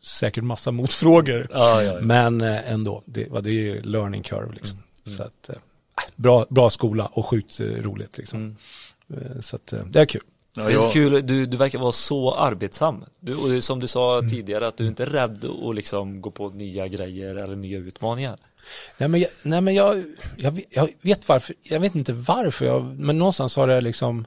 säkert 0.00 0.44
massa 0.44 0.70
motfrågor. 0.70 1.48
Ja, 1.52 1.82
ja, 1.82 1.92
ja. 1.94 2.00
Men 2.00 2.40
eh, 2.40 2.72
ändå, 2.72 3.02
det, 3.06 3.28
var- 3.30 3.40
det 3.40 3.50
är 3.50 3.52
ju 3.52 3.82
learning 3.82 4.22
curve 4.22 4.52
liksom. 4.54 4.78
Så 5.16 5.22
att, 5.22 5.48
eh, 5.48 5.54
bra, 6.16 6.46
bra 6.48 6.70
skola 6.70 7.06
och 7.06 7.26
sjukt 7.26 7.60
eh, 7.60 7.66
roligt 7.66 8.18
liksom. 8.18 8.56
Eh, 9.14 9.40
Så 9.40 9.56
att 9.56 9.72
eh, 9.72 9.80
det 9.86 10.00
är 10.00 10.06
kul. 10.06 10.22
Ja, 10.56 10.62
Det 10.64 10.72
är 10.72 10.76
så 10.78 10.90
kul, 10.90 11.26
du, 11.26 11.46
du 11.46 11.56
verkar 11.56 11.78
vara 11.78 11.92
så 11.92 12.34
arbetsam. 12.34 13.04
Du, 13.20 13.34
och 13.56 13.64
som 13.64 13.80
du 13.80 13.86
sa 13.88 14.22
tidigare, 14.30 14.68
att 14.68 14.76
du 14.76 14.86
inte 14.86 15.02
är 15.02 15.06
rädd 15.06 15.44
att 15.68 15.74
liksom 15.74 16.20
gå 16.20 16.30
på 16.30 16.48
nya 16.48 16.88
grejer 16.88 17.34
eller 17.34 17.56
nya 17.56 17.78
utmaningar. 17.78 18.36
Nej 18.98 19.08
men, 19.08 19.20
jag, 19.20 19.30
nej, 19.42 19.60
men 19.60 19.74
jag, 19.74 20.04
jag, 20.36 20.50
vet- 20.50 20.66
jag 20.70 20.88
vet 21.02 21.28
varför, 21.28 21.54
jag 21.62 21.80
vet 21.80 21.94
inte 21.94 22.12
varför, 22.12 22.66
jag, 22.66 22.84
men 23.00 23.18
någonstans 23.18 23.56
har 23.56 23.66
det 23.66 23.80
liksom, 23.80 24.24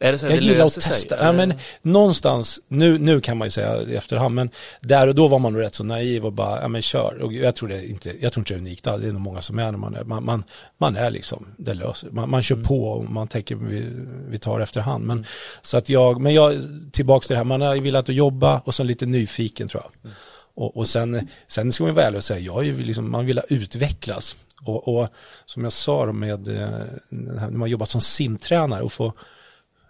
Är 0.00 0.12
det 0.12 0.18
så 0.18 0.26
jag 0.26 0.32
det 0.32 0.36
gillar 0.44 0.54
att 0.54 0.58
löser 0.58 0.80
sig? 0.80 0.92
testa. 0.92 1.16
Ja, 1.26 1.32
men 1.32 1.54
någonstans, 1.82 2.60
nu, 2.68 2.98
nu 2.98 3.20
kan 3.20 3.36
man 3.38 3.46
ju 3.46 3.50
säga 3.50 3.82
i 3.82 3.96
efterhand, 3.96 4.34
men 4.34 4.50
där 4.80 5.06
och 5.06 5.14
då 5.14 5.28
var 5.28 5.38
man 5.38 5.52
nog 5.52 5.62
rätt 5.62 5.74
så 5.74 5.84
naiv 5.84 6.26
och 6.26 6.32
bara, 6.32 6.60
ja 6.62 6.68
men 6.68 6.82
kör. 6.82 7.18
Och 7.22 7.32
jag 7.32 7.54
tror 7.54 7.68
det 7.68 7.86
inte, 7.86 8.14
jag 8.20 8.32
tror 8.32 8.40
inte 8.42 8.54
det 8.54 8.58
är 8.58 8.60
unikt, 8.60 8.84
det 8.84 8.90
är 8.90 9.12
nog 9.12 9.20
många 9.20 9.42
som 9.42 9.58
är 9.58 9.70
när 9.70 9.78
man 9.78 9.94
är, 9.94 10.04
man, 10.04 10.24
man, 10.24 10.44
man 10.78 10.96
är 10.96 11.10
liksom, 11.10 11.46
det 11.56 11.74
löser, 11.74 12.10
man, 12.10 12.30
man 12.30 12.42
kör 12.42 12.56
på 12.56 12.88
och 12.88 13.04
man 13.10 13.28
tänker 13.28 13.54
vi, 13.56 13.86
vi 14.28 14.38
tar 14.38 14.60
efterhand. 14.60 15.04
Men, 15.06 15.26
så 15.62 15.76
att 15.76 15.88
jag, 15.88 16.20
men 16.20 16.34
jag, 16.34 16.62
tillbaks 16.92 17.26
till 17.26 17.34
det 17.34 17.38
här, 17.38 17.44
man 17.44 17.60
har 17.60 17.74
ju 17.74 17.80
velat 17.80 18.08
att 18.08 18.14
jobba 18.14 18.58
och 18.64 18.74
sen 18.74 18.86
lite 18.86 19.06
nyfiken 19.06 19.68
tror 19.68 19.82
jag. 20.02 20.10
Och, 20.58 20.76
och 20.76 20.88
sen, 20.88 21.28
sen 21.48 21.72
ska 21.72 21.84
man 21.84 21.94
vara 21.94 22.06
ärlig 22.06 22.18
och 22.18 22.24
säga, 22.24 22.40
jag 22.40 22.58
är 22.58 22.62
ju 22.62 22.82
liksom, 22.82 23.10
man 23.10 23.26
vill 23.26 23.40
utvecklas. 23.48 24.36
Och, 24.64 24.88
och 24.88 25.08
som 25.46 25.64
jag 25.64 25.72
sa 25.72 26.06
då 26.06 26.12
med, 26.12 26.48
eh, 26.48 26.80
när 27.08 27.50
man 27.50 27.70
jobbat 27.70 27.90
som 27.90 28.00
simtränare 28.00 28.82
och 28.82 28.92
få 28.92 29.12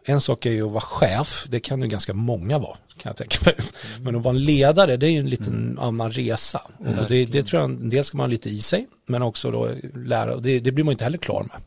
en 0.05 0.21
sak 0.21 0.47
är 0.47 0.51
ju 0.51 0.67
att 0.67 0.73
vara 0.73 0.81
chef, 0.81 1.47
det 1.49 1.61
kan 1.61 1.83
ju 1.83 1.89
ganska 1.89 2.15
många 2.15 2.59
vara, 2.59 2.77
kan 2.97 3.11
jag 3.11 3.17
tänka 3.17 3.39
mig. 3.45 3.55
Men 4.03 4.17
att 4.17 4.23
vara 4.23 4.35
en 4.35 4.45
ledare, 4.45 4.97
det 4.97 5.07
är 5.07 5.11
ju 5.11 5.19
en 5.19 5.29
liten 5.29 5.79
annan 5.81 6.13
resa. 6.13 6.63
Och 6.79 7.09
det, 7.09 7.25
det 7.25 7.43
tror 7.43 7.63
jag, 7.63 7.91
dels 7.91 8.07
ska 8.07 8.17
man 8.17 8.25
ha 8.25 8.31
lite 8.31 8.51
i 8.51 8.61
sig, 8.61 8.87
men 9.07 9.23
också 9.23 9.51
då 9.51 9.71
lära, 9.95 10.35
och 10.35 10.43
det, 10.43 10.61
det 10.61 10.73
blir 10.73 10.85
man 10.85 10.93
inte 10.93 11.05
heller 11.05 11.19
klar 11.19 11.41
med. 11.43 11.61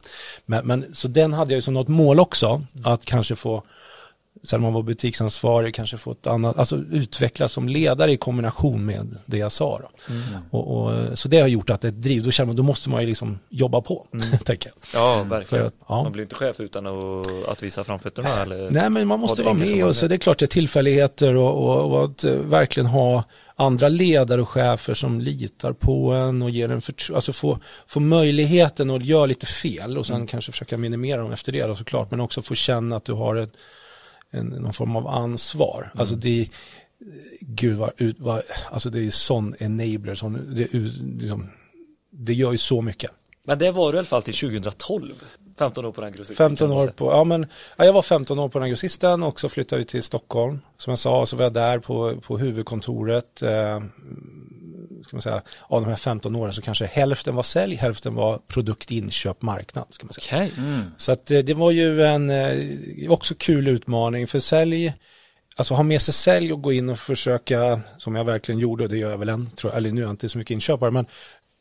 Men, 0.46 0.68
men 0.68 0.96
så 0.96 1.08
den 1.08 1.34
hade 1.34 1.52
jag 1.52 1.58
ju 1.58 1.62
som 1.62 1.74
något 1.74 1.88
mål 1.88 2.20
också, 2.20 2.66
att 2.84 3.06
kanske 3.06 3.36
få 3.36 3.64
Sen 4.44 4.62
man 4.62 4.74
var 4.74 4.82
butiksansvarig 4.84 5.76
kanske 5.76 5.98
få 5.98 6.12
ett 6.12 6.28
annat, 6.28 6.58
alltså 6.58 6.78
utvecklas 6.92 7.52
som 7.54 7.70
ledare 7.70 8.12
i 8.12 8.18
kombination 8.18 8.86
med 8.86 9.16
det 9.26 9.38
jag 9.38 9.52
sa. 9.52 9.80
Då. 9.80 9.90
Och, 10.58 10.78
och, 10.78 11.20
så 11.20 11.28
det 11.28 11.40
har 11.40 11.48
gjort 11.48 11.70
att 11.70 11.82
det 11.82 11.92
driv, 11.92 12.24
då 12.24 12.32
känner 12.32 12.48
man, 12.48 12.56
då 12.56 12.64
måste 12.64 12.90
man 12.90 13.02
ju 13.02 13.08
liksom 13.08 13.40
jobba 13.50 13.82
på, 13.82 14.08
tänker 14.46 14.70
jag. 14.70 15.02
Ja, 15.02 15.24
verkligen. 15.24 15.46
För 15.46 15.68
att, 15.68 15.74
ja. 15.88 16.04
Man 16.04 16.12
blir 16.12 16.24
inte 16.24 16.36
chef 16.36 16.60
utan 16.60 16.88
att, 16.88 17.28
att 17.50 17.64
visa 17.64 17.84
framfötterna 17.84 18.30
eller? 18.42 18.72
Nej 18.72 18.90
men 18.90 19.08
man 19.08 19.20
måste 19.20 19.44
vara 19.44 19.54
med 19.54 19.86
och 19.86 19.96
så 19.96 20.08
det 20.08 20.16
är 20.16 20.20
klart 20.20 20.40
det 20.40 20.46
är 20.46 20.48
tillfälligheter 20.48 21.36
och, 21.36 21.54
och, 21.70 21.92
och 21.92 22.06
att 22.06 22.24
eh, 22.24 22.32
verkligen 22.34 22.88
ha 22.88 23.24
andra 23.56 23.90
ledare 23.90 24.42
och 24.42 24.50
chefer 24.50 24.94
som 24.94 25.22
litar 25.22 25.74
på 25.74 26.12
en 26.12 26.42
och 26.42 26.50
ger 26.50 26.70
en 26.72 26.80
förtro- 26.82 27.16
alltså 27.16 27.34
få, 27.34 27.60
få 27.88 28.00
möjligheten 28.00 28.90
att 28.90 29.06
göra 29.06 29.26
lite 29.26 29.46
fel 29.46 29.98
och 29.98 30.06
sen 30.06 30.16
Mm. 30.16 30.28
kanske 30.28 30.52
försöka 30.52 30.78
minimera 30.78 31.22
dem 31.22 31.32
efter 31.32 31.52
det 31.52 31.64
då, 31.68 31.76
såklart 31.76 32.12
men 32.12 32.20
också 32.20 32.42
få 32.42 32.56
känna 32.56 32.96
att 32.96 33.06
du 33.06 33.14
har 33.14 33.36
ett, 33.36 33.54
en, 34.32 34.46
någon 34.46 34.74
form 34.74 34.96
av 34.96 35.08
ansvar. 35.08 35.92
Mm. 35.94 36.02
Alltså 36.02 36.16
det 36.16 36.50
Gud 37.40 37.78
vad, 37.78 37.92
ut, 37.98 38.16
vad, 38.20 38.42
alltså 38.72 38.90
det 38.90 39.00
är 39.00 39.12
sån 39.12 39.56
enabler, 39.60 40.16
sån, 40.16 40.56
det, 40.56 40.74
liksom, 40.74 41.50
det 42.10 42.34
gör 42.34 42.52
ju 42.52 42.58
så 42.58 42.82
mycket. 42.82 43.12
Men 43.44 43.60
det 43.60 43.72
var 43.72 43.92
du 43.92 43.96
i 43.96 44.00
alla 44.00 44.06
fall 44.06 44.24
till 44.24 44.34
2012. 44.34 45.14
15 45.58 45.86
år 45.86 45.92
på 45.92 46.02
den 46.02 46.12
grossisten. 46.12 46.36
15 46.36 46.72
år 46.72 46.88
på, 46.88 47.12
ja 47.12 47.24
men, 47.24 47.46
ja, 47.78 47.86
jag 47.86 47.94
var 47.94 48.02
15 48.02 48.40
år 48.40 48.50
på 48.50 48.60
den 48.60 48.70
grossisten 48.70 49.24
och 49.24 49.40
så 49.40 49.50
flyttade 49.50 49.80
vi 49.80 49.86
till 49.86 50.04
Stockholm. 50.04 50.60
Som 50.78 50.92
jag 50.92 51.00
sa 51.00 51.26
så 51.26 51.36
var 51.36 51.44
jag 51.44 51.54
där 51.54 51.80
på, 51.80 52.16
på 52.22 52.38
huvudkontoret. 52.38 53.42
Eh, 53.42 53.82
ska 55.04 55.16
man 55.16 55.22
säga, 55.22 55.42
av 55.62 55.82
de 55.82 55.90
här 55.90 55.96
15 55.96 56.36
åren 56.36 56.54
så 56.54 56.62
kanske 56.62 56.86
hälften 56.86 57.36
var 57.36 57.44
sälj, 57.44 57.76
hälften 57.76 58.16
var 58.16 58.40
produktinköp, 58.48 59.42
marknad. 59.42 59.86
Ska 59.90 60.06
man 60.06 60.14
säga. 60.14 60.44
Okej. 60.44 60.52
Så 60.98 61.12
att 61.12 61.32
eh, 61.32 61.40
det 61.40 61.54
var 61.54 61.72
ju 61.72 62.04
en 62.04 62.30
eh, 62.30 63.12
också 63.12 63.36
kul 63.38 63.68
utmaning 63.68 64.28
för 64.28 64.40
sälj. 64.40 64.94
Alltså 65.56 65.74
ha 65.74 65.84
med 65.84 66.02
sig 66.02 66.14
sälj 66.14 66.54
och 66.54 66.62
gå 66.62 66.74
in 66.74 66.90
och 66.90 67.00
försöka, 67.00 67.82
som 67.98 68.16
jag 68.16 68.24
verkligen 68.24 68.60
gjorde, 68.60 68.84
och 68.84 68.90
det 68.90 68.98
gör 68.98 69.12
jag 69.12 69.18
väl 69.18 69.30
än, 69.30 69.50
tror 69.56 69.72
jag, 69.74 69.78
eller 69.78 69.92
nu 69.92 70.02
är 70.02 70.06
jag 70.06 70.12
inte 70.14 70.30
så 70.30 70.38
mycket 70.38 70.54
inköpare, 70.54 70.92
men 70.92 71.06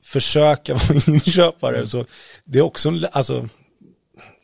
försöka 0.02 0.74
vara 0.88 1.00
inköpare. 1.06 1.86
Så 1.86 2.06
det 2.44 2.58
är 2.58 2.62
också, 2.62 2.92
alltså, 3.12 3.48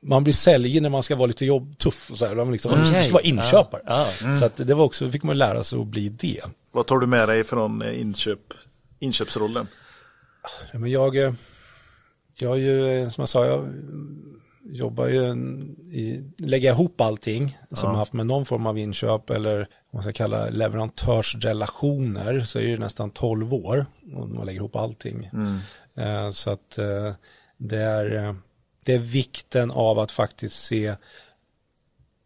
man 0.03 0.25
blir 0.25 0.35
säljig 0.35 0.83
när 0.83 0.89
man 0.89 1.03
ska 1.03 1.17
vara 1.17 1.27
lite 1.27 1.47
jobb, 1.47 1.79
tuff 1.79 2.11
och 2.11 2.19
så 2.19 2.27
här, 2.27 2.35
man 2.35 2.53
liksom, 2.53 2.71
man 2.71 2.89
Okej. 2.89 3.05
ska 3.05 3.13
vara 3.13 3.23
inköpare. 3.23 3.83
Ja, 3.87 4.09
Så 4.39 4.45
att 4.45 4.57
det 4.57 4.75
var 4.75 4.85
också, 4.85 5.11
fick 5.11 5.23
man 5.23 5.39
lära 5.39 5.65
sig 5.65 5.79
att 5.81 5.87
bli 5.87 6.09
det. 6.09 6.41
vad 6.73 6.87
tar 6.87 6.99
du 6.99 7.07
med 7.07 7.29
dig 7.29 7.45
från 7.45 7.83
eh, 7.83 8.01
inköp, 8.01 8.41
inköpsrollen? 8.99 9.67
Ja, 10.73 10.79
Men 10.79 10.91
jag, 10.91 11.17
eh, 11.17 11.33
jag 12.39 12.53
är 12.53 12.61
ju, 12.61 12.89
eh, 13.03 13.09
som 13.09 13.23
jag 13.23 13.29
sa, 13.29 13.47
jag 13.47 13.73
jobbar 14.65 15.07
ju 15.07 15.21
i, 15.93 16.31
lägger 16.39 16.73
ihop 16.73 17.01
allting 17.01 17.59
som 17.71 17.89
har 17.91 17.97
haft 17.97 18.13
med 18.13 18.27
någon 18.27 18.47
form 18.47 18.67
av 18.67 18.79
inköp 18.79 19.31
eller 19.31 19.57
vad 19.59 19.67
man 19.91 20.03
ska 20.03 20.13
kalla 20.13 20.51
leverantörsrelationer 20.51 22.41
så 22.41 22.59
är 22.59 22.63
det 22.63 22.69
ju 22.69 22.79
nästan 22.79 23.11
12 23.11 23.55
år 23.55 23.87
och 24.15 24.29
man 24.29 24.47
lägger 24.47 24.59
ihop 24.61 24.77
allting. 24.77 25.31
Eh, 25.97 26.31
Så 26.31 26.51
att 26.51 26.79
det 27.59 27.77
är, 27.77 28.37
det 28.85 28.95
är 28.95 28.99
vikten 28.99 29.71
av 29.71 29.99
att 29.99 30.13
faktiskt 30.13 30.65
se 30.65 30.95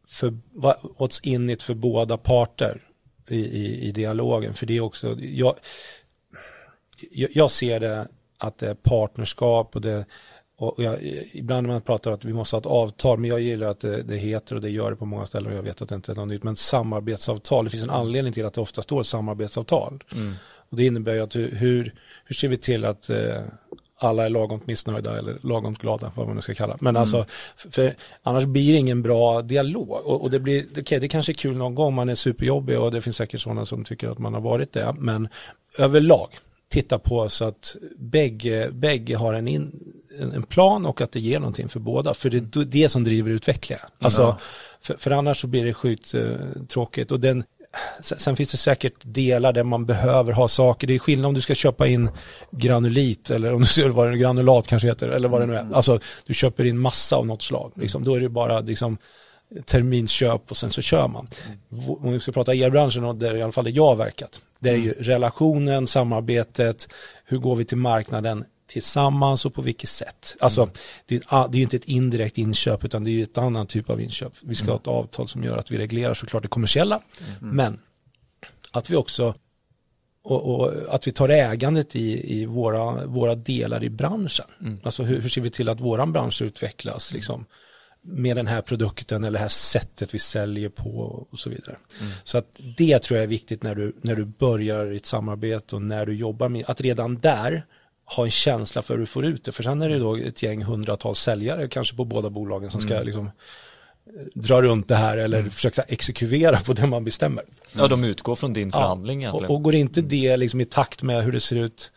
för, 0.06 0.30
what's 0.98 1.20
in 1.26 1.50
it 1.50 1.62
för 1.62 1.74
båda 1.74 2.16
parter 2.16 2.82
i, 3.28 3.36
i, 3.38 3.88
i 3.88 3.92
dialogen. 3.92 4.54
För 4.54 4.66
det 4.66 4.76
är 4.76 4.80
också, 4.80 5.16
jag, 5.20 5.56
jag, 7.10 7.50
ser 7.50 7.80
det 7.80 8.08
att 8.38 8.58
det 8.58 8.68
är 8.68 8.74
partnerskap 8.74 9.76
och 9.76 9.80
det 9.80 10.04
och 10.60 10.74
jag, 10.76 11.02
ibland 11.32 11.66
när 11.66 11.74
man 11.74 11.82
pratar 11.82 12.12
att 12.12 12.24
vi 12.24 12.32
måste 12.32 12.56
ha 12.56 12.60
ett 12.60 12.66
avtal, 12.66 13.18
men 13.18 13.30
jag 13.30 13.40
gillar 13.40 13.66
att 13.70 13.80
det, 13.80 14.02
det 14.02 14.16
heter 14.16 14.54
och 14.54 14.60
det 14.60 14.70
gör 14.70 14.90
det 14.90 14.96
på 14.96 15.04
många 15.06 15.26
ställen 15.26 15.52
och 15.52 15.58
jag 15.58 15.62
vet 15.62 15.82
att 15.82 15.88
det 15.88 15.94
inte 15.94 16.12
är 16.12 16.16
något 16.16 16.28
nytt, 16.28 16.42
men 16.42 16.56
samarbetsavtal, 16.56 17.64
det 17.64 17.70
finns 17.70 17.82
en 17.82 17.90
anledning 17.90 18.32
till 18.32 18.46
att 18.46 18.54
det 18.54 18.60
ofta 18.60 18.82
står 18.82 19.02
samarbetsavtal. 19.02 20.04
Och 20.70 20.76
det 20.76 20.86
innebär 20.86 21.14
ju 21.14 21.20
att 21.20 21.36
hur, 21.36 21.50
hur, 21.54 21.94
ser 22.34 22.48
vi 22.48 22.56
till 22.56 22.84
att 22.84 23.10
eh, 23.10 23.42
alla 23.98 24.24
är 24.24 24.28
lagom 24.28 24.60
missnöjda 24.64 25.18
eller 25.18 25.38
lagom 25.42 25.74
glada, 25.74 26.12
vad 26.14 26.26
man 26.26 26.36
nu 26.36 26.42
ska 26.42 26.54
kalla 26.54 26.76
Men 26.80 26.96
alltså, 26.96 27.26
för, 27.56 27.94
annars 28.22 28.44
blir 28.44 28.72
det 28.72 28.78
ingen 28.78 29.02
bra 29.02 29.42
dialog. 29.42 29.90
Och, 29.90 30.22
och 30.22 30.30
det 30.30 30.40
blir, 30.40 30.66
okej, 30.78 31.00
det 31.00 31.08
kanske 31.08 31.32
är 31.32 31.34
kul 31.34 31.56
någon 31.56 31.74
gång, 31.74 31.94
man 31.94 32.08
är 32.08 32.14
superjobbig 32.14 32.78
och 32.78 32.90
det 32.90 33.00
finns 33.00 33.16
säkert 33.16 33.40
sådana 33.40 33.64
som 33.64 33.84
tycker 33.84 34.08
att 34.08 34.18
man 34.18 34.34
har 34.34 34.40
varit 34.40 34.72
det, 34.72 34.94
men 34.98 35.28
överlag, 35.78 36.28
titta 36.70 36.98
på 36.98 37.28
så 37.28 37.44
att 37.44 37.76
bägge, 37.98 38.70
bägge 38.72 39.16
har 39.16 39.34
en, 39.34 39.48
in, 39.48 39.94
en, 40.18 40.42
plan 40.42 40.86
och 40.86 41.00
att 41.00 41.12
det 41.12 41.20
ger 41.20 41.38
någonting 41.38 41.68
för 41.68 41.80
båda. 41.80 42.14
För 42.14 42.30
det 42.30 42.56
är 42.56 42.64
det 42.64 42.88
som 42.88 43.04
driver 43.04 43.30
utvecklingen. 43.30 43.84
Alltså, 43.98 44.36
för, 44.82 44.94
för 44.98 45.10
annars 45.10 45.40
så 45.40 45.46
blir 45.46 45.64
det 45.64 45.74
sjukt 45.74 46.14
eh, 46.14 46.22
tråkigt. 46.68 47.10
Och 47.10 47.20
den, 47.20 47.44
sen, 48.00 48.36
finns 48.36 48.50
det 48.50 48.56
säkert 48.56 48.94
delar 49.02 49.52
där 49.52 49.64
man 49.64 49.86
behöver 49.86 50.32
ha 50.32 50.48
saker. 50.48 50.86
Det 50.86 50.94
är 50.94 50.98
skillnad 50.98 51.26
om 51.26 51.34
du 51.34 51.40
ska 51.40 51.54
köpa 51.54 51.86
in 51.86 52.10
granulit 52.50 53.30
eller 53.30 53.54
om 53.54 53.60
du 53.60 53.66
ser 53.66 53.88
vad 53.88 54.06
det 54.06 54.12
är, 54.12 54.16
granulat 54.16 54.66
kanske 54.66 54.88
heter 54.88 55.08
eller 55.08 55.28
vad 55.28 55.40
det 55.40 55.46
nu 55.46 55.54
är. 55.54 55.66
Alltså 55.72 55.98
du 56.26 56.34
köper 56.34 56.64
in 56.64 56.78
massa 56.78 57.16
av 57.16 57.26
något 57.26 57.42
slag. 57.42 57.72
Liksom. 57.74 58.02
Då 58.02 58.14
är 58.14 58.20
det 58.20 58.28
bara 58.28 58.60
liksom, 58.60 58.98
terminsköp 59.64 60.50
och 60.50 60.56
sen 60.56 60.70
så 60.70 60.82
kör 60.82 61.08
man. 61.08 61.28
V- 61.68 61.96
Om 62.00 62.12
vi 62.12 62.20
ska 62.20 62.32
prata 62.32 62.54
elbranschen 62.54 63.04
och 63.04 63.16
där 63.16 63.36
i 63.36 63.42
alla 63.42 63.52
fall 63.52 63.64
där 63.64 63.72
jag 63.72 63.86
har 63.86 63.96
verkat. 63.96 64.42
Det 64.60 64.70
är 64.70 64.76
ju 64.76 64.92
relationen, 64.92 65.86
samarbetet, 65.86 66.88
hur 67.24 67.38
går 67.38 67.56
vi 67.56 67.64
till 67.64 67.76
marknaden 67.78 68.44
tillsammans 68.66 69.46
och 69.46 69.54
på 69.54 69.62
vilket 69.62 69.88
sätt. 69.88 70.36
Alltså 70.40 70.70
det, 71.06 71.16
är, 71.16 71.22
ah, 71.26 71.48
det 71.48 71.56
är 71.56 71.58
ju 71.58 71.62
inte 71.62 71.76
ett 71.76 71.84
indirekt 71.84 72.38
inköp 72.38 72.84
utan 72.84 73.04
det 73.04 73.10
är 73.10 73.12
ju 73.12 73.22
ett 73.22 73.38
annan 73.38 73.66
typ 73.66 73.90
av 73.90 74.00
inköp. 74.00 74.32
Vi 74.42 74.54
ska 74.54 74.66
ha 74.70 74.76
ett 74.76 74.88
avtal 74.88 75.28
som 75.28 75.44
gör 75.44 75.56
att 75.56 75.70
vi 75.70 75.78
reglerar 75.78 76.14
såklart 76.14 76.42
det 76.42 76.48
kommersiella. 76.48 77.00
Men 77.40 77.78
att 78.72 78.90
vi 78.90 78.96
också 78.96 79.34
och, 80.22 80.42
och 80.60 80.94
att 80.94 81.06
vi 81.06 81.12
tar 81.12 81.28
ägandet 81.28 81.96
i, 81.96 82.40
i 82.40 82.46
våra, 82.46 83.06
våra 83.06 83.34
delar 83.34 83.84
i 83.84 83.90
branschen. 83.90 84.46
Alltså 84.82 85.02
hur, 85.02 85.20
hur 85.20 85.28
ser 85.28 85.40
vi 85.40 85.50
till 85.50 85.68
att 85.68 85.80
våran 85.80 86.12
bransch 86.12 86.42
utvecklas 86.42 87.12
liksom, 87.12 87.44
med 88.02 88.36
den 88.36 88.46
här 88.46 88.62
produkten 88.62 89.24
eller 89.24 89.38
det 89.38 89.42
här 89.42 89.48
sättet 89.48 90.14
vi 90.14 90.18
säljer 90.18 90.68
på 90.68 91.26
och 91.30 91.38
så 91.38 91.50
vidare. 91.50 91.76
Så 92.24 92.38
att 92.38 92.46
det 92.76 92.98
tror 92.98 93.18
jag 93.18 93.24
är 93.24 93.28
viktigt 93.28 93.62
när 93.62 93.74
du, 93.74 93.92
när 94.02 94.16
du 94.16 94.24
börjar 94.24 94.86
ett 94.86 95.06
samarbete 95.06 95.76
och 95.76 95.82
när 95.82 96.06
du 96.06 96.14
jobbar 96.14 96.48
med, 96.48 96.64
att 96.68 96.80
redan 96.80 97.18
där 97.18 97.66
ha 98.16 98.24
en 98.24 98.30
känsla 98.30 98.82
för 98.82 98.94
hur 98.94 99.00
du 99.00 99.06
får 99.06 99.24
ut 99.24 99.44
det. 99.44 99.52
För 99.52 99.62
sen 99.62 99.82
är 99.82 99.88
det 99.88 99.98
då 99.98 100.16
ett 100.16 100.42
gäng 100.42 100.62
hundratals 100.62 101.20
säljare 101.20 101.68
kanske 101.68 101.96
på 101.96 102.04
båda 102.04 102.30
bolagen 102.30 102.70
som 102.70 102.80
ska 102.80 103.00
liksom 103.00 103.30
dra 104.34 104.62
runt 104.62 104.88
det 104.88 104.96
här 104.96 105.18
eller 105.18 105.42
försöka 105.42 105.82
exekvera 105.82 106.56
på 106.60 106.72
det 106.72 106.86
man 106.86 107.04
bestämmer. 107.04 107.44
Ja, 107.76 107.88
de 107.88 108.04
utgår 108.04 108.34
från 108.34 108.52
din 108.52 108.72
förhandling 108.72 109.22
Ja, 109.22 109.28
egentligen. 109.28 109.50
och, 109.50 109.56
och 109.56 109.62
går 109.62 109.74
inte 109.74 110.00
det 110.00 110.36
liksom 110.36 110.60
i 110.60 110.64
takt 110.64 111.02
med 111.02 111.24
hur 111.24 111.32
det 111.32 111.40
ser 111.40 111.56
ut 111.56 111.92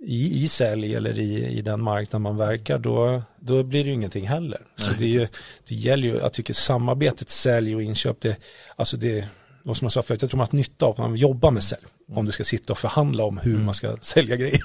i, 0.00 0.44
i 0.44 0.48
sälj 0.48 0.94
eller 0.94 1.18
i, 1.18 1.46
i 1.46 1.62
den 1.62 1.82
marknad 1.82 2.22
man 2.22 2.36
verkar, 2.36 2.78
då, 2.78 3.22
då 3.40 3.62
blir 3.62 3.84
det 3.84 3.88
ju 3.88 3.94
ingenting 3.94 4.28
heller. 4.28 4.60
Så 4.76 4.90
det, 4.98 5.04
är 5.04 5.08
ju, 5.08 5.28
det 5.68 5.74
gäller 5.74 6.08
ju, 6.08 6.16
jag 6.16 6.32
tycker 6.32 6.54
samarbetet 6.54 7.28
sälj 7.30 7.74
och 7.74 7.82
inköp, 7.82 8.20
det, 8.20 8.36
alltså 8.76 8.96
det, 8.96 9.28
vad 9.64 9.76
som 9.76 9.84
jag 9.84 9.92
sa 9.92 10.02
förut, 10.02 10.22
jag 10.22 10.30
tror 10.30 10.38
man 10.38 10.48
har 10.50 10.56
nytta 10.56 10.86
av 10.86 10.92
att 10.92 10.98
man 10.98 11.16
jobbar 11.16 11.50
med 11.50 11.62
sälj. 11.62 11.82
Om 12.12 12.26
du 12.26 12.32
ska 12.32 12.44
sitta 12.44 12.72
och 12.72 12.78
förhandla 12.78 13.24
om 13.24 13.38
hur 13.38 13.58
man 13.58 13.74
ska 13.74 13.96
sälja 13.96 14.36
grejer. 14.36 14.62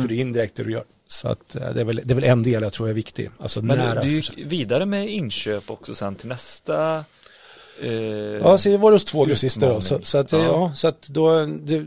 För 0.00 0.08
det 0.08 0.14
är 0.14 0.20
indirekt 0.20 0.56
det 0.56 0.64
du 0.64 0.72
gör. 0.72 0.84
Så 1.06 1.28
att 1.28 1.56
eh, 1.56 1.72
det 1.72 1.80
är 1.80 1.84
väl, 1.84 2.00
det 2.04 2.12
är 2.12 2.14
väl 2.14 2.24
en 2.24 2.42
del 2.42 2.62
jag 2.62 2.72
tror 2.72 2.88
är 2.88 2.92
viktig. 2.92 3.30
Alltså 3.38 3.62
Men 3.62 3.78
nära. 3.78 4.02
du 4.02 4.08
gick 4.08 4.32
vidare 4.36 4.86
med 4.86 5.08
inköp 5.08 5.70
också 5.70 5.94
sen 5.94 6.14
till 6.14 6.28
nästa 6.28 7.04
eh, 7.82 7.92
Ja, 7.92 8.58
så 8.58 8.70
jag 8.70 8.78
var 8.78 8.92
hos 8.92 9.04
två 9.04 9.24
grossister 9.24 9.68
då. 9.68 9.80
Så, 9.80 9.98
så, 10.02 10.18
att, 10.18 10.32
Ja. 10.32 10.38
ja. 10.38 10.72
så 10.74 10.88
att 10.88 11.02
då, 11.08 11.46
det, 11.46 11.84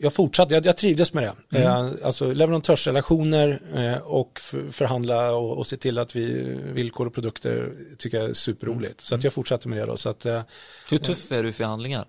jag 0.00 0.12
fortsatte, 0.12 0.54
jag, 0.54 0.66
jag 0.66 0.76
trivdes 0.76 1.14
med 1.14 1.30
det. 1.50 1.58
Eh, 1.62 1.88
alltså 2.04 2.32
leverantörsrelationer 2.32 3.60
eh, 3.74 4.02
och 4.02 4.40
för, 4.40 4.70
förhandla 4.70 5.32
och, 5.34 5.58
och 5.58 5.66
se 5.66 5.76
till 5.76 5.98
att 5.98 6.16
vi 6.16 6.24
villkor 6.72 7.06
och 7.06 7.14
produkter 7.14 7.72
tycker 7.98 8.18
jag 8.20 8.30
är 8.30 8.34
superroligt. 8.34 9.00
Så 9.00 9.14
att 9.14 9.24
jag 9.24 9.32
fortsatte 9.32 9.68
med 9.68 9.78
det 9.78 9.86
då. 9.86 9.96
Så 9.96 10.08
att 10.08 10.26
eh, 10.26 10.42
Hur 10.90 10.98
tuff 10.98 11.32
är 11.32 11.42
du 11.42 11.48
i 11.48 11.52
förhandlingar? 11.52 12.04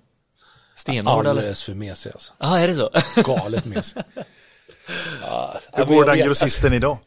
Stenhård 0.76 1.20
eller? 1.20 1.30
alldeles 1.30 1.64
för 1.64 1.74
mesig 1.74 2.12
alltså. 2.14 2.34
Ja, 2.40 2.60
är 2.60 2.68
det 2.68 2.74
så? 2.74 2.90
Galet 3.24 3.66
mesig. 3.66 4.02
ja, 5.22 5.60
Hur 5.74 5.86
går 5.86 6.06
den 6.06 6.18
grossisten 6.18 6.74
idag? 6.74 6.98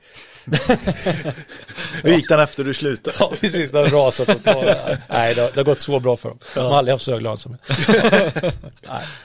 Hur 2.03 2.17
gick 2.17 2.29
den 2.29 2.41
efter 2.41 2.65
du 2.65 2.75
slutade? 2.75 3.17
Ja, 3.21 3.33
precis. 3.41 3.73
Har 3.73 3.87
rasat 3.87 4.27
totalt. 4.27 4.67
Nej, 5.09 5.35
det 5.35 5.41
har, 5.41 5.49
det 5.49 5.57
har 5.57 5.65
gått 5.65 5.81
så 5.81 6.01
bra 6.01 6.17
för 6.17 6.29
dem. 6.29 6.39
De 6.55 6.61
har 6.61 6.79
aldrig 6.79 6.93
haft 6.93 7.05
så 7.05 7.13
hög 7.13 7.23
lönsamhet. 7.23 7.61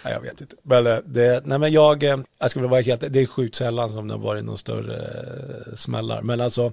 nej, 0.04 0.14
jag 0.14 0.22
vet 0.22 0.42
inte. 0.42 0.56
Men, 0.64 0.88
eh, 0.88 0.98
det, 1.06 1.46
nej, 1.46 1.60
men 1.60 1.72
jag, 1.72 2.04
eh, 2.04 2.20
jag 2.40 2.52
ska 2.52 2.60
väl 2.60 2.70
vara 2.70 2.82
helt, 2.82 3.04
det 3.10 3.20
är 3.20 3.26
sjukt 3.26 3.56
sällan 3.56 3.90
som 3.90 4.08
det 4.08 4.14
har 4.14 4.22
varit 4.22 4.46
någon 4.46 4.58
större 4.58 4.98
eh, 4.98 5.76
smällar. 5.76 6.22
Men 6.22 6.42
alltså, 6.42 6.72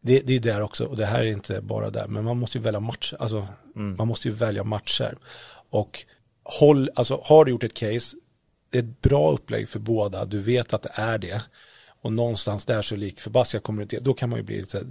det, 0.00 0.20
det 0.20 0.34
är 0.34 0.40
där 0.40 0.62
också, 0.62 0.84
och 0.84 0.96
det 0.96 1.06
här 1.06 1.20
är 1.20 1.26
inte 1.26 1.60
bara 1.60 1.90
där, 1.90 2.06
men 2.06 2.24
man 2.24 2.38
måste 2.38 2.58
ju 2.58 2.64
välja 2.64 2.80
matcher. 2.80 3.16
Alltså, 3.20 3.46
man 3.74 4.08
måste 4.08 4.28
ju 4.28 4.34
välja 4.34 4.64
matcher. 4.64 5.16
Och 5.70 6.04
håll, 6.44 6.90
alltså, 6.94 7.20
har 7.24 7.44
du 7.44 7.50
gjort 7.50 7.64
ett 7.64 7.74
case, 7.74 8.16
det 8.70 8.78
är 8.78 8.82
ett 8.82 9.00
bra 9.00 9.32
upplägg 9.32 9.68
för 9.68 9.78
båda, 9.78 10.24
du 10.24 10.40
vet 10.40 10.74
att 10.74 10.82
det 10.82 10.92
är 10.94 11.18
det. 11.18 11.42
Och 12.02 12.12
någonstans 12.12 12.66
där 12.66 12.82
så 12.82 12.96
lik 12.96 13.20
förbaskat 13.20 13.62
kommer 13.62 13.84
det 13.84 13.98
då 13.98 14.14
kan 14.14 14.30
man 14.30 14.38
ju 14.38 14.42
bli 14.42 14.56
lite 14.56 14.70
så 14.70 14.78
här, 14.78 14.86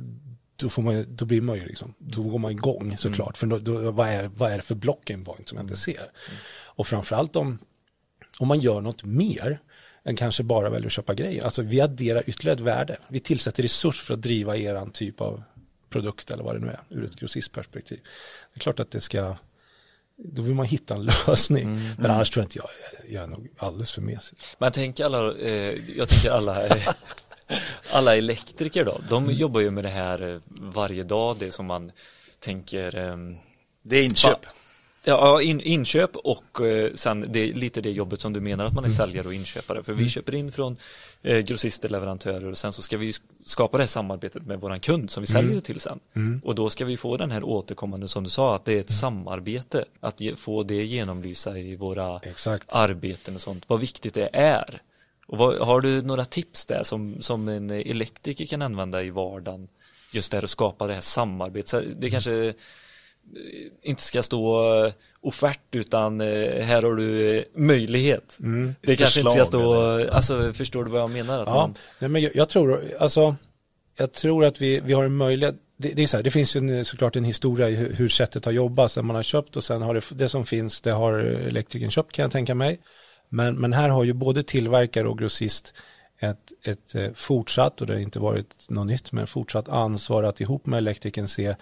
då, 0.55 0.69
får 0.69 0.81
man, 0.81 1.05
då 1.09 1.25
blir 1.25 1.41
man 1.41 1.57
ju 1.57 1.65
liksom, 1.65 1.93
då 1.97 2.23
går 2.23 2.39
man 2.39 2.51
igång 2.51 2.97
såklart. 2.97 3.37
För 3.37 3.47
då, 3.47 3.57
då, 3.57 3.91
vad, 3.91 4.07
är, 4.07 4.27
vad 4.27 4.51
är 4.51 4.55
det 4.55 4.61
för 4.61 4.75
blocking 4.75 5.25
point 5.25 5.49
som 5.49 5.57
jag 5.57 5.65
inte 5.65 5.77
ser? 5.77 6.11
Och 6.65 6.87
framförallt 6.87 7.35
om, 7.35 7.59
om 8.39 8.47
man 8.47 8.59
gör 8.59 8.81
något 8.81 9.03
mer 9.03 9.59
än 10.03 10.15
kanske 10.15 10.43
bara 10.43 10.69
väljer 10.69 10.87
att 10.87 10.93
köpa 10.93 11.13
grejer. 11.13 11.43
Alltså 11.43 11.61
vi 11.61 11.81
adderar 11.81 12.29
ytterligare 12.29 12.55
ett 12.55 12.61
värde. 12.61 12.97
Vi 13.07 13.19
tillsätter 13.19 13.63
resurs 13.63 14.01
för 14.01 14.13
att 14.13 14.21
driva 14.21 14.57
eran 14.57 14.91
typ 14.91 15.21
av 15.21 15.43
produkt 15.89 16.31
eller 16.31 16.43
vad 16.43 16.55
det 16.55 16.59
nu 16.59 16.67
är 16.67 16.79
ur 16.89 17.05
ett 17.05 17.15
grossistperspektiv. 17.15 17.99
Det 18.53 18.57
är 18.57 18.61
klart 18.61 18.79
att 18.79 18.91
det 18.91 19.01
ska, 19.01 19.35
då 20.17 20.41
vill 20.41 20.55
man 20.55 20.65
hitta 20.65 20.93
en 20.95 21.03
lösning. 21.27 21.79
Men 21.97 22.11
annars 22.11 22.29
tror 22.29 22.41
jag 22.41 22.45
inte 22.45 22.57
jag, 22.57 22.67
jag 23.15 23.23
är 23.23 23.27
nog 23.27 23.49
alldeles 23.57 23.91
för 23.91 24.01
mesig. 24.01 24.37
Men 24.57 24.71
tänk 24.71 24.99
alla, 24.99 25.35
eh, 25.37 25.97
jag 25.97 26.09
tycker 26.09 26.31
alla, 26.31 26.67
eh, 26.67 26.87
alla 27.93 28.15
elektriker 28.17 28.85
då, 28.85 29.01
de 29.09 29.23
Mm. 29.23 29.35
jobbar 29.37 29.59
ju 29.61 29.69
med 29.69 29.83
det 29.83 29.89
här 29.89 30.33
eh, 30.33 30.39
varje 30.59 31.03
dag, 31.03 31.37
det 31.39 31.51
som 31.51 31.65
man 31.65 31.91
tänker 32.39 32.95
ehm, 32.95 33.37
Det 33.83 33.97
är 33.97 34.03
inköp. 34.03 34.39
Ja, 35.03 35.41
in, 35.41 35.61
inköp 35.61 36.15
och 36.15 36.61
eh, 36.61 36.91
sen 36.93 37.25
det 37.29 37.39
är 37.39 37.53
lite 37.53 37.81
det 37.81 37.91
jobbet 37.91 38.21
som 38.21 38.33
du 38.33 38.39
menar 38.39 38.65
att 38.65 38.73
man 38.73 38.85
är 38.85 38.89
säljare 38.89 39.27
och 39.27 39.33
inköpare. 39.33 39.83
För 39.83 39.93
vi 39.93 40.09
köper 40.09 40.35
in 40.35 40.51
från 40.51 40.77
eh, 41.21 41.39
grossister, 41.39 41.89
leverantörer 41.89 42.51
och 42.51 42.57
sen 42.57 42.73
så 42.73 42.81
ska 42.81 42.97
vi 42.97 43.13
skapa 43.43 43.77
det 43.77 43.83
här 43.83 43.87
samarbetet 43.87 44.45
med 44.45 44.59
våran 44.59 44.79
kund 44.79 45.09
som 45.09 45.21
vi 45.21 45.27
säljer 45.27 45.55
det 45.55 45.61
till 45.61 45.79
sen. 45.79 45.99
Och 46.43 46.55
då 46.55 46.69
ska 46.69 46.85
vi 46.85 46.97
få 46.97 47.17
den 47.17 47.31
här 47.31 47.43
återkommande 47.43 48.07
som 48.07 48.23
du 48.23 48.29
sa, 48.29 48.55
att 48.55 48.65
det 48.65 48.73
är 48.73 48.79
ett 48.79 48.91
samarbete. 48.91 49.85
Att 49.99 50.21
ge, 50.21 50.35
få 50.35 50.63
det 50.63 50.83
genomlysa 50.83 51.57
i 51.57 51.75
våra 51.75 52.19
Exakt. 52.19 52.73
arbeten 52.73 53.35
och 53.35 53.41
sånt. 53.41 53.63
Vad 53.67 53.79
viktigt 53.79 54.13
det 54.13 54.29
är. 54.33 54.81
Och 55.27 55.37
vad, 55.37 55.57
har 55.57 55.81
du 55.81 56.01
några 56.01 56.25
tips 56.25 56.65
där 56.65 56.83
som, 56.83 57.21
som 57.21 57.47
en 57.47 57.71
elektriker 57.71 58.45
kan 58.45 58.61
använda 58.61 59.03
i 59.03 59.09
vardagen? 59.09 59.67
Just 60.13 60.31
det 60.31 60.37
här 60.37 60.43
att 60.43 60.49
skapa 60.49 60.87
det 60.87 60.93
här 60.93 61.01
samarbetet. 61.01 61.69
Så 61.69 61.81
Det 61.99 62.09
kanske 62.09 62.53
inte 63.81 64.01
ska 64.01 64.23
stå 64.23 64.73
eh, 64.85 64.93
offert 65.21 65.75
utan 65.75 66.21
eh, 66.21 66.63
här 66.63 66.81
har 66.81 66.95
du 66.95 67.37
eh, 67.37 67.43
möjlighet. 67.55 68.37
det 68.81 68.95
kanske 68.95 69.19
inte 69.19 69.31
ska 69.31 69.45
Förslag, 69.45 69.47
stå, 69.47 70.09
alltså 70.11 70.53
förstår 70.53 70.83
du 70.83 70.91
vad 70.91 71.01
jag 71.01 71.11
menar? 71.13 71.37
Ja, 71.37 71.53
man, 71.53 71.73
nej, 71.99 72.09
men 72.09 72.21
jag, 72.21 72.35
jag 72.35 72.49
tror, 72.49 72.83
alltså, 72.99 73.35
jag 73.97 74.11
tror 74.11 74.45
att 74.45 74.61
vi, 74.61 74.79
vi 74.79 74.93
har 74.93 75.03
en 75.03 75.15
möjlighet, 75.15 75.55
det, 75.77 75.89
det 75.89 76.03
är 76.03 76.07
så 76.07 76.17
här, 76.17 76.23
det 76.23 76.31
finns 76.31 76.55
ju 76.55 76.77
en, 76.77 76.85
såklart 76.85 77.15
en 77.15 77.23
historia 77.23 77.69
i 77.69 77.75
hur, 77.75 77.93
hur 77.93 78.09
sättet 78.09 78.45
har 78.45 78.51
jobbat 78.51 78.91
sen 78.91 79.05
man 79.05 79.15
har 79.15 79.23
köpt 79.23 79.57
och 79.57 79.63
sen 79.63 79.81
har 79.81 79.93
det, 79.93 80.11
det 80.11 80.29
som 80.29 80.45
finns, 80.45 80.81
det 80.81 80.91
har 80.91 81.13
elektrikern 81.13 81.91
köpt 81.91 82.11
kan 82.11 82.23
jag 82.23 82.31
tänka 82.31 82.55
mig. 82.55 82.79
Men, 83.29 83.55
men 83.55 83.73
här 83.73 83.89
har 83.89 84.03
ju 84.03 84.13
både 84.13 84.43
tillverkare 84.43 85.07
och 85.07 85.17
grossist 85.17 85.73
ett, 86.19 86.51
ett 86.63 87.17
fortsatt, 87.17 87.81
och 87.81 87.87
det 87.87 87.93
har 87.93 87.99
inte 87.99 88.19
varit 88.19 88.69
något 88.69 88.87
nytt, 88.87 89.11
men 89.11 89.27
fortsatt 89.27 89.69
ansvar 89.69 90.23
att 90.23 90.41
ihop 90.41 90.65
med 90.65 90.77
elektrikern 90.77 91.27
se 91.27 91.55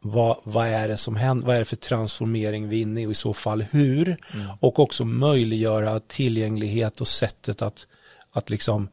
vad, 0.00 0.36
vad 0.44 0.66
är 0.66 0.88
det 0.88 0.96
som 0.96 1.16
händer, 1.16 1.46
vad 1.46 1.56
är 1.56 1.58
det 1.58 1.64
för 1.64 1.76
transformering 1.76 2.68
vi 2.68 2.78
är 2.78 2.82
inne 2.82 3.02
i 3.02 3.06
och 3.06 3.10
i 3.10 3.14
så 3.14 3.34
fall 3.34 3.62
hur. 3.62 4.16
Och 4.60 4.78
också 4.78 5.04
möjliggöra 5.04 6.00
tillgänglighet 6.00 7.00
och 7.00 7.08
sättet 7.08 7.62
att, 7.62 7.86
att 8.32 8.50
liksom 8.50 8.88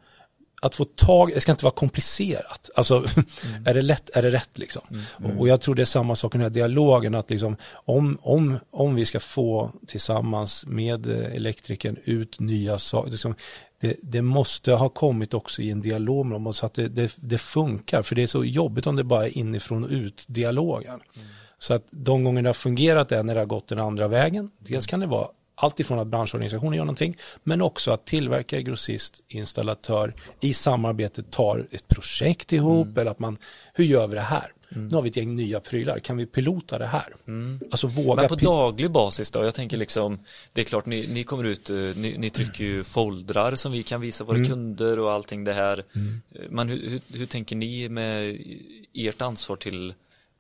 att 0.62 0.76
få 0.76 0.86
tag, 0.86 1.32
det 1.34 1.42
ska 1.42 1.52
inte 1.52 1.66
vara 1.66 1.74
komplicerat. 1.74 2.70
Alltså, 2.76 3.06
är 3.66 3.74
det 3.74 3.82
lätt, 3.82 4.10
är 4.14 4.22
det 4.22 4.32
rätt 4.32 4.58
liksom. 4.58 4.82
Och, 5.24 5.40
och 5.40 5.48
jag 5.48 5.62
tror 5.62 5.76
det 5.76 5.84
är 5.84 5.86
samma 5.86 6.16
sak 6.16 6.36
i 6.36 6.38
den 6.38 6.44
här 6.44 6.50
dialogen, 6.50 7.16
att 7.16 7.30
liksom, 7.30 7.56
om, 7.72 8.18
om, 8.22 8.60
om 8.72 8.96
vi 8.96 9.06
ska 9.06 9.20
få 9.20 9.72
tillsammans 9.88 10.66
med 10.66 11.08
eh, 11.08 11.36
elektrikern 11.36 11.98
ut 12.04 12.40
nya 12.40 12.80
saker, 12.80 13.12
liksom, 13.12 13.36
det, 13.80 13.96
det 14.02 14.22
måste 14.22 14.74
ha 14.74 14.90
kommit 14.90 15.34
också 15.34 15.62
i 15.62 15.72
en 15.72 15.82
dialog 15.82 16.26
med 16.26 16.36
dem, 16.36 16.54
så 16.54 16.66
att 16.66 16.74
det, 16.74 16.88
det, 16.88 17.16
det 17.16 17.38
funkar, 17.38 18.04
för 18.04 18.16
det 18.16 18.24
är 18.24 18.28
så 18.28 18.46
jobbigt 18.46 18.88
om 18.88 18.96
det 18.96 19.04
bara 19.04 19.26
är 19.26 19.38
inifrån 19.38 19.84
och 19.84 19.92
ut 19.92 20.26
dialogen. 20.28 21.00
Så 21.60 21.74
att 21.74 21.84
de 21.92 22.24
gånger 22.24 22.42
det 22.42 22.50
har 22.50 22.54
fungerat 22.54 23.12
är 23.12 23.24
när 23.24 23.36
det 23.36 23.42
har 23.42 23.46
gått 23.46 23.68
den 23.68 23.80
andra 23.80 24.08
vägen, 24.08 24.52
dels 24.58 24.88
kan 24.88 25.00
det 25.00 25.08
vara 25.08 25.28
allt 25.56 25.80
ifrån 25.80 26.00
att 26.00 26.08
branschorganisationen 26.08 26.74
gör 26.74 26.86
någonting, 26.86 27.18
men 27.44 27.62
också 27.62 27.92
att 27.92 28.06
tillverkare, 28.06 28.62
grossist, 28.62 29.22
installatör 29.28 30.14
i 30.40 30.54
samarbete 30.54 31.24
tar 31.24 31.68
ett 31.72 31.88
projekt 31.88 32.54
ihop, 32.54 32.98
eller 32.98 33.12
att 33.12 33.20
man, 33.20 33.38
hur 33.74 33.86
gör 33.86 34.08
vi 34.08 34.16
det 34.16 34.22
här? 34.22 34.52
Nu 34.70 34.96
har 34.96 35.02
vi 35.02 35.10
ett 35.10 35.18
gäng 35.18 35.36
nya 35.36 35.60
prylar, 35.60 36.00
kan 36.00 36.18
vi 36.18 36.26
pilota 36.26 36.78
det 36.78 36.86
här? 36.86 37.16
Alltså 37.72 37.88
våga 37.88 38.22
men 38.22 38.30
på 38.30 38.36
daglig 38.36 38.92
basis 38.92 39.32
då? 39.32 39.44
Jag 39.44 39.56
tänker 39.56 39.78
liksom, 39.78 40.20
det 40.54 40.62
är 40.62 40.66
klart 40.66 40.86
ni, 40.86 41.14
ni 41.14 41.24
kommer 41.24 41.44
ut, 41.44 41.70
eh, 41.70 41.76
ni, 41.76 42.16
ni 42.18 42.30
trycker 42.30 42.64
ju 42.64 42.84
foldrar 42.84 43.56
som 43.56 43.72
vi 43.72 43.84
kan 43.84 44.02
visa 44.02 44.24
våra 44.24 44.46
kunder 44.46 45.00
och 45.00 45.12
allting 45.12 45.44
det 45.44 45.54
här. 45.54 45.78
Eh, 45.78 46.42
Men 46.50 46.70
hur, 46.70 46.90
hur, 46.90 47.18
hur 47.18 47.26
tänker 47.26 47.56
ni 47.56 47.90
med 47.90 48.42
ert 48.94 49.22
ansvar 49.22 49.56
till, 49.56 49.94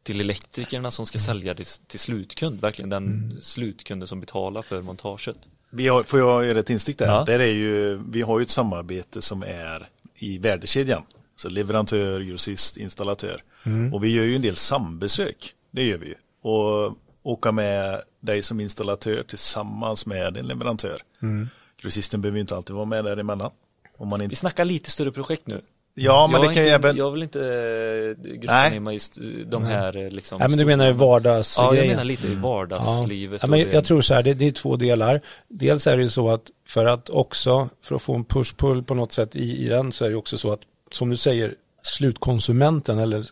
till 0.03 0.21
elektrikerna 0.21 0.91
som 0.91 1.05
ska 1.05 1.19
sälja 1.19 1.53
det 1.53 1.79
till 1.87 1.99
slutkund, 1.99 2.61
verkligen 2.61 2.89
den 2.89 3.37
slutkunden 3.41 4.07
som 4.07 4.19
betalar 4.19 4.61
för 4.61 4.81
montaget? 4.81 5.37
Vi 5.69 5.87
har, 5.87 6.03
får 6.03 6.19
jag 6.19 6.45
göra 6.45 6.59
ett 6.59 6.69
instick 6.69 6.97
där? 6.97 7.05
Ja. 7.05 7.23
där 7.27 7.39
är 7.39 7.51
ju, 7.53 8.01
vi 8.09 8.21
har 8.21 8.39
ju 8.39 8.43
ett 8.43 8.49
samarbete 8.49 9.21
som 9.21 9.43
är 9.43 9.89
i 10.15 10.37
värdekedjan. 10.37 11.03
Så 11.37 11.49
leverantör, 11.49 12.19
grossist, 12.21 12.77
installatör. 12.77 13.43
Och 13.93 14.03
vi 14.03 14.15
gör 14.15 14.23
ju 14.23 14.35
en 14.35 14.41
del 14.41 14.55
sambesök. 14.55 15.53
Det 15.71 15.83
gör 15.83 15.97
vi 15.97 16.07
ju. 16.07 16.15
Och 16.41 16.95
åka 17.23 17.51
med 17.51 18.01
dig 18.19 18.41
som 18.43 18.59
installatör 18.59 19.23
tillsammans 19.23 20.05
med 20.05 20.37
en 20.37 20.47
leverantör. 20.47 21.01
Grossisten 21.81 22.21
behöver 22.21 22.37
ju 22.37 22.41
inte 22.41 22.55
alltid 22.55 22.75
vara 22.75 22.85
med 22.85 23.05
däremellan. 23.05 23.51
Om 23.97 24.07
man 24.07 24.19
Vi 24.19 24.23
inte... 24.23 24.35
snackar 24.35 24.65
lite 24.65 24.91
större 24.91 25.11
projekt 25.11 25.47
nu. 25.47 25.61
Ja, 25.99 26.27
men 26.31 26.41
jag 26.41 26.49
det 26.49 26.53
kan 26.53 26.63
ju 26.63 26.69
även... 26.69 26.95
Jag 26.95 27.11
vill 27.11 27.23
inte 27.23 27.39
eh, 28.73 28.79
mig 28.81 28.93
just 28.93 29.17
de 29.45 29.63
här 29.65 29.97
eh, 29.97 30.09
liksom 30.09 30.39
Nej, 30.39 30.49
men 30.49 30.57
du 30.59 30.65
menar 30.65 30.85
i 30.89 30.93
stora- 30.93 31.05
vardags 31.07 31.55
Ja, 31.57 31.75
jag 31.75 31.87
menar 31.87 32.03
lite 32.03 32.27
i 32.27 32.33
Ja. 32.33 32.39
vardagslivet. 32.39 33.41
Ja, 33.43 33.47
men 33.47 33.59
jag, 33.59 33.67
det- 33.67 33.73
jag 33.73 33.85
tror 33.85 34.01
så 34.01 34.13
här, 34.13 34.23
det, 34.23 34.33
det 34.33 34.47
är 34.47 34.51
två 34.51 34.75
delar. 34.75 35.21
Dels 35.47 35.87
är 35.87 35.97
det 35.97 36.03
ju 36.03 36.09
så 36.09 36.29
att 36.29 36.51
för 36.67 36.85
att 36.85 37.09
också, 37.09 37.69
för 37.81 37.95
att 37.95 38.01
få 38.01 38.15
en 38.15 38.25
push-pull 38.25 38.83
på 38.83 38.93
något 38.93 39.11
sätt 39.11 39.35
i, 39.35 39.65
i 39.65 39.69
den 39.69 39.91
så 39.91 40.05
är 40.05 40.09
det 40.09 40.15
också 40.15 40.37
så 40.37 40.51
att, 40.53 40.59
som 40.91 41.09
du 41.09 41.17
säger, 41.17 41.55
slutkonsumenten 41.83 42.99
eller 42.99 43.25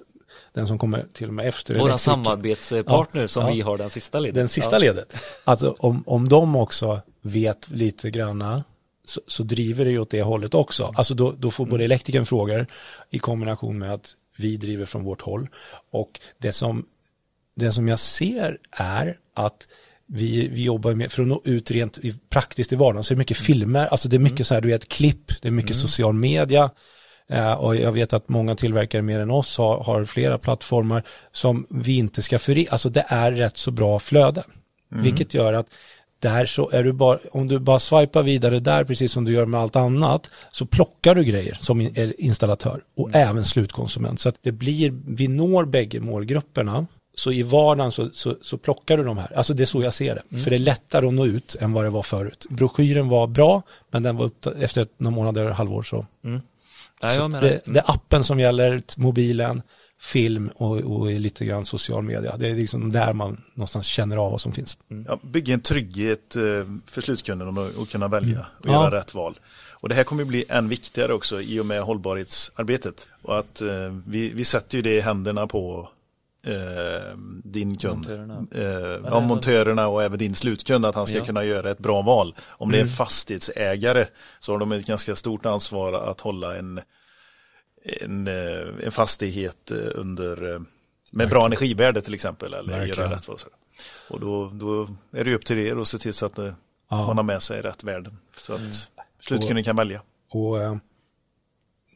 den 0.54 0.68
som 0.68 0.78
kommer 0.78 1.06
till 1.14 1.28
och 1.28 1.34
med 1.34 1.48
efter 1.48 1.80
Våra 1.80 1.98
samarbetspartner 1.98 3.22
Ja, 3.22 3.28
som 3.28 3.44
ja. 3.46 3.54
vi 3.54 3.62
har 3.62 3.78
den 3.78 3.90
sista 3.90 4.20
ledet. 4.20 4.36
den 4.36 4.50
sista 4.50 4.76
ja. 4.76 4.80
ledet. 4.80 5.16
Alltså 5.44 5.76
om, 5.80 6.04
om 6.08 6.30
de 6.30 6.56
också 6.56 7.02
vet 7.22 7.70
lite 7.70 8.12
granna 8.12 8.64
så, 9.06 9.22
så 9.28 9.44
driver 9.44 9.86
det 9.86 9.92
ju 9.92 10.00
åt 10.00 10.10
det 10.10 10.22
hållet 10.22 10.54
också. 10.54 10.94
Alltså 10.96 11.14
då, 11.14 11.32
då 11.32 11.52
får 11.52 11.66
både 11.66 11.84
elektrikern 11.84 12.26
frågor 12.26 12.68
i 13.10 13.20
kombination 13.20 13.78
med 13.80 13.94
att 13.94 14.16
vi 14.38 14.58
driver 14.58 14.86
från 14.86 15.04
vårt 15.04 15.22
håll. 15.22 15.50
Och 15.92 16.20
det 16.38 16.52
som, 16.52 16.86
det 17.56 17.72
som 17.72 17.88
jag 17.88 18.00
ser 18.00 18.58
är 18.72 19.18
att 19.34 19.68
vi, 20.06 20.48
vi 20.48 20.64
jobbar 20.64 20.94
med, 20.94 21.12
för 21.12 21.22
att 21.22 21.28
nå 21.28 21.42
ut 21.44 21.72
rent 21.72 22.00
praktiskt 22.30 22.74
i 22.74 22.76
vardagen, 22.76 23.04
så 23.04 23.14
är 23.14 23.16
det 23.16 23.20
mycket 23.20 23.38
filmer, 23.38 23.86
alltså 23.86 24.10
det 24.10 24.16
är 24.16 24.20
mycket 24.20 24.48
så 24.48 24.54
här, 24.54 24.62
du 24.62 24.68
vet, 24.68 24.88
klipp, 24.88 25.42
det 25.42 25.48
är 25.48 25.52
mycket 25.52 25.76
social 25.76 26.14
media, 26.14 26.72
och 27.58 27.76
jag 27.76 27.92
vet 27.92 28.14
att 28.14 28.30
många 28.30 28.56
tillverkare 28.56 29.02
mer 29.02 29.20
än 29.20 29.32
oss 29.32 29.58
har, 29.58 29.84
har 29.84 30.06
flera 30.06 30.38
plattformar 30.38 31.04
som 31.32 31.68
vi 31.70 31.98
inte 31.98 32.22
ska 32.22 32.40
föri, 32.40 32.68
alltså 32.70 32.90
det 32.90 33.06
är 33.08 33.32
rätt 33.32 33.58
så 33.58 33.72
bra 33.72 34.00
flöde, 34.00 34.44
vilket 34.90 35.34
gör 35.34 35.54
att 35.54 35.68
där 36.20 36.46
så 36.46 36.70
är 36.70 36.84
du 36.84 36.94
bara, 36.94 37.20
om 37.32 37.48
du 37.48 37.60
bara 37.60 37.80
swipar 37.80 38.24
vidare 38.24 38.60
där 38.60 38.84
precis 38.84 39.12
som 39.12 39.26
du 39.26 39.34
gör 39.34 39.46
med 39.46 39.62
allt 39.62 39.76
annat 39.76 40.32
så 40.52 40.66
plockar 40.66 41.16
du 41.16 41.24
grejer 41.24 41.58
som 41.62 41.82
eller 41.82 42.22
installatör 42.22 42.82
och 42.98 43.16
även 43.16 43.46
slutkonsument. 43.46 44.20
Så 44.20 44.30
att 44.30 44.36
det 44.42 44.52
blir, 44.52 44.94
vi 45.08 45.28
når 45.28 45.66
bägge 45.66 46.00
målgrupperna. 46.00 46.88
Så 47.18 47.32
i 47.32 47.44
vardagen 47.44 47.92
så, 47.92 48.10
så, 48.12 48.36
så 48.42 48.58
plockar 48.58 48.98
du 48.98 49.04
de 49.04 49.18
här. 49.18 49.38
Alltså 49.38 49.54
det 49.54 49.64
är 49.64 49.66
så 49.66 49.82
jag 49.82 49.94
ser 49.94 50.16
det. 50.16 50.40
För 50.40 50.50
det 50.50 50.56
är 50.56 50.60
lättare 50.60 51.08
att 51.08 51.14
nå 51.14 51.26
ut 51.26 51.56
än 51.60 51.74
vad 51.74 51.84
det 51.84 51.90
var 51.90 52.04
förut. 52.04 52.46
Broschyren 52.50 53.10
var 53.10 53.28
bra 53.28 53.62
men 53.92 54.04
den 54.04 54.18
var 54.18 54.26
upp, 54.26 54.46
efter 54.60 54.88
några 54.98 55.16
månader, 55.16 55.50
halvår 55.50 55.82
så. 55.82 56.06
Nej, 57.04 57.16
jag 57.18 57.32
menar, 57.32 57.48
det, 57.48 57.62
det 57.66 57.80
är 57.80 57.92
appen 57.92 58.24
som 58.24 58.40
gäller, 58.40 58.84
mobilen, 58.98 59.62
film 60.02 60.50
och, 60.56 60.78
och 60.78 61.06
lite 61.12 61.46
grann 61.46 61.66
social 61.66 62.04
media. 62.04 62.38
Det 62.38 62.48
är 62.50 62.56
liksom 62.56 62.92
där 62.92 63.14
man 63.14 63.42
någonstans 63.54 63.86
känner 63.88 64.18
av 64.18 64.32
vad 64.32 64.42
som 64.42 64.52
finns. 64.52 64.78
Ja, 65.08 65.20
bygga 65.24 65.54
en 65.54 65.62
trygghet 65.62 66.36
eh, 66.36 66.42
för 66.86 67.02
slutkunden 67.02 67.58
och, 67.58 67.70
och 67.82 67.90
kunna 67.90 68.08
välja 68.08 68.40
och 68.60 68.68
Ja. 68.68 68.72
göra 68.72 69.00
rätt 69.00 69.14
val. 69.14 69.40
Och 69.72 69.90
det 69.90 69.96
här 69.96 70.04
kommer 70.04 70.26
bli 70.26 70.46
än 70.50 70.70
viktigare 70.70 71.14
också 71.14 71.42
i 71.42 71.60
och 71.60 71.66
med 71.66 71.82
hållbarhetsarbetet. 71.82 73.08
Och 73.22 73.40
att 73.40 73.62
eh, 73.62 73.96
vi, 74.08 74.30
vi 74.30 74.46
sätter 74.46 74.78
ju 74.78 74.82
det 74.82 74.96
i 74.96 75.02
händerna 75.02 75.48
på 75.48 75.90
eh, 76.46 77.18
din 77.44 77.78
kund. 77.78 77.96
Montörerna. 77.96 78.46
Eh, 78.56 79.02
ja, 79.12 79.20
montörerna 79.20 79.88
och 79.88 80.04
även 80.04 80.20
din 80.20 80.36
slutkund 80.36 80.86
att 80.86 80.96
han 80.96 81.08
ska 81.08 81.18
Ja. 81.18 81.26
kunna 81.26 81.44
göra 81.44 81.70
ett 81.72 81.80
bra 81.80 82.02
val. 82.02 82.36
Om 82.48 82.72
det 82.72 82.78
är 82.78 82.82
en 82.82 82.88
fastighetsägare 82.88 84.08
så 84.40 84.52
har 84.52 84.60
de 84.60 84.72
ett 84.72 84.86
ganska 84.86 85.16
stort 85.16 85.46
ansvar 85.46 85.94
att 85.94 86.22
hålla 86.22 86.58
en, 86.58 86.82
en, 88.02 88.28
eh, 88.28 88.86
en 88.86 88.92
fastighet 88.92 89.72
eh, 89.72 89.78
under 89.96 90.54
eh, 90.54 90.60
med 91.14 91.30
bra 91.30 91.46
energivärde 91.46 92.02
till 92.02 92.14
exempel 92.14 92.54
eller 92.54 92.74
Verkligen. 92.74 93.00
göra 93.04 93.16
rätt 93.16 93.26
för 93.26 93.38
sig. 93.38 93.52
Och 94.10 94.20
då, 94.20 94.50
då 94.54 94.88
är 95.12 95.24
det 95.24 95.36
upp 95.36 95.46
till 95.46 95.58
er 95.60 95.76
att 95.82 95.88
se 95.88 95.98
till 95.98 96.14
så 96.14 96.26
att 96.26 96.38
Ja. 96.90 97.08
man 97.08 97.18
har 97.18 97.24
med 97.24 97.42
sig 97.42 97.62
rätt 97.62 97.84
värden. 97.84 98.18
Så 98.36 98.54
att 98.54 98.90
slutkunden 99.20 99.64
kan 99.64 99.76
välja. 99.76 100.02
Och 100.30 100.62
eh, 100.62 100.76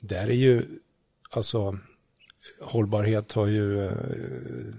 där 0.01 0.27
är 0.29 0.33
ju, 0.33 0.65
alltså, 1.31 1.77
hållbarhet 2.61 3.33
har 3.33 3.47
ju, 3.47 3.85
eh, 3.85 3.91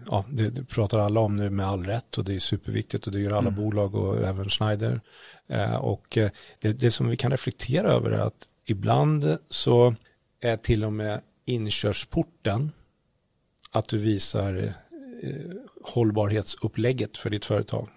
ja, 0.06 0.24
det, 0.30 0.50
det 0.50 0.64
pratar 0.64 0.98
alla 0.98 1.20
om 1.20 1.36
nu 1.36 1.50
med 1.50 1.66
all 1.66 1.84
rätt 1.84 2.18
och 2.18 2.24
det 2.24 2.34
är 2.34 2.38
superviktigt 2.38 3.06
och 3.06 3.12
det 3.12 3.20
gör 3.20 3.32
alla 3.32 3.50
bolag 3.50 3.94
och 3.94 4.22
även 4.22 4.48
Schneider. 4.48 5.00
Eh, 5.48 5.74
och 5.74 6.18
eh, 6.18 6.30
det, 6.60 6.72
det 6.72 6.90
som 6.90 7.08
vi 7.08 7.16
kan 7.16 7.30
reflektera 7.30 7.92
över 7.92 8.10
är 8.10 8.18
att 8.18 8.48
ibland 8.66 9.38
så 9.50 9.94
är 10.40 10.56
till 10.56 10.84
och 10.84 10.92
med 10.92 11.20
inkörsporten 11.44 12.72
att 13.70 13.88
du 13.88 13.98
visar 13.98 14.74
eh, 15.22 15.32
hållbarhetsupplägget 15.82 17.16
för 17.16 17.30
ditt 17.30 17.44
företag. 17.44 17.88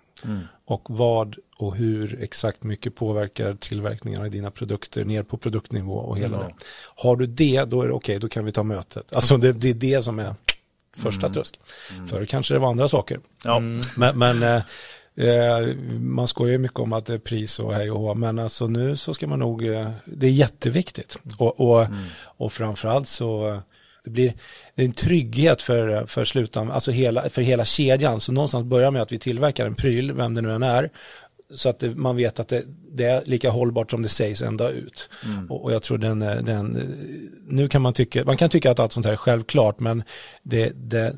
Och 0.66 0.82
vad 0.90 1.36
och 1.58 1.76
hur 1.76 2.24
exakt 2.24 2.64
mycket 2.64 2.96
påverkar 2.96 3.56
tillverkningen 3.56 4.22
av 4.22 4.32
dina 4.32 4.52
produkter 4.52 5.06
ner 5.06 5.24
på 5.24 5.38
produktnivå 5.38 5.94
och 5.94 6.18
hela 6.18 6.38
det. 6.38 6.54
Har 6.96 7.16
du 7.16 7.26
det, 7.26 7.64
då 7.64 7.82
är 7.82 7.88
det 7.88 7.94
okej, 7.94 8.20
då 8.20 8.30
kan 8.30 8.46
vi 8.46 8.52
ta 8.52 8.64
mötet. 8.64 9.14
Alltså 9.14 9.38
det, 9.38 9.52
det 9.52 9.70
är 9.70 9.74
det 9.74 10.02
som 10.02 10.20
är 10.20 10.36
första 10.98 11.30
trösk. 11.30 11.60
Förr 12.10 12.26
kanske 12.26 12.54
det 12.54 12.60
var 12.60 12.70
andra 12.70 12.88
saker. 12.88 13.20
Ja, 13.44 13.60
Men, 13.98 14.20
men 14.20 14.44
eh, 14.44 14.62
eh, 15.30 15.76
man 16.00 16.28
skojar 16.28 16.52
ju 16.52 16.58
mycket 16.58 16.80
om 16.80 16.94
att 16.94 17.06
det 17.06 17.14
är 17.14 17.20
pris 17.20 17.60
och 17.60 17.74
hej 17.74 17.92
och 17.92 18.00
hå, 18.00 18.14
men 18.14 18.40
alltså 18.40 18.68
nu 18.68 18.96
så 18.96 19.14
ska 19.14 19.28
man 19.28 19.40
nog, 19.40 19.68
eh, 19.68 19.92
det 20.06 20.28
är 20.28 20.32
jätteviktigt. 20.32 21.18
Och, 21.38 21.60
och, 21.60 21.88
och 22.24 22.54
framförallt 22.54 23.08
så 23.08 23.50
eh, 23.50 23.60
det 24.04 24.10
blir 24.10 24.34
det 24.76 24.82
är 24.82 24.86
en 24.86 24.92
trygghet 24.92 25.62
för, 25.62 26.06
för 26.06 26.26
slutan, 26.26 26.72
alltså 26.72 26.92
hela, 26.92 27.30
för 27.30 27.42
hela 27.42 27.66
kedjan. 27.66 28.20
Så 28.20 28.32
någonstans 28.32 28.66
börjar 28.66 28.92
med 28.92 29.02
att 29.02 29.12
vi 29.12 29.20
tillverkar 29.20 29.66
en 29.66 29.76
pryl, 29.76 30.14
vem 30.14 30.34
det 30.34 30.42
nu 30.42 30.52
än 30.52 30.64
är, 30.64 30.90
så 31.54 31.70
att 31.70 31.80
det, 31.80 31.96
man 31.96 32.16
vet 32.16 32.40
att 32.40 32.48
det, 32.48 32.64
det 32.92 33.06
är 33.06 33.22
lika 33.26 33.50
hållbart 33.50 33.92
som 33.92 34.02
det 34.02 34.10
sägs 34.10 34.42
ända 34.42 34.70
ut. 34.70 35.10
Och, 35.50 35.64
och 35.64 35.74
jag 35.74 35.84
tror 35.84 35.98
den, 35.98 36.20
den, 36.20 36.96
nu 37.48 37.68
kan 37.68 37.82
man 37.82 37.94
tycka, 37.94 38.26
man 38.26 38.38
kan 38.38 38.50
tycka 38.50 38.72
att 38.72 38.80
allt 38.80 38.92
sånt 38.92 39.06
här 39.06 39.14
är 39.14 39.18
självklart, 39.18 39.80
men 39.80 40.04
det, 40.44 40.72
det, 40.76 41.16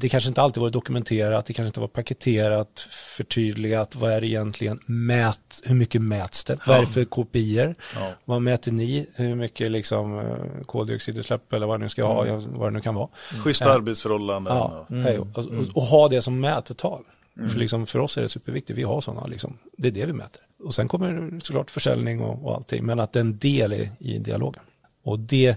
det 0.00 0.08
kanske 0.08 0.28
inte 0.28 0.42
alltid 0.42 0.60
var 0.62 0.70
dokumenterat, 0.70 1.46
det 1.46 1.52
kanske 1.52 1.66
inte 1.68 1.80
var 1.80 1.88
paketerat, 1.88 2.80
förtydligat, 2.90 3.94
vad 3.96 4.12
är 4.12 4.20
det 4.20 4.26
egentligen, 4.26 4.80
mät, 4.86 5.60
hur 5.64 5.74
mycket 5.74 6.02
mäts 6.02 6.44
det, 6.44 6.58
vad 6.66 6.76
är 6.76 6.80
det 6.80 6.86
för 6.86 7.04
kopior, 7.04 7.74
Ja. 7.94 8.12
vad 8.24 8.42
mäter 8.42 8.72
ni, 8.72 9.06
hur 9.14 9.34
mycket 9.34 9.70
liksom 9.70 10.18
eh, 10.18 10.64
koldioxidutsläpp 10.66 11.52
eller 11.52 11.66
vad 11.66 11.80
det 11.80 11.82
nu 11.84 11.88
ska 11.88 12.06
ha, 12.06 12.40
vad 12.46 12.66
det 12.66 12.70
nu 12.70 12.80
kan 12.80 12.94
vara. 12.94 13.08
schyssta 13.44 13.72
arbetsförhållanden. 13.72 14.56
Ja, 14.56 14.86
och- 14.88 14.96
hej, 14.96 15.18
och, 15.18 15.38
och, 15.38 15.44
och 15.74 15.82
ha 15.82 16.08
det 16.08 16.22
som 16.22 16.40
mätetal. 16.40 17.04
För, 17.50 17.58
liksom, 17.58 17.86
för 17.86 17.98
oss 17.98 18.16
är 18.18 18.22
det 18.22 18.28
superviktigt, 18.28 18.78
vi 18.78 18.82
har 18.82 19.00
sådana, 19.00 19.26
liksom, 19.26 19.58
det 19.76 19.88
är 19.88 19.92
det 19.92 20.06
vi 20.06 20.12
mäter. 20.12 20.42
Och 20.64 20.74
sen 20.74 20.88
kommer 20.88 21.40
såklart 21.42 21.70
försäljning 21.70 22.20
och, 22.20 22.44
och 22.46 22.54
allting, 22.54 22.86
men 22.86 23.00
att 23.00 23.12
det 23.12 23.18
är 23.18 23.20
en 23.20 23.38
del 23.38 23.72
i, 23.72 23.90
i 23.98 24.18
dialogen. 24.18 24.62
Och 25.04 25.18
det, 25.18 25.56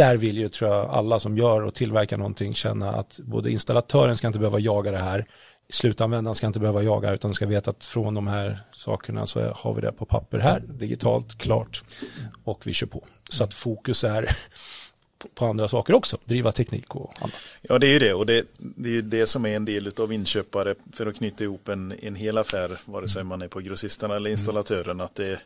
där 0.00 0.16
vill 0.16 0.38
ju 0.38 0.48
tror 0.48 0.70
jag 0.70 0.90
alla 0.90 1.18
som 1.18 1.38
gör 1.38 1.62
och 1.62 1.74
tillverkar 1.74 2.16
någonting 2.16 2.54
känna 2.54 2.92
att 2.92 3.20
både 3.22 3.50
installatören 3.50 4.16
ska 4.16 4.26
inte 4.26 4.38
behöva 4.38 4.58
jaga 4.58 4.90
det 4.90 4.98
här, 4.98 5.26
slutanvändaren 5.68 6.34
ska 6.34 6.46
inte 6.46 6.60
behöva 6.60 6.82
jaga 6.82 7.12
utan 7.12 7.34
ska 7.34 7.46
veta 7.46 7.70
att 7.70 7.86
från 7.86 8.14
de 8.14 8.26
här 8.26 8.60
sakerna 8.72 9.26
så 9.26 9.52
har 9.56 9.74
vi 9.74 9.80
det 9.80 9.92
på 9.92 10.04
papper 10.04 10.38
här, 10.38 10.60
digitalt, 10.60 11.38
klart 11.38 11.82
och 12.44 12.66
vi 12.66 12.72
kör 12.72 12.86
på. 12.86 13.04
Så 13.30 13.44
att 13.44 13.54
fokus 13.54 14.04
är 14.04 14.36
på- 15.34 15.46
andra 15.46 15.68
saker 15.68 15.94
också, 15.94 16.16
driva 16.24 16.52
teknik 16.52 16.94
och 16.94 17.12
annat. 17.20 17.36
Ja, 17.62 17.78
det 17.78 17.86
är 17.86 17.92
ju 17.92 17.98
det 17.98 18.14
och 18.14 18.26
det, 18.26 18.44
det 18.58 18.88
är 18.88 18.92
ju 18.92 19.02
det 19.02 19.26
som 19.26 19.46
är 19.46 19.56
en 19.56 19.64
del 19.64 19.92
av 20.00 20.12
inköpare 20.12 20.74
för 20.92 21.06
att 21.06 21.16
knyta 21.16 21.44
ihop 21.44 21.68
en, 21.68 21.94
en 22.02 22.14
hel 22.14 22.38
affär, 22.38 22.78
vare 22.84 23.08
sig 23.08 23.24
man 23.24 23.42
är 23.42 23.48
på 23.48 23.60
grossisten 23.60 24.10
eller 24.10 24.30
installatören, 24.30 25.00
att 25.00 25.14
det, 25.14 25.40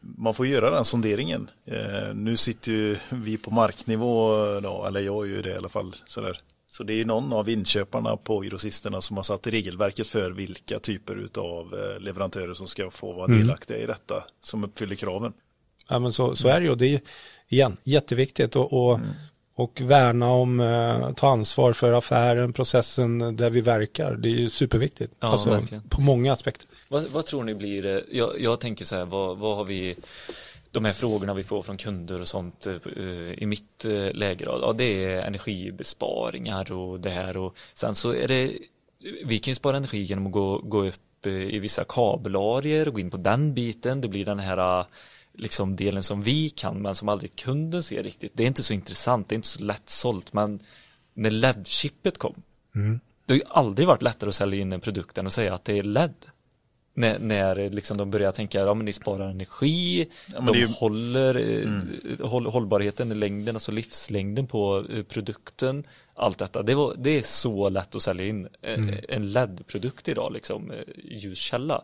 man 0.00 0.34
får 0.34 0.46
göra 0.46 0.70
den 0.70 0.84
sonderingen. 0.84 1.50
Eh, 1.66 2.14
nu 2.14 2.36
sitter 2.36 2.72
ju 2.72 2.96
vi 3.10 3.36
på 3.36 3.50
marknivå, 3.50 4.30
då, 4.60 4.84
eller 4.86 5.00
jag 5.00 5.26
gör 5.26 5.36
ju 5.36 5.42
det 5.42 5.50
i 5.50 5.56
alla 5.56 5.68
fall. 5.68 5.94
Sådär. 6.06 6.40
Så 6.66 6.84
det 6.84 7.00
är 7.00 7.04
någon 7.04 7.32
av 7.32 7.48
inköparna 7.48 8.16
på 8.16 8.40
grossisterna 8.40 9.00
som 9.00 9.16
har 9.16 9.24
satt 9.24 9.46
regelverket 9.46 10.08
för 10.08 10.30
vilka 10.30 10.78
typer 10.78 11.28
av 11.38 11.74
leverantörer 12.00 12.54
som 12.54 12.66
ska 12.66 12.90
få 12.90 13.12
vara 13.12 13.26
delaktiga 13.26 13.78
i 13.78 13.86
detta, 13.86 14.24
som 14.40 14.64
uppfyller 14.64 14.96
kraven. 14.96 15.32
Ja, 15.88 15.98
men 15.98 16.12
så, 16.12 16.36
så 16.36 16.48
är 16.48 16.60
det 16.60 16.66
ju. 16.66 16.74
Det 16.74 16.86
är 16.86 17.00
igen, 17.48 17.76
jätteviktigt 17.84 18.56
och, 18.56 18.72
och, 18.72 19.00
och 19.54 19.80
värna 19.80 20.30
om, 20.30 20.60
eh, 20.60 21.12
ta 21.12 21.30
ansvar 21.30 21.72
för 21.72 21.92
affären, 21.92 22.52
processen 22.52 23.36
där 23.36 23.50
vi 23.50 23.60
verkar. 23.60 24.14
Det 24.14 24.28
är 24.28 24.36
ju 24.38 24.50
superviktigt. 24.50 25.14
Ja, 25.20 25.28
alltså, 25.28 25.50
verkligen. 25.50 25.82
på 25.88 26.00
många 26.00 26.32
aspekter. 26.32 26.68
Vad, 26.88 27.04
vad 27.04 27.26
tror 27.26 27.44
ni 27.44 27.54
blir, 27.54 27.86
eh, 27.86 28.00
jag, 28.10 28.40
jag 28.40 28.60
tänker 28.60 28.84
så 28.84 28.96
här, 28.96 29.04
vad, 29.04 29.38
vad 29.38 29.56
har 29.56 29.64
vi, 29.64 29.96
de 30.70 30.84
här 30.84 30.92
frågorna 30.92 31.34
vi 31.34 31.44
får 31.44 31.62
från 31.62 31.76
kunder 31.76 32.20
och 32.20 32.28
sånt 32.28 32.66
eh, 32.66 32.74
i 33.32 33.46
mitt 33.46 33.84
eh, 33.84 34.12
läge 34.12 34.44
då, 34.44 34.58
ja 34.62 34.72
det 34.72 35.04
är 35.04 35.22
energibesparingar 35.22 36.72
och 36.72 37.00
det 37.00 37.10
här 37.10 37.36
och 37.36 37.56
sen 37.74 37.94
så 37.94 38.14
är 38.14 38.28
det, 38.28 38.52
vi 39.24 39.38
kan 39.38 39.50
ju 39.50 39.54
spara 39.54 39.76
energi 39.76 40.02
genom 40.02 40.26
att 40.26 40.32
gå, 40.32 40.58
gå 40.58 40.86
upp 40.86 41.26
eh, 41.26 41.32
i 41.32 41.58
vissa 41.58 41.84
kabelarier 41.84 42.88
och 42.88 42.94
gå 42.94 43.00
in 43.00 43.10
på 43.10 43.16
den 43.16 43.54
biten, 43.54 44.00
det 44.00 44.08
blir 44.08 44.24
den 44.24 44.38
här 44.38 44.80
eh, 44.80 44.86
liksom 45.34 45.76
delen 45.76 46.02
som 46.02 46.22
vi 46.22 46.50
kan 46.50 46.82
men 46.82 46.94
som 46.94 47.08
aldrig 47.08 47.36
kunden 47.36 47.82
ser 47.82 48.02
riktigt. 48.02 48.32
Det 48.34 48.42
är 48.42 48.46
inte 48.46 48.62
så 48.62 48.72
intressant, 48.72 49.28
det 49.28 49.32
är 49.32 49.36
inte 49.36 49.48
så 49.48 49.62
lättsålt 49.62 50.32
men 50.32 50.60
när 51.14 51.30
LED-chippet 51.30 52.18
kom, 52.18 52.42
det 53.26 53.32
har 53.34 53.38
ju 53.38 53.44
aldrig 53.48 53.88
varit 53.88 54.02
lättare 54.02 54.28
att 54.28 54.34
sälja 54.34 54.60
in 54.60 54.72
en 54.72 54.80
produkt 54.80 55.18
än 55.18 55.26
att 55.26 55.32
säga 55.32 55.54
att 55.54 55.64
det 55.64 55.78
är 55.78 55.82
LED. 55.82 56.14
När, 56.96 57.18
när 57.18 57.70
liksom 57.70 57.96
de 57.96 58.10
börjar 58.10 58.32
tänka, 58.32 58.58
ja 58.60 58.74
men 58.74 58.84
ni 58.84 58.92
sparar 58.92 59.30
energi, 59.30 60.06
men 60.32 60.46
de 60.46 60.58
ju- 60.58 60.66
håller 60.66 61.36
eh, 61.36 62.26
håll, 62.28 62.46
hållbarheten, 62.46 63.18
längden, 63.20 63.56
alltså 63.56 63.72
livslängden 63.72 64.46
på 64.46 64.84
eh, 64.90 65.02
produkten, 65.02 65.84
allt 66.16 66.38
detta. 66.38 66.62
Det, 66.62 66.74
var, 66.74 66.94
det 66.98 67.10
är 67.18 67.22
så 67.22 67.68
lätt 67.68 67.94
att 67.94 68.02
sälja 68.02 68.26
in 68.26 68.48
eh, 68.62 68.80
en 69.08 69.32
LED-produkt 69.32 70.08
idag, 70.08 70.32
liksom, 70.32 70.70
eh, 70.70 70.78
ljuskälla. 71.04 71.82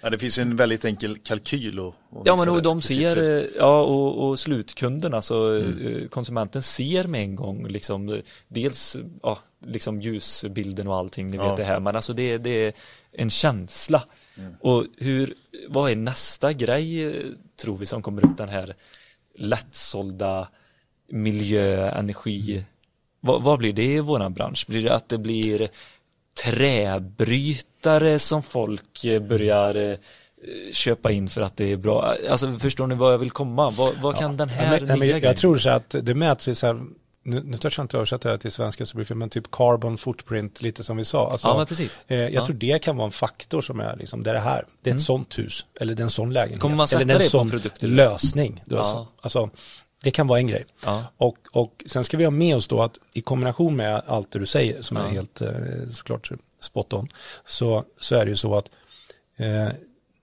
Ja, 0.00 0.10
det 0.10 0.18
finns 0.18 0.38
en 0.38 0.56
väldigt 0.56 0.84
enkel 0.84 1.18
kalkyl 1.18 1.80
och, 1.80 1.94
och 2.10 2.22
Ja 2.28 2.36
men 2.36 2.48
och 2.48 2.62
de 2.62 2.82
ser, 2.82 2.94
siffror. 2.94 3.38
eh, 3.38 3.44
ja 3.56 3.82
och, 3.82 4.28
och 4.28 4.38
slutkunden, 4.38 5.14
alltså 5.14 5.58
eh, 5.80 6.08
konsumenten 6.08 6.62
ser 6.62 7.04
med 7.04 7.20
en 7.20 7.36
gång 7.36 7.68
liksom 7.68 8.20
dels 8.48 8.96
ja, 9.22 9.38
liksom 9.66 10.00
ljusbilden 10.02 10.88
och 10.88 10.96
allting, 10.96 11.26
ni 11.30 11.36
Ja. 11.36 11.48
vet 11.48 11.56
det 11.56 11.64
här, 11.64 11.80
men 11.80 11.96
alltså 11.96 12.12
det, 12.12 12.38
det 12.38 12.50
är 12.66 12.72
en 13.12 13.30
känsla. 13.30 14.04
Och 14.60 14.84
hur, 14.96 15.34
vad 15.68 15.90
är 15.90 15.96
nästa 15.96 16.52
grej 16.52 17.14
tror 17.62 17.76
vi 17.76 17.86
som 17.86 18.02
kommer 18.02 18.24
upp 18.24 18.36
den 18.38 18.48
här 18.48 18.74
lättsålda 19.34 20.48
miljö, 21.10 21.90
energi, 21.90 22.64
vad, 23.20 23.42
vad 23.42 23.58
blir 23.58 23.72
det 23.72 23.84
i 23.94 24.00
våran 24.00 24.34
bransch? 24.34 24.64
Blir 24.68 24.82
det 24.82 24.94
att 24.94 25.08
det 25.08 25.18
blir 25.18 25.68
träbrytare 26.44 28.18
som 28.18 28.42
folk 28.42 29.04
eh, 29.04 29.22
börjar 29.22 29.74
eh, 29.74 29.96
köpa 30.72 31.10
in 31.10 31.28
för 31.28 31.40
att 31.40 31.56
det 31.56 31.72
är 31.72 31.76
bra. 31.76 32.14
Alltså 32.30 32.58
förstår 32.58 32.86
ni 32.86 32.94
vad 32.94 33.12
jag 33.12 33.18
vill 33.18 33.30
komma? 33.30 33.70
Vad, 33.70 33.94
vad 34.02 34.16
kan 34.16 34.36
den 34.36 34.48
här 34.48 34.70
Nej, 34.70 34.80
men, 34.80 34.88
nej, 34.88 34.98
nya 35.08 35.10
jag, 35.18 35.22
jag 35.30 35.36
tror 35.36 35.58
så 35.58 35.70
att 35.70 35.94
det 36.02 36.14
mäts 36.14 36.48
i 36.48 36.54
så 36.54 36.66
här, 36.66 36.80
nu, 37.22 37.42
nu 37.44 37.56
törs 37.56 37.78
jag 37.78 37.84
inte 37.84 37.96
översätta 37.96 38.28
det 38.28 38.32
här 38.32 38.38
till 38.38 38.52
svenska 38.52 38.86
så 38.86 38.96
blir 38.96 39.14
men 39.14 39.30
typ 39.30 39.50
carbon 39.50 39.98
footprint, 39.98 40.62
lite 40.62 40.84
som 40.84 40.96
vi 40.96 41.04
sa. 41.04 41.30
Alltså, 41.30 41.48
Ja, 41.48 41.56
men 41.56 41.66
precis. 41.66 42.04
eh, 42.08 42.16
jag 42.18 42.32
Ja. 42.32 42.46
tror 42.46 42.56
det 42.56 42.82
kan 42.82 42.96
vara 42.96 43.06
en 43.06 43.12
faktor 43.12 43.60
som 43.60 43.80
är 43.80 43.96
liksom, 43.96 44.22
det 44.22 44.30
är 44.30 44.34
det 44.34 44.40
här, 44.40 44.64
det 44.82 44.90
är 44.90 44.94
ett 44.94 45.00
sånt 45.00 45.38
hus, 45.38 45.66
eller 45.80 45.94
det 45.94 46.00
är 46.00 46.04
en 46.04 46.10
sån 46.10 46.32
lägenhet, 46.32 46.52
Mm. 46.54 46.60
Kommer 46.60 46.76
man 46.76 46.88
sätta 46.88 47.02
eller 47.02 47.14
det 47.14 47.20
är 47.20 47.24
en 47.24 47.30
sån 47.30 47.50
produkter? 47.50 47.88
lösning. 47.88 48.62
Du 48.66 48.74
Ja. 48.74 49.06
alltså. 49.20 49.50
Det 50.02 50.10
kan 50.10 50.26
vara 50.26 50.38
en 50.38 50.46
grej. 50.46 50.64
Ja. 50.84 51.04
Och, 51.16 51.38
och 51.52 51.84
sen 51.86 52.04
ska 52.04 52.16
vi 52.16 52.24
ha 52.24 52.30
med 52.30 52.56
oss 52.56 52.68
då 52.68 52.82
att 52.82 52.98
i 53.14 53.20
kombination 53.20 53.76
med 53.76 54.02
allt 54.06 54.30
det 54.32 54.38
du 54.38 54.46
säger, 54.46 54.82
som 54.82 54.96
Ja. 54.96 55.06
är 55.06 55.10
helt 55.10 55.40
eh, 55.40 55.50
såklart 55.90 56.30
spot 56.60 56.92
on, 56.92 57.08
så, 57.46 57.84
så 58.00 58.14
är 58.14 58.24
det 58.24 58.30
ju 58.30 58.36
så 58.36 58.56
att 58.56 58.70
eh, 59.36 59.68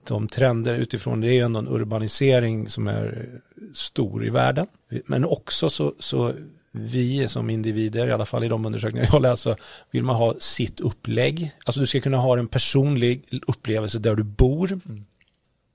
de 0.07 0.27
trender 0.27 0.75
utifrån 0.75 1.21
det 1.21 1.27
är 1.27 1.33
ju 1.33 1.39
ändå 1.39 1.59
en 1.59 1.67
urbanisering 1.67 2.69
som 2.69 2.87
är 2.87 3.29
stor 3.73 4.25
i 4.25 4.29
världen. 4.29 4.67
Men 5.05 5.25
också 5.25 5.69
så, 5.69 5.93
så 5.99 6.33
vi 6.71 7.27
som 7.27 7.49
individer, 7.49 8.07
i 8.07 8.11
alla 8.11 8.25
fall 8.25 8.43
i 8.43 8.47
de 8.47 8.65
undersökningar 8.65 9.09
jag 9.11 9.21
läser, 9.21 9.55
vill 9.91 10.03
man 10.03 10.15
ha 10.15 10.33
sitt 10.39 10.79
upplägg. 10.79 11.51
Alltså 11.65 11.81
du 11.81 11.87
ska 11.87 12.01
kunna 12.01 12.17
ha 12.17 12.37
en 12.39 12.47
personlig 12.47 13.41
upplevelse 13.47 13.99
där 13.99 14.15
du 14.15 14.23
bor 14.23 14.79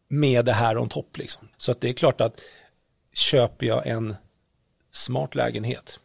med 0.08 0.44
det 0.44 0.52
här 0.52 0.78
on 0.78 0.88
topp 0.88 1.18
liksom. 1.18 1.48
Så 1.56 1.72
att 1.72 1.80
det 1.80 1.88
är 1.88 1.92
klart 1.92 2.20
att 2.20 2.40
köper 3.14 3.66
jag 3.66 3.86
en 3.86 4.14
smart 4.92 5.34
lägenhet 5.34 6.00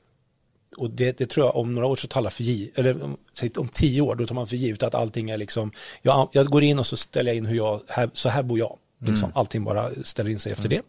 och 0.78 0.90
det, 0.90 1.18
det 1.18 1.26
tror 1.26 1.46
jag 1.46 1.56
om 1.56 1.74
några 1.74 1.88
år 1.88 1.96
så 1.96 2.08
alla 2.14 2.30
för 2.30 2.44
givet, 2.44 2.80
eller 2.80 3.04
om, 3.04 3.18
säg 3.34 3.52
om 3.58 3.68
tio 3.68 4.02
år 4.02 4.16
då 4.16 4.26
tar 4.26 4.36
man 4.36 4.48
för 4.48 4.56
givet 4.56 4.84
att 4.84 4.96
allting 4.96 5.30
är 5.30 5.38
liksom, 5.38 5.72
jag, 6.02 6.30
jag 6.32 6.46
går 6.46 6.64
in 6.64 6.80
och 6.80 6.88
så 6.88 6.98
ställer 6.98 7.32
jag 7.32 7.38
in 7.38 7.46
hur 7.46 7.56
jag, 7.56 7.82
här, 7.88 8.10
så 8.14 8.30
här 8.30 8.44
bor 8.44 8.60
jag, 8.60 8.78
liksom, 9.00 9.32
allting 9.36 9.64
bara 9.64 9.90
ställer 10.04 10.30
in 10.32 10.40
sig 10.40 10.52
efter 10.52 10.70
det. 10.70 10.82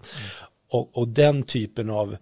Och, 0.71 0.99
och 0.99 1.09
den 1.09 1.43
typen 1.43 1.91
av, 1.91 2.17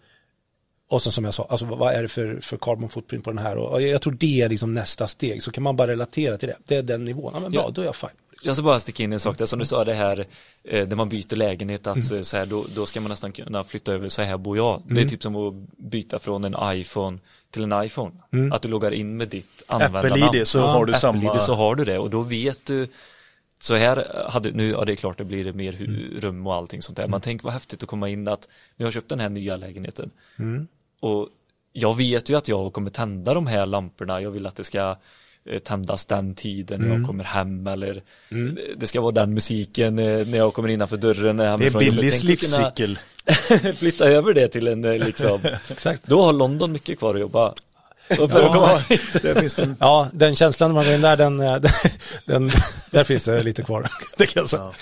och 0.88 1.02
sen 1.02 1.12
som 1.12 1.24
jag 1.24 1.34
sa, 1.34 1.46
alltså 1.50 1.64
vad 1.66 1.94
är 1.94 2.02
det 2.02 2.08
för, 2.08 2.40
för 2.40 2.56
carbon 2.56 2.88
footprint 2.88 3.24
på 3.24 3.30
den 3.30 3.38
här? 3.38 3.56
Och, 3.56 3.72
och 3.72 3.82
jag 3.82 4.02
tror 4.02 4.12
det 4.12 4.40
är 4.42 4.48
liksom 4.48 4.74
nästa 4.74 5.08
steg, 5.08 5.42
så 5.42 5.52
kan 5.52 5.62
man 5.62 5.76
bara 5.76 5.88
relatera 5.88 6.38
till 6.38 6.48
det. 6.48 6.56
Det 6.64 6.76
är 6.76 6.82
den 6.82 7.04
nivån, 7.04 7.32
ja, 7.34 7.40
men 7.40 7.52
bra, 7.52 7.62
Ja. 7.62 7.70
då 7.70 7.80
är 7.82 7.86
jag 7.86 7.96
fine. 7.96 8.10
Jag 8.42 8.56
ska 8.56 8.62
bara 8.62 8.80
sticka 8.80 9.02
in 9.02 9.12
en 9.12 9.20
sak 9.20 9.38
där, 9.38 9.46
som 9.46 9.58
du 9.58 9.66
sa 9.66 9.84
det 9.84 9.94
här 9.94 10.26
eh, 10.64 10.88
där 10.88 10.96
man 10.96 11.08
byter 11.08 11.36
lägenhet 11.36 11.86
att 11.86 11.96
Mm. 11.96 12.16
eh, 12.18 12.22
så 12.22 12.36
här, 12.36 12.46
då, 12.46 12.66
då 12.74 12.86
ska 12.86 13.00
man 13.00 13.10
nästan 13.10 13.32
kunna 13.32 13.64
flytta 13.64 13.92
över, 13.92 14.08
så 14.08 14.22
här 14.22 14.36
bor 14.38 14.56
jag. 14.56 14.82
Det 14.88 15.00
är 15.00 15.04
typ 15.08 15.22
som 15.22 15.36
att 15.36 15.54
byta 15.78 16.18
från 16.18 16.44
en 16.44 16.56
iPhone 16.80 17.18
till 17.50 17.62
en 17.72 17.84
iPhone. 17.84 18.12
Mm. 18.32 18.52
Att 18.52 18.62
du 18.62 18.68
loggar 18.68 18.90
in 18.90 19.16
med 19.16 19.28
ditt 19.28 19.62
användarnamn. 19.66 20.22
Apple-ID 20.22 20.46
så 20.46 20.60
har 20.60 20.84
du 20.86 20.92
Apple 20.92 21.00
samma. 21.00 21.34
ID 21.34 21.42
så 21.42 21.54
har 21.54 21.74
du 21.74 21.84
det 21.84 21.98
och 21.98 22.10
då 22.10 22.22
vet 22.22 22.66
du 22.66 22.88
så 23.60 23.74
här 23.74 24.26
hade, 24.30 24.50
nu, 24.50 24.70
ja 24.70 24.84
det 24.84 24.92
är 24.92 24.96
klart 24.96 25.18
det 25.18 25.24
blir 25.24 25.52
mer 25.52 25.72
hu- 25.72 25.84
Mm. 26.10 26.20
rum 26.20 26.46
och 26.46 26.54
allting 26.54 26.82
sånt 26.82 26.96
där. 26.96 27.06
Man 27.08 27.20
tänker 27.20 27.44
vad 27.44 27.52
häftigt 27.52 27.82
att 27.82 27.88
komma 27.88 28.08
in 28.08 28.28
att 28.28 28.48
nu 28.76 28.84
har 28.84 28.86
jag 28.86 28.92
köpt 28.94 29.08
den 29.08 29.20
här 29.20 29.28
nya 29.28 29.56
lägenheten. 29.56 30.10
Mm. 30.38 30.66
Och 31.00 31.28
jag 31.72 31.96
vet 31.96 32.28
ju 32.30 32.36
att 32.36 32.48
jag 32.48 32.72
kommer 32.72 32.90
tända 32.90 33.34
de 33.34 33.46
här 33.46 33.66
lamporna. 33.66 34.20
Jag 34.20 34.30
vill 34.30 34.46
att 34.46 34.56
det 34.56 34.64
ska 34.64 34.78
eh, 34.90 34.96
tändas 35.64 36.06
den 36.06 36.34
tiden 36.34 36.80
när 36.80 36.86
Mm. 36.86 36.98
jag 36.98 37.06
kommer 37.06 37.24
hem 37.24 37.66
eller 37.66 38.02
det 38.76 38.86
ska 38.86 39.00
vara 39.00 39.12
den 39.12 39.34
musiken 39.34 39.98
eh, 39.98 40.26
när 40.26 40.38
jag 40.38 40.54
kommer 40.54 40.68
innanför 40.68 40.96
dörren. 40.96 41.36
när 41.36 41.44
jag 41.44 41.60
Det 41.60 41.66
är. 41.66 41.78
Billys 41.78 42.24
livscykel. 42.24 42.98
Flytta 43.76 44.04
över 44.08 44.32
det 44.34 44.48
till 44.48 44.68
en 44.68 44.84
eh, 44.84 45.06
liksom, 45.06 45.40
Exakt. 45.70 46.06
då 46.06 46.22
har 46.22 46.32
London 46.32 46.72
mycket 46.72 46.98
kvar 46.98 47.14
att 47.14 47.20
jobba. 47.20 47.54
Och 48.20 48.30
för 48.30 48.42
att 48.42 48.52
komma 48.52 48.68
Ja, 48.88 49.20
där 49.22 49.34
finns 49.40 49.54
det 49.54 49.62
en 49.62 49.76
Ja, 49.80 50.08
den 50.12 50.36
känslan 50.36 50.70
när 50.70 50.74
man 50.74 50.84
går 50.84 50.94
in 50.94 51.00
där, 51.00 51.16
den, 51.16 51.40
eh, 51.40 51.56
den, 52.24 52.50
där 52.90 53.04
finns 53.04 53.24
det 53.24 53.42
lite 53.42 53.62
kvar. 53.62 53.88
Det 54.16 54.26
kan 54.26 54.40
jag 54.40 54.48
säga. 54.50 54.72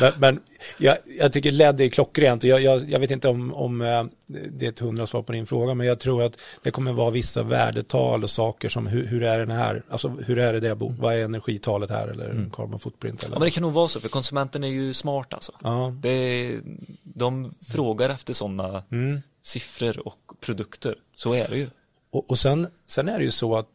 Men, 0.00 0.12
men 0.18 0.40
jag, 0.78 0.96
jag 1.20 1.32
tycker 1.32 1.52
LED 1.52 1.80
är 1.80 1.88
klockrent 1.88 2.42
och 2.44 2.48
jag, 2.48 2.60
jag, 2.62 2.90
jag 2.90 2.98
vet 3.00 3.10
inte 3.10 3.28
om, 3.28 3.54
om 3.54 3.80
eh, 3.80 4.04
det 4.26 4.66
är 4.66 4.68
ett 4.68 4.78
hundra 4.78 5.06
svar 5.06 5.22
på 5.22 5.32
din 5.32 5.46
fråga, 5.46 5.74
men 5.74 5.86
jag 5.86 6.00
tror 6.00 6.22
att 6.22 6.36
det 6.62 6.70
kommer 6.70 6.92
vara 6.92 7.10
vissa 7.10 7.42
värdetal 7.42 8.22
och 8.24 8.30
saker 8.30 8.68
som 8.68 8.86
hur, 8.86 9.06
hur 9.06 9.22
är 9.22 9.38
den 9.38 9.50
här, 9.50 9.82
alltså 9.90 10.08
hur 10.08 10.38
är 10.38 10.52
det 10.52 10.60
där 10.60 10.68
jag 10.68 10.78
bor, 10.78 10.94
vad 10.98 11.14
är 11.14 11.24
energitalet 11.24 11.90
här 11.90 12.08
eller 12.08 12.50
carbon 12.56 12.80
footprint 12.80 13.22
eller? 13.22 13.34
Ja 13.34 13.38
men 13.38 13.46
det 13.46 13.50
kan 13.50 13.62
nog 13.62 13.72
vara 13.72 13.88
så, 13.88 14.00
för 14.00 14.08
konsumenten 14.08 14.64
är 14.64 14.68
ju 14.68 14.94
smart 14.94 15.34
alltså. 15.34 15.52
Ja. 15.62 15.94
Det, 16.02 16.56
de 17.02 17.50
frågar 17.72 18.10
efter 18.10 18.34
sådana 18.34 18.82
Mm. 18.90 19.22
siffror 19.42 20.06
och 20.06 20.18
produkter. 20.40 20.94
Så 21.16 21.34
är 21.34 21.48
det 21.48 21.56
ju. 21.56 21.66
Och, 22.12 22.30
och 22.30 22.38
sen, 22.38 22.66
sen 22.86 23.08
är 23.08 23.18
det 23.18 23.24
ju 23.24 23.30
så 23.30 23.56
att 23.56 23.66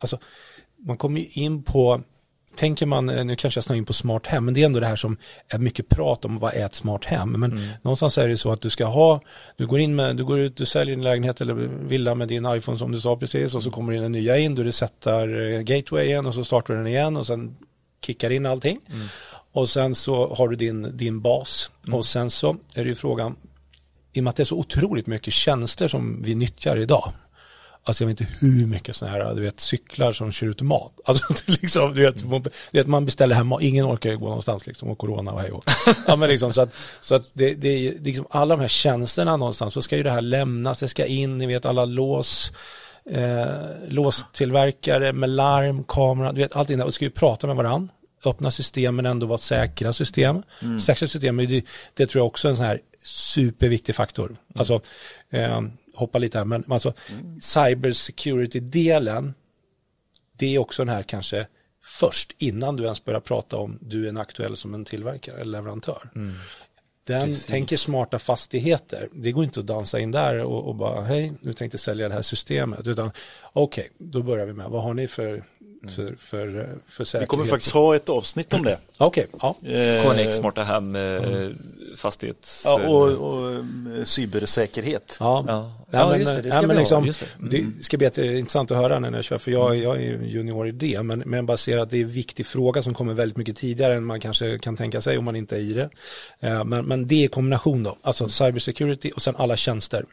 alltså, 0.00 0.18
man 0.86 0.96
kommer 0.96 1.20
ju 1.20 1.26
in 1.26 1.62
på, 1.62 2.02
tänker 2.56 2.86
man, 2.86 3.08
eh, 3.08 3.24
nu 3.24 3.36
kanske 3.36 3.58
jag 3.58 3.64
snöar 3.64 3.78
in 3.78 3.84
på 3.84 3.92
smart 3.92 4.26
hem, 4.26 4.44
men 4.44 4.54
det 4.54 4.62
är 4.62 4.66
ändå 4.66 4.80
det 4.80 4.86
här 4.86 4.96
som 4.96 5.16
är 5.48 5.58
mycket 5.58 5.88
prat 5.88 6.24
om 6.24 6.38
vad 6.38 6.54
är 6.54 6.66
ett 6.66 6.74
smart 6.74 7.04
hem. 7.04 7.30
Men 7.32 7.60
någonstans 7.82 8.18
är 8.18 8.24
det 8.24 8.30
ju 8.30 8.36
så 8.36 8.50
att 8.50 8.60
du 8.60 8.70
ska 8.70 8.84
ha, 8.84 9.20
du 9.56 9.66
går 9.66 9.80
in 9.80 9.94
med, 9.94 10.16
du 10.16 10.24
går 10.24 10.38
ut, 10.38 10.56
du 10.56 10.66
säljer 10.66 10.96
din 10.96 11.04
lägenhet 11.04 11.40
eller 11.40 11.54
villa 11.88 12.14
med 12.14 12.28
din 12.28 12.46
iPhone 12.46 12.78
som 12.78 12.92
du 12.92 13.00
sa 13.00 13.16
precis 13.16 13.54
och 13.54 13.62
så 13.62 13.70
kommer 13.70 13.92
det 13.92 13.98
in 13.98 14.04
en 14.04 14.12
nya 14.12 14.38
in, 14.38 14.54
du 14.54 14.64
resetar 14.64 15.52
eh, 15.52 15.60
gatewayen 15.60 16.26
och 16.26 16.34
så 16.34 16.44
startar 16.44 16.74
den 16.74 16.86
igen 16.86 17.16
och 17.16 17.26
sen 17.26 17.56
kickar 18.06 18.30
in 18.30 18.46
allting. 18.46 18.80
Och 19.52 19.68
sen 19.68 19.94
så 19.94 20.34
har 20.34 20.48
du 20.48 20.56
din, 20.56 20.96
din 20.96 21.20
bas 21.20 21.70
och 21.92 22.06
sen 22.06 22.30
så 22.30 22.56
är 22.74 22.84
det 22.84 22.88
ju 22.88 22.94
frågan, 22.94 23.36
i 24.12 24.20
och 24.20 24.24
med 24.24 24.30
att 24.30 24.36
det 24.36 24.42
är 24.42 24.44
så 24.44 24.58
otroligt 24.58 25.06
mycket 25.06 25.32
tjänster 25.32 25.88
som 25.88 26.22
vi 26.22 26.34
nyttjar 26.34 26.76
idag. 26.76 27.12
Alltså 27.86 28.04
jag 28.04 28.08
vet 28.08 28.20
inte 28.20 28.32
hur 28.40 28.66
mycket 28.66 28.96
sådana 28.96 29.16
här, 29.24 29.34
du 29.34 29.40
vet, 29.42 29.60
cyklar 29.60 30.12
som 30.12 30.32
kör 30.32 30.46
ut 30.46 30.62
mat. 30.62 30.92
Alltså 31.04 31.24
det 31.46 31.52
liksom, 31.62 31.94
du 31.94 32.02
vet, 32.02 32.24
man- 32.24 32.42
du 32.42 32.78
vet, 32.78 32.86
man 32.86 33.04
beställer 33.04 33.34
hem 33.34 33.46
mat, 33.46 33.62
ingen 33.62 33.86
orkar 33.86 34.10
ju 34.10 34.18
gå 34.18 34.26
någonstans 34.26 34.66
liksom, 34.66 34.88
och 34.88 34.98
corona 34.98 35.30
och 35.32 35.40
hej 35.40 35.50
och. 35.52 35.64
Ja 36.06 36.16
men 36.16 36.28
liksom 36.28 36.52
så 36.52 36.60
att, 36.62 36.74
så 37.00 37.14
att 37.14 37.22
det, 37.32 37.54
det 37.54 37.68
är 37.68 37.98
liksom 38.00 38.26
alla 38.30 38.54
de 38.56 38.60
här 38.60 38.68
tjänsterna 38.68 39.36
någonstans, 39.36 39.74
så 39.74 39.82
ska 39.82 39.96
ju 39.96 40.02
det 40.02 40.10
här 40.10 40.20
lämnas, 40.20 40.80
det 40.80 40.88
ska 40.88 41.06
in, 41.06 41.38
ni 41.38 41.46
vet 41.46 41.66
alla 41.66 41.84
lås, 41.84 42.52
eh, 43.10 43.46
låstillverkare 43.88 45.12
med 45.12 45.30
larm, 45.30 45.84
kamera, 45.84 46.32
du 46.32 46.40
vet 46.40 46.56
allting 46.56 46.78
där, 46.78 46.84
och 46.84 46.94
ska 46.94 47.04
ju 47.04 47.10
prata 47.10 47.46
med 47.46 47.56
varandra 47.56 47.94
öppna 48.26 48.50
system 48.50 48.96
men 48.96 49.06
ändå 49.06 49.26
vara 49.26 49.38
säkra 49.38 49.92
system. 49.92 50.42
Säkra 50.80 51.08
system, 51.08 51.36
det, 51.36 51.64
det 51.94 52.06
tror 52.06 52.20
jag 52.20 52.26
också 52.26 52.48
är 52.48 52.50
en 52.50 52.56
sån 52.56 52.66
här 52.66 52.80
superviktig 53.02 53.94
faktor. 53.94 54.36
Alltså, 54.54 54.80
eh, 55.30 55.60
hoppa 55.94 56.18
lite 56.18 56.38
här, 56.38 56.44
men 56.44 56.64
alltså 56.68 56.92
cybersecurity-delen, 57.40 59.34
det 60.32 60.54
är 60.54 60.58
också 60.58 60.84
den 60.84 60.94
här 60.94 61.02
kanske 61.02 61.46
först 61.82 62.34
innan 62.38 62.76
du 62.76 62.84
ens 62.84 63.04
börjar 63.04 63.20
prata 63.20 63.56
om 63.56 63.78
du 63.80 64.04
är 64.04 64.08
en 64.08 64.16
aktuell 64.16 64.56
som 64.56 64.74
en 64.74 64.84
tillverkare 64.84 65.40
eller 65.40 65.52
leverantör. 65.52 66.10
Den 67.06 67.24
Precis. 67.24 67.46
tänker 67.46 67.76
smarta 67.76 68.18
fastigheter. 68.18 69.08
Det 69.12 69.32
går 69.32 69.44
inte 69.44 69.60
att 69.60 69.66
dansa 69.66 69.98
in 69.98 70.10
där 70.10 70.38
och, 70.38 70.68
och 70.68 70.74
bara 70.74 71.02
hej, 71.02 71.32
nu 71.40 71.52
tänkte 71.52 71.78
sälja 71.78 72.08
det 72.08 72.14
här 72.14 72.22
systemet. 72.22 72.86
Utan 72.86 73.10
okej, 73.52 73.90
då 73.98 74.22
börjar 74.22 74.46
vi 74.46 74.52
med 74.52 74.70
vad 74.70 74.82
har 74.82 74.94
ni 74.94 75.08
för, 75.08 75.44
för, 75.90 76.16
för, 76.18 76.68
för 76.86 77.04
säkerhet? 77.04 77.22
Vi 77.22 77.26
kommer 77.26 77.44
faktiskt 77.44 77.74
ha 77.74 77.96
ett 77.96 78.08
avsnitt 78.08 78.52
om 78.52 78.62
det. 78.62 78.78
Okej, 78.98 79.26
ja. 79.40 79.56
Eh, 79.62 80.12
KNX, 80.12 80.36
Smarta 80.36 80.62
Hem, 80.64 80.96
eh, 80.96 81.48
fastighets... 81.96 82.62
Ja, 82.66 82.88
och, 82.88 83.08
och 83.08 83.52
eh, 83.52 84.04
cybersäkerhet. 84.04 85.16
Ja, 85.20 85.44
Ja. 85.46 85.72
Ja, 85.90 85.98
Ja, 85.98 86.08
men, 86.08 86.20
just 86.20 86.34
det, 86.34 86.42
det 86.42 86.48
ja, 86.48 86.54
ska 86.54 86.66
men 86.66 86.76
ha, 86.76 86.80
liksom, 86.80 87.06
just 87.06 87.20
det. 87.20 87.26
Mm. 87.38 87.74
det 87.78 87.84
ska 87.84 87.96
bli 87.96 88.04
jätteintressant 88.06 88.70
att 88.70 88.76
höra 88.76 88.98
när 88.98 89.12
jag 89.12 89.24
kör, 89.24 89.38
för 89.38 89.50
jag, 89.50 89.76
jag 89.76 89.96
är 89.96 90.00
ju 90.00 90.26
junior 90.26 90.68
i 90.68 90.72
det, 90.72 91.02
men, 91.02 91.18
men 91.26 91.46
bara 91.46 91.56
ser 91.56 91.78
att 91.78 91.90
det 91.90 91.96
är 91.96 92.02
en 92.02 92.10
viktig 92.10 92.46
fråga 92.46 92.82
som 92.82 92.94
kommer 92.94 93.14
väldigt 93.14 93.36
mycket 93.36 93.56
tidigare 93.56 93.94
än 93.94 94.04
man 94.04 94.20
kanske 94.20 94.58
kan 94.58 94.76
tänka 94.76 95.00
sig 95.00 95.18
om 95.18 95.24
man 95.24 95.36
inte 95.36 95.56
är 95.56 95.60
i 95.60 95.72
det. 95.72 95.90
Men, 96.64 96.84
men 96.84 97.06
det 97.06 97.24
är 97.24 97.28
kombination 97.28 97.82
då, 97.82 97.98
alltså 98.02 98.28
cybersecurity 98.28 99.10
och 99.16 99.22
sen 99.22 99.36
alla 99.36 99.56
tjänster. 99.56 100.04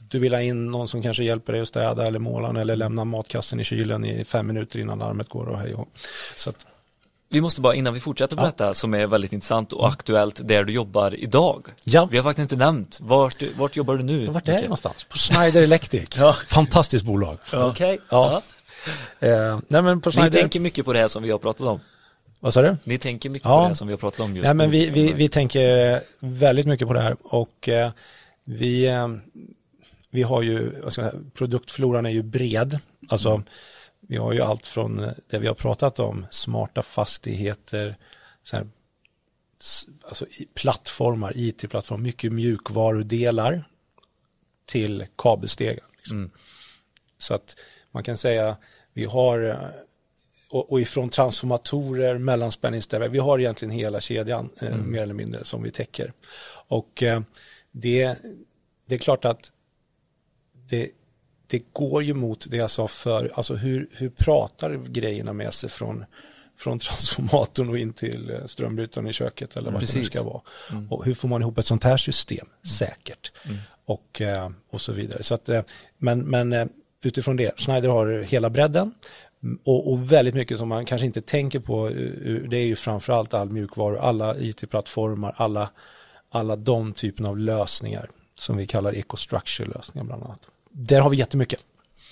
Du 0.00 0.18
vill 0.18 0.34
ha 0.34 0.40
in 0.40 0.70
någon 0.70 0.88
som 0.88 1.02
kanske 1.02 1.24
hjälper 1.24 1.52
dig 1.52 1.62
att 1.62 1.68
städa 1.68 2.06
eller 2.06 2.18
måla 2.18 2.60
eller 2.60 2.76
lämna 2.76 3.04
matkassen 3.04 3.60
i 3.60 3.64
kylen 3.64 4.04
i 4.04 4.24
fem 4.24 4.46
minuter 4.46 4.78
innan 4.78 4.98
larmet 4.98 5.28
går 5.28 5.46
och 5.46 5.58
hej 5.58 5.74
och. 5.74 5.88
Så 6.36 6.50
att, 6.50 6.66
Vi 7.28 7.40
måste 7.40 7.60
bara, 7.60 7.74
innan 7.74 7.94
vi 7.94 8.00
fortsätter 8.00 8.36
på 8.36 8.44
detta, 8.44 8.74
som 8.74 8.94
är 8.94 9.06
väldigt 9.06 9.32
intressant 9.32 9.72
och 9.72 9.88
aktuellt, 9.88 10.40
där 10.48 10.64
du 10.64 10.72
jobbar 10.72 11.14
idag. 11.14 11.66
Ja. 11.84 12.08
Vi 12.10 12.16
har 12.16 12.24
faktiskt 12.24 12.52
inte 12.52 12.64
nämnt, 12.64 12.98
vart, 13.02 13.42
vart 13.58 13.76
jobbar 13.76 13.96
du 13.96 14.02
nu? 14.04 14.26
vart 14.26 14.48
är 14.48 14.52
Micke? 14.54 14.62
någonstans? 14.62 15.04
På 15.04 15.16
Schneider 15.16 15.62
Electric. 15.62 16.08
Ja. 16.18 16.32
Fantastiskt 16.48 17.04
bolag. 17.04 17.38
Okej. 17.52 17.98
Ja. 18.10 18.42
Eh, 19.20 19.58
nej 19.68 19.82
men 19.82 20.00
på 20.00 20.08
Ni 20.10 20.12
Schneider, 20.16 20.40
tänker 20.40 20.60
mycket 20.60 20.84
på 20.84 20.92
det 20.92 20.98
här 20.98 21.08
som 21.08 21.22
vi 21.22 21.30
har 21.30 21.38
pratat 21.38 21.66
om. 21.66 21.80
vad 22.40 22.54
sa 22.54 22.62
du? 22.62 22.76
Ni 22.84 22.98
tänker 22.98 23.30
mycket 23.30 23.48
Ja. 23.48 23.56
på 23.56 23.60
det 23.62 23.66
här 23.68 23.74
som 23.74 23.86
vi 23.86 23.92
har 23.92 23.98
pratat 23.98 24.20
om 24.20 24.36
just 24.36 24.44
Nej, 24.44 24.54
men 24.54 24.70
vi, 24.70 24.86
vi, 24.86 25.12
vi 25.12 25.28
tänker 25.28 26.00
väldigt 26.18 26.66
mycket 26.66 26.88
på 26.88 26.94
det 26.94 27.00
här 27.00 27.16
och 27.22 27.68
eh, 27.68 27.90
vi, 28.44 28.86
eh, 28.86 29.08
vi 30.14 30.22
har 30.22 30.42
ju, 30.42 30.90
säga, 30.90 31.12
produktfloran 31.34 32.06
är 32.06 32.10
ju 32.10 32.22
bred. 32.22 32.78
Alltså, 33.08 33.42
vi 34.00 34.16
har 34.16 34.32
ju 34.32 34.40
allt 34.40 34.66
från 34.66 35.04
eh, 35.04 35.12
det 35.26 35.38
vi 35.38 35.46
har 35.46 35.54
pratat 35.54 35.98
om, 35.98 36.26
smarta 36.30 36.82
fastigheter, 36.82 37.96
så 38.42 38.56
här, 38.56 38.66
alltså 40.08 40.26
plattformar, 40.54 41.32
it-plattformar, 41.36 42.02
mycket 42.02 42.32
mjukvarudelar 42.32 43.68
till 44.66 45.06
kabelstegar. 45.16 45.86
Liksom. 45.96 46.16
Mm. 46.16 46.30
Så 47.18 47.34
att 47.34 47.56
man 47.90 48.02
kan 48.02 48.16
säga, 48.16 48.56
vi 48.92 49.04
har 49.04 49.40
eh, 49.40 49.68
och, 50.50 50.72
och 50.72 50.80
ifrån 50.80 51.08
transformatorer, 51.08 52.18
mellanspänningsställare. 52.18 53.08
Vi 53.08 53.18
har 53.18 53.38
egentligen 53.38 53.74
hela 53.74 54.00
kedjan 54.00 54.50
eh, 54.60 54.68
Mm. 54.68 54.92
mer 54.92 55.02
eller 55.02 55.14
mindre 55.14 55.44
som 55.44 55.62
vi 55.62 55.70
täcker. 55.70 56.12
Och 56.68 57.02
eh, 57.02 57.20
det, 57.72 58.16
det 58.86 58.94
är 58.94 58.98
klart 58.98 59.24
att 59.24 59.52
det, 60.74 60.90
det 61.46 61.62
går 61.72 62.02
ju 62.02 62.14
mot 62.14 62.46
det 62.50 62.56
jag 62.56 62.70
sa 62.70 62.88
för, 62.88 63.30
alltså 63.34 63.54
hur, 63.54 63.88
hur 63.92 64.10
pratar 64.10 64.76
grejerna 64.76 65.32
med 65.32 65.54
sig 65.54 65.70
från, 65.70 66.04
från 66.58 66.78
transformatorn 66.78 67.68
och 67.68 67.78
in 67.78 67.92
till 67.92 68.30
eh, 68.30 68.44
strömbrytaren 68.46 69.06
i 69.06 69.12
köket 69.12 69.56
eller 69.56 69.70
vad 69.70 69.80
det 69.80 69.94
nu 69.94 70.04
ska 70.04 70.22
vara. 70.22 70.40
Och 70.90 71.04
hur 71.04 71.14
får 71.14 71.28
man 71.28 71.42
ihop 71.42 71.58
ett 71.58 71.66
sånt 71.66 71.84
här 71.84 71.96
system? 71.96 72.46
Säkert. 72.78 73.32
Och, 73.84 74.20
eh, 74.20 74.50
och 74.70 74.80
så 74.80 74.92
vidare. 74.92 75.22
Så 75.22 75.34
att, 75.34 75.48
eh, 75.48 75.62
men 75.98 76.20
men 76.20 76.70
utifrån 77.04 77.36
det, 77.36 77.60
Schneider 77.60 77.88
har 77.88 78.22
hela 78.22 78.50
bredden. 78.50 78.94
Mm, 79.42 79.58
och, 79.64 79.92
och 79.92 80.12
väldigt 80.12 80.34
mycket 80.34 80.58
som 80.58 80.68
man 80.68 80.84
kanske 80.84 81.06
inte 81.06 81.20
tänker 81.20 81.60
på, 81.60 81.88
det 82.48 82.56
är 82.56 82.66
ju 82.66 82.76
framförallt 82.76 83.34
all 83.34 83.50
mjukvaru, 83.50 83.98
alla 83.98 84.36
IT-plattformar, 84.38 85.34
alla, 85.36 85.70
alla 86.30 86.56
de 86.56 86.92
typerna 86.92 87.28
av 87.28 87.38
lösningar 87.38 88.10
som 88.34 88.56
vi 88.56 88.66
kallar 88.66 88.92
ecostructure-lösningar 88.92 90.04
bland 90.04 90.22
annat. 90.22 90.48
Där 90.76 91.00
har 91.00 91.10
vi 91.10 91.16
jättemycket. 91.16 91.60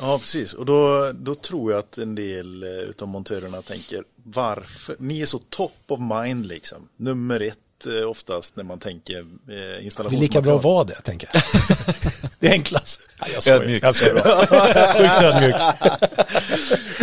Ja, 0.01 0.19
precis. 0.19 0.53
Och 0.53 0.67
då, 0.67 1.13
då 1.15 1.35
tror 1.35 1.73
jag 1.73 1.79
att 1.79 1.99
en 1.99 2.15
del 2.15 2.63
eh, 2.63 2.69
utav 2.71 3.09
montörerna 3.09 3.63
tänker 3.63 4.05
varför? 4.25 4.97
Ni 4.99 5.21
är 5.21 5.27
så 5.27 5.39
top 5.39 5.73
of 5.89 6.01
mind 6.01 6.47
liksom. 6.47 6.89
Nummer 6.97 7.41
ett 7.41 7.87
eh, 7.87 8.09
oftast 8.11 8.57
när 8.57 8.65
man 8.65 8.79
tänker 8.79 9.19
eh, 9.21 9.25
Det 9.47 9.55
är 9.55 9.81
installationsmaterial. 9.81 10.21
lika 10.21 10.41
bra 10.41 10.57
att 10.57 10.65
vara 10.65 10.85
det, 10.85 11.01
tänker 11.01 11.29
jag. 11.33 11.43
det 12.39 12.47
är 12.49 12.53
enklast. 12.53 13.01
Nej, 13.21 13.31
jag 13.35 13.43
skojar. 13.43 13.61
Ödmjuk. 13.61 13.83
Jag 13.83 13.95
skojar. 13.95 14.47
Sjukt 14.93 15.23
ödmjuk. 15.23 15.57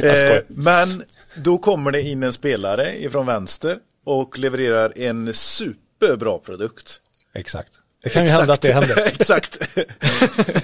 Jag 0.03 0.17
skojar. 0.17 0.35
Eh, 0.35 0.41
men 0.47 1.03
då 1.35 1.57
kommer 1.57 1.91
det 1.91 2.01
in 2.01 2.23
en 2.23 2.33
spelare 2.33 3.01
ifrån 3.03 3.25
vänster 3.25 3.77
och 4.05 4.39
levererar 4.39 4.93
en 4.99 5.33
superbra 5.33 6.37
produkt. 6.37 7.01
Exakt. 7.33 7.73
Det 8.03 8.09
kan 8.09 8.25
ju 8.25 8.31
hända 8.31 8.53
att 8.53 8.61
det 8.61 8.73
händer. 8.73 8.97
Exakt. 9.05 9.53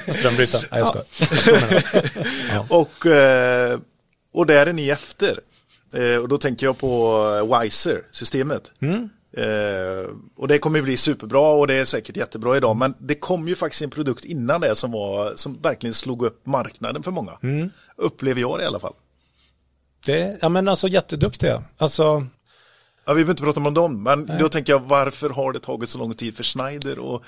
Strömbrytaren. 0.08 0.66
Nej, 0.72 0.80
jag 0.80 0.88
skojar. 0.88 2.66
Och, 2.70 3.06
eh, 3.06 3.80
och 4.34 4.46
där 4.46 4.68
är 4.68 4.74
ni 4.74 4.90
efter. 4.90 5.40
Eh, 5.94 6.16
och 6.16 6.28
då 6.28 6.38
tänker 6.38 6.66
jag 6.66 6.78
på 6.78 7.60
Wiser-systemet. 7.62 8.72
Mm. 8.82 9.10
Eh, 9.38 10.10
och 10.38 10.48
det 10.48 10.60
kommer 10.60 10.82
bli 10.82 10.98
superbra 10.98 11.48
och 11.50 11.68
det 11.68 11.74
är 11.74 11.86
säkert 11.86 12.18
jättebra 12.18 12.58
idag. 12.58 12.76
Men 12.76 12.94
det 13.00 13.16
kom 13.16 13.48
ju 13.48 13.56
faktiskt 13.56 13.82
en 13.82 13.90
produkt 13.90 14.26
innan 14.26 14.62
det 14.62 14.76
som, 14.76 14.92
var, 14.92 15.34
som 15.36 15.62
verkligen 15.62 15.94
slog 15.94 16.26
upp 16.26 16.46
marknaden 16.46 17.04
för 17.04 17.12
många. 17.12 17.38
Mm. 17.44 17.70
Upplever 17.98 18.42
jag 18.42 18.60
det 18.60 18.64
i 18.64 18.68
alla 18.68 18.80
fall. 18.80 18.94
Det, 20.06 20.38
ja 20.42 20.50
men 20.50 20.68
alltså 20.68 20.88
jätteduktiga. 20.88 21.64
Alltså, 21.78 22.28
Ja, 23.06 23.14
vi 23.14 23.24
behöver 23.24 23.32
inte 23.32 23.44
prata 23.44 23.60
om 23.60 23.74
dem, 23.74 24.04
men 24.04 24.32
då 24.40 24.50
tänker 24.50 24.74
jag 24.74 24.80
varför 24.80 25.30
har 25.30 25.54
det 25.54 25.60
tagit 25.60 25.90
så 25.90 25.98
lång 25.98 26.14
tid 26.14 26.36
för 26.36 26.44
Schneider 26.44 27.16
att 27.16 27.22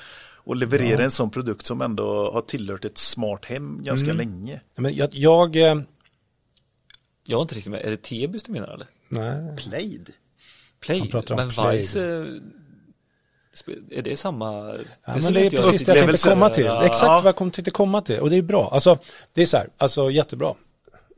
att 0.50 0.58
leverera 0.58 1.04
en 1.04 1.12
sån 1.12 1.30
produkt 1.30 1.66
som 1.66 1.82
ändå 1.82 2.32
har 2.32 2.42
tillhört 2.42 2.86
ett 2.86 2.98
smart 2.98 3.46
hem 3.46 3.84
ganska 3.84 4.12
Mm. 4.12 4.18
länge. 4.18 4.62
men 4.76 4.96
jag, 4.96 5.10
jag 5.12 5.56
eh, 5.56 5.82
Jag 7.28 7.38
har 7.38 7.42
inte 7.42 7.56
riktigt 7.56 7.72
med, 7.72 7.82
är 7.86 7.90
det 7.90 7.98
Tebus 7.98 8.44
du 8.44 8.52
menar 8.52 8.68
eller? 8.68 8.88
nej. 9.10 9.58
Plaid? 9.58 10.14
Play? 10.80 11.00
Han 11.00 11.08
pratar 11.08 11.36
om 11.36 11.52
men. 11.58 11.72
Vice, 11.72 12.00
är 13.92 14.02
det 14.02 14.18
samma? 14.18 14.76
Ja, 15.06 15.14
ser 15.14 15.22
men 15.22 15.34
det 15.34 15.46
är 15.46 15.50
precis 15.50 15.84
det 15.84 15.96
jag 15.96 16.06
tänkte 16.08 16.30
komma 16.30 16.50
till. 16.50 16.66
Ja. 16.66 16.86
Exakt 16.86 17.08
vad 17.08 17.26
jag 17.26 17.36
kom, 17.36 17.52
tänkte 17.52 17.72
komma 17.72 18.02
till. 18.02 18.20
Och 18.20 18.30
det 18.30 18.36
är 18.36 18.42
bra. 18.42 18.70
Alltså, 18.74 19.00
det 19.34 19.42
är 19.42 19.46
så 19.46 19.58
här, 19.58 19.70
alltså 19.78 20.12
jättebra. 20.12 20.54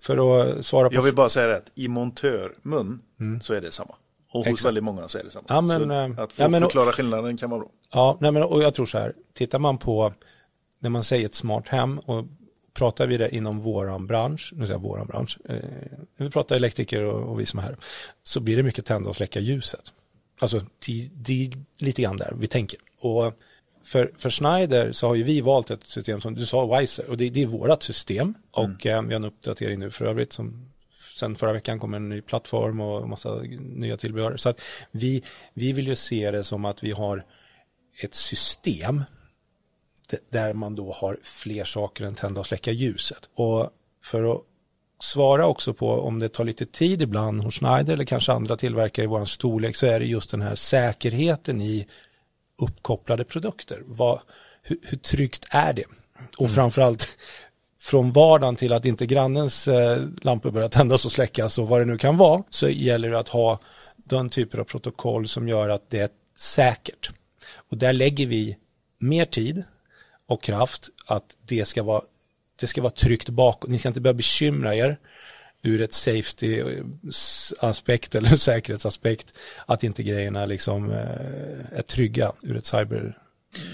För 0.01 0.18
att 0.57 0.66
svara 0.66 0.89
på... 0.89 0.95
Jag 0.95 1.01
vill 1.01 1.16
bara 1.16 1.30
säga 1.30 1.47
det, 1.47 1.62
i 1.76 1.88
montörmun 1.88 3.01
så 3.41 3.53
är 3.53 3.62
det 3.62 3.72
samma. 3.72 3.95
Och 4.32 4.39
hos 4.39 4.45
Mm. 4.45 4.53
Exakt. 4.53 4.67
väldigt 4.67 4.84
många 4.84 5.07
så 5.07 5.17
är 5.17 5.23
det 5.23 5.30
samma. 5.30 5.45
Ja, 5.49 5.61
men, 5.61 5.88
så 5.88 5.91
eh, 5.91 6.23
att 6.23 6.34
få 6.34 6.43
ja, 6.43 6.47
men- 6.49 6.61
förklara 6.61 6.91
skillnaden 6.91 7.38
kan 7.38 7.49
vara 7.49 7.59
bra. 7.59 7.69
Ja, 7.91 8.17
nej 8.21 8.32
men, 8.32 8.43
och 8.43 8.63
jag 8.63 8.73
tror 8.73 8.86
så 8.86 8.97
här, 8.97 9.13
tittar 9.34 9.59
man 9.59 9.77
på, 9.77 10.13
när 10.80 10.89
man 10.89 11.03
säger 11.03 11.25
ett 11.25 11.36
smart 11.36 11.67
hem 11.67 11.99
och 11.99 12.25
pratar 12.73 13.07
vi 13.07 13.17
det 13.17 13.36
inom 13.36 13.59
våran 13.59 14.07
bransch, 14.07 14.53
nu 14.55 14.65
säger 14.65 14.73
jag 14.73 14.82
våran 14.82 15.07
bransch, 15.07 15.38
eh, 15.49 15.55
vi 16.17 16.30
pratar 16.30 16.55
elektriker 16.55 17.03
och, 17.03 17.32
och 17.32 17.39
vi 17.39 17.45
som 17.45 17.59
är 17.59 17.63
här, 17.63 17.77
så 18.23 18.39
blir 18.39 18.57
det 18.57 18.63
mycket 18.63 18.86
tända 18.86 19.09
och 19.09 19.15
släcka 19.15 19.39
ljuset. 19.39 19.93
Alltså, 20.39 20.61
det, 21.11 21.45
är 21.45 21.51
lite 21.84 22.01
grann 22.01 22.17
där 22.17 22.34
vi 22.39 22.47
tänker. 22.47 22.80
Och 23.01 23.34
för, 23.84 24.11
för 24.17 24.30
Schneider 24.30 24.91
så 24.91 25.07
har 25.07 25.15
ju 25.15 25.23
vi 25.23 25.41
valt 25.41 25.71
ett 25.71 25.88
system 25.88 26.21
som 26.21 26.36
du 26.36 26.45
sa, 26.45 26.80
Wiser, 26.80 27.09
och 27.09 27.17
det, 27.17 27.30
det 27.30 27.43
är 27.43 27.47
vårat 27.47 27.84
system. 27.84 28.34
Och 28.51 28.86
eh, 28.86 29.01
vi 29.01 29.13
har 29.13 29.19
en 29.19 29.25
uppdatering 29.25 29.80
nu 29.80 29.91
för 29.91 30.05
övrigt 30.05 30.34
som 30.34 30.68
sen 31.20 31.36
förra 31.36 31.53
veckan 31.53 31.80
kom 31.80 31.93
en 31.93 32.09
ny 32.09 32.22
plattform 32.22 32.82
och 32.82 33.09
massa 33.09 33.36
nya 33.59 33.97
tillbehör. 33.97 34.38
Så 34.38 34.49
att 34.49 34.61
vi, 34.91 35.24
vi 35.53 35.74
vill 35.74 35.88
ju 35.88 35.95
se 35.95 36.32
det 36.32 36.43
som 36.43 36.65
att 36.65 36.84
vi 36.84 36.91
har 36.91 37.24
ett 38.03 38.13
system 38.13 39.03
där 40.30 40.53
man 40.53 40.76
då 40.76 40.91
har 40.91 41.17
fler 41.24 41.63
saker 41.63 42.05
än 42.05 42.15
tända 42.15 42.39
och 42.39 42.47
släcka 42.47 42.72
ljuset. 42.72 43.30
Och 43.34 43.70
för 44.03 44.36
att 44.36 44.41
svara 44.99 45.47
också 45.47 45.74
på 45.74 45.91
om 45.91 46.20
det 46.20 46.30
tar 46.30 46.43
lite 46.43 46.65
tid 46.65 47.01
ibland 47.01 47.41
hos 47.41 47.55
Schneider 47.59 47.93
eller 47.93 48.03
kanske 48.03 48.32
andra 48.32 48.57
tillverkare 48.57 49.03
i 49.03 49.07
vår 49.07 49.26
storlek 49.26 49.76
så 49.76 49.86
är 49.86 49.99
det 49.99 50.05
just 50.05 50.32
den 50.32 50.41
här 50.41 50.55
säkerheten 50.55 51.61
i 51.61 51.88
uppkopplade 52.61 53.24
produkter. 53.24 53.84
Vad, 53.86 54.20
hur, 54.61 54.80
hur 54.84 54.97
tryggt 54.97 55.47
är 55.49 55.74
det? 55.74 55.86
Och 56.38 56.51
framförallt 56.51 57.17
från 57.80 58.11
vardagen 58.11 58.55
till 58.55 58.73
att 58.73 58.86
inte 58.86 59.05
grannens 59.05 59.67
eh, 59.67 60.03
lampor 60.21 60.51
börjar 60.51 60.69
tändas 60.69 61.05
och 61.05 61.11
släckas 61.11 61.57
och 61.57 61.67
vad 61.67 61.82
det 61.82 61.86
nu 61.86 61.97
kan 61.97 62.17
vara 62.17 62.43
så 62.49 62.69
gäller 62.69 63.11
det 63.11 63.19
att 63.19 63.30
ha 63.30 63.59
den 63.95 64.30
typen 64.30 64.59
av 64.59 64.63
protokoll 64.63 65.27
som 65.27 65.47
gör 65.47 65.69
att 65.69 65.89
det 65.89 65.99
är 65.99 66.09
säkert. 66.38 67.11
Och 67.69 67.77
där 67.77 67.93
lägger 67.93 68.27
vi 68.27 68.57
mer 68.99 69.25
tid 69.25 69.63
och 70.27 70.43
kraft 70.43 70.89
att 71.05 71.36
det 71.45 71.65
ska 71.65 71.84
vara, 71.84 72.01
det 72.59 72.67
ska 72.67 72.82
vara 72.82 72.93
tryggt 72.93 73.30
bakåt. 73.30 73.69
Ni 73.69 73.77
ska 73.77 73.88
inte 73.88 74.01
behöva 74.01 74.17
bekymra 74.17 74.75
er 74.75 74.97
ur 75.61 75.82
ett 75.82 75.93
safety-aspekt 75.93 78.15
eller 78.15 78.36
säkerhetsaspekt 78.36 79.34
att 79.65 79.84
inte 79.84 80.03
grejerna 80.03 80.45
liksom 80.45 80.91
eh, 80.91 81.77
är 81.77 81.82
trygga 81.82 82.32
ur 82.43 82.57
ett 82.57 82.65
cyber 82.65 83.17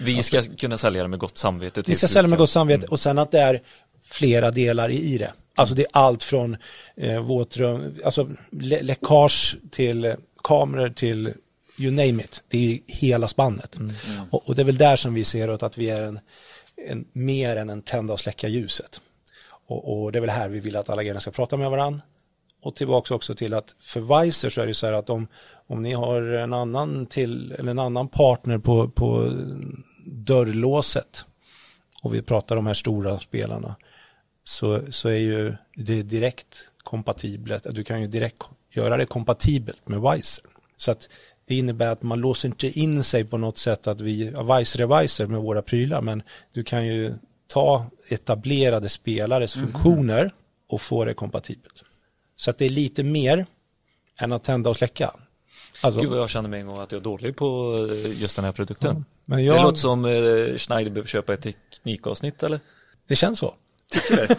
Vi 0.02 0.24
ska 0.24 0.42
kunna 0.42 0.78
sälja 0.78 1.04
det 1.04 1.10
med 1.10 1.20
gott 1.20 1.38
samvete. 1.38 1.84
ni 1.86 1.96
ska 1.96 2.08
sälja 2.08 2.30
med 2.30 2.40
gott 2.40 2.50
samvete 2.50 2.88
och 2.88 3.00
sen 3.00 3.18
att 3.18 3.32
det 3.32 3.40
är 3.40 3.62
flera 4.06 4.52
delar 4.52 4.90
i 4.90 5.18
det. 5.18 5.34
Alltså 5.56 5.76
det 5.76 5.82
är 5.82 5.88
allt 5.92 6.24
från 6.24 6.58
eh, 6.96 7.20
våtrum, 7.20 7.96
alltså 8.06 8.30
lä 8.52 8.82
läckage 8.82 9.58
till 9.72 10.06
eh, 10.06 10.16
kameror 10.44 10.90
till 10.90 11.34
you 11.80 11.92
name 11.92 12.24
it. 12.24 12.44
Det 12.48 12.74
är 12.74 12.80
hela 12.88 13.28
spannet. 13.28 13.78
Och, 14.32 14.50
och 14.50 14.56
det 14.56 14.62
är 14.62 14.64
väl 14.64 14.78
där 14.78 14.96
som 14.96 15.14
vi 15.14 15.24
ser 15.24 15.50
åt 15.50 15.64
att 15.64 15.78
vi 15.78 15.90
är 15.90 16.02
en, 16.02 16.20
en, 16.88 17.06
mer 17.14 17.56
än 17.56 17.70
en 17.70 17.82
tända 17.82 18.14
och 18.14 18.20
släcka 18.20 18.48
ljuset. 18.48 19.02
Och, 19.68 20.04
och 20.04 20.12
det 20.12 20.20
är 20.20 20.22
väl 20.22 20.30
här 20.30 20.50
vi 20.50 20.60
vill 20.60 20.76
att 20.76 20.90
alla 20.90 21.04
grejerna 21.04 21.20
ska 21.20 21.32
prata 21.32 21.58
med 21.58 21.72
varandra. 21.72 22.02
Och 22.62 22.76
tillbaka 22.76 23.16
också 23.16 23.36
till 23.36 23.54
att 23.54 23.76
för 23.80 24.00
Weiser 24.00 24.50
så 24.50 24.62
är 24.62 24.68
det 24.68 24.74
så 24.74 24.86
här 24.86 24.94
att 24.94 25.10
om, 25.10 25.28
om 25.68 25.82
ni 25.82 25.94
har 25.94 26.22
en 26.22 26.54
annan 26.54 27.06
till 27.06 27.52
eller 27.52 27.72
en 27.72 27.80
annan 27.80 28.08
partner 28.08 28.58
på, 28.58 28.90
på 28.90 29.32
dörrlåset 30.06 31.26
och 32.06 32.14
vi 32.14 32.22
pratar 32.22 32.56
om 32.56 32.64
de 32.64 32.68
här 32.68 32.74
stora 32.74 33.20
spelarna 33.20 33.76
så, 34.44 34.82
så 34.90 35.10
är 35.10 35.18
ju 35.18 35.56
det 35.76 36.02
direkt 36.02 36.72
kompatibelt. 36.84 37.68
Du 37.70 37.84
kan 37.84 38.02
ju 38.02 38.08
direkt 38.08 38.44
göra 38.70 38.98
det 38.98 39.06
kompatibelt 39.06 39.88
med 39.88 40.02
Weiser. 40.02 40.44
Så 40.78 40.92
att 40.92 41.10
det 41.46 41.56
innebär 41.56 41.88
att 41.88 42.04
man 42.04 42.20
låser 42.20 42.50
inte 42.50 42.80
in 42.80 43.04
sig 43.04 43.26
på 43.26 43.38
något 43.38 43.58
sätt 43.58 43.88
att 43.88 44.02
vi, 44.02 44.32
ja, 44.36 44.44
Weiser 44.44 44.82
är 44.82 44.88
Weiser 44.88 45.28
med 45.28 45.42
våra 45.42 45.62
prylar 45.62 46.02
men 46.02 46.24
du 46.54 46.64
kan 46.64 46.86
ju 46.86 47.14
ta 47.48 47.86
etablerade 48.08 48.90
spelares 48.90 49.54
funktioner 49.54 50.32
och 50.70 50.82
få 50.82 51.06
det 51.06 51.14
kompatibelt. 51.14 51.84
Så 52.36 52.50
att 52.50 52.58
det 52.58 52.66
är 52.66 52.70
lite 52.70 53.04
mer 53.04 53.46
än 54.18 54.32
att 54.32 54.44
tända 54.44 54.70
och 54.70 54.76
släcka. 54.76 55.12
Alltså, 55.84 56.02
Gud 56.02 56.10
vad 56.10 56.20
jag 56.20 56.30
känner 56.30 56.50
mig 56.50 56.60
en 56.60 56.68
gång 56.68 56.80
att 56.80 56.92
jag 56.92 57.00
är 57.00 57.04
dålig 57.04 57.36
på 57.36 57.78
eh, 57.92 58.22
just 58.22 58.36
den 58.36 58.46
här 58.46 58.52
produkten. 58.52 59.06
Men 59.26 59.38
Det 59.38 59.44
jag, 59.44 59.64
låter 59.64 59.78
som 59.80 60.06
eh, 60.06 60.58
Schneider 60.58 60.92
behöver 60.92 61.08
köpa 61.10 61.34
ett 61.34 61.42
teknikavsnitt 61.42 62.44
eller? 62.44 62.60
det 63.08 63.16
känns 63.16 63.40
så. 63.40 63.54
Nej, 64.12 64.28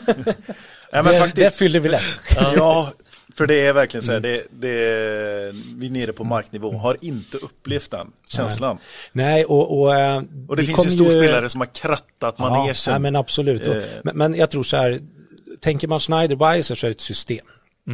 men 0.92 1.04
det, 1.04 1.18
faktiskt, 1.18 1.36
det 1.36 1.50
fyller 1.58 1.80
vi 1.80 1.88
lätt. 1.88 2.02
Ja, 2.56 2.92
för 3.34 3.46
det 3.46 3.66
är 3.66 3.72
verkligen 3.72 4.02
så 4.04 4.12
här, 4.12 4.18
Mm. 4.18 4.30
det, 4.50 4.68
det, 4.68 5.52
vi 5.76 5.86
är 5.86 5.90
nere 5.90 6.12
på 6.12 6.24
marknivå, 6.24 6.78
har 6.78 6.96
inte 7.00 7.36
upplevt 7.36 7.90
den 7.90 8.12
känslan. 8.28 8.78
Nej, 9.12 9.44
och, 9.44 9.80
och, 9.80 9.94
eh, 9.94 10.22
Och 10.48 10.56
det 10.56 10.62
finns 10.62 10.86
ju 10.86 10.90
storspelare 10.90 11.48
som 11.48 11.60
har 11.60 11.66
krattat 11.74 12.38
manegen. 12.38 12.74
Ja, 12.86 12.98
men 12.98 13.16
absolut. 13.16 13.66
Och, 13.66 13.74
Eh. 13.76 13.84
men, 14.04 14.16
men 14.18 14.34
jag 14.34 14.50
tror 14.50 14.62
så 14.62 14.76
här, 14.76 15.00
tänker 15.60 15.88
man 15.88 16.00
Schneider 16.00 16.36
Weiser 16.36 16.74
så 16.74 16.86
är 16.86 16.88
det 16.88 16.94
ett 16.94 17.00
system. 17.00 17.46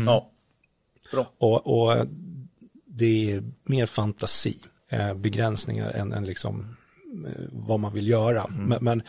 Ja, 0.06 0.30
bra. 1.12 1.26
Och, 1.38 1.66
och 1.88 2.06
det 2.86 3.32
är 3.32 3.42
mer 3.64 3.86
fantasi, 3.86 4.58
eh, 4.90 5.14
begränsningar 5.14 5.90
än, 5.90 6.12
än 6.12 6.24
liksom 6.24 6.76
vad 7.52 7.80
man 7.80 7.92
vill 7.92 8.08
göra. 8.08 8.46
Men, 8.48 8.78
men 8.80 9.02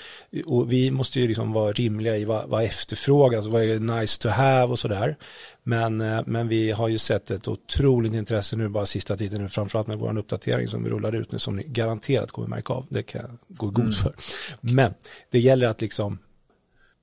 och 0.46 0.72
vi 0.72 0.92
måste 0.92 1.20
ju 1.20 1.28
liksom 1.28 1.54
vara 1.54 1.72
rimliga 1.72 2.18
i 2.18 2.26
vad, 2.26 2.50
vad 2.50 2.64
efterfrågas, 2.64 3.48
vad 3.48 3.64
är 3.64 3.80
nice 3.80 4.22
to 4.22 4.30
have 4.30 4.72
och 4.72 4.80
sådär. 4.80 5.18
Men, 5.64 6.02
eh, 6.02 6.22
men 6.26 6.48
vi 6.48 6.72
har 6.72 6.88
ju 6.88 6.98
sett 6.98 7.32
ett 7.32 7.48
otroligt 7.48 8.14
intresse 8.14 8.56
nu 8.56 8.70
bara 8.70 8.86
sista 8.86 9.18
tiden 9.18 9.42
nu, 9.42 9.50
framförallt 9.50 9.88
med 9.88 9.98
vår 9.98 10.18
uppdatering 10.18 10.68
som 10.68 10.84
vi 10.84 10.90
rullar 10.90 11.16
ut 11.16 11.32
nu 11.32 11.40
som 11.40 11.56
ni 11.56 11.64
garanterat 11.64 12.32
kommer 12.32 12.48
märka 12.48 12.74
av. 12.74 12.86
Det 12.90 13.04
kan 13.04 13.22
jag 13.22 13.58
gå 13.58 13.68
god 13.68 13.96
för. 13.96 14.14
Men 14.62 14.94
det 15.30 15.40
gäller 15.40 15.68
att 15.68 15.82
liksom 15.82 16.18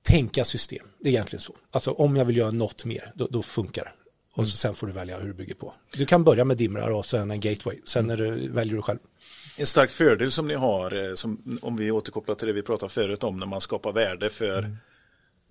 tänka 0.01 0.43
system. 0.43 0.85
Det 0.99 1.09
är 1.09 1.13
egentligen 1.13 1.41
så. 1.41 1.55
Alltså 1.71 1.91
om 1.91 2.15
jag 2.15 2.25
vill 2.25 2.37
göra 2.37 2.51
något 2.51 2.85
mer, 2.85 3.11
då, 3.15 3.27
då 3.27 3.41
funkar 3.41 3.83
det. 3.83 3.91
Och 4.33 4.47
så 4.47 4.57
sen 4.57 4.75
får 4.75 4.87
du 4.87 4.93
välja 4.93 5.19
hur 5.19 5.27
du 5.27 5.33
bygger 5.33 5.55
på. 5.55 5.73
Du 5.93 6.05
kan 6.05 6.23
börja 6.23 6.45
med 6.45 6.57
dimrar 6.57 6.89
och 6.89 7.05
sen 7.05 7.31
en 7.31 7.39
gateway. 7.39 7.79
Sen 7.85 8.09
är 8.09 8.17
det, 8.17 8.31
väljer 8.31 8.75
du 8.75 8.81
själv. 8.81 8.99
En 9.57 9.65
stark 9.67 9.91
fördel 9.91 10.31
som 10.31 10.47
ni 10.47 10.53
har, 10.53 11.09
eh, 11.09 11.15
som, 11.15 11.59
om 11.61 11.77
vi 11.77 11.91
återkopplar 11.91 12.35
till 12.35 12.47
det 12.47 12.53
vi 12.53 12.61
pratade 12.61 12.93
förut 12.93 13.23
om, 13.23 13.39
när 13.39 13.45
man 13.45 13.61
skapar 13.61 13.91
värde 13.91 14.29
för, 14.29 14.77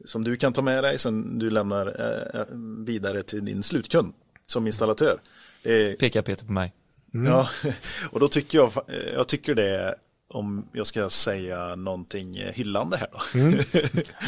som 0.04 0.24
du 0.24 0.36
kan 0.36 0.52
ta 0.52 0.62
med 0.62 0.84
dig, 0.84 0.98
som 0.98 1.38
du 1.38 1.50
lämnar 1.50 1.86
eh, 1.86 2.44
vidare 2.86 3.22
till 3.22 3.44
din 3.44 3.62
slutkund 3.62 4.12
som 4.46 4.66
installatör. 4.66 5.20
Det 5.62 5.90
är, 5.90 5.94
Pekar 5.94 6.22
Peter 6.22 6.46
på 6.46 6.52
mig. 6.52 6.72
Ja, 7.12 7.48
och 8.10 8.20
då 8.20 8.28
tycker 8.28 8.58
jag, 8.58 8.72
eh, 8.76 9.14
jag 9.14 9.28
tycker 9.28 9.54
det, 9.54 9.94
om 10.28 10.68
jag 10.72 10.86
ska 10.86 11.10
säga 11.10 11.76
någonting 11.76 12.36
eh, 12.36 12.52
hyllande 12.52 12.96
här 12.96 13.08
då. 13.12 13.18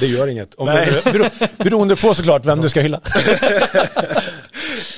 Det 0.01 0.07
gör 0.07 0.27
inget. 0.27 0.55
Om 0.55 0.67
Nej. 0.67 1.03
bero, 1.05 1.25
beroende 1.59 1.97
på 1.97 2.15
såklart 2.15 2.47
vem 2.47 2.61
du 2.61 2.69
ska 2.69 2.81
hylla. 2.81 3.01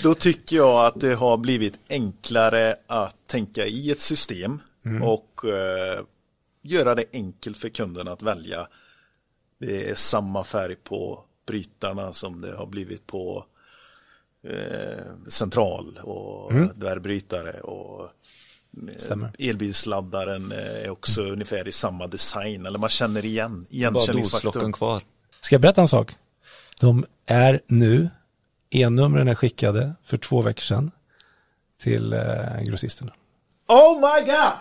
Då 0.05 0.15
tycker 0.15 0.57
jag 0.57 0.87
att 0.87 1.01
det 1.01 1.15
har 1.15 1.37
blivit 1.37 1.81
enklare 1.89 2.77
att 2.87 3.17
tänka 3.27 3.67
i 3.67 3.91
ett 3.91 4.01
system 4.01 4.61
och 5.03 5.45
eh, 5.45 6.01
göra 6.63 6.95
det 6.95 7.05
enkelt 7.13 7.57
för 7.57 7.69
kunden 7.69 8.09
att 8.09 8.23
välja. 8.23 8.69
Det 9.61 9.91
är 9.91 9.95
samma 9.95 10.45
färg 10.45 10.77
på 10.77 11.25
brytarna 11.47 12.13
som 12.13 12.41
det 12.41 12.57
har 12.57 12.67
blivit 12.67 13.07
på 13.07 13.47
eh, 14.49 15.29
central 15.29 16.01
och 16.03 16.53
dvärgbrytare 16.75 17.61
och 17.61 18.05
eh, 18.05 18.97
Stämmer. 18.97 19.31
elbilsladdaren 19.39 20.53
är 20.53 20.91
också 20.91 21.23
ungefär 21.23 21.69
i 21.69 21.73
samma 21.73 22.07
design 22.07 22.67
eller 22.67 22.79
man 22.79 22.91
känner 22.91 23.25
igen 23.25 23.61
Bara 23.61 23.67
igenkänningsfaktorn. 23.71 24.53
doslocken 24.53 24.73
kvar. 24.73 25.03
Ska 25.41 25.55
jag 25.55 25.61
berätta 25.61 25.81
en 25.81 25.89
sak? 25.89 26.15
De 26.81 27.07
är 27.27 27.61
nu, 27.67 28.11
e-numren 28.75 29.29
är 29.29 29.35
skickade 29.35 29.95
för 30.05 30.17
två 30.17 30.43
veckor 30.43 30.63
sedan 30.63 30.91
till 31.81 32.13
eh, 32.13 32.61
grossisterna. 32.63 33.13
Oh 33.69 33.95
my 34.01 34.27
god! 34.27 34.53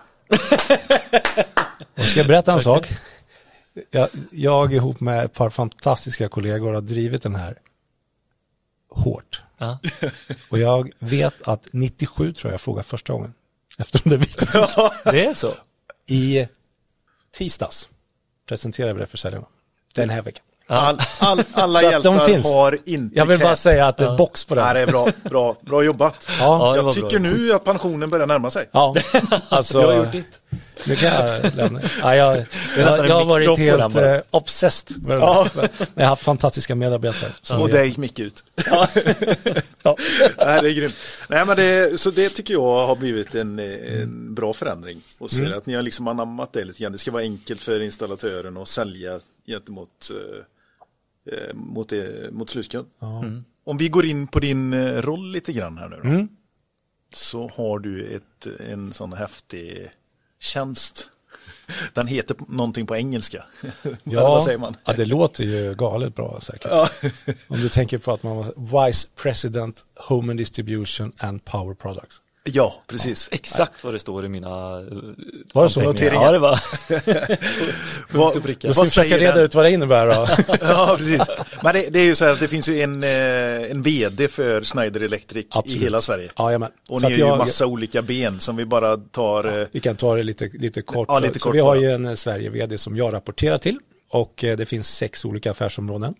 Och 1.98 2.06
ska 2.06 2.20
jag 2.20 2.28
berätta 2.28 2.54
en 2.54 2.62
sak? 2.72 2.88
Jag, 3.92 4.10
jag 4.32 4.74
ihop 4.74 5.00
med 5.00 5.26
ett 5.26 5.34
par 5.34 5.50
fantastiska 5.50 6.30
kollegor 6.30 6.74
har 6.74 6.82
drivit 6.82 7.24
den 7.24 7.36
här 7.36 7.58
hårt. 8.90 9.42
Ja. 9.58 9.80
Och 10.50 10.60
jag 10.60 10.92
vet 11.00 11.48
att 11.48 11.68
97 11.72 12.34
tror 12.34 12.52
jag 12.54 12.62
frågade 12.62 12.88
första 12.88 13.14
gången. 13.14 13.34
Eftersom 13.78 14.12
det 14.12 14.18
var 14.18 14.26
Det 15.12 15.26
är 15.26 15.34
så? 15.34 15.52
i 16.06 16.48
tisdags 17.32 17.90
presenterade 18.48 18.94
vi 18.94 19.00
det 19.00 19.08
för 19.08 19.18
säljarna. 19.18 19.46
Den 19.96 20.10
här 20.10 20.22
veckan. 20.22 20.46
All, 20.68 20.98
all, 21.20 21.42
alla 21.54 21.82
hjältar 21.82 22.26
finns. 22.26 22.46
har 22.46 22.78
inte 22.86 23.18
Jag 23.18 23.26
vill 23.26 23.40
bara 23.40 23.56
säga 23.56 23.88
att 23.88 23.98
det 23.98 24.06
är 24.06 24.18
box 24.18 24.46
på 24.46 24.56
den. 24.56 24.64
Nej, 24.64 24.74
det 24.74 24.80
är 24.80 24.88
bra, 24.88 25.08
bra, 25.24 25.56
bra 25.62 25.84
jobbat. 25.84 26.30
Ja, 26.40 26.76
jag 26.76 26.94
tycker 26.94 27.20
bra. 27.20 27.30
nu 27.30 27.54
att 27.54 27.64
pensionen 27.64 28.10
börjar 28.10 28.28
närma 28.28 28.50
sig. 28.50 28.70
ja. 28.72 28.96
alltså. 29.50 29.80
Du 29.80 29.86
har 29.86 29.94
gjort 29.94 30.12
ditt. 30.12 30.40
Nu 30.88 30.96
kan 30.96 31.10
jag 31.14 31.56
lämna. 31.56 31.82
Ja, 32.02 32.16
jag, 32.16 32.36
är 32.38 32.46
jag, 32.78 33.08
jag 33.08 33.16
har 33.16 33.26
varit 33.26 33.48
den 33.48 33.58
helt 33.58 33.96
eh, 33.96 34.18
obsessed 34.32 35.04
med 35.04 35.12
den. 35.12 35.20
Ja. 35.22 35.48
Men 35.56 35.68
Jag 35.96 36.04
har 36.04 36.10
haft 36.10 36.24
fantastiska 36.24 36.76
medarbetare. 36.76 37.32
som 37.42 37.62
Och 37.62 37.70
det 37.70 37.86
gick 37.86 37.98
mycket 37.98 38.20
ut. 38.20 38.44
ja. 38.66 38.88
Nej, 40.38 40.62
det 40.62 40.70
är 40.70 40.74
grymt. 40.74 40.96
Nej, 41.30 41.46
men 41.46 41.58
det, 41.58 42.00
så 42.00 42.12
det 42.12 42.30
tycker 42.30 42.54
jag 42.54 42.88
har 42.88 42.96
blivit 42.96 43.36
en, 43.36 43.60
en 43.60 44.34
bra 44.36 44.54
förändring. 44.54 45.02
Och 45.18 45.32
ser 45.32 45.44
Mm. 45.46 45.58
att 45.58 45.66
ni 45.66 45.74
har 45.74 45.82
liksom 45.82 46.08
anammat 46.08 46.54
det 46.54 46.64
lite 46.66 46.84
grann. 46.84 46.92
Det 46.92 46.98
ska 46.98 47.12
vara 47.12 47.24
enkelt 47.24 47.62
för 47.62 47.80
installatören 47.80 48.58
att 48.58 48.68
sälja 48.68 49.20
gentemot 49.48 49.90
eh, 50.12 51.34
eh, 51.34 51.54
mot, 51.54 51.90
det, 51.90 52.34
mot 52.34 52.50
slutkund. 52.50 52.88
Om 53.66 53.78
vi 53.78 53.90
går 53.90 54.06
in 54.06 54.28
på 54.28 54.40
din 54.40 54.74
eh, 54.74 55.02
roll 55.02 55.32
lite 55.32 55.54
grann 55.54 55.78
här 55.78 55.90
nu 55.90 55.96
då. 56.04 56.10
Mm. 56.10 56.28
Så 57.14 57.52
har 57.58 57.80
du 57.80 58.06
ett, 58.06 58.48
en 58.70 58.94
sån 58.94 59.14
häftig 59.14 59.90
tjänst. 60.44 61.10
Den 61.94 62.08
heter 62.08 62.36
någonting 62.48 62.88
på 62.88 62.96
engelska. 62.96 63.46
Ja, 64.04 64.42
säger 64.46 64.58
man? 64.58 64.78
ja, 64.86 64.94
det 64.94 65.06
låter 65.06 65.44
ju 65.44 65.74
galet 65.76 66.16
bra 66.16 66.40
säkert. 66.42 66.72
Ja. 66.72 66.90
Om 67.48 67.62
du 67.62 67.70
tänker 67.70 67.98
på 67.98 68.12
att 68.14 68.24
man 68.24 68.38
var 68.38 68.86
Vice 68.88 69.08
President 69.16 69.86
Home 69.96 70.32
and 70.32 70.40
Distribution 70.40 71.12
and 71.18 71.46
Power 71.46 71.74
Products. 71.74 72.22
Ja, 72.44 72.82
precis. 72.88 73.30
Exakt 73.32 73.84
vad 73.84 73.94
det 73.94 74.00
står 74.00 74.26
i 74.26 74.30
mina 74.30 74.50
eh, 74.80 74.86
Var 75.54 75.64
det 75.64 75.70
så? 75.70 75.82
Noteringar? 75.82 76.24
Ja, 76.26 76.32
det 76.32 76.40
var. 76.40 76.60
Vad, 78.18 78.38
och 78.38 78.44
pricka. 78.44 78.68
Jag 78.68 78.76
ska 78.76 78.86
försöka 78.86 79.18
reda 79.18 79.36
den? 79.36 79.44
ut 79.44 79.56
vad 79.56 79.66
det 79.66 79.72
innebär 79.72 80.06
då. 80.08 80.28
Ja, 80.62 80.96
precis. 80.98 81.22
Men 81.64 81.74
det, 81.76 81.90
det 81.90 82.00
är 82.00 82.04
ju 82.06 82.16
så 82.16 82.26
här 82.26 82.32
att 82.32 82.40
det 82.40 82.48
finns 82.48 82.70
ju 82.70 82.82
en, 82.82 83.04
eh, 83.04 83.72
en 83.72 83.82
vd 83.82 84.28
för 84.28 84.64
Schneider 84.64 85.02
Electric 85.02 85.46
Absolut. 85.50 85.78
i 85.82 85.84
hela 85.84 86.02
Sverige. 86.02 86.30
Jajamän. 86.40 86.72
Och 86.90 87.00
Så 87.00 87.08
ni 87.10 87.14
har 87.14 87.18
ju 87.20 87.26
jag- 87.28 87.38
massa 87.38 87.66
olika 87.66 88.02
ben 88.02 88.40
som 88.40 88.56
vi 88.56 88.66
bara 88.66 88.98
tar. 88.98 89.62
eh, 89.62 89.68
Vi 89.72 89.80
kan 89.80 89.96
ta 89.96 90.16
det 90.16 90.24
lite, 90.24 90.50
lite 90.54 90.82
kort. 90.82 91.06
Ja, 91.12 91.20
lite 91.20 91.40
så 91.40 91.44
kort 91.44 91.56
vi 91.56 91.60
har 91.60 91.76
ju 91.76 91.92
en 91.92 92.18
Sverige-vd 92.18 92.78
som 92.78 92.98
jag 92.98 93.14
rapporterar 93.14 93.58
till 93.58 93.80
och 94.10 94.34
det 94.36 94.66
finns 94.70 94.96
sex 94.96 95.26
olika 95.26 95.52
affärsområden 95.52 96.14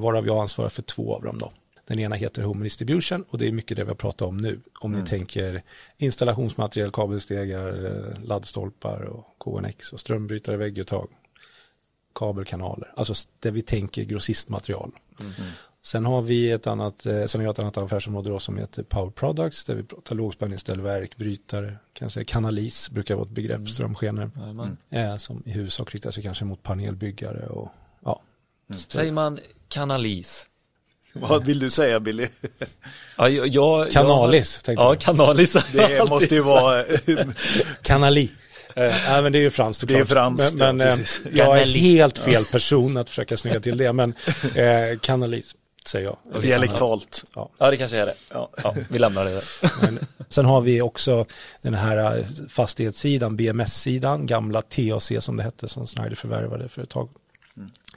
varav 0.00 0.26
jag 0.26 0.38
ansvarar 0.38 0.68
för 0.68 0.82
två 0.82 1.14
av 1.14 1.22
dem 1.22 1.38
då. 1.38 1.52
Den 1.90 1.98
ena 1.98 2.16
heter 2.16 2.42
Home 2.42 2.64
Distribution 2.64 3.24
och 3.28 3.38
det 3.38 3.48
är 3.48 3.52
mycket 3.52 3.76
det 3.76 3.84
vi 3.84 3.88
har 3.88 3.94
pratat 3.94 4.28
om 4.28 4.36
nu. 4.36 4.60
Om 4.80 4.92
Mm. 4.92 5.04
ni 5.04 5.10
tänker 5.10 5.62
installationsmaterial, 5.98 6.90
kabelstegar, 6.90 7.84
eh, 7.86 8.24
laddstolpar 8.24 9.02
och 9.02 9.24
KNX 9.38 9.92
och 9.92 10.00
strömbrytare, 10.00 10.56
vägguttag, 10.56 11.08
kabelkanaler. 12.14 12.92
Alltså 12.96 13.14
det 13.38 13.50
vi 13.50 13.62
tänker 13.62 14.04
grossistmaterial. 14.04 14.92
Sen 15.82 16.06
har 16.06 16.22
vi 16.22 16.50
ett 16.50 16.66
annat, 16.66 17.06
eh, 17.06 17.24
sen 17.26 17.40
har 17.40 17.44
jag 17.46 17.52
ett 17.52 17.58
annat 17.58 17.78
affärsområde 17.78 18.28
då 18.30 18.38
som 18.38 18.58
heter 18.58 18.82
Power 18.82 19.10
Products 19.10 19.64
där 19.64 19.74
vi 19.74 19.82
pratar 19.82 20.14
lågspänningsställverk, 20.14 21.16
brytare, 21.16 21.76
kan 21.92 22.10
säga 22.10 22.24
kanalis 22.24 22.90
brukar 22.90 23.14
vara 23.14 23.24
ett 23.26 23.32
begrepp, 23.32 23.68
strömskenor. 23.68 24.30
Jajamän. 24.36 24.76
Eh, 24.90 25.16
som 25.16 25.42
i 25.46 25.50
huvudsak 25.50 25.94
riktar 25.94 26.10
sig 26.10 26.22
kanske 26.22 26.44
mot 26.44 26.62
panelbyggare 26.62 27.46
och 27.46 27.68
ja. 28.04 28.22
Säger 28.88 29.12
man 29.12 29.38
kanalis? 29.68 30.46
Vad 31.28 31.44
vill 31.44 31.58
du 31.58 31.70
säga 31.70 32.00
Billy? 32.00 32.26
Ja, 33.18 33.28
jag, 33.28 33.46
jag, 33.46 33.90
Kanalis, 33.90 34.62
tänkte 34.62 34.82
Ja, 34.82 34.88
jag. 34.90 35.00
kanalis. 35.00 35.56
jag 35.74 35.90
Det 35.90 36.08
måste 36.10 36.34
ju 36.34 36.40
vara... 36.40 36.84
Kanali. 37.82 38.32
Eh, 38.76 38.82
nej, 39.08 39.22
men 39.22 39.32
det 39.32 39.38
är 39.38 39.42
ju 39.42 39.50
franskt 39.50 39.88
Det 39.88 39.94
är 39.94 39.98
såklart. 39.98 40.08
franskt, 40.08 40.54
Men, 40.54 40.76
men 40.76 40.88
ja, 40.88 40.94
eh, 40.94 41.38
jag 41.38 41.58
är 41.60 41.66
helt 41.66 42.18
fel 42.18 42.44
person 42.44 42.96
att 42.96 43.08
försöka 43.08 43.36
snygga 43.36 43.60
till 43.60 43.76
det. 43.76 43.92
Men 43.92 44.14
eh, 44.54 44.98
kanalis 45.00 45.54
säger 45.86 46.04
jag. 46.32 46.42
Dialektalt. 46.42 47.24
Ja, 47.58 47.70
det 47.70 47.76
kanske 47.76 47.96
är 47.96 48.06
det. 48.06 48.14
Ja. 48.32 48.50
Ja, 48.64 48.74
vi 48.90 48.98
lämnar 48.98 49.24
det 49.24 49.30
där. 49.30 49.44
Men 49.82 49.98
sen 50.28 50.44
har 50.44 50.60
vi 50.60 50.80
också 50.82 51.26
den 51.62 51.74
här 51.74 52.18
eh, 52.18 52.24
fastighetssidan, 52.48 53.36
BMS-sidan, 53.36 54.26
gamla 54.26 54.62
TAC 54.62 55.12
som 55.20 55.36
det 55.36 55.42
hette, 55.42 55.68
som 55.68 55.86
Schneider 55.86 56.16
förvärvade 56.16 56.68
för 56.68 56.82
ett 56.82 56.88
tag, 56.90 57.08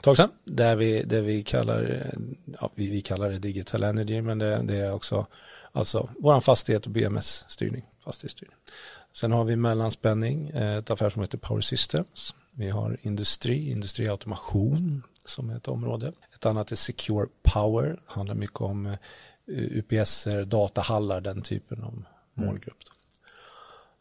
tag 0.01 0.17
sedan. 0.17 0.29
Där 0.43 0.75
vi, 0.75 1.03
där 1.03 1.21
vi 1.21 1.43
kallar, 1.43 2.11
ja, 2.59 2.71
vi, 2.75 2.89
vi 2.89 3.01
kallar 3.01 3.29
det 3.29 3.39
digital 3.39 3.83
energy, 3.83 4.21
men 4.21 4.37
det, 4.37 4.61
det 4.63 4.77
är 4.77 4.93
också 4.93 5.27
alltså 5.71 6.09
våran 6.19 6.41
fastighet 6.41 6.85
och 6.85 6.91
BMS-styrning, 6.91 7.83
fastighetsstyrning. 8.03 8.57
Sen 9.13 9.31
har 9.31 9.43
vi 9.43 9.55
mellanspänning, 9.55 10.49
eh, 10.49 10.77
ett 10.77 10.91
affär 10.91 11.09
som 11.09 11.21
heter 11.21 11.37
Power 11.37 11.61
Systems. 11.61 12.35
Vi 12.51 12.69
har 12.69 12.97
industri, 13.01 13.71
industriautomation 13.71 15.03
som 15.25 15.49
är 15.49 15.57
ett 15.57 15.67
område. 15.67 16.13
Ett 16.35 16.45
annat 16.45 16.71
är 16.71 16.75
Secure 16.75 17.27
Power, 17.43 17.99
handlar 18.05 18.35
mycket 18.35 18.61
om 18.61 18.85
eh, 18.85 18.97
UPS, 19.47 20.27
datahallar, 20.45 21.21
den 21.21 21.41
typen 21.41 21.83
av 21.83 22.03
målgrupp. 22.33 22.77
då. 22.85 22.91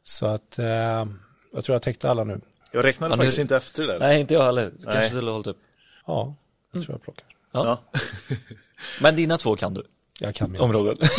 Så 0.03 0.27
att 0.27 0.59
eh, 0.59 1.07
jag 1.53 1.65
tror 1.65 1.75
jag 1.75 1.83
täckte 1.83 2.11
alla 2.11 2.25
nu. 2.25 2.41
Jag 2.73 2.85
räknade 2.85 3.13
Ja, 3.13 3.17
nu- 3.17 3.23
faktiskt 3.23 3.39
inte 3.39 3.57
efter 3.57 3.83
det 3.83 3.93
där. 3.93 3.99
Nej, 3.99 4.21
inte 4.21 4.35
jag 4.35 4.45
heller. 4.45 4.71
Kanske 4.71 5.01
Nej. 5.01 5.09
skulle 5.11 5.27
ha 5.27 5.33
hållit 5.33 5.47
upp. 5.47 5.59
Ja, 6.07 6.35
jag 6.73 6.83
tror 6.83 6.95
jag 6.95 7.03
plockar. 7.03 7.25
Ja. 7.53 7.83
Ja. 7.93 8.01
Men 9.01 9.17
dina 9.17 9.37
två 9.39 9.57
kan 9.57 9.75
du, 9.75 9.87
Jag 10.21 10.35
kan 10.35 10.51
mina. 10.53 10.65
områden. 10.65 10.97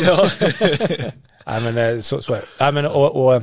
Nej, 1.46 1.60
men 1.60 1.78
eh, 1.78 2.00
så, 2.00 2.22
så 2.22 2.34
är 2.34 2.40
det. 2.40 2.46
Nej, 2.60 2.72
men, 2.72 2.86
och, 2.86 3.16
och, 3.34 3.42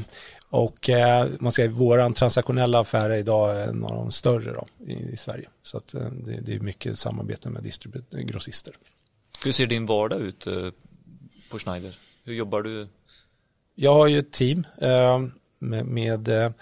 och 0.49 0.89
eh, 0.89 1.27
man 1.39 1.51
säger 1.51 1.69
våran 1.69 2.13
transaktionella 2.13 2.79
affär 2.79 3.09
är 3.09 3.17
idag 3.17 3.61
en 3.63 3.83
av 3.83 3.89
de 3.95 4.11
större 4.11 4.53
då, 4.53 4.65
i, 4.87 4.93
i 5.13 5.17
Sverige. 5.17 5.49
Så 5.61 5.77
att 5.77 5.93
eh, 5.93 6.01
det, 6.11 6.41
det 6.41 6.55
är 6.55 6.59
mycket 6.59 6.99
samarbete 6.99 7.49
med 7.49 7.63
distribut- 7.63 8.21
grossister. 8.23 8.73
Hur 9.45 9.51
ser 9.51 9.67
din 9.67 9.85
vardag 9.85 10.21
ut 10.21 10.47
på 11.51 11.59
Schneider? 11.59 11.97
Hur 12.23 12.33
jobbar 12.33 12.61
du? 12.61 12.87
Jag 13.75 13.93
har 13.93 14.07
ju 14.07 14.19
ett 14.19 14.31
team 14.31 14.65
med, 15.59 15.85
med, 15.85 16.53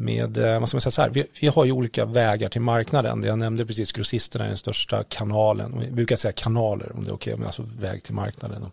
med, 0.00 0.36
eh, 0.36 0.60
vad 0.60 0.68
ska 0.68 0.76
man 0.76 0.80
säga 0.80 0.90
så 0.90 1.02
här, 1.02 1.10
vi, 1.10 1.26
vi 1.40 1.48
har 1.48 1.64
ju 1.64 1.72
olika 1.72 2.04
vägar 2.04 2.48
till 2.48 2.60
marknaden. 2.60 3.22
Jag 3.22 3.38
nämnde 3.38 3.66
precis, 3.66 3.92
grossisterna 3.92 4.44
är 4.44 4.48
den 4.48 4.56
största 4.56 5.04
kanalen. 5.04 5.80
Vi 5.80 5.90
brukar 5.90 6.16
säga 6.16 6.32
kanaler 6.32 6.92
om 6.96 7.04
det 7.04 7.10
är 7.10 7.14
okej, 7.14 7.36
men 7.36 7.46
alltså 7.46 7.62
väg 7.78 8.02
till 8.02 8.14
marknaden. 8.14 8.70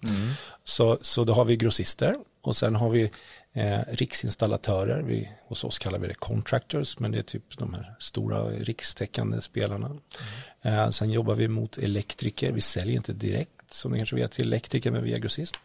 Så, 0.64 0.98
så 1.02 1.24
då 1.24 1.34
har 1.34 1.46
vi 1.46 1.58
grossister 1.58 2.16
och 2.42 2.56
sen 2.56 2.76
har 2.76 2.90
vi 2.90 3.12
eh, 3.54 3.80
riksinstallatörer. 3.88 5.02
Vi, 5.02 5.30
hos 5.48 5.64
oss 5.64 5.80
kallar 5.80 6.00
vi 6.00 6.08
det 6.08 6.14
contractors, 6.14 7.00
men 7.00 7.12
det 7.12 7.18
är 7.18 7.24
typ 7.24 7.58
de 7.58 7.74
här 7.74 7.96
stora 8.00 8.44
rikstäckande 8.50 9.42
spelarna. 9.42 9.92
Eh, 10.62 10.90
sen 10.90 11.12
jobbar 11.12 11.36
vi 11.36 11.48
mot 11.48 11.78
elektriker. 11.78 12.52
Vi 12.52 12.62
säljer 12.62 12.96
inte 12.96 13.14
direkt, 13.14 13.74
som 13.74 13.92
ni 13.92 13.98
kanske 13.98 14.16
vet, 14.16 14.32
till 14.32 14.48
elektriker, 14.48 14.92
men 14.92 15.04
via 15.04 15.18
grossist. 15.18 15.56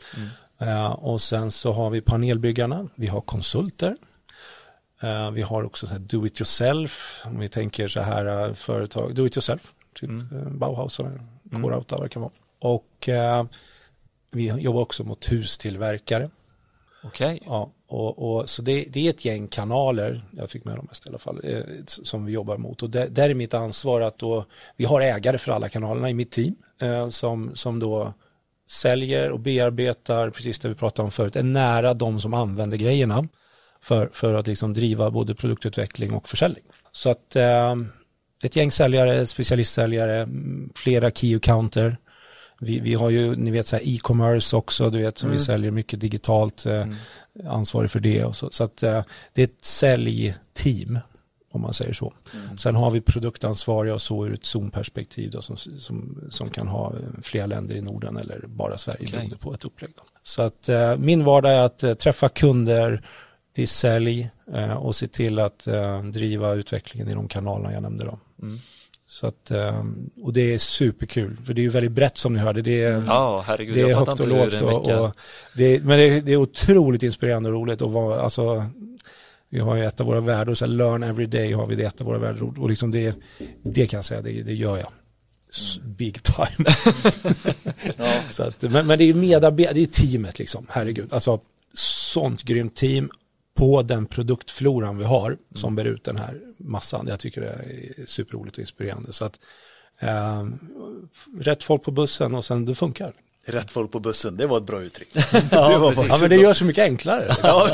Eh, 0.59 0.93
och 0.93 1.21
sen 1.21 1.51
så 1.51 1.73
har 1.73 1.91
vi 1.91 2.01
panelbyggarna. 2.01 2.89
Vi 2.95 3.07
har 3.07 3.21
konsulter. 3.21 3.97
Eh, 5.03 5.31
vi 5.31 5.43
har 5.43 5.65
också 5.65 5.87
så 5.87 5.95
do 5.99 6.27
it 6.27 6.41
yourself. 6.41 7.23
Om 7.27 7.39
vi 7.39 7.49
tänker 7.49 7.89
så 7.89 8.01
här 8.01 8.49
eh, 8.49 8.55
företag, 8.55 9.15
do 9.15 9.27
it 9.27 9.37
yourself. 9.37 9.73
Typ 9.95 10.11
eh, 10.11 10.51
Bauhaus 10.51 11.01
eller 11.01 11.21
K-Rauta 11.63 11.97
vad 11.97 12.05
det 12.05 12.09
kan 12.09 12.23
vara. 12.23 12.33
Och 12.59 13.09
vi 14.33 14.47
jobbar 14.47 14.81
också 14.81 15.05
mot 15.05 15.33
hustillverkare. 15.33 16.31
Okej. 17.05 17.43
Ja, 17.47 17.71
och, 17.87 18.37
och, 18.37 18.51
så 18.51 18.63
det, 18.63 18.85
det 18.89 19.07
är 19.07 19.11
ett 19.11 19.25
gäng 19.25 19.49
kanaler, 19.49 20.25
jag 20.31 20.51
fick 20.51 20.65
med 20.65 20.77
dem 20.77 20.87
mest 20.89 21.07
i 21.07 21.09
alla 21.09 21.19
fall, 21.19 21.41
eh, 21.45 21.63
som 21.87 22.25
vi 22.25 22.33
jobbar 22.33 22.57
mot. 22.57 22.83
Och 22.83 22.91
där, 22.91 23.09
där 23.09 23.31
är 23.31 23.35
mitt 23.35 23.55
ansvar 23.55 24.01
att 24.01 24.19
då, 24.19 24.45
vi 24.77 24.85
har 24.85 25.01
ägare 25.01 25.39
för 25.39 25.53
alla 25.53 25.69
kanalerna 25.69 26.11
i 26.11 26.15
mitt 26.15 26.31
team 26.31 26.55
eh, 26.81 27.09
som, 27.09 27.51
som 27.55 27.81
då 27.81 28.13
säljer 28.67 29.31
och 29.31 29.41
bearbetar, 29.41 30.31
precis 30.31 30.59
det 30.59 30.69
vi 30.69 30.75
pratade 30.75 31.05
om 31.05 31.11
förut, 31.11 31.37
är 31.37 31.43
nära 31.43 31.95
de 31.95 32.21
som 32.21 32.35
använder 32.35 32.77
grejerna 32.77 33.29
för, 33.83 34.11
för 34.13 34.35
att 34.35 34.47
liksom 34.47 34.75
driva 34.75 35.11
både 35.11 35.35
produktutveckling 35.35 36.13
och 36.13 36.29
försäljning. 36.29 36.65
Så 36.93 37.11
att 37.11 37.37
eh, 37.37 37.75
ett 38.45 38.57
gäng 38.57 38.71
säljare, 38.71 39.27
specialistsäljare, 39.27 40.23
mm, 40.23 40.71
flera 40.75 41.11
key 41.11 41.37
accounter. 41.37 41.97
Vi, 42.61 42.81
vi 42.81 42.95
har 42.95 43.11
ju, 43.11 43.37
ni 43.37 43.51
vet, 43.51 43.67
så 43.67 43.77
e-commerce 43.77 44.57
också, 44.57 44.91
du 44.91 44.99
vet, 44.99 45.19
som 45.19 45.31
vi 45.31 45.39
säljer 45.39 45.71
mycket 45.71 46.01
digitalt, 46.01 46.67
eh, 46.67 46.87
ansvarig 47.49 47.91
för 47.91 48.01
det. 48.01 48.25
Och 48.25 48.37
så 48.37 48.51
så 48.51 48.65
att 48.65 48.83
eh, 48.83 49.05
det 49.33 49.43
är 49.43 49.45
ett 49.45 49.65
säljteam, 49.65 50.99
om 51.53 51.61
man 51.61 51.75
säger 51.75 51.93
så. 51.93 52.13
Sen 52.57 52.75
har 52.75 52.91
vi 52.91 53.01
produktansvariga 53.01 53.95
och 53.95 54.03
så 54.03 54.27
ur 54.27 54.35
ett 54.35 54.45
zonperspektiv 54.45 55.31
då, 55.31 55.43
som, 55.43 55.57
som, 55.57 56.29
som 56.31 56.49
kan 56.49 56.69
ha 56.69 56.93
eh, 56.93 56.99
flera 57.23 57.47
länder 57.47 57.75
i 57.75 57.81
Norden 57.81 58.17
eller 58.17 58.45
bara 58.47 58.79
Sverige 58.79 58.99
Okej. 59.01 59.13
beroende 59.13 59.37
på 59.37 59.55
ett 59.55 59.65
upplägg. 59.65 59.91
Då. 59.97 60.05
Så 60.23 60.43
att 60.43 60.69
eh, 60.69 60.97
min 60.97 61.25
vardag 61.25 61.53
är 61.53 61.63
att 61.63 61.83
eh, 61.83 61.95
träffa 61.95 62.29
kunder, 62.29 63.03
är 63.59 63.67
sälj 63.67 64.31
eh, 64.55 64.73
och 64.73 64.95
se 64.95 65.09
till 65.09 65.39
att 65.39 65.67
eh, 65.67 66.03
driva 66.03 66.55
utvecklingen 66.55 67.09
i 67.09 67.13
de 67.13 67.29
kanalerna 67.29 67.73
jag 67.73 67.83
nämnde. 67.83 68.05
Då. 68.05 68.19
Så 69.07 69.27
att, 69.27 69.51
eh, 69.51 69.85
och 70.23 70.33
det 70.33 70.55
är 70.55 70.59
superkul, 70.59 71.37
för 71.47 71.55
det 71.55 71.61
är 71.61 71.63
ju 71.63 71.69
väldigt 71.69 71.93
brett 71.93 72.19
som 72.19 72.35
ni 72.35 72.39
hörde. 72.39 72.63
Det 72.63 72.83
är, 72.83 73.05
Ja, 73.07 73.45
herregud, 73.47 73.75
det 73.75 73.81
är 73.81 73.95
högt 73.95 74.21
och 74.21 74.29
lågt. 74.29 74.63
Och, 74.63 74.89
och 74.89 75.17
det 75.57 75.65
är, 75.65 75.81
men 75.81 75.99
det 75.99 76.05
är, 76.05 76.21
det 76.21 76.33
är 76.33 76.37
otroligt 76.37 77.03
inspirerande 77.03 77.49
och 77.49 77.55
roligt. 77.55 77.83
Och 77.83 77.93
vara, 77.93 78.21
alltså, 78.21 78.67
vi 79.49 79.59
har 79.59 79.77
ju 79.77 79.85
ett 79.85 80.01
av 80.01 80.07
våra 80.07 80.55
så 80.55 80.65
här, 80.65 80.73
learn 80.73 81.03
every 81.03 81.27
day 81.27 81.53
har 81.53 81.67
vi 81.67 81.75
det 81.75 81.85
ett 81.85 82.01
av 82.01 82.07
våra 82.07 82.19
värden. 82.19 82.57
Och 82.59 82.71
liksom 82.71 82.91
det, 82.91 83.17
det 83.63 83.87
kan 83.87 83.99
jag 83.99 84.05
säga, 84.05 84.23
det, 84.23 84.43
det 84.43 84.55
gör 84.55 84.79
jag. 84.79 84.93
Big 85.83 86.23
time. 86.23 86.71
så 88.29 88.43
att, 88.43 88.63
men, 88.63 88.87
men 88.87 88.99
det 88.99 89.05
är 89.05 89.15
medarbetare, 89.15 89.75
det 89.75 89.83
är 89.83 89.87
teamet 89.87 90.39
liksom, 90.39 90.67
herregud. 90.71 91.13
Alltså, 91.13 91.41
sånt 91.75 92.43
grymt 92.43 92.77
team 92.77 93.11
på 93.55 93.83
den 93.83 94.07
produktfloran 94.07 94.99
vi 94.99 95.05
har 95.05 95.37
som 95.55 95.77
bär 95.77 95.85
ut 95.85 96.05
den 96.05 96.17
här 96.17 96.41
massan. 96.57 97.07
Jag 97.09 97.21
tycker 97.21 97.41
det 97.41 97.49
är 97.49 98.07
superroligt 98.07 98.57
och 98.57 98.61
inspirerande. 98.61 99.13
Så 99.13 99.25
att, 99.25 99.41
eh, 99.99 100.47
rätt 101.41 101.65
folk 101.65 101.83
på 101.83 101.91
bussen 101.91 102.35
och 102.35 102.45
sen 102.45 102.65
det 102.65 102.75
funkar. 102.75 103.13
Rätt 103.45 103.71
folk 103.71 103.91
på 103.93 104.01
bussen, 104.01 104.37
det 104.37 104.47
var 104.47 104.59
ett 104.59 104.65
bra 104.65 104.83
uttryck. 104.83 105.09
Ja, 105.51 105.95
ja 106.09 106.19
men 106.21 106.31
det 106.31 106.37
gör 106.37 106.53
så 106.53 106.65
mycket 106.65 106.83
enklare. 106.83 107.37
Ja. 107.43 107.71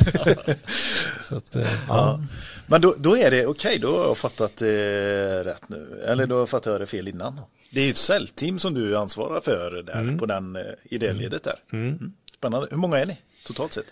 Så 1.22 1.36
att, 1.36 1.56
eh, 1.56 1.72
ja. 1.88 2.20
Men 2.66 2.80
då, 2.80 2.94
då 2.98 3.16
är 3.16 3.30
det, 3.30 3.46
okej, 3.46 3.78
då 3.78 3.98
har 3.98 4.04
jag 4.04 4.18
fattat 4.18 4.56
det 4.56 5.44
rätt 5.44 5.68
nu. 5.68 6.02
Eller 6.06 6.26
då 6.26 6.46
fattar 6.46 6.70
jag 6.70 6.80
det 6.80 6.86
fel 6.86 7.08
innan. 7.08 7.40
Det 7.70 7.80
är 7.80 7.84
ju 7.84 7.90
ett 7.90 7.96
säljteam 7.96 8.58
som 8.58 8.74
du 8.74 8.96
ansvarar 8.96 9.40
för 9.40 9.82
där 9.82 10.18
på 10.18 10.26
den 10.26 10.56
eh, 10.56 10.62
i 10.84 10.98
det 10.98 11.12
ledet 11.12 11.44
där. 11.44 11.56
Mm. 11.72 12.12
Spännande. 12.34 12.68
Hur 12.70 12.76
många 12.76 12.98
är 12.98 13.06
ni 13.06 13.18
totalt 13.46 13.72
sett? 13.72 13.86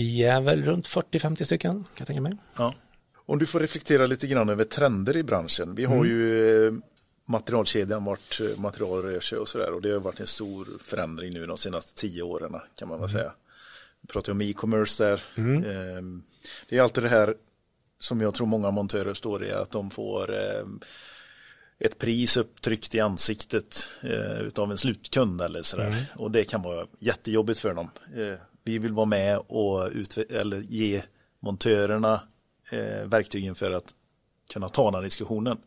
Vi 0.00 0.22
är 0.22 0.40
väl 0.40 0.62
runt 0.62 0.86
40-50 0.88 1.44
stycken, 1.44 1.72
kan 1.72 1.84
jag 1.98 2.06
tänka 2.06 2.20
mig. 2.22 2.32
Ja. 2.56 2.74
Om 3.14 3.38
du 3.38 3.46
får 3.46 3.60
reflektera 3.60 4.06
lite 4.06 4.26
grann 4.26 4.48
över 4.48 4.64
trender 4.64 5.16
i 5.16 5.22
branschen. 5.22 5.74
Vi 5.74 5.84
har 5.84 6.04
ju 6.04 6.66
eh, 6.66 6.72
materialkedjan 7.26 8.04
vart 8.04 8.40
eh, 8.40 8.60
material 8.60 9.02
rör 9.02 9.20
sig 9.20 9.38
och 9.38 9.48
sådär 9.48 9.72
och 9.72 9.82
det 9.82 9.90
har 9.92 10.00
varit 10.00 10.20
en 10.20 10.26
stor 10.26 10.66
förändring 10.80 11.32
nu 11.32 11.46
de 11.46 11.58
senaste 11.58 11.94
tio 11.94 12.22
åren 12.22 12.54
kan 12.74 12.88
man 12.88 13.00
väl 13.00 13.08
säga. 13.08 13.32
Vi 14.00 14.06
pratar 14.08 14.32
om 14.32 14.40
e-commerce 14.40 15.04
där. 15.04 15.22
Ehm, 15.36 16.22
Det 16.68 16.78
är 16.78 16.82
alltid 16.82 17.04
det 17.04 17.08
här 17.08 17.34
som 17.98 18.20
jag 18.20 18.34
tror 18.34 18.46
många 18.46 18.70
montörer 18.70 19.14
står 19.14 19.44
i 19.44 19.52
att 19.52 19.70
de 19.70 19.90
får 19.90 20.34
ehm, 20.34 20.80
ett 21.78 21.98
pris 21.98 22.36
upptryckt 22.36 22.94
i 22.94 23.00
ansiktet 23.00 23.90
eh, 24.02 24.40
utav 24.40 24.70
en 24.70 24.78
slutkund 24.78 25.40
eller 25.42 25.62
sådär. 25.62 26.06
Och 26.16 26.30
det 26.30 26.44
kan 26.44 26.62
vara 26.62 26.86
jättejobbigt 26.98 27.60
för 27.60 27.74
dem. 27.74 27.90
Eh, 28.16 28.38
vi 28.70 28.78
vill 28.78 28.92
vara 28.92 29.06
med 29.06 29.38
och 29.38 29.90
eller 30.30 30.60
ge 30.60 31.02
montörerna 31.40 32.22
eh, 32.70 33.04
verktygen 33.04 33.54
för 33.54 33.72
att 33.72 33.94
kunna 34.52 34.68
ta 34.68 34.90
den 34.90 35.02
diskussionen. 35.02 35.58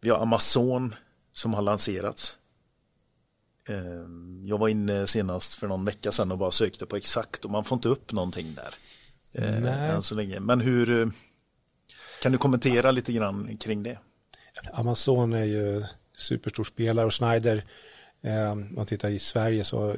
Vi 0.00 0.10
har 0.10 0.18
Amazon 0.18 0.94
som 1.32 1.54
har 1.54 1.62
lanserats. 1.62 2.38
Eh, 3.68 4.08
jag 4.44 4.58
var 4.58 4.68
inne 4.68 5.06
senast 5.06 5.54
för 5.54 5.68
någon 5.68 5.84
vecka 5.84 6.12
sedan 6.12 6.32
och 6.32 6.38
bara 6.38 6.50
sökte 6.50 6.86
på 6.86 6.96
exakt 6.96 7.44
och 7.44 7.50
man 7.50 7.64
får 7.64 7.76
inte 7.76 7.88
upp 7.88 8.12
någonting 8.12 8.54
där. 8.54 8.74
Eh, 9.32 9.60
Nej. 9.60 9.90
än 9.90 10.02
så 10.02 10.14
länge. 10.14 10.40
Men 10.40 10.60
hur 10.60 11.00
eh, 11.00 11.08
kan 12.22 12.32
du 12.32 12.38
kommentera 12.38 12.90
lite 12.90 13.12
grann 13.12 13.56
kring 13.56 13.82
det? 13.82 13.98
Amazon 14.72 15.32
är 15.32 15.44
ju 15.44 15.84
superstor 16.16 16.64
spelare 16.64 17.06
och 17.06 17.14
Schneider, 17.14 17.64
om 18.22 18.68
man 18.74 18.86
tittar 18.86 19.08
i 19.08 19.18
Sverige 19.18 19.64
så 19.64 19.90
eh, 19.90 19.96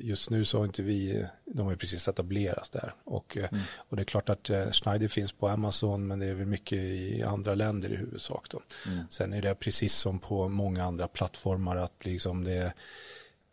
just 0.00 0.30
nu 0.30 0.44
så 0.44 0.58
har 0.58 0.64
inte 0.64 0.82
vi, 0.82 1.26
de 1.44 1.62
har 1.62 1.70
ju 1.70 1.76
precis 1.76 2.08
etablerats 2.08 2.70
där. 2.70 2.94
Och, 3.04 3.36
eh, 3.36 3.48
och 3.76 3.96
det 3.96 4.02
är 4.02 4.04
klart 4.04 4.28
att 4.28 4.50
eh, 4.50 4.70
Schneider 4.70 5.08
finns 5.08 5.32
på 5.32 5.48
Amazon 5.48 6.06
men 6.06 6.18
det 6.18 6.26
är 6.26 6.34
väl 6.34 6.46
mycket 6.46 6.78
i 6.78 7.22
andra 7.22 7.54
länder 7.54 7.92
i 7.92 7.96
huvudsak. 7.96 8.50
Då. 8.50 8.62
Sen 9.10 9.32
är 9.32 9.42
det 9.42 9.54
precis 9.54 9.94
som 9.94 10.18
på 10.18 10.48
många 10.48 10.84
andra 10.84 11.08
plattformar 11.08 11.76
att 11.76 12.04
liksom 12.04 12.44
det 12.44 12.72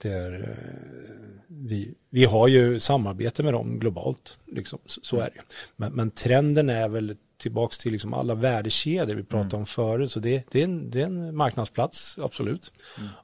det 0.02 0.10
är, 0.10 0.50
eh, 0.50 1.46
vi, 1.48 1.94
vi 2.10 2.26
har 2.26 2.48
ju 2.48 2.80
samarbete 2.80 3.44
med 3.44 3.54
dem 3.54 3.80
globalt, 3.80 4.40
liksom, 4.48 4.80
så, 4.86 5.00
så 5.04 5.18
är 5.18 5.30
det. 5.36 5.42
Men, 5.76 5.94
men 5.94 6.12
trenden 6.12 6.70
är 6.70 6.90
väl 6.90 7.16
tillbaks 7.42 7.78
till 7.78 7.92
liksom 7.92 8.14
alla 8.14 8.36
värdekedjor 8.36 9.16
vi 9.16 9.24
pratade 9.24 9.56
om 9.56 9.66
förut, 9.66 10.12
så 10.12 10.20
det, 10.20 10.44
det, 10.52 10.60
är 10.60 10.64
en, 10.64 10.90
det 10.90 11.02
är 11.02 11.06
en 11.06 11.36
marknadsplats, 11.36 12.18
absolut. 12.22 12.74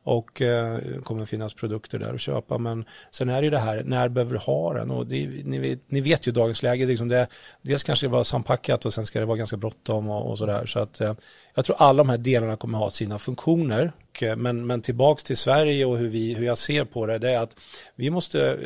Och 0.03 0.41
eh, 0.41 0.79
kommer 1.03 1.25
finnas 1.25 1.53
produkter 1.53 1.99
där 1.99 2.13
att 2.13 2.21
köpa, 2.21 2.57
men 2.57 2.85
sen 3.11 3.29
är 3.29 3.41
det 3.41 3.45
ju 3.45 3.51
det 3.51 3.59
här, 3.59 3.83
när 3.85 4.09
behöver 4.09 4.33
du 4.33 4.39
ha 4.39 4.73
den? 4.73 4.91
Och 4.91 5.07
det, 5.07 5.27
ni, 5.45 5.59
vet, 5.59 5.91
ni 5.91 6.01
vet 6.01 6.27
ju 6.27 6.31
dagens 6.31 6.63
läge, 6.63 6.85
liksom 6.85 7.07
det, 7.07 7.27
dels 7.61 7.83
kanske 7.83 8.05
det 8.05 8.11
var 8.11 8.23
sampackat 8.23 8.85
och 8.85 8.93
sen 8.93 9.05
ska 9.05 9.19
det 9.19 9.25
vara 9.25 9.37
ganska 9.37 9.57
bråttom 9.57 10.09
och, 10.09 10.29
och 10.29 10.37
sådär. 10.37 10.65
Så 10.65 10.79
att 10.79 11.01
eh, 11.01 11.13
jag 11.55 11.65
tror 11.65 11.75
alla 11.79 11.97
de 11.97 12.09
här 12.09 12.17
delarna 12.17 12.55
kommer 12.55 12.77
ha 12.77 12.89
sina 12.89 13.19
funktioner. 13.19 13.91
Och, 14.09 14.23
eh, 14.23 14.35
Men, 14.35 14.65
men 14.65 14.81
tillbaks 14.81 15.23
till 15.23 15.37
Sverige 15.37 15.85
och 15.85 15.97
hur, 15.97 16.09
vi, 16.09 16.33
hur 16.33 16.45
jag 16.45 16.57
ser 16.57 16.85
på 16.85 17.05
det, 17.05 17.17
det 17.17 17.31
är 17.31 17.39
att 17.39 17.55
vi 17.95 18.09
måste 18.09 18.51
eh, 18.51 18.57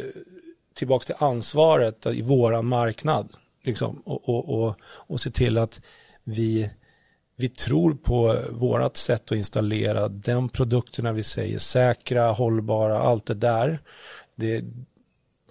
tillbaks 0.74 1.06
till 1.06 1.16
ansvaret 1.18 2.06
i 2.06 2.22
våran 2.22 2.66
marknad. 2.66 3.30
Liksom, 3.64 4.02
och, 4.06 4.30
och, 4.30 4.64
och, 4.64 4.76
och 4.84 5.22
se 5.22 5.30
till 5.30 5.58
att 5.58 5.82
vi, 6.24 6.70
vi 7.36 7.50
tror 7.50 7.94
på 7.94 8.38
vårat 8.50 8.98
sätt 8.98 9.32
att 9.32 9.38
installera 9.38 10.08
den 10.08 10.50
produkterna 10.50 11.12
vi 11.12 11.24
säger 11.24 11.60
säkra, 11.60 12.32
hållbara, 12.32 13.00
allt 13.00 13.26
det 13.26 13.34
där. 13.34 13.80
Det, 14.36 14.64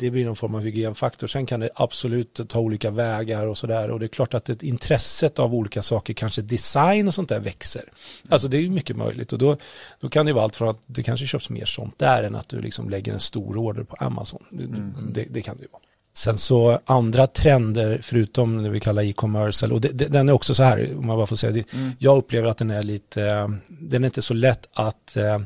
det 0.01 0.11
blir 0.11 0.25
någon 0.25 0.37
form 0.37 0.55
av 0.55 0.61
hygienfaktor. 0.61 1.27
Sen 1.27 1.47
kan 1.47 1.61
det 1.61 1.71
absolut 1.75 2.41
ta 2.49 2.61
olika 2.61 2.91
vägar 2.91 3.47
och 3.47 3.59
sådär. 3.59 3.91
Och 3.91 4.01
det 4.01 4.07
är 4.07 4.09
klart 4.09 4.35
att 4.35 4.49
ett 4.49 4.63
intresset 4.63 5.39
av 5.39 5.55
olika 5.55 5.83
saker, 5.83 6.15
kanske 6.15 6.43
design 6.43 7.09
och 7.09 7.15
sånt 7.15 7.29
där 7.29 7.41
växer. 7.41 7.85
Alltså 8.29 8.49
det 8.49 8.57
är 8.57 8.61
ju 8.61 8.71
mycket 8.71 8.97
möjligt. 8.97 9.33
Och 9.33 9.39
då, 9.39 9.57
då 10.01 10.09
kan 10.09 10.27
det 10.27 10.33
vara 10.33 10.45
allt 10.45 10.57
från 10.57 10.69
att 10.69 10.81
det 10.87 11.03
kanske 11.03 11.27
köps 11.27 11.51
mer 11.51 11.65
sånt 11.65 11.99
där 11.99 12.23
än 12.23 12.35
att 12.35 12.49
du 12.49 12.61
liksom 12.61 12.91
lägger 12.91 13.13
en 13.13 13.21
stor 13.21 13.57
order 13.57 13.83
på 13.83 13.97
Amazon. 13.97 14.45
Det, 14.51 14.67
det, 15.13 15.27
det 15.31 15.43
kan 15.43 15.57
det 15.57 15.63
ju 15.63 15.69
vara. 15.73 15.83
Sen 16.13 16.39
så 16.39 16.79
andra 16.85 17.27
trender 17.27 18.01
förutom 18.03 18.63
det 18.63 18.71
vi 18.71 18.81
kallar 18.81 19.03
e-commerce, 19.03 19.67
och 19.67 19.81
det, 19.81 19.89
det, 19.89 20.05
den 20.05 20.29
är 20.29 20.33
också 20.33 20.55
så 20.55 20.63
här, 20.63 20.97
om 20.99 21.07
man 21.07 21.17
bara 21.17 21.27
får 21.27 21.37
säga 21.37 21.53
det, 21.53 21.65
jag 21.99 22.19
upplever 22.19 22.49
att 22.49 22.59
den 22.59 22.71
är 22.71 22.83
lite, 22.83 23.53
den 23.69 24.05
är 24.05 24.09
inte 24.09 24.23
så 24.23 24.35
lätt 24.35 24.69
att 24.73 25.17
eh, 25.17 25.39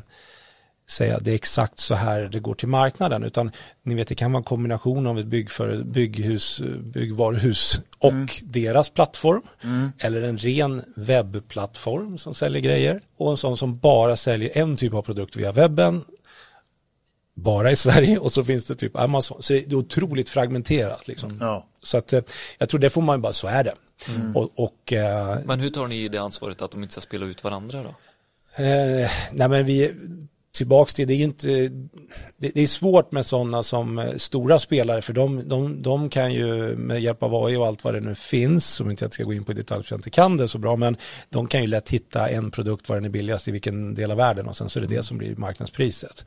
säga 0.87 1.19
det 1.19 1.31
är 1.31 1.35
exakt 1.35 1.79
så 1.79 1.95
här 1.95 2.29
det 2.31 2.39
går 2.39 2.55
till 2.55 2.67
marknaden 2.67 3.23
utan 3.23 3.51
ni 3.83 3.95
vet 3.95 4.07
det 4.07 4.15
kan 4.15 4.31
vara 4.31 4.39
en 4.39 4.43
kombination 4.43 5.07
av 5.07 5.19
ett 5.19 5.25
byggför, 5.25 5.83
bygghus, 5.83 6.61
byggvaruhus 6.79 7.81
och 7.97 8.41
deras 8.43 8.89
plattform 8.89 9.41
eller 9.99 10.21
en 10.21 10.37
ren 10.37 10.83
webbplattform 10.95 12.17
som 12.17 12.33
säljer 12.33 12.61
grejer 12.61 13.01
och 13.17 13.31
en 13.31 13.37
sån 13.37 13.57
som 13.57 13.77
bara 13.77 14.15
säljer 14.15 14.57
en 14.57 14.77
typ 14.77 14.93
av 14.93 15.01
produkt 15.01 15.35
via 15.35 15.51
webben 15.51 16.03
bara 17.35 17.71
i 17.71 17.75
Sverige 17.75 18.17
och 18.17 18.31
så 18.31 18.43
finns 18.43 18.65
det 18.65 18.75
typ 18.75 18.95
Amazon. 18.95 19.43
Så 19.43 19.53
det 19.53 19.71
är 19.71 19.75
otroligt 19.75 20.29
fragmenterat 20.29 21.07
liksom. 21.07 21.37
Ja. 21.39 21.65
Så 21.83 21.97
att 21.97 22.13
eh, 22.13 22.21
jag 22.57 22.69
tror 22.69 22.79
det 22.79 22.89
får 22.89 23.01
man 23.01 23.21
bara, 23.21 23.33
så 23.33 23.47
är 23.47 23.63
det. 23.63 23.73
Och, 24.35 24.51
och 24.55 24.93
eh, 24.93 25.39
Men 25.45 25.59
hur 25.59 25.69
tar 25.69 25.87
ni 25.87 26.07
det 26.07 26.17
ansvaret 26.17 26.61
att 26.61 26.71
de 26.71 26.83
inte 26.83 26.91
ska 26.91 27.01
spela 27.01 27.25
ut 27.25 27.43
varandra 27.43 27.83
då? 27.83 27.95
Eh, 28.63 29.09
nej 29.31 29.49
men 29.49 29.65
vi, 29.65 29.93
tillbaks 30.55 30.93
till, 30.93 31.07
det 31.07 31.13
är 31.13 31.17
ju 31.17 31.23
inte, 31.23 31.47
det, 32.37 32.49
det 32.53 32.61
är 32.61 32.67
svårt 32.67 33.11
med 33.11 33.25
sådana 33.25 33.63
som 33.63 33.99
eh, 33.99 34.15
stora 34.15 34.59
spelare 34.59 35.01
för 35.01 35.13
de, 35.13 35.47
de, 35.47 35.81
de 35.81 36.09
kan 36.09 36.33
ju 36.33 36.75
med 36.75 37.01
hjälp 37.01 37.23
av 37.23 37.45
AI 37.45 37.55
och 37.55 37.67
allt 37.67 37.83
vad 37.83 37.93
det 37.93 37.99
nu 37.99 38.15
finns, 38.15 38.67
som 38.67 38.91
inte 38.91 39.05
jag 39.05 39.13
ska 39.13 39.23
gå 39.23 39.33
in 39.33 39.43
på 39.43 39.51
i 39.51 39.55
detalj 39.55 39.83
för 39.83 39.93
jag 39.93 39.97
inte 39.97 40.09
kan 40.09 40.37
det 40.37 40.47
så 40.47 40.57
bra, 40.57 40.75
men 40.75 40.97
de 41.29 41.47
kan 41.47 41.61
ju 41.61 41.67
lätt 41.67 41.89
hitta 41.89 42.29
en 42.29 42.51
produkt 42.51 42.89
var 42.89 42.95
den 42.95 43.05
är 43.05 43.09
billigast 43.09 43.47
i 43.47 43.51
vilken 43.51 43.95
del 43.95 44.11
av 44.11 44.17
världen 44.17 44.47
och 44.47 44.55
sen 44.55 44.69
så 44.69 44.79
är 44.79 44.81
det 44.81 44.95
det 44.95 45.03
som 45.03 45.17
blir 45.17 45.35
marknadspriset. 45.35 46.25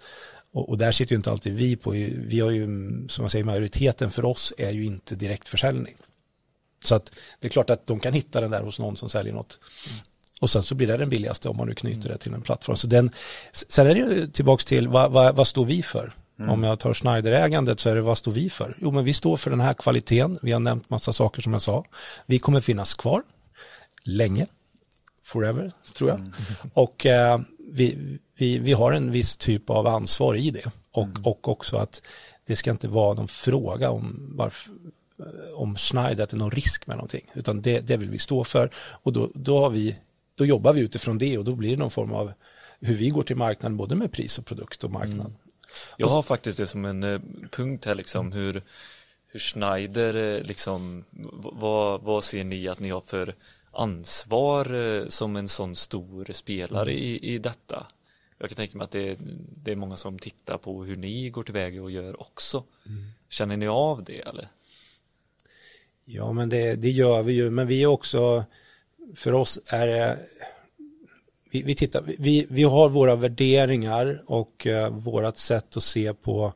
Och, 0.52 0.68
och 0.68 0.78
där 0.78 0.92
sitter 0.92 1.12
ju 1.12 1.16
inte 1.16 1.30
alltid 1.30 1.54
vi 1.54 1.76
på, 1.76 1.90
vi 1.90 2.40
har 2.40 2.50
ju, 2.50 2.66
som 3.08 3.24
jag 3.24 3.30
säger, 3.30 3.44
majoriteten 3.44 4.10
för 4.10 4.24
oss 4.24 4.54
är 4.58 4.70
ju 4.70 4.84
inte 4.84 5.14
direktförsäljning. 5.14 5.94
Så 6.84 6.94
att 6.94 7.12
det 7.40 7.48
är 7.48 7.50
klart 7.50 7.70
att 7.70 7.86
de 7.86 8.00
kan 8.00 8.12
hitta 8.12 8.40
den 8.40 8.50
där 8.50 8.62
hos 8.62 8.78
någon 8.78 8.96
som 8.96 9.08
säljer 9.08 9.34
något. 9.34 9.58
Och 10.40 10.50
sen 10.50 10.62
så 10.62 10.74
blir 10.74 10.86
det 10.86 10.96
den 10.96 11.08
billigaste 11.08 11.48
om 11.48 11.56
man 11.56 11.68
nu 11.68 11.74
knyter 11.74 12.08
det 12.08 12.18
till 12.18 12.34
en 12.34 12.42
plattform. 12.42 12.76
Så 12.76 12.86
den, 12.86 13.10
sen 13.52 13.86
är 13.86 13.94
det 13.94 14.00
ju 14.00 14.26
tillbaks 14.26 14.64
till 14.64 14.88
vad, 14.88 15.12
vad, 15.12 15.36
vad 15.36 15.46
står 15.46 15.64
vi 15.64 15.82
för? 15.82 16.12
Om 16.48 16.62
jag 16.62 16.78
tar 16.78 16.94
Schneider-ägandet 16.94 17.80
så 17.80 17.90
är 17.90 17.94
det 17.94 18.00
vad 18.00 18.18
står 18.18 18.32
vi 18.32 18.50
för? 18.50 18.76
Jo 18.80 18.90
men 18.90 19.04
vi 19.04 19.12
står 19.12 19.36
för 19.36 19.50
den 19.50 19.60
här 19.60 19.74
kvaliteten. 19.74 20.38
Vi 20.42 20.52
har 20.52 20.60
nämnt 20.60 20.90
massa 20.90 21.12
saker 21.12 21.42
som 21.42 21.52
jag 21.52 21.62
sa. 21.62 21.84
Vi 22.26 22.38
kommer 22.38 22.60
finnas 22.60 22.94
kvar 22.94 23.22
länge. 24.02 24.46
Forever 25.24 25.72
tror 25.94 26.10
jag. 26.10 26.32
Och 26.74 27.06
eh, 27.06 27.40
vi, 27.72 28.18
vi, 28.36 28.58
vi 28.58 28.72
har 28.72 28.92
en 28.92 29.10
viss 29.10 29.36
typ 29.36 29.70
av 29.70 29.86
ansvar 29.86 30.34
i 30.34 30.50
det. 30.50 30.72
Och, 30.92 31.08
och 31.22 31.48
också 31.48 31.76
att 31.76 32.02
det 32.46 32.56
ska 32.56 32.70
inte 32.70 32.88
vara 32.88 33.14
någon 33.14 33.28
fråga 33.28 33.90
om 33.90 34.32
varför 34.36 34.72
om 35.54 35.76
Schneider 35.76 36.24
att 36.24 36.30
det 36.30 36.36
är 36.36 36.38
någon 36.38 36.50
risk 36.50 36.86
med 36.86 36.96
någonting. 36.96 37.30
Utan 37.34 37.62
det, 37.62 37.80
det 37.80 37.96
vill 37.96 38.10
vi 38.10 38.18
stå 38.18 38.44
för. 38.44 38.70
Och 38.76 39.12
då, 39.12 39.30
då, 39.34 39.58
har 39.58 39.70
vi, 39.70 39.98
då 40.34 40.46
jobbar 40.46 40.72
vi 40.72 40.80
utifrån 40.80 41.18
det 41.18 41.38
och 41.38 41.44
då 41.44 41.54
blir 41.54 41.70
det 41.70 41.76
någon 41.76 41.90
form 41.90 42.12
av 42.12 42.32
hur 42.80 42.94
vi 42.94 43.08
går 43.08 43.22
till 43.22 43.36
marknaden 43.36 43.76
både 43.76 43.94
med 43.94 44.12
pris 44.12 44.38
och 44.38 44.46
produkt 44.46 44.84
och 44.84 44.90
marknad. 44.90 45.34
Jag 45.96 46.08
har 46.08 46.22
faktiskt 46.22 46.58
det 46.58 46.66
som 46.66 46.84
en 46.84 47.02
eh, 47.02 47.20
punkt 47.50 47.84
här 47.84 47.94
liksom 47.94 48.32
hur, 48.32 48.62
hur 49.26 49.40
Schneider 49.40 50.36
eh, 50.36 50.42
liksom, 50.42 51.04
vad, 51.52 52.02
vad 52.02 52.24
ser 52.24 52.44
ni 52.44 52.68
att 52.68 52.80
ni 52.80 52.90
har 52.90 53.00
för 53.00 53.34
ansvar 53.72 54.74
eh, 54.74 55.06
som 55.06 55.36
en 55.36 55.48
sån 55.48 55.76
stor 55.76 56.32
spelare 56.32 56.92
i, 56.92 57.34
i 57.34 57.38
detta? 57.38 57.86
Jag 58.38 58.50
kan 58.50 58.56
tänka 58.56 58.78
mig 58.78 58.84
att 58.84 58.90
det, 58.90 59.16
det 59.64 59.72
är 59.72 59.76
många 59.76 59.96
som 59.96 60.18
tittar 60.18 60.58
på 60.58 60.84
hur 60.84 60.96
ni 60.96 61.30
går 61.30 61.42
tillväga 61.42 61.82
och 61.82 61.90
gör 61.90 62.20
också. 62.20 62.64
Känner 63.28 63.56
ni 63.56 63.68
av 63.68 64.04
det 64.04 64.20
eller? 64.20 64.48
Ja, 66.04 66.32
men 66.32 66.48
det, 66.48 66.74
det 66.74 66.90
gör 66.90 67.22
vi 67.22 67.32
ju. 67.32 67.50
Men 67.50 67.66
vi 67.66 67.82
är 67.82 67.86
också, 67.86 68.44
för 69.14 69.32
oss 69.32 69.58
är 69.66 69.86
det, 69.86 70.18
vi, 71.50 71.62
vi 71.62 71.74
tittar, 71.74 72.02
vi, 72.18 72.46
vi 72.50 72.62
har 72.62 72.88
våra 72.88 73.16
värderingar 73.16 74.22
och 74.26 74.66
uh, 74.66 74.88
vårat 74.88 75.36
sätt 75.36 75.76
att 75.76 75.82
se 75.82 76.14
på 76.14 76.52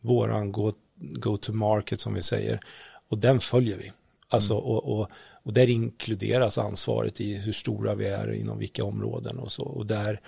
våran 0.00 0.52
go, 0.52 0.72
go 0.94 1.36
to 1.36 1.52
market 1.52 2.00
som 2.00 2.14
vi 2.14 2.22
säger. 2.22 2.60
Och 3.08 3.18
den 3.18 3.40
följer 3.40 3.76
vi. 3.76 3.92
Alltså, 4.28 4.54
och, 4.54 4.98
och, 4.98 5.10
och 5.46 5.52
där 5.52 5.70
inkluderas 5.70 6.58
ansvaret 6.58 7.20
i 7.20 7.34
hur 7.34 7.52
stora 7.52 7.94
vi 7.94 8.06
är 8.06 8.32
inom 8.32 8.58
vilka 8.58 8.84
områden 8.84 9.38
och 9.38 9.52
så. 9.52 9.62
Och 9.62 9.86
där 9.86 10.20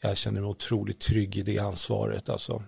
jag 0.00 0.16
känner 0.16 0.40
mig 0.40 0.50
otroligt 0.50 1.00
trygg 1.00 1.36
i 1.36 1.42
det 1.42 1.58
ansvaret. 1.58 2.28
Alltså, 2.28 2.62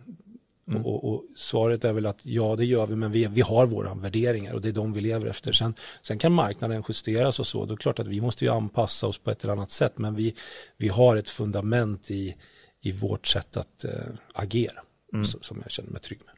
och, 0.74 0.86
och, 0.86 1.12
och 1.14 1.24
svaret 1.36 1.84
är 1.84 1.92
väl 1.92 2.06
att 2.06 2.26
ja, 2.26 2.56
det 2.56 2.64
gör 2.64 2.86
vi, 2.86 2.96
men 2.96 3.12
vi, 3.12 3.26
vi 3.26 3.40
har 3.40 3.66
våra 3.66 3.94
värderingar 3.94 4.52
och 4.52 4.61
det 4.61 4.68
är 4.68 4.72
de 4.72 4.92
vi 4.92 5.00
lever 5.00 5.26
efter. 5.26 5.52
Sen, 5.52 5.74
sen 6.02 6.18
kan 6.18 6.32
marknaden 6.32 6.84
justeras 6.88 7.40
och 7.40 7.46
så. 7.46 7.59
Då 7.59 7.72
är 7.72 7.76
det 7.76 7.82
klart 7.82 7.98
att 7.98 8.09
vi 8.09 8.20
måste 8.20 8.44
ju 8.44 8.50
anpassa 8.50 9.06
oss 9.06 9.18
på 9.18 9.30
ett 9.30 9.44
eller 9.44 9.52
annat 9.52 9.70
sätt, 9.70 9.98
men 9.98 10.14
vi, 10.14 10.34
vi 10.76 10.88
har 10.88 11.16
ett 11.16 11.30
fundament 11.30 12.11
i, 12.11 12.36
i 12.80 12.92
vårt 12.92 13.26
sätt 13.26 13.56
att 13.56 13.84
eh, 13.84 13.90
agera 14.34 14.80
så, 15.24 15.38
som 15.40 15.59
jag 15.62 15.70
känner 15.70 15.90
mig 15.90 16.00
trygg 16.00 16.20
med. 16.26 16.34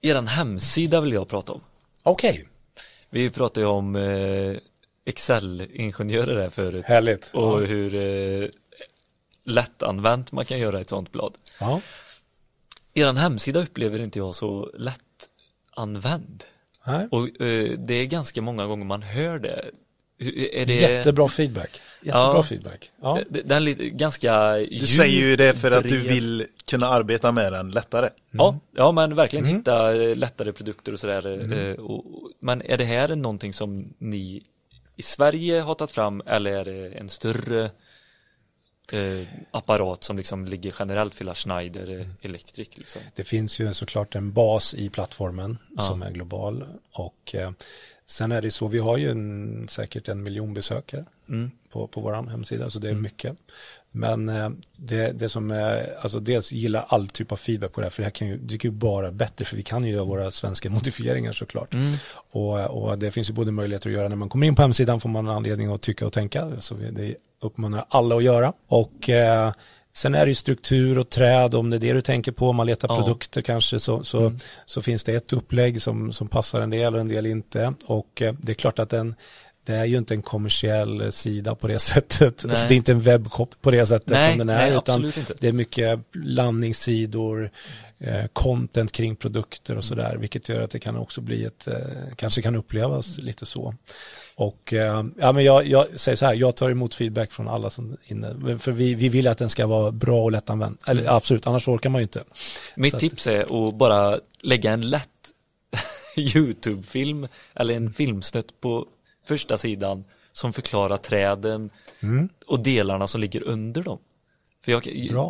Eran 0.00 0.26
hemsida 0.26 1.00
vill 1.00 1.12
jag 1.12 1.28
prata 1.28 1.52
om. 1.52 1.60
Okej, 2.02 2.48
Vi 3.10 3.30
pratade 3.30 3.60
ju 3.60 3.66
om 3.66 3.96
eh, 3.96 4.56
Excel-ingenjörer 5.04 6.40
här 6.40 6.50
förut. 6.50 6.84
härligt. 6.84 7.30
Och 7.34 7.60
hur 7.60 7.94
eh, 7.94 8.48
lättanvänt 9.44 10.32
man 10.32 10.44
kan 10.44 10.58
göra 10.58 10.80
ett 10.80 10.88
sånt 10.88 11.12
blad. 11.12 11.38
ja. 11.60 11.80
Eran 12.94 13.16
hemsida 13.16 13.60
upplever 13.60 14.00
inte 14.00 14.18
jag 14.18 14.34
så 14.34 14.70
lättanvänd. 14.74 16.44
Nej. 16.86 17.08
Och 17.10 17.40
eh, 17.40 17.78
det 17.78 17.94
är 17.94 18.06
ganska 18.06 18.42
många 18.42 18.66
gånger 18.66 18.84
man 18.84 19.02
hör 19.02 19.38
det. 19.38 19.70
Är 20.52 20.66
det 20.66 20.74
Jättebra 20.74 21.28
feedback. 21.28 21.80
Jättebra 22.02 22.32
Ja. 22.34 22.42
feedback. 22.42 22.90
Ja. 23.02 23.20
Det- 23.30 23.42
Den 23.42 23.56
är 23.56 23.60
lite, 23.60 23.88
ganska 23.88 24.52
Du 24.56 24.86
säger 24.86 25.18
ju 25.20 25.36
det 25.36 25.54
för 25.54 25.70
att 25.70 25.88
du 25.88 26.00
vill 26.00 26.46
kunna 26.70 26.86
arbeta 26.86 27.32
med 27.32 27.52
den 27.52 27.70
lättare. 27.70 28.10
Ja, 28.30 28.58
ja 28.76 28.92
men 28.92 29.14
verkligen 29.14 29.44
Mm. 29.44 29.56
hitta 29.56 30.02
eh, 30.04 30.16
lättare 30.16 30.52
produkter 30.52 30.92
och 30.92 31.00
sådär. 31.00 31.52
eh, 31.52 31.74
och- 31.74 32.04
men 32.40 32.62
är 32.62 32.76
det 32.76 32.84
här 32.84 33.16
någonting 33.16 33.52
som 33.52 33.94
ni 33.98 34.42
i 34.96 35.02
Sverige 35.02 35.60
har 35.60 35.74
tagit 35.74 35.92
fram 35.92 36.22
eller 36.26 36.52
är 36.52 36.64
det 36.64 36.88
en 36.98 37.08
större 37.08 37.70
eh, 38.92 39.26
apparat 39.50 40.04
som 40.04 40.16
liksom 40.16 40.44
ligger 40.46 40.74
generellt 40.78 41.14
för 41.14 41.34
Schneider 41.34 41.82
Mm. 41.88 42.00
eh, 42.00 42.06
Electric 42.22 42.78
liksom? 42.78 43.02
Det 43.14 43.24
finns 43.24 43.58
ju 43.60 43.74
såklart 43.74 44.14
en 44.14 44.32
bas 44.32 44.74
i 44.74 44.90
plattformen 44.90 45.58
Ja. 45.76 45.82
som 45.82 46.02
är 46.02 46.10
global 46.10 46.64
och 46.92 47.34
eh, 47.34 47.50
sen 48.08 48.32
är 48.32 48.42
det 48.42 48.50
så, 48.50 48.66
vi 48.68 48.78
har 48.78 48.96
ju 48.96 49.10
en, 49.10 49.66
säkert 49.68 50.08
en 50.08 50.22
miljon 50.22 50.54
besökare 50.54 51.04
Mm. 51.28 51.50
på, 51.72 51.86
på 51.86 52.00
vår 52.00 52.12
hemsida, 52.30 52.70
så 52.70 52.78
det 52.78 52.90
är 52.90 52.94
mycket. 52.94 53.36
Men 53.90 54.28
eh, 54.28 54.50
det, 54.76 55.12
det 55.12 55.28
som 55.28 55.50
är, 55.50 55.94
alltså 56.00 56.20
dels 56.20 56.52
gillar 56.52 56.84
all 56.88 57.08
typ 57.08 57.32
av 57.32 57.36
feedback 57.36 57.72
på 57.72 57.80
det 57.80 57.84
här, 57.84 57.90
för 57.90 58.02
det 58.02 58.06
här 58.06 58.10
kan 58.10 58.28
ju, 58.28 58.38
det 58.38 58.58
kan 58.58 58.70
ju 58.70 58.76
bara 58.76 59.12
bättre, 59.12 59.44
för 59.44 59.56
vi 59.56 59.62
kan 59.62 59.84
ju 59.84 59.92
göra 59.92 60.04
våra 60.04 60.30
svenska 60.30 60.70
modifieringar 60.76 61.32
såklart. 61.32 61.74
Mm. 61.74 61.92
Och, 62.30 62.58
och 62.66 62.98
det 62.98 63.10
finns 63.10 63.28
ju 63.30 63.34
både 63.34 63.50
möjligheter 63.52 63.90
att 63.90 63.94
göra 63.96 64.08
när 64.08 64.16
man 64.16 64.28
kommer 64.28 64.46
in 64.46 64.54
på 64.54 64.62
hemsidan 64.62 65.00
får 65.00 65.08
man 65.08 65.28
anledning 65.28 65.72
att 65.74 65.82
tycka 65.82 66.06
och 66.06 66.12
tänka, 66.12 66.60
så 66.60 66.74
vi- 66.74 66.90
det 66.90 67.14
uppmanar 67.40 67.84
alla 67.88 68.16
att 68.16 68.22
göra. 68.24 68.52
Och 68.66 69.10
eh, 69.10 69.52
sen 69.98 70.14
är 70.14 70.26
det 70.26 70.28
ju 70.30 70.34
struktur 70.34 70.98
och 70.98 71.08
träd, 71.10 71.54
om 71.54 71.70
det 71.70 71.76
är 71.76 71.80
det 71.80 71.92
du 71.92 72.00
tänker 72.00 72.32
på, 72.32 72.48
om 72.48 72.56
man 72.56 72.66
letar 72.66 72.88
Ja. 72.88 72.96
produkter 72.96 73.42
kanske, 73.42 73.80
så, 73.80 74.04
så, 74.04 74.32
så 74.64 74.82
finns 74.82 75.04
det 75.04 75.14
ett 75.14 75.32
upplägg 75.32 75.82
som, 75.82 76.12
som 76.12 76.28
passar 76.28 76.60
en 76.60 76.70
del 76.70 76.94
och 76.94 77.00
en 77.00 77.08
del 77.08 77.26
inte. 77.26 77.74
Och 77.86 78.22
eh, 78.22 78.34
det 78.38 78.52
är 78.52 78.54
klart 78.54 78.78
att 78.78 78.90
den 78.90 79.14
det 79.68 79.74
är 79.74 79.84
ju 79.84 79.98
inte 79.98 80.14
en 80.14 80.22
kommersiell 80.22 81.00
eh, 81.00 81.10
sida 81.10 81.54
på 81.54 81.66
det 81.68 81.78
sättet. 81.92 82.44
Alltså 82.44 82.68
det 82.68 82.74
är 82.74 82.76
inte 82.76 82.92
en 82.92 83.00
webbshop 83.00 83.54
på 83.62 83.70
det 83.70 83.86
sättet 83.86 84.08
Nej, 84.10 84.28
som 84.30 84.38
den 84.38 84.48
är. 84.48 84.66
nej, 84.70 84.76
utan 84.78 85.04
inte. 85.04 85.34
det 85.40 85.48
är 85.48 85.52
mycket 85.52 86.00
landningssidor, 86.62 87.50
eh, 87.98 88.26
content 88.32 88.92
kring 88.92 89.16
produkter 89.16 89.76
och 89.76 89.84
sådär. 89.84 90.16
Vilket 90.16 90.48
gör 90.48 90.60
att 90.60 90.70
det 90.70 90.78
kan 90.78 90.96
också 90.96 91.20
bli 91.20 91.44
ett, 91.44 91.66
eh, 91.68 91.74
kanske 92.16 92.42
kan 92.42 92.56
upplevas 92.56 93.18
lite 93.18 93.46
så. 93.46 93.74
Och 94.34 94.72
ja, 95.16 95.32
men 95.32 95.44
jag, 95.44 95.66
jag 95.66 95.86
säger 96.00 96.16
så 96.16 96.26
här, 96.26 96.34
jag 96.34 96.56
tar 96.56 96.70
emot 96.70 96.94
feedback 96.94 97.32
från 97.32 97.48
alla 97.48 97.70
som 97.70 97.90
är 97.92 98.12
inne. 98.12 98.58
För 98.58 98.72
vi, 98.72 98.94
vi 98.94 99.08
vill 99.08 99.28
att 99.28 99.38
den 99.38 99.48
ska 99.48 99.66
vara 99.66 99.90
bra 99.92 100.22
och 100.24 100.32
lättanvänd. 100.32 100.78
Eller 100.86 101.06
absolut, 101.16 101.46
annars 101.46 101.68
orkar 101.68 101.90
man 101.90 102.00
ju 102.00 102.02
inte. 102.02 102.24
Mitt 102.76 102.90
Så 102.90 102.96
att- 102.96 103.00
tips 103.00 103.26
är 103.26 103.68
att 103.68 103.74
bara 103.74 104.18
lägga 104.40 104.72
en 104.72 104.90
lätt 104.90 105.08
YouTube-film 106.16 107.28
eller 107.54 107.74
en 107.74 107.92
filmsnutt 107.92 108.60
på 108.60 108.86
första 109.28 109.58
sidan 109.58 110.04
som 110.32 110.52
förklarar 110.52 110.96
träden 110.96 111.70
Mm. 112.00 112.28
och 112.46 112.60
delarna 112.60 113.06
som 113.06 113.20
ligger 113.20 113.42
under 113.42 113.82
dem. 113.82 113.98
För 114.64 114.72
jag, 114.72 114.86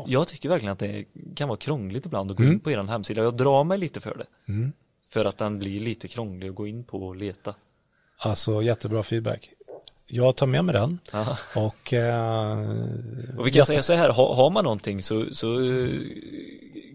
jag 0.08 0.28
tycker 0.28 0.48
verkligen 0.48 0.72
att 0.72 0.78
det 0.78 1.04
kan 1.34 1.48
vara 1.48 1.58
krångligt 1.58 2.06
ibland 2.06 2.30
att 2.30 2.36
gå 2.36 2.42
in 2.42 2.48
Mm. 2.48 2.60
på 2.60 2.70
er 2.70 2.82
hemsida. 2.82 3.22
Jag 3.22 3.36
drar 3.36 3.64
mig 3.64 3.78
lite 3.78 4.00
för 4.00 4.14
det. 4.14 4.52
Mm. 4.52 4.72
För 5.10 5.24
att 5.24 5.38
den 5.38 5.58
blir 5.58 5.80
lite 5.80 6.08
krånglig 6.08 6.48
att 6.48 6.54
gå 6.54 6.66
in 6.66 6.84
på 6.84 7.06
och 7.06 7.16
leta. 7.16 7.54
Alltså 8.18 8.62
jättebra 8.62 9.02
feedback. 9.02 9.50
Jag 10.06 10.36
tar 10.36 10.46
med 10.46 10.64
mig 10.64 10.72
den 10.72 10.98
och, 11.56 11.92
eh, 11.92 12.58
Och 13.38 13.46
vi 13.46 13.50
kan 13.50 13.66
säga 13.66 13.82
så 13.82 13.92
här, 13.92 14.10
har, 14.10 14.34
har 14.34 14.50
man 14.50 14.64
någonting 14.64 15.02
så, 15.02 15.26
så 15.32 15.60
eh, 15.60 15.88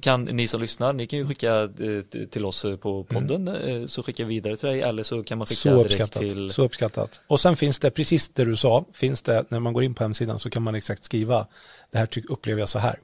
kan 0.04 0.24
ni 0.24 0.48
som 0.48 0.62
lyssnar, 0.62 0.94
ni 0.94 1.08
kan 1.08 1.20
ju 1.20 1.28
skicka 1.28 1.62
eh, 1.64 2.26
till 2.32 2.46
oss 2.46 2.66
eh, 2.66 2.76
på 2.76 3.04
podden 3.04 3.48
eh, 3.48 3.86
så 3.86 4.04
skickar 4.04 4.24
vi 4.26 4.36
vidare 4.36 4.56
till 4.58 4.70
dig 4.70 4.82
eller 4.82 5.04
så 5.04 5.24
kan 5.24 5.38
man 5.38 5.48
skicka 5.48 5.58
Så 5.60 5.70
direkt 5.84 5.92
uppskattat. 6.02 6.20
till 6.22 6.50
så 6.50 6.64
uppskattat. 6.64 7.22
Och 7.28 7.40
sen 7.40 7.56
finns 7.56 7.80
det, 7.80 7.92
precis 7.92 8.30
det 8.30 8.46
du 8.46 8.56
sa, 8.56 8.86
finns 8.94 9.22
det, 9.22 9.46
när 9.50 9.60
man 9.60 9.74
går 9.74 9.84
in 9.84 9.94
på 9.94 10.04
hemsidan 10.04 10.40
så 10.40 10.50
kan 10.50 10.64
man 10.64 10.76
exakt 10.76 11.04
skriva, 11.04 11.48
det 11.92 11.98
här 11.98 12.06
ty- 12.06 12.24
upplever 12.30 12.60
jag 12.60 12.70
så 12.70 12.80
här. 12.80 12.96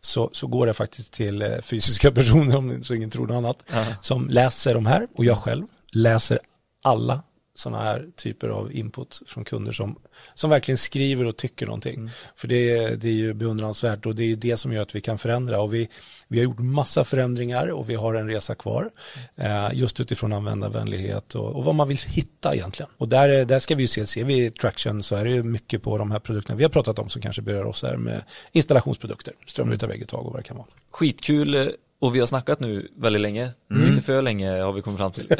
Så, 0.00 0.30
så 0.32 0.46
går 0.46 0.66
det 0.66 0.74
faktiskt 0.74 1.12
till 1.12 1.58
fysiska 1.62 2.12
personer, 2.18 2.56
om 2.56 2.82
så 2.82 2.94
ingen 2.94 3.10
tror 3.10 3.26
något 3.26 3.34
annat, 3.36 3.56
Ja. 3.72 3.84
som 4.00 4.28
läser 4.28 4.74
de 4.74 4.86
här, 4.86 5.06
och 5.14 5.24
jag 5.24 5.38
själv 5.38 5.64
läser 5.92 6.38
alla 6.82 7.22
sådana 7.58 7.82
här 7.84 8.06
typer 8.16 8.48
av 8.48 8.72
input 8.72 9.22
från 9.26 9.44
kunder 9.44 9.72
som, 9.72 9.98
som 10.34 10.50
verkligen 10.50 10.78
skriver 10.78 11.24
och 11.24 11.36
tycker 11.36 11.66
någonting. 11.66 12.10
För 12.36 12.48
det, 12.48 12.76
är- 12.76 12.96
det 12.96 13.08
är 13.08 13.12
ju 13.12 13.34
beundransvärt 13.34 14.06
och 14.06 14.14
det 14.14 14.22
är 14.22 14.26
ju 14.26 14.36
det 14.36 14.56
som 14.56 14.72
gör 14.72 14.82
att 14.82 14.94
vi 14.94 15.00
kan 15.00 15.18
förändra. 15.18 15.60
Och 15.60 15.74
vi, 15.74 15.88
vi 16.28 16.38
har 16.38 16.44
gjort 16.44 16.58
massa 16.58 17.04
förändringar 17.04 17.66
och 17.68 17.90
vi 17.90 17.94
har 17.94 18.14
en 18.14 18.28
resa 18.28 18.54
kvar. 18.54 18.90
Eh, 19.36 19.68
just 19.72 20.00
utifrån 20.00 20.32
användarvänlighet 20.32 21.34
och, 21.34 21.56
och 21.56 21.64
vad 21.64 21.74
man 21.74 21.88
vill 21.88 21.98
hitta 22.06 22.54
egentligen. 22.54 22.90
Och 22.96 23.08
där, 23.08 23.28
är- 23.28 23.44
där 23.44 23.58
ska 23.58 23.74
vi 23.74 23.82
ju 23.82 23.88
se, 23.88 24.06
ser 24.06 24.24
vi 24.24 24.50
traction 24.50 25.02
så 25.02 25.16
är 25.16 25.24
det 25.24 25.30
ju 25.30 25.42
mycket 25.42 25.82
på 25.82 25.98
de 25.98 26.10
här 26.10 26.18
produkterna 26.18 26.56
vi 26.56 26.64
har 26.64 26.70
pratat 26.70 26.98
om 26.98 27.08
som 27.08 27.22
kanske 27.22 27.42
berör 27.42 27.64
oss 27.64 27.82
här 27.82 27.96
med 27.96 28.22
installationsprodukter, 28.52 29.34
strömrutarvägguttag 29.46 30.26
och 30.26 30.32
vad 30.32 30.40
det 30.40 30.44
kan 30.48 30.56
vara. 30.56 30.66
skitkul 30.90 31.54
eh, 31.54 31.66
och 32.00 32.14
vi 32.14 32.20
har 32.20 32.26
snackat 32.26 32.60
nu 32.60 32.88
väldigt 32.96 33.22
länge, 33.22 33.52
Mm. 33.70 33.88
inte 33.88 34.02
för 34.02 34.22
länge 34.22 34.50
har 34.60 34.72
vi 34.72 34.82
kommit 34.82 34.98
fram 34.98 35.12
till. 35.12 35.26
Ja, 35.28 35.36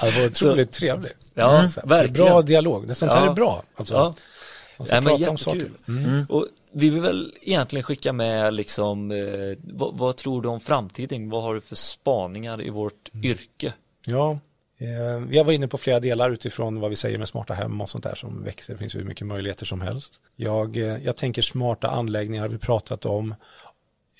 det 0.00 0.20
var 0.20 0.26
otroligt 0.30 0.72
trevligt. 0.72 1.14
Ja, 1.34 1.48
här, 1.48 1.86
verkligen. 1.86 2.26
Bra 2.30 2.42
dialog, 2.42 2.88
det 2.88 2.94
sånt 2.94 3.12
här 3.12 3.24
Ja. 3.24 3.30
är 3.30 3.34
bra. 3.34 3.62
Alltså, 3.76 3.94
Ja, 3.94 4.12
ska 4.84 4.94
Nej, 4.94 5.02
men 5.02 5.16
jättekul. 5.16 5.70
Mm. 5.88 6.24
Och 6.28 6.46
vi 6.72 6.88
vill 6.90 7.00
väl 7.02 7.34
egentligen 7.42 7.82
skicka 7.82 8.12
med 8.12 8.54
liksom, 8.54 9.10
eh, 9.10 9.18
vad, 9.74 9.98
vad 9.98 10.16
tror 10.16 10.42
du 10.42 10.48
om 10.48 10.60
framtiden? 10.60 11.30
Vad 11.30 11.42
har 11.42 11.54
du 11.54 11.60
för 11.60 11.76
spaningar 11.76 12.62
i 12.62 12.70
vårt 12.70 13.10
Mm. 13.14 13.24
yrke? 13.24 13.72
Ja, 14.06 14.38
eh, 14.78 14.88
jag 15.36 15.44
var 15.44 15.52
inne 15.52 15.68
på 15.68 15.78
flera 15.78 16.00
delar 16.00 16.30
utifrån 16.30 16.80
vad 16.80 16.90
vi 16.90 16.96
säger 16.96 17.18
med 17.18 17.28
smarta 17.28 17.54
hem 17.54 17.80
och 17.80 17.90
sånt 17.90 18.04
där 18.04 18.14
som 18.14 18.44
växer. 18.44 18.72
Det 18.72 18.78
finns 18.78 18.94
hur 18.94 19.04
mycket 19.04 19.26
möjligheter 19.26 19.66
som 19.66 19.80
helst. 19.80 20.20
Jag, 20.36 20.76
eh, 20.76 20.96
jag 21.04 21.16
tänker 21.16 21.42
smarta 21.42 21.88
anläggningar 21.88 22.42
har 22.42 22.48
vi 22.48 22.58
pratat 22.58 23.06
om. 23.06 23.34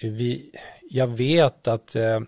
Vi, 0.02 0.50
jag 0.90 1.06
vet 1.06 1.68
att 1.68 1.96
eh, 1.96 2.20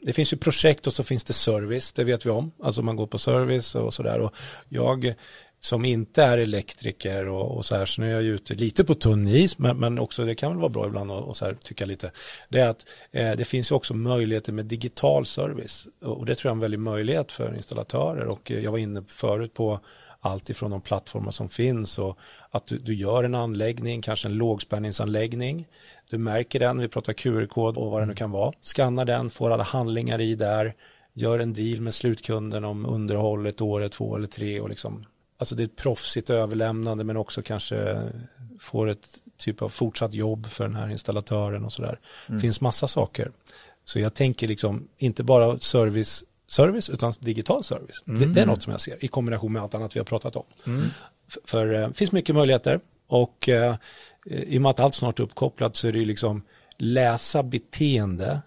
det 0.00 0.12
finns 0.12 0.32
ju 0.32 0.36
projekt 0.36 0.86
och 0.86 0.92
så 0.92 1.04
finns 1.04 1.24
det 1.24 1.32
service, 1.32 1.92
det 1.92 2.04
vet 2.04 2.26
vi 2.26 2.30
om. 2.30 2.52
Alltså 2.62 2.82
man 2.82 2.96
går 2.96 3.06
på 3.06 3.18
service 3.18 3.74
och 3.74 3.94
sådär. 3.94 4.20
Och 4.20 4.34
jag 4.68 5.14
som 5.60 5.84
inte 5.84 6.22
är 6.22 6.38
elektriker 6.38 7.28
och, 7.28 7.56
och 7.56 7.64
så 7.64 7.76
här, 7.76 7.84
så 7.84 8.00
nu 8.00 8.08
är 8.08 8.12
jag 8.12 8.22
ju 8.22 8.34
ute 8.34 8.54
lite 8.54 8.84
på 8.84 8.94
tunn 8.94 9.28
is, 9.28 9.58
men, 9.58 9.76
men 9.76 9.98
också 9.98 10.24
det 10.24 10.34
kan 10.34 10.50
väl 10.50 10.58
vara 10.58 10.68
bra 10.68 10.86
ibland 10.86 11.10
att 11.10 11.24
och 11.24 11.36
så 11.36 11.44
här, 11.44 11.54
tycka 11.54 11.86
lite. 11.86 12.10
Det 12.48 12.60
är 12.60 12.68
att 12.68 12.86
eh, 13.12 13.32
det 13.32 13.44
finns 13.44 13.70
ju 13.70 13.74
också 13.74 13.94
möjligheter 13.94 14.52
med 14.52 14.66
digital 14.66 15.26
service 15.26 15.88
och 16.02 16.26
det 16.26 16.34
tror 16.34 16.48
jag 16.48 16.52
är 16.52 16.56
en 16.56 16.60
väldig 16.60 16.80
möjlighet 16.80 17.32
för 17.32 17.56
installatörer 17.56 18.26
och 18.26 18.50
eh, 18.50 18.58
jag 18.58 18.70
var 18.70 18.78
inne 18.78 19.04
förut 19.08 19.54
på 19.54 19.80
allt 20.20 20.50
ifrån 20.50 20.70
de 20.70 20.80
plattformar 20.80 21.30
som 21.30 21.48
finns 21.48 21.98
och 21.98 22.18
att 22.50 22.66
du, 22.66 22.78
du 22.78 22.94
gör 22.94 23.24
en 23.24 23.34
anläggning, 23.34 24.02
kanske 24.02 24.28
en 24.28 24.34
lågspänningsanläggning. 24.34 25.66
Du 26.10 26.18
märker 26.18 26.60
den, 26.60 26.78
vi 26.78 26.88
pratar 26.88 27.12
QR-kod 27.12 27.76
och 27.76 27.90
vad 27.90 28.02
det 28.02 28.06
nu 28.06 28.14
kan 28.14 28.30
vara. 28.30 28.52
Skannar 28.60 29.04
den, 29.04 29.30
får 29.30 29.50
alla 29.50 29.62
handlingar 29.62 30.20
i 30.20 30.34
där, 30.34 30.74
gör 31.12 31.38
en 31.38 31.52
deal 31.52 31.80
med 31.80 31.94
slutkunden 31.94 32.64
om 32.64 32.86
underhåll 32.86 33.46
ett 33.46 33.60
år, 33.60 33.82
ett 33.82 33.92
två 33.92 34.16
eller 34.16 34.26
tre 34.26 34.60
och 34.60 34.68
liksom 34.68 35.04
Alltså 35.40 35.54
det 35.54 35.62
är 35.62 35.64
ett 35.64 35.76
proffsigt 35.76 36.30
överlämnande 36.30 37.04
men 37.04 37.16
också 37.16 37.42
kanske 37.42 38.02
får 38.60 38.88
ett 38.88 39.06
typ 39.36 39.62
av 39.62 39.68
fortsatt 39.68 40.14
jobb 40.14 40.46
för 40.46 40.64
den 40.64 40.74
här 40.76 40.88
installatören 40.90 41.64
och 41.64 41.72
sådär. 41.72 41.98
Det 42.26 42.40
finns 42.40 42.60
massa 42.60 42.88
saker. 42.88 43.30
Så 43.84 44.00
jag 44.00 44.14
tänker 44.14 44.48
liksom 44.48 44.88
inte 44.98 45.22
bara 45.24 45.58
service, 45.58 46.24
service 46.46 46.90
utan 46.90 47.12
digital 47.20 47.64
service. 47.64 48.02
Det, 48.04 48.26
det 48.34 48.40
är 48.40 48.46
något 48.46 48.62
som 48.62 48.70
jag 48.70 48.80
ser 48.80 49.04
i 49.04 49.08
kombination 49.08 49.52
med 49.52 49.62
allt 49.62 49.74
annat 49.74 49.96
vi 49.96 50.00
har 50.00 50.04
pratat 50.04 50.36
om. 50.36 50.44
F- 51.28 51.38
För 51.44 51.74
eh, 51.74 51.88
det 51.88 51.94
finns 51.94 52.12
mycket 52.12 52.34
möjligheter 52.34 52.80
och 53.06 53.48
eh, 53.48 53.74
Eh, 54.30 54.42
i 54.42 54.58
och 54.58 54.62
med 54.62 54.70
att 54.70 54.80
allt 54.80 54.94
snart 54.94 55.18
är 55.18 55.24
uppkopplat 55.24 55.76
så 55.76 55.88
är 55.88 55.92
det 55.92 55.98
ju 55.98 56.04
liksom 56.04 56.42
läsa 56.78 57.42
beteende 57.42 58.40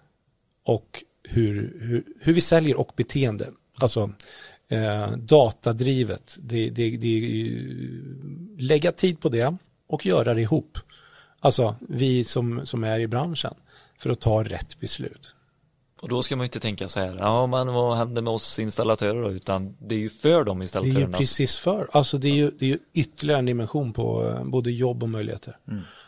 och 0.64 1.04
hur, 1.22 1.76
hur, 1.80 2.04
hur 2.20 2.32
vi 2.32 2.40
säljer 2.40 2.80
och 2.80 2.92
beteende. 2.96 3.50
Alltså 3.76 4.12
eh, 4.68 5.16
datadrivet. 5.16 6.38
Det, 6.40 6.70
det, 6.70 6.96
det, 6.96 7.20
lägga 8.58 8.92
tid 8.92 9.20
på 9.20 9.28
det 9.28 9.56
och 9.86 10.06
göra 10.06 10.34
det 10.34 10.40
ihop. 10.40 10.78
Alltså 11.40 11.76
vi 11.80 12.24
som, 12.24 12.66
som 12.66 12.84
är 12.84 13.00
i 13.00 13.06
branschen 13.06 13.54
för 13.98 14.10
att 14.10 14.20
ta 14.20 14.42
rätt 14.42 14.80
beslut. 14.80 15.34
Och 16.02 16.08
då 16.08 16.22
ska 16.22 16.36
man 16.36 16.44
ju 16.44 16.46
inte 16.46 16.60
tänka 16.60 16.88
så 16.88 17.00
här, 17.00 17.16
ja 17.18 17.46
men 17.46 17.66
vad 17.74 17.96
händer 17.96 18.22
med 18.22 18.32
oss 18.32 18.58
installatörer 18.58 19.22
då? 19.22 19.30
Utan 19.30 19.76
det 19.80 19.94
är 19.94 19.98
ju 19.98 20.10
för 20.10 20.44
de 20.44 20.44
Det 20.44 20.50
är 20.52 20.54
ju 20.56 20.62
installatörerna. 20.62 21.18
precis 21.18 21.58
för. 21.58 21.88
Alltså 21.92 22.18
det 22.18 22.28
är 22.28 22.34
ju, 22.34 22.50
det 22.58 22.64
är 22.64 22.68
ju 22.68 22.78
ytterligare 22.94 23.38
en 23.38 23.46
dimension 23.46 23.92
på 23.92 24.28
eh, 24.28 24.44
både 24.44 24.70
jobb 24.72 25.02
och 25.02 25.08
möjligheter. 25.08 25.56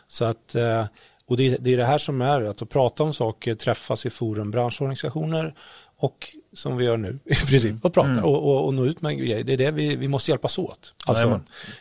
Så 0.07 0.25
att, 0.25 0.55
eh, 0.55 0.85
och 1.27 1.37
det, 1.37 1.47
är- 1.47 1.57
det 1.59 1.73
är 1.73 1.77
det 1.77 1.85
här 1.85 1.97
som 1.97 2.21
är 2.21 2.41
att 2.41 2.69
prata 2.69 3.03
om 3.03 3.13
saker, 3.13 3.55
träffas 3.55 4.05
i 4.05 4.09
forum, 4.09 4.51
branschorganisationer 4.51 5.55
och 5.97 6.27
som 6.55 6.77
vi 6.77 6.85
gör 6.85 6.97
nu 6.97 7.19
i 7.25 7.35
princip 7.35 7.85
och 7.85 7.93
prata 7.93 8.25
och, 8.25 8.43
och, 8.43 8.65
och 8.65 8.73
nå 8.73 8.85
ut 8.85 9.01
med 9.01 9.17
grejer. 9.17 9.43
Det 9.43 9.53
är 9.53 9.57
det 9.57 9.71
vi, 9.71 9.95
vi 9.95 10.07
måste 10.07 10.31
hjälpas 10.31 10.59
åt. 10.59 10.93
Alltså, 11.05 11.39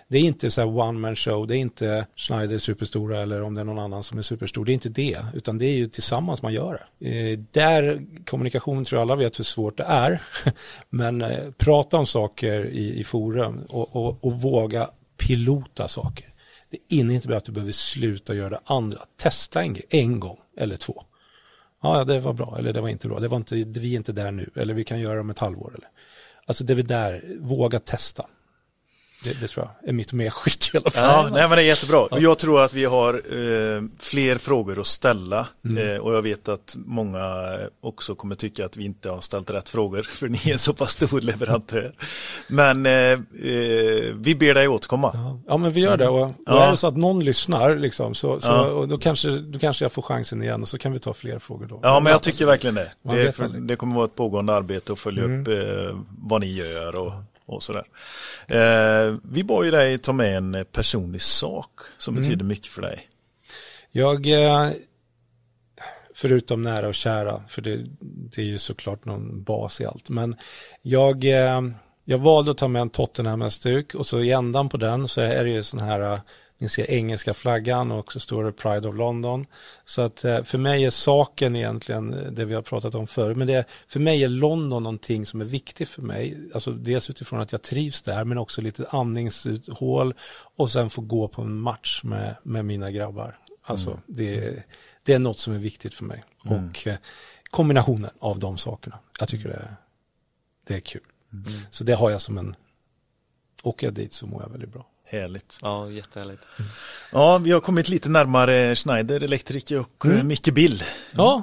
det 0.09 0.19
är 0.19 0.23
inte 0.23 0.51
så 0.51 0.61
här 0.61 0.79
one 0.79 0.99
man 0.99 1.17
show, 1.17 1.47
det 1.47 1.57
är 1.57 1.59
inte 1.59 2.07
Schneider 2.17 2.59
superstora 2.59 3.21
eller 3.21 3.43
om 3.43 3.55
det 3.55 3.61
är 3.61 3.65
någon 3.65 3.79
annan 3.79 4.03
som 4.03 4.19
är 4.19 4.23
superstor. 4.23 4.65
Det 4.65 4.73
är 4.73 4.75
inte 4.75 4.89
det, 4.89 5.19
utan 5.35 5.59
det 5.59 5.67
är 5.67 5.77
ju 5.77 5.87
tillsammans 5.87 6.43
man 6.43 6.53
gör 6.53 6.81
det. 6.99 7.33
Eh, 7.33 7.39
där 7.51 8.03
kommunikation 8.27 8.85
tror 8.85 8.99
jag 8.99 9.07
alla 9.07 9.17
vet 9.17 9.39
hur 9.39 9.45
svårt 9.45 9.77
det 9.77 9.85
är. 9.85 10.23
Men 10.91 11.23
eh, 11.23 11.51
prata 11.59 11.97
om 11.97 12.07
saker 12.07 12.67
i, 12.67 13.01
i 13.01 13.05
forum 13.05 13.65
och, 13.69 13.97
och, 13.97 14.25
och 14.25 14.33
våga 14.33 14.91
pilota 15.17 15.89
saker. 15.89 16.35
Det 16.71 16.95
innebär 16.95 17.15
inte 17.15 17.37
att 17.37 17.45
du 17.45 17.53
behöver 17.53 17.73
sluta 17.73 18.35
göra 18.35 18.51
det 18.51 18.61
andra. 18.65 18.99
Testa 19.17 19.63
en 19.63 19.77
en 19.89 20.21
gång 20.21 20.39
eller 20.57 20.77
två. 20.77 21.05
Ja, 21.85 22.05
det 22.05 22.19
var 22.19 22.33
bra 22.33 22.57
eller 22.59 22.73
det 22.73 22.81
var 22.81 22.89
inte 22.89 23.09
bra. 23.09 23.21
Det 23.21 23.29
var 23.29 23.37
inte, 23.37 23.55
vi 23.55 23.93
är 23.93 23.97
inte 23.97 24.13
där 24.13 24.31
nu 24.31 24.51
eller 24.55 24.75
vi 24.75 24.85
kan 24.85 25.01
göra 25.01 25.15
det 25.15 25.21
om 25.21 25.31
ett 25.31 25.39
halvår. 25.39 25.73
Eller. 25.75 25.89
Alltså 26.47 26.65
det 26.65 26.73
är 26.73 26.83
där, 26.83 27.25
våga 27.41 27.81
testa. 27.81 28.27
Det, 29.25 29.41
det 29.41 29.49
tror 29.49 29.69
jag 29.81 29.89
är 29.89 29.93
mitt 29.93 30.13
medskick 30.13 30.75
i 30.75 30.77
alla 30.79 30.91
fall. 30.91 31.05
Ja, 31.25 31.29
nej 31.33 31.49
men 31.49 31.57
det 31.57 31.63
är 31.63 31.67
jättebra. 31.67 32.01
Och 32.01 32.21
Jag 32.21 32.39
tror 32.39 32.61
att 32.63 32.75
vi 32.75 32.85
har 32.85 33.15
eh, 33.15 33.83
fler 33.99 34.39
frågor 34.39 34.81
att 34.81 34.87
ställa 34.87 35.47
Mm. 35.65 35.89
eh, 35.89 35.97
och 35.99 36.15
jag 36.15 36.23
vet 36.23 36.49
att 36.49 36.75
många 36.79 37.59
också 37.81 38.15
kommer 38.15 38.35
tycka 38.35 38.65
att 38.67 38.77
vi 38.77 38.85
inte 38.85 39.11
har 39.11 39.21
ställt 39.21 39.51
rätt 39.51 39.69
frågor 39.69 40.03
för 40.13 40.29
ni 40.29 40.39
är 40.45 40.53
en 40.53 40.59
så 40.59 40.73
pass 40.73 40.91
stor 40.93 41.21
leverantör. 41.21 41.93
Men 42.49 42.87
eh, 42.87 42.93
eh, 42.93 43.19
vi 44.15 44.37
ber 44.39 44.55
dig 44.55 44.69
återkomma. 44.69 45.11
Ja, 45.15 45.39
Ja, 45.47 45.57
men 45.57 45.71
vi 45.73 45.81
gör 45.81 45.97
det. 45.97 46.09
Och, 46.09 46.23
och 46.25 46.33
Ja. 46.47 46.65
är 46.67 46.71
det 46.71 46.77
så 46.77 46.87
att 46.87 46.97
någon 46.97 47.25
lyssnar, 47.25 47.77
liksom, 47.77 48.15
så, 48.15 48.41
så, 48.41 48.49
Ja. 48.53 48.65
och 48.67 48.89
då, 48.89 48.99
kanske, 48.99 49.29
då 49.31 49.59
kanske 49.59 49.85
jag 49.85 49.93
får 49.93 50.03
chansen 50.03 50.43
igen 50.43 50.63
och 50.63 50.69
så 50.69 50.79
kan 50.79 50.93
vi 50.93 50.99
ta 50.99 51.15
fler 51.15 51.39
frågor 51.39 51.67
då. 51.67 51.81
Ja, 51.83 52.01
men 52.01 52.13
jag 52.13 52.23
tycker 52.23 52.47
verkligen 52.47 52.75
det. 52.75 52.91
Det, 53.03 53.33
för, 53.37 53.49
det 53.49 53.77
kommer 53.77 53.95
vara 53.97 54.05
ett 54.05 54.15
pågående 54.15 54.53
arbete 54.55 54.93
att 54.93 54.99
följa 54.99 55.25
Mm. 55.25 55.41
upp 55.41 55.49
eh, 55.49 55.99
vad 56.19 56.41
ni 56.41 56.53
gör 56.53 56.99
och, 56.99 57.13
och 57.47 57.63
sådär. 57.63 57.85
Eh, 58.49 59.15
vi 59.23 59.45
bad 59.45 59.65
ju 59.65 59.71
dig 59.71 59.99
ta 59.99 60.13
med 60.13 60.37
en 60.37 60.55
eh, 60.55 60.65
personlig 60.65 61.23
sak 61.23 61.71
som 61.99 62.15
Mm. 62.15 62.23
betyder 62.25 62.45
mycket 62.45 62.67
för 62.73 62.83
dig. 62.83 63.09
Jag, 63.91 64.27
eh, 64.27 64.71
förutom 66.15 66.63
nära 66.63 66.89
och 66.89 66.95
kära, 66.95 67.43
för 67.49 67.63
det, 67.63 67.87
det 68.01 68.41
är 68.43 68.47
ju 68.47 68.59
såklart 68.59 69.05
någon 69.05 69.43
bas 69.43 69.81
i 69.81 69.87
allt, 69.87 70.09
men 70.11 70.37
jag, 70.83 71.25
eh, 71.25 71.63
jag 72.05 72.19
valde 72.19 72.51
att 72.51 72.59
ta 72.59 72.69
med 72.69 72.83
en 72.83 72.91
Tottenham-stuk 72.91 73.95
och 73.95 74.07
så 74.07 74.21
i 74.21 74.31
ändan 74.33 74.69
på 74.69 74.77
den 74.77 75.09
så 75.09 75.21
är 75.21 75.45
det 75.45 75.51
ju 75.51 75.63
sån 75.63 75.81
här, 75.81 76.21
ni 76.59 76.69
ser 76.69 76.91
engelska 76.91 77.35
flaggan 77.35 77.91
och 77.91 78.13
så 78.13 78.21
står 78.21 78.45
det 78.45 78.53
Pride 78.53 78.89
of 78.89 78.97
London. 78.97 79.47
Så 79.85 80.03
att 80.03 80.25
eh, 80.25 80.43
för 80.43 80.59
mig 80.59 80.85
är 80.85 80.91
saken 80.91 81.57
egentligen 81.57 82.35
det 82.35 82.45
vi 82.45 82.55
har 82.55 82.63
pratat 82.63 82.95
om 82.95 83.07
förr, 83.07 83.35
men 83.35 83.47
det, 83.47 83.65
för 83.87 84.01
mig 84.01 84.25
är 84.25 84.29
London 84.29 84.83
någonting 84.83 85.27
som 85.27 85.41
är 85.41 85.45
viktigt 85.45 85.89
för 85.89 86.03
mig. 86.03 86.51
Alltså 86.55 86.73
dels 86.73 87.11
utifrån 87.11 87.41
att 87.41 87.53
jag 87.53 87.63
trivs 87.63 88.03
där, 88.03 88.25
men 88.25 88.39
också 88.39 88.61
lite 88.61 88.87
andningshål 88.89 90.15
och 90.57 90.71
sen 90.71 90.91
få 90.91 91.01
gå 91.01 91.29
på 91.29 91.43
en 91.43 91.59
match 91.59 92.01
med, 92.05 92.37
med 92.43 92.65
mina 92.65 92.91
grabbar. 92.91 93.39
Alltså 93.63 94.01
det, 94.07 94.63
det 95.03 95.15
är 95.15 95.19
något 95.19 95.39
som 95.39 95.55
är 95.55 95.59
viktigt 95.59 95.95
för 95.95 96.05
mig. 96.05 96.25
Och 96.45 96.87
eh, 96.87 96.97
kombinationen 97.51 98.11
av 98.19 98.39
de 98.39 98.59
sakerna. 98.59 98.99
Jag 99.21 99.29
tycker 99.29 99.49
det 99.49 99.55
är, 99.55 99.77
det 100.67 100.75
är 100.75 100.81
kul. 100.81 101.03
Så 101.71 101.85
det 101.85 101.95
har 101.95 102.11
jag 102.11 102.21
som 102.21 102.39
en, 102.39 102.57
åker 103.63 103.87
jag 103.87 103.95
dit 103.95 104.13
så 104.13 104.27
mår 104.27 104.43
jag 104.43 104.51
väldigt 104.51 104.73
bra. 104.73 104.87
Härligt. 105.21 105.59
Ja, 105.63 105.91
jättehärligt. 105.91 106.43
Ja, 107.13 107.39
vi 107.39 107.51
har 107.51 107.61
kommit 107.61 107.89
lite 107.89 108.09
närmare 108.09 108.77
Schneider, 108.77 109.21
Electric 109.21 109.71
och 109.71 110.05
mm. 110.07 110.27
Micke 110.27 110.55
Bill. 110.55 110.83
Ja, 111.11 111.43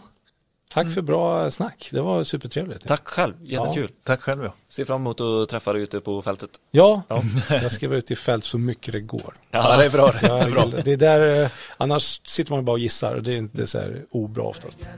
Tack 0.73 0.93
för 0.93 1.01
bra 1.01 1.51
snack. 1.51 1.89
Det 1.91 2.01
var 2.01 2.23
supertrevligt. 2.23 2.87
Tack 2.87 3.07
själv, 3.07 3.33
jättekul. 3.41 3.91
Tack 4.03 4.21
själv 4.21 4.43
ja. 4.43 4.53
Ser 4.69 4.85
fram 4.85 5.01
emot 5.01 5.21
att 5.21 5.49
träffa 5.49 5.73
dig 5.73 5.81
ute 5.81 5.99
på 5.99 6.21
fältet. 6.21 6.49
Ja, 6.71 7.03
jag 7.49 7.71
ska 7.71 7.87
vara 7.87 7.97
ute 7.97 8.13
i 8.13 8.15
fält 8.15 8.43
så 8.43 8.57
mycket 8.57 8.91
det 8.91 8.99
går. 8.99 9.33
Ja, 9.51 9.77
det 9.77 9.85
är 9.85 9.89
bra. 9.89 10.11
Det 10.21 10.27
är 10.27 10.51
bra. 10.51 10.65
det 10.65 10.91
är 10.91 10.97
där, 10.97 11.43
eh, 11.43 11.49
annars 11.77 12.21
sitter 12.23 12.51
man 12.51 12.59
ju 12.59 12.63
bara 12.63 12.71
och 12.71 12.79
gissar 12.79 13.15
och 13.15 13.23
det 13.23 13.33
är 13.33 13.37
inte 13.37 13.67
så 13.67 13.77
här 13.77 14.05
obra 14.11 14.43
oftast. 14.43 14.89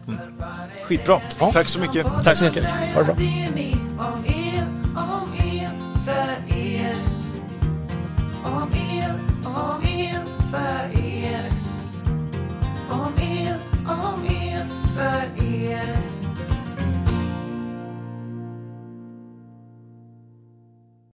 Skitbra. 0.84 1.22
Ja. 1.40 1.52
Tack 1.52 1.70
så 1.70 1.80
mycket. 1.80 2.08
Tack 2.24 2.38
så 2.38 2.46
mycket. 2.46 2.66
Ha 2.66 3.04
det 3.04 3.14
bra. 3.14 4.33